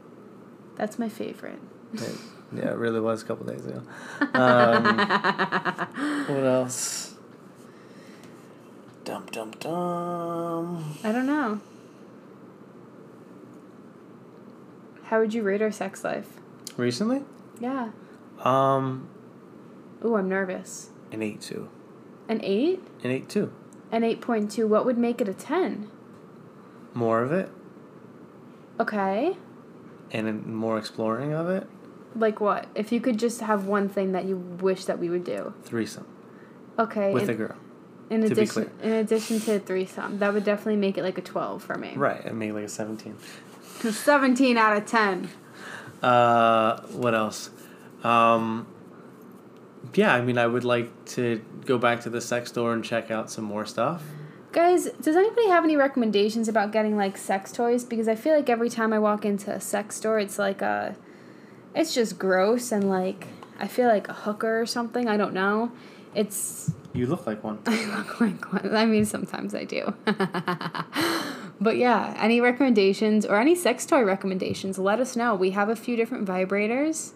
That's 0.75 0.97
my 0.97 1.09
favorite. 1.09 1.59
It, 1.93 2.15
yeah, 2.53 2.71
it 2.71 2.77
really 2.77 2.99
was 3.01 3.21
a 3.23 3.25
couple 3.25 3.45
days 3.45 3.65
ago. 3.65 3.81
Um, 4.33 4.83
what 6.27 6.43
else? 6.45 7.15
Dum 9.03 9.25
dum 9.31 9.51
dum. 9.59 10.95
I 11.03 11.11
don't 11.11 11.27
know. 11.27 11.59
How 15.05 15.19
would 15.19 15.33
you 15.33 15.43
rate 15.43 15.61
our 15.61 15.71
sex 15.71 16.03
life? 16.03 16.27
Recently, 16.77 17.21
Yeah. 17.59 17.89
um, 18.43 19.07
Ooh, 20.05 20.15
I'm 20.15 20.29
nervous. 20.29 20.91
an 21.11 21.21
eight 21.23 21.41
two, 21.41 21.67
An 22.29 22.39
eight? 22.43 22.81
an 23.03 23.11
eight 23.11 23.27
two. 23.29 23.51
An 23.91 24.03
eight 24.03 24.21
point 24.21 24.51
two. 24.51 24.67
What 24.67 24.85
would 24.85 24.97
make 24.97 25.19
it 25.21 25.27
a 25.27 25.33
ten? 25.33 25.89
More 26.93 27.21
of 27.23 27.31
it, 27.31 27.49
Okay. 28.79 29.35
and 30.11 30.45
more 30.45 30.77
exploring 30.77 31.33
of 31.33 31.49
it. 31.49 31.67
Like 32.15 32.39
what? 32.39 32.67
If 32.75 32.91
you 32.91 33.01
could 33.01 33.17
just 33.19 33.41
have 33.41 33.65
one 33.65 33.89
thing 33.89 34.11
that 34.13 34.25
you 34.25 34.37
wish 34.37 34.85
that 34.85 34.99
we 34.99 35.09
would 35.09 35.23
do. 35.25 35.53
Threesome 35.63 36.05
Okay. 36.79 37.11
with 37.13 37.23
in, 37.23 37.29
a 37.29 37.33
girl. 37.33 37.55
in 38.09 38.21
to 38.21 38.27
be 38.27 38.33
addition, 38.33 38.69
in 38.81 38.91
addition 38.93 39.39
to 39.41 39.59
threesome, 39.59 40.19
that 40.19 40.33
would 40.33 40.43
definitely 40.45 40.77
make 40.77 40.97
it 40.97 41.03
like 41.03 41.17
a 41.17 41.21
twelve 41.21 41.63
for 41.63 41.75
me. 41.75 41.93
Right, 41.95 42.23
and 42.23 42.37
make 42.39 42.53
like 42.53 42.63
a 42.65 42.69
seventeen. 42.69 43.15
Seventeen 43.91 44.57
out 44.57 44.77
of 44.77 44.85
ten. 44.85 45.29
Uh, 46.01 46.81
what 46.93 47.13
else? 47.13 47.49
Um, 48.03 48.67
yeah, 49.93 50.13
I 50.13 50.21
mean, 50.21 50.37
I 50.37 50.47
would 50.47 50.63
like 50.63 51.05
to 51.09 51.41
go 51.65 51.77
back 51.77 52.01
to 52.01 52.09
the 52.09 52.21
sex 52.21 52.49
store 52.49 52.73
and 52.73 52.83
check 52.83 53.11
out 53.11 53.29
some 53.29 53.45
more 53.45 53.65
stuff. 53.65 54.03
Guys, 54.51 54.85
does 55.01 55.15
anybody 55.15 55.49
have 55.49 55.63
any 55.63 55.75
recommendations 55.75 56.47
about 56.47 56.71
getting 56.71 56.95
like 56.95 57.17
sex 57.17 57.51
toys? 57.51 57.83
Because 57.83 58.07
I 58.07 58.15
feel 58.15 58.33
like 58.35 58.49
every 58.49 58.69
time 58.69 58.93
I 58.93 58.99
walk 58.99 59.25
into 59.25 59.51
a 59.51 59.59
sex 59.59 59.97
store, 59.97 60.17
it's 60.19 60.39
like 60.39 60.61
a, 60.61 60.95
it's 61.75 61.93
just 61.93 62.17
gross 62.17 62.71
and 62.71 62.89
like 62.89 63.27
I 63.59 63.67
feel 63.67 63.87
like 63.87 64.07
a 64.07 64.13
hooker 64.13 64.61
or 64.61 64.65
something. 64.65 65.07
I 65.07 65.17
don't 65.17 65.33
know. 65.33 65.71
It's 66.13 66.71
You 66.93 67.07
look 67.07 67.27
like 67.27 67.43
one. 67.43 67.59
I 67.65 67.85
look 67.97 68.21
like 68.21 68.51
one. 68.51 68.75
I 68.75 68.85
mean, 68.85 69.05
sometimes 69.05 69.53
I 69.53 69.65
do. 69.65 69.93
but 71.61 71.77
yeah, 71.77 72.15
any 72.17 72.41
recommendations 72.41 73.25
or 73.25 73.39
any 73.39 73.55
sex 73.55 73.85
toy 73.85 74.03
recommendations? 74.03 74.77
Let 74.77 74.99
us 74.99 75.15
know. 75.15 75.35
We 75.35 75.51
have 75.51 75.69
a 75.69 75.75
few 75.75 75.95
different 75.95 76.25
vibrators, 76.25 77.11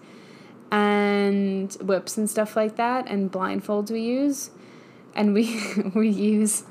and 0.72 1.72
whips 1.82 2.17
and 2.17 2.30
stuff 2.30 2.55
like 2.55 2.76
that, 2.78 3.07
and 3.07 3.32
blindfolds 3.32 3.91
we 3.91 4.01
use, 4.01 4.51
and 5.15 5.34
we 5.34 5.59
we 5.95 6.09
use 6.09 6.63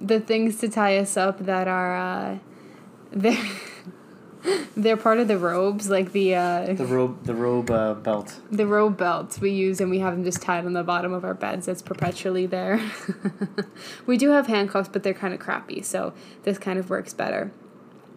the 0.00 0.20
things 0.20 0.56
to 0.60 0.68
tie 0.68 0.98
us 0.98 1.16
up 1.16 1.38
that 1.40 1.68
are 1.68 1.96
uh, 1.96 2.38
they're 3.12 3.44
they're 4.76 4.96
part 4.96 5.18
of 5.18 5.28
the 5.28 5.36
robes, 5.36 5.90
like 5.90 6.12
the 6.12 6.34
uh, 6.34 6.72
The 6.72 6.86
robe, 6.86 7.24
the 7.24 7.34
robe 7.34 7.70
uh, 7.70 7.94
belt. 7.94 8.40
the 8.50 8.66
robe 8.66 8.96
belts 8.96 9.38
we 9.40 9.50
use 9.50 9.80
and 9.80 9.90
we 9.90 9.98
have 9.98 10.14
them 10.14 10.24
just 10.24 10.40
tied 10.40 10.64
on 10.64 10.72
the 10.72 10.82
bottom 10.82 11.12
of 11.12 11.24
our 11.24 11.34
beds 11.34 11.66
that's 11.66 11.82
perpetually 11.82 12.46
there. 12.46 12.80
We 14.06 14.16
do 14.16 14.30
have 14.30 14.46
handcuffs 14.46 14.88
but 14.88 15.02
they're 15.02 15.14
kind 15.14 15.34
of 15.34 15.40
crappy 15.40 15.82
so 15.82 16.12
this 16.44 16.56
kind 16.58 16.78
of 16.78 16.88
works 16.90 17.12
better. 17.12 17.52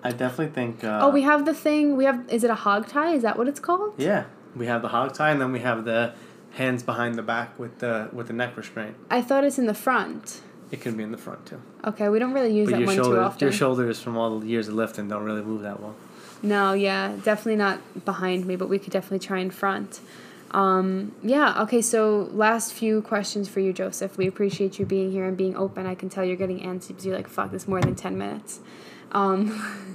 I 0.02 0.12
definitely 0.12 0.54
think. 0.54 0.84
Uh, 0.84 1.00
oh 1.04 1.10
we 1.10 1.22
have 1.24 1.46
the 1.46 1.54
thing 1.54 1.98
we 1.98 2.06
have 2.06 2.24
is 2.30 2.44
it 2.44 2.50
a 2.50 2.56
hog 2.56 2.88
tie? 2.88 3.14
Is 3.14 3.22
that 3.24 3.38
what 3.38 3.48
it's 3.50 3.60
called? 3.60 3.94
Yeah, 3.98 4.24
we 4.56 4.66
have 4.68 4.82
the 4.82 4.90
hog 4.90 5.14
tie, 5.14 5.32
and 5.32 5.42
then 5.42 5.52
we 5.52 5.60
have 5.60 5.86
the 5.86 6.14
hands 6.52 6.84
behind 6.84 7.16
the 7.16 7.24
back 7.24 7.58
with 7.58 7.80
the 7.80 8.10
with 8.14 8.28
the 8.28 8.34
neck 8.34 8.56
restraint. 8.56 8.96
i 9.10 9.22
thought 9.22 9.44
it's 9.44 9.58
in 9.58 9.66
the 9.66 9.74
front 9.74 10.42
It 10.72 10.82
can 10.82 10.96
be 10.96 11.04
in 11.04 11.12
the 11.12 11.18
front 11.18 11.46
too. 11.48 11.60
okay 11.86 12.10
we 12.10 12.20
don't 12.20 12.34
really 12.34 12.54
use 12.56 12.70
But 12.70 12.78
that 12.80 12.86
one 12.86 12.96
too 12.96 13.04
shoulders, 13.04 13.20
often 13.26 13.46
your 13.48 13.52
shoulders 13.52 14.00
from 14.02 14.18
all 14.18 14.40
the 14.40 14.48
years 14.48 14.68
of 14.68 14.76
lifting 14.76 15.08
don't 15.08 15.24
really 15.24 15.42
move 15.42 15.62
that 15.64 15.80
well. 15.80 15.96
no 16.44 16.74
yeah 16.74 17.16
definitely 17.24 17.56
not 17.56 17.80
behind 18.06 18.46
me 18.46 18.56
but 18.56 18.70
we 18.70 18.78
could 18.78 18.94
definitely 18.94 19.20
try 19.28 19.40
in 19.40 19.50
front 19.52 20.00
um, 20.52 21.14
yeah 21.24 21.60
okay 21.64 21.82
so 21.82 22.30
last 22.32 22.74
few 22.74 23.02
questions 23.02 23.50
for 23.50 23.60
you 23.60 23.74
joseph 23.74 24.16
we 24.20 24.28
appreciate 24.28 24.78
you 24.78 24.86
being 24.86 25.10
here 25.12 25.26
and 25.26 25.36
being 25.36 25.56
open 25.58 25.88
i 25.88 25.96
can 25.96 26.10
tell 26.10 26.24
you're 26.24 26.36
getting 26.38 26.60
antsy 26.60 26.90
because 26.90 27.04
you're 27.08 27.16
like 27.16 27.28
fuck 27.28 27.50
this 27.52 27.68
more 27.68 27.82
than 27.82 27.96
10 27.96 28.16
minutes 28.18 28.60
um, 29.12 29.44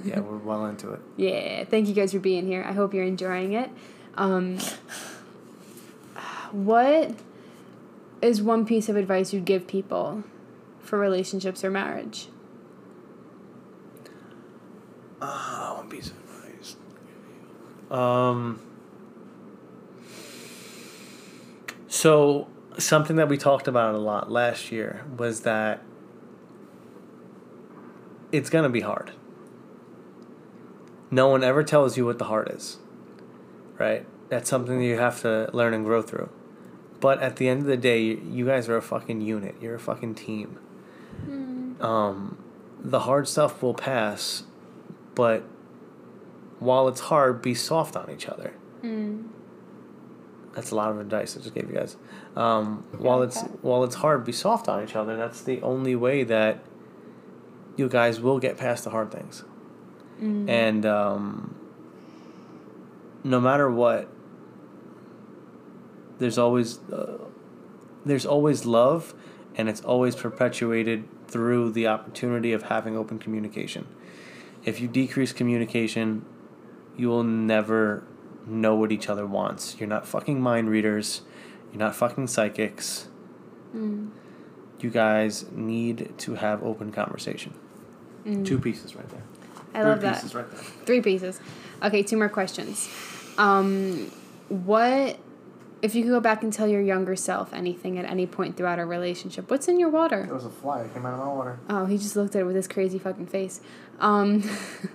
Yeah, 0.05 0.19
we're 0.21 0.37
well 0.37 0.65
into 0.65 0.91
it. 0.93 1.01
Yeah, 1.17 1.65
thank 1.65 1.89
you 1.89 1.93
guys 1.93 2.13
for 2.13 2.19
being 2.19 2.47
here. 2.47 2.63
I 2.65 2.71
hope 2.71 2.93
you're 2.93 3.03
enjoying 3.03 3.51
it. 3.51 3.69
Um, 4.15 4.57
what 6.51 7.11
is 8.21 8.41
one 8.41 8.65
piece 8.65 8.89
of 8.89 8.95
advice 8.95 9.33
you'd 9.33 9.45
give 9.45 9.67
people 9.67 10.23
for 10.81 10.97
relationships 10.97 11.63
or 11.63 11.69
marriage? 11.69 12.27
Ah, 15.21 15.75
one 15.77 15.89
piece 15.89 16.11
of 16.11 16.17
advice. 16.17 16.75
Um. 17.91 18.61
So 21.87 22.47
something 22.77 23.15
that 23.17 23.27
we 23.27 23.37
talked 23.37 23.67
about 23.67 23.95
a 23.95 23.97
lot 23.97 24.31
last 24.31 24.71
year 24.71 25.03
was 25.17 25.41
that 25.41 25.83
it's 28.31 28.49
gonna 28.49 28.69
be 28.69 28.81
hard. 28.81 29.11
No 31.11 31.27
one 31.27 31.43
ever 31.43 31.63
tells 31.63 31.97
you 31.97 32.05
what 32.05 32.19
the 32.19 32.25
heart 32.25 32.49
is, 32.49 32.77
right? 33.79 34.05
That's 34.29 34.49
something 34.49 34.77
that 34.77 34.85
you 34.85 34.97
have 34.99 35.21
to 35.21 35.49
learn 35.53 35.73
and 35.73 35.83
grow 35.83 36.01
through. 36.03 36.29
But 36.99 37.21
at 37.21 37.37
the 37.37 37.47
end 37.47 37.61
of 37.61 37.67
the 37.67 37.77
day, 37.77 38.01
you 38.03 38.45
guys 38.45 38.67
are 38.69 38.77
a 38.77 38.81
fucking 38.81 39.21
unit. 39.21 39.55
You're 39.61 39.75
a 39.75 39.79
fucking 39.79 40.15
team. 40.15 40.59
Um, 41.81 42.37
the 42.81 42.99
hard 43.01 43.27
stuff 43.27 43.63
will 43.63 43.73
pass, 43.73 44.43
but 45.15 45.43
while 46.59 46.87
it's 46.89 46.99
hard, 46.99 47.41
be 47.41 47.55
soft 47.55 47.95
on 47.95 48.09
each 48.11 48.27
other. 48.27 48.53
That's 50.53 50.71
a 50.71 50.75
lot 50.75 50.91
of 50.91 50.99
advice 50.99 51.37
I 51.37 51.41
just 51.41 51.55
gave 51.55 51.69
you 51.69 51.75
guys. 51.75 51.95
Um, 52.35 52.85
while 52.97 53.21
it's 53.21 53.41
while 53.61 53.83
it's 53.85 53.95
hard, 53.95 54.25
be 54.25 54.31
soft 54.33 54.67
on 54.67 54.83
each 54.83 54.95
other. 54.95 55.15
That's 55.15 55.41
the 55.41 55.61
only 55.61 55.95
way 55.95 56.23
that 56.25 56.59
you 57.77 57.87
guys 57.87 58.19
will 58.19 58.39
get 58.39 58.57
past 58.57 58.83
the 58.83 58.89
hard 58.89 59.09
things. 59.11 59.43
And 60.49 60.85
um, 60.85 61.55
no 63.23 63.39
matter 63.39 63.69
what, 63.69 64.07
there's 66.19 66.37
always 66.37 66.79
uh, 66.91 67.17
there's 68.05 68.25
always 68.25 68.65
love, 68.65 69.13
and 69.55 69.69
it's 69.69 69.81
always 69.81 70.15
perpetuated 70.15 71.05
through 71.27 71.71
the 71.71 71.87
opportunity 71.87 72.53
of 72.53 72.63
having 72.63 72.97
open 72.97 73.19
communication. 73.19 73.87
If 74.65 74.81
you 74.81 74.87
decrease 74.87 75.31
communication, 75.31 76.25
you 76.97 77.07
will 77.07 77.23
never 77.23 78.03
know 78.45 78.75
what 78.75 78.91
each 78.91 79.07
other 79.09 79.25
wants. 79.25 79.77
You're 79.79 79.89
not 79.89 80.07
fucking 80.07 80.41
mind 80.41 80.69
readers. 80.69 81.21
You're 81.71 81.79
not 81.79 81.95
fucking 81.95 82.27
psychics. 82.27 83.07
You 83.73 84.89
guys 84.89 85.45
need 85.51 86.13
to 86.19 86.35
have 86.35 86.63
open 86.63 86.91
conversation. 86.91 87.53
Two 88.43 88.59
pieces 88.59 88.95
right 88.95 89.07
there. 89.09 89.23
I 89.73 89.83
love 89.83 90.01
that. 90.01 90.23
right 90.33 90.49
there. 90.49 90.59
Three 90.85 91.01
pieces. 91.01 91.39
Okay, 91.83 92.03
two 92.03 92.17
more 92.17 92.29
questions. 92.29 92.89
Um, 93.39 94.11
what 94.49 95.17
If 95.81 95.95
you 95.95 96.03
could 96.03 96.09
go 96.09 96.19
back 96.19 96.43
and 96.43 96.51
tell 96.51 96.67
your 96.67 96.81
younger 96.81 97.15
self 97.15 97.53
anything 97.53 97.97
at 97.97 98.03
any 98.05 98.27
point 98.27 98.57
throughout 98.57 98.79
a 98.79 98.85
relationship, 98.85 99.49
what's 99.49 99.67
in 99.69 99.79
your 99.79 99.89
water? 99.89 100.25
It 100.29 100.33
was 100.33 100.45
a 100.45 100.49
fly. 100.49 100.81
It 100.81 100.93
came 100.93 101.05
out 101.05 101.13
of 101.13 101.19
my 101.19 101.33
water. 101.33 101.57
Oh, 101.69 101.85
he 101.85 101.97
just 101.97 102.17
looked 102.17 102.35
at 102.35 102.41
it 102.41 102.45
with 102.45 102.55
his 102.57 102.67
crazy 102.67 102.99
fucking 102.99 103.27
face. 103.27 103.61
Um, 103.99 104.43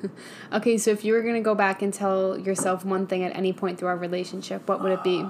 okay, 0.52 0.76
so 0.76 0.90
if 0.90 1.04
you 1.04 1.14
were 1.14 1.22
gonna 1.22 1.40
go 1.40 1.54
back 1.54 1.80
and 1.80 1.92
tell 1.92 2.38
yourself 2.38 2.84
one 2.84 3.06
thing 3.06 3.24
at 3.24 3.34
any 3.34 3.52
point 3.52 3.78
through 3.78 3.88
our 3.88 3.96
relationship, 3.96 4.68
what 4.68 4.82
would 4.82 4.92
it 4.92 5.02
be? 5.02 5.24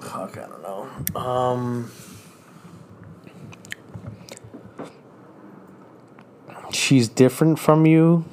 Fuck, 0.00 0.36
I 0.38 0.46
don't 0.46 0.62
know. 0.62 1.20
Um, 1.20 1.90
she's 6.72 7.08
different 7.08 7.58
from 7.58 7.86
you, 7.86 8.24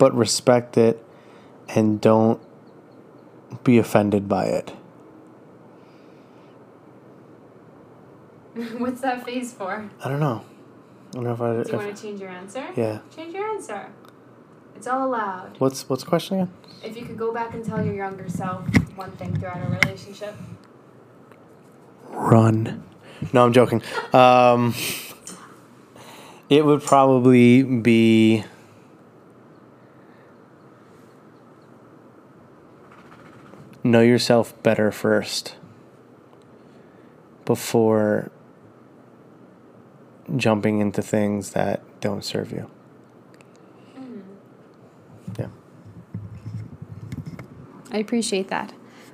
but 0.00 0.14
respect 0.14 0.78
it 0.78 1.04
and 1.68 2.00
don't 2.00 2.40
be 3.62 3.76
offended 3.76 4.26
by 4.28 4.46
it. 4.46 4.70
What's 8.78 9.02
that 9.02 9.26
face 9.26 9.52
for? 9.52 9.90
I 10.02 10.08
don't 10.08 10.20
know. 10.20 10.42
I 11.10 11.12
don't 11.12 11.24
know 11.24 11.34
if 11.34 11.40
I. 11.42 11.62
Do 11.62 11.70
you 11.70 11.76
want 11.76 11.94
to 11.94 12.02
change 12.02 12.18
your 12.20 12.30
answer? 12.30 12.66
yeah. 12.74 13.00
Change 13.14 13.34
your 13.34 13.46
answer. 13.50 13.88
It's 14.74 14.86
all 14.86 15.06
allowed. 15.06 15.60
What's 15.60 15.86
what's 15.86 16.02
the 16.02 16.08
question 16.08 16.40
again? 16.40 16.52
If 16.82 16.96
you 16.96 17.04
could 17.04 17.18
go 17.18 17.34
back 17.34 17.52
and 17.52 17.62
tell 17.62 17.84
your 17.84 17.94
younger 17.94 18.28
self 18.30 18.64
one 18.96 19.10
thing 19.12 19.38
throughout 19.38 19.60
a 19.62 19.68
relationship. 19.68 20.34
Run. 22.08 22.82
No, 23.34 23.44
I'm 23.44 23.52
joking. 23.52 23.82
Um, 24.14 24.74
it 26.48 26.64
would 26.64 26.82
probably 26.82 27.62
be. 27.62 28.44
Know 33.82 34.02
yourself 34.02 34.60
better 34.62 34.92
first 34.92 35.56
before 37.44 38.30
jumping 40.36 40.78
into 40.80 41.02
things 41.02 41.50
that 41.52 41.82
don't 42.00 42.24
serve 42.24 42.52
you. 42.52 42.70
Yeah. 45.38 45.48
I 47.90 47.98
appreciate 47.98 48.48
that. 48.48 48.72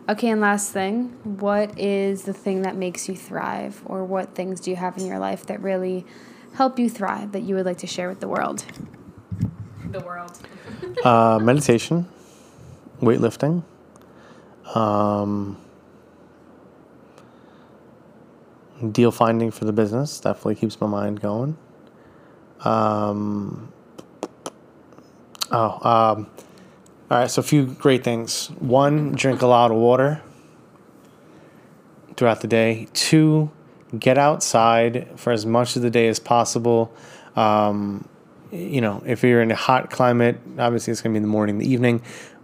Okay, 0.09 0.29
and 0.29 0.41
last 0.41 0.73
thing, 0.73 1.09
what 1.25 1.77
is 1.79 2.23
the 2.23 2.33
thing 2.33 2.63
that 2.63 2.77
makes 2.77 3.09
you 3.09 3.17
thrive, 3.17 3.83
or 3.87 4.05
what 4.05 4.35
things 4.35 4.61
do 4.61 4.71
you 4.71 4.77
have 4.77 4.97
in 4.99 5.07
your 5.07 5.19
life 5.19 5.47
that 5.47 5.61
really 5.61 6.07
help 6.55 6.79
you 6.79 6.89
thrive 6.89 7.33
that 7.33 7.43
you 7.43 7.57
would 7.57 7.67
like 7.67 7.79
to 7.79 7.89
share 7.89 8.09
with 8.09 8.21
the 8.21 8.29
world? 8.29 8.65
The 9.91 10.01
world. 10.01 10.39
Uh, 11.05 11.39
meditation, 11.41 12.07
weightlifting, 13.01 13.63
um, 14.75 15.59
deal 18.93 19.11
finding 19.11 19.51
for 19.51 19.65
the 19.65 19.73
business 19.73 20.21
definitely 20.21 20.57
keeps 20.57 20.81
my 20.81 20.87
mind 20.87 21.21
going. 21.21 21.57
Um, 22.65 23.73
oh, 25.51 25.71
um, 25.89 26.31
all 27.11 27.19
right. 27.19 27.31
So 27.31 27.41
a 27.41 27.43
few 27.43 27.67
great 27.67 28.05
things. 28.05 28.49
One, 28.59 29.13
drink 29.13 29.43
a 29.43 29.47
lot 29.47 29.71
of 29.71 29.77
water 29.77 30.23
throughout 32.17 32.41
the 32.41 32.49
day. 32.49 32.89
Two, 32.93 33.51
get 33.99 34.19
outside 34.19 35.09
for 35.17 35.33
as 35.33 35.47
much 35.47 35.77
of 35.77 35.83
the 35.83 35.91
day 35.91 36.09
as 36.09 36.19
possible. 36.19 36.93
Um, 37.37 38.09
you 38.51 38.81
know, 38.81 39.03
if 39.07 39.23
you're 39.23 39.43
in 39.43 39.51
a 39.51 39.57
hot 39.57 39.91
climate, 39.91 40.39
obviously 40.59 40.93
it's 40.93 41.03
going 41.03 41.13
to 41.13 41.15
be 41.15 41.19
in 41.19 41.23
the 41.23 41.29
morning, 41.29 41.59
the 41.59 41.71
evening, 41.71 42.03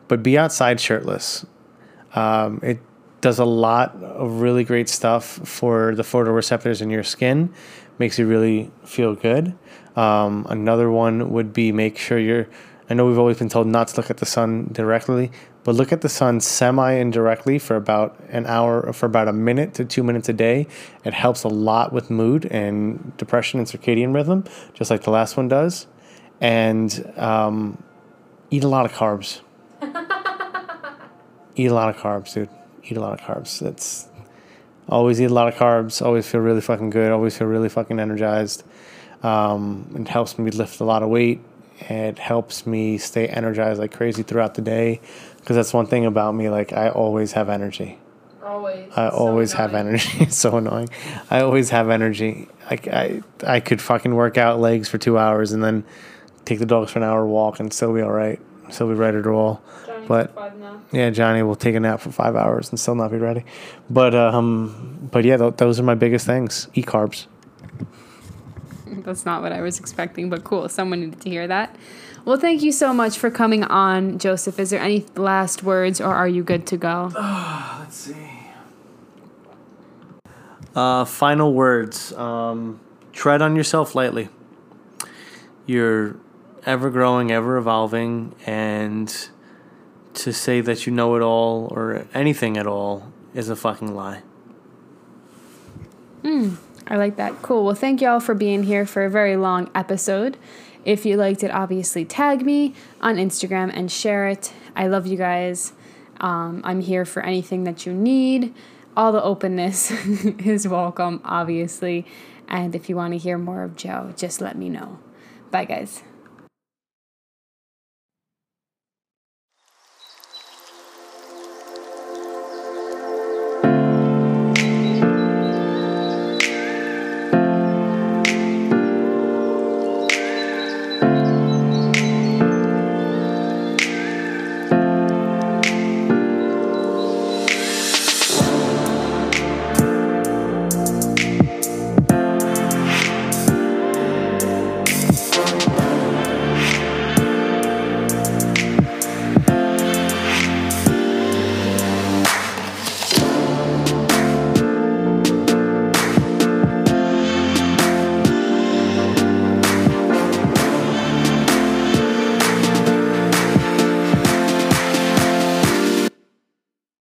but 0.09 0.23
be 0.23 0.37
outside 0.37 0.81
shirtless. 0.81 1.47
Um, 2.15 2.61
it 2.63 2.81
does 3.21 3.39
a 3.39 3.45
lot 3.45 3.95
of 4.03 4.41
really 4.41 4.65
great 4.65 4.89
stuff 4.89 5.25
for 5.25 5.95
the 5.95 6.03
photoreceptors 6.03 6.83
in 6.83 6.91
your 6.91 7.05
skin, 7.05 7.53
makes 7.99 8.19
you 8.19 8.27
really 8.27 8.71
feel 8.85 9.15
good. 9.15 9.55
Um, 9.97 10.47
another 10.49 10.91
one 10.91 11.31
would 11.31 11.53
be 11.53 11.73
make 11.73 11.97
sure 11.97 12.19
you're, 12.19 12.49
I 12.91 12.95
know 12.95 13.07
we've 13.07 13.19
always 13.19 13.39
been 13.39 13.49
told 13.49 13.69
not 13.69 13.89
to 13.89 13.97
look 13.97 14.11
at 14.11 14.17
the 14.17 14.27
sun 14.27 14.71
directly, 14.73 15.31
but 15.65 15.77
look 15.77 15.93
at 15.93 16.01
the 16.01 16.09
sun 16.09 16.41
semi 16.41 16.93
indirectly 16.93 17.59
for 17.59 17.77
about 17.77 18.19
an 18.29 18.47
hour, 18.47 18.93
for 18.93 19.07
about 19.07 19.29
a 19.29 19.33
minute 19.33 19.75
to 19.75 19.85
two 19.85 20.03
minutes 20.03 20.29
a 20.29 20.33
day. 20.33 20.67
It 21.05 21.15
helps 21.15 21.45
a 21.45 21.49
lot 21.49 21.93
with 21.93 22.11
mood 22.11 22.47
and 22.47 23.17
depression 23.17 23.61
and 23.61 23.69
circadian 23.69 24.13
rhythm, 24.13 24.45
just 24.75 24.91
like 24.91 25.03
the 25.03 25.11
last 25.11 25.37
one 25.37 25.47
does. 25.47 25.87
And 26.41 27.13
um, 27.17 27.83
eat 28.51 28.65
a 28.65 28.69
lot 28.69 28.85
of 28.85 28.93
carbs. 28.93 29.41
Eat 31.57 31.71
a 31.71 31.75
lot 31.75 31.89
of 31.89 31.97
carbs, 31.97 32.35
dude. 32.35 32.49
Eat 32.85 32.97
a 32.97 33.01
lot 33.01 33.19
of 33.19 33.21
carbs. 33.21 33.59
That's 33.61 34.09
always 34.89 35.21
eat 35.21 35.27
a 35.27 35.35
lot 35.35 35.49
of 35.49 35.55
carbs. 35.55 36.05
Always 36.05 36.27
feel 36.27 36.41
really 36.41 36.61
fucking 36.61 36.91
good. 36.91 37.13
Always 37.13 37.37
feel 37.37 37.49
really 37.49 37.69
fucking 37.69 38.01
energized. 38.01 38.65
Um, 39.23 39.95
it 39.99 40.09
helps 40.09 40.39
me 40.39 40.51
lift 40.51 40.81
a 40.81 40.85
lot 40.85 41.03
of 41.03 41.09
weight. 41.09 41.41
It 41.81 42.19
helps 42.19 42.67
me 42.67 42.99
stay 42.99 43.27
energized 43.29 43.81
like 43.81 43.93
crazy 43.93 44.23
throughout 44.23 44.55
the 44.55 44.63
day. 44.63 45.01
Because 45.39 45.57
that's 45.57 45.73
one 45.73 45.87
thing 45.87 46.07
about 46.07 46.35
me. 46.35 46.49
Like 46.49 46.73
I 46.73 46.89
always 46.89 47.33
have 47.33 47.49
energy. 47.49 47.99
Always. 48.43 48.93
I 48.97 49.09
always 49.09 49.53
have 49.53 49.75
energy. 49.75 50.11
it's 50.21 50.37
so 50.37 50.57
annoying. 50.57 50.89
I 51.31 51.41
always 51.41 51.71
have 51.71 51.91
energy. 51.91 52.49
Like 52.71 52.89
I, 52.89 53.23
I 53.47 53.61
could 53.61 53.81
fucking 53.81 54.15
work 54.15 54.37
out 54.39 54.61
legs 54.61 54.89
for 54.89 54.99
two 54.99 55.19
hours 55.19 55.53
and 55.53 55.63
then 55.63 55.85
take 56.45 56.59
the 56.59 56.67
dogs 56.67 56.91
for 56.91 56.99
an 56.99 57.05
hour 57.05 57.25
walk 57.25 57.61
and 57.61 57.73
still 57.73 57.95
be 57.95 58.03
all 58.03 58.11
right. 58.11 58.41
Still 58.71 58.89
be 58.89 58.95
ready 58.95 59.23
to 59.23 59.29
roll. 59.29 59.61
But 60.07 60.35
yeah, 60.93 61.11
Johnny 61.11 61.43
will 61.43 61.57
take 61.57 61.75
a 61.75 61.81
nap 61.81 62.01
for 62.01 62.11
five 62.11 62.37
hours 62.37 62.71
and 62.71 62.79
still 62.79 62.95
not 62.95 63.11
be 63.11 63.19
ready. 63.19 63.45
But 63.91 64.15
um, 64.15 65.09
but 65.11 65.25
yeah, 65.25 65.37
th- 65.37 65.57
those 65.57 65.81
are 65.81 65.83
my 65.83 65.95
biggest 65.95 66.27
things. 66.27 66.69
Eat 66.75 66.87
carbs. 66.87 67.27
That's 68.87 69.25
not 69.25 69.43
what 69.43 69.53
I 69.53 69.61
was 69.61 69.79
expecting, 69.81 70.31
but 70.31 70.45
cool. 70.45 70.69
Someone 70.69 71.01
needed 71.01 71.21
to 71.23 71.31
hear 71.31 71.47
that. 71.49 71.77
Well, 72.25 72.37
thank 72.37 72.63
you 72.63 72.71
so 72.71 72.95
much 72.95 73.19
for 73.19 73.31
coming 73.31 73.65
on, 73.65 74.19
Joseph. 74.19 74.61
Is 74.61 74.71
there 74.71 74.81
any 74.81 75.05
last 75.17 75.65
words, 75.65 76.01
or 76.01 76.15
are 76.15 76.29
you 76.29 76.45
good 76.45 76.67
to 76.69 76.77
go? 76.77 77.11
Oh, 77.17 77.77
Let's 77.81 77.97
see. 77.97 78.17
Uh, 80.75 81.05
final 81.05 81.53
words. 81.53 82.13
Um, 82.13 82.81
tread 83.13 83.43
on 83.43 83.57
yourself 83.57 83.95
lightly. 83.95 84.29
You're 85.67 86.17
ever 86.65 86.91
growing, 86.91 87.31
ever 87.33 87.57
evolving, 87.57 88.35
and 88.47 89.29
to 90.15 90.33
say 90.33 90.61
that 90.61 90.87
you 90.87 90.93
know 90.93 91.17
it 91.17 91.23
all 91.23 91.69
or 91.71 92.07
anything 92.15 92.57
at 92.57 92.67
all 92.67 93.13
is 93.35 93.49
a 93.49 93.57
fucking 93.57 93.95
lie. 93.95 94.23
I 96.93 96.97
like 96.97 97.17
that. 97.17 97.41
Cool. 97.41 97.65
Well, 97.65 97.75
thank 97.75 98.03
you 98.03 98.09
all 98.09 98.21
for 98.21 98.35
being 98.35 98.65
here 98.65 98.85
for 98.85 99.05
a 99.05 99.11
very 99.11 99.37
long 99.37 99.71
episode. 99.75 100.37
If 100.85 101.07
you 101.07 101.17
liked 101.17 101.43
it, 101.43 101.51
obviously 101.51 102.05
tag 102.05 102.45
me 102.45 102.75
on 103.01 103.17
Instagram 103.17 103.71
and 103.73 103.91
share 103.91 104.29
it. 104.29 104.53
I 104.77 104.89
love 104.89 105.07
you 105.07 105.17
guys. 105.17 105.73
Um, 106.21 106.61
I'm 106.65 106.81
here 106.81 107.07
for 107.07 107.23
anything 107.23 107.65
that 107.65 107.87
you 107.87 107.95
need. 107.95 108.55
All 108.95 109.11
the 109.11 109.23
openness 109.23 109.91
is 110.39 110.69
welcome, 110.69 111.23
obviously. 111.25 112.05
And 112.47 112.75
if 112.75 112.91
you 112.91 112.97
want 112.97 113.15
to 113.15 113.19
hear 113.19 113.39
more 113.39 113.63
of 113.63 113.75
Joe, 113.75 114.13
just 114.15 114.43
let 114.43 114.57
me 114.57 114.69
know. 114.69 114.99
Bye, 115.51 115.65
guys. 115.65 116.03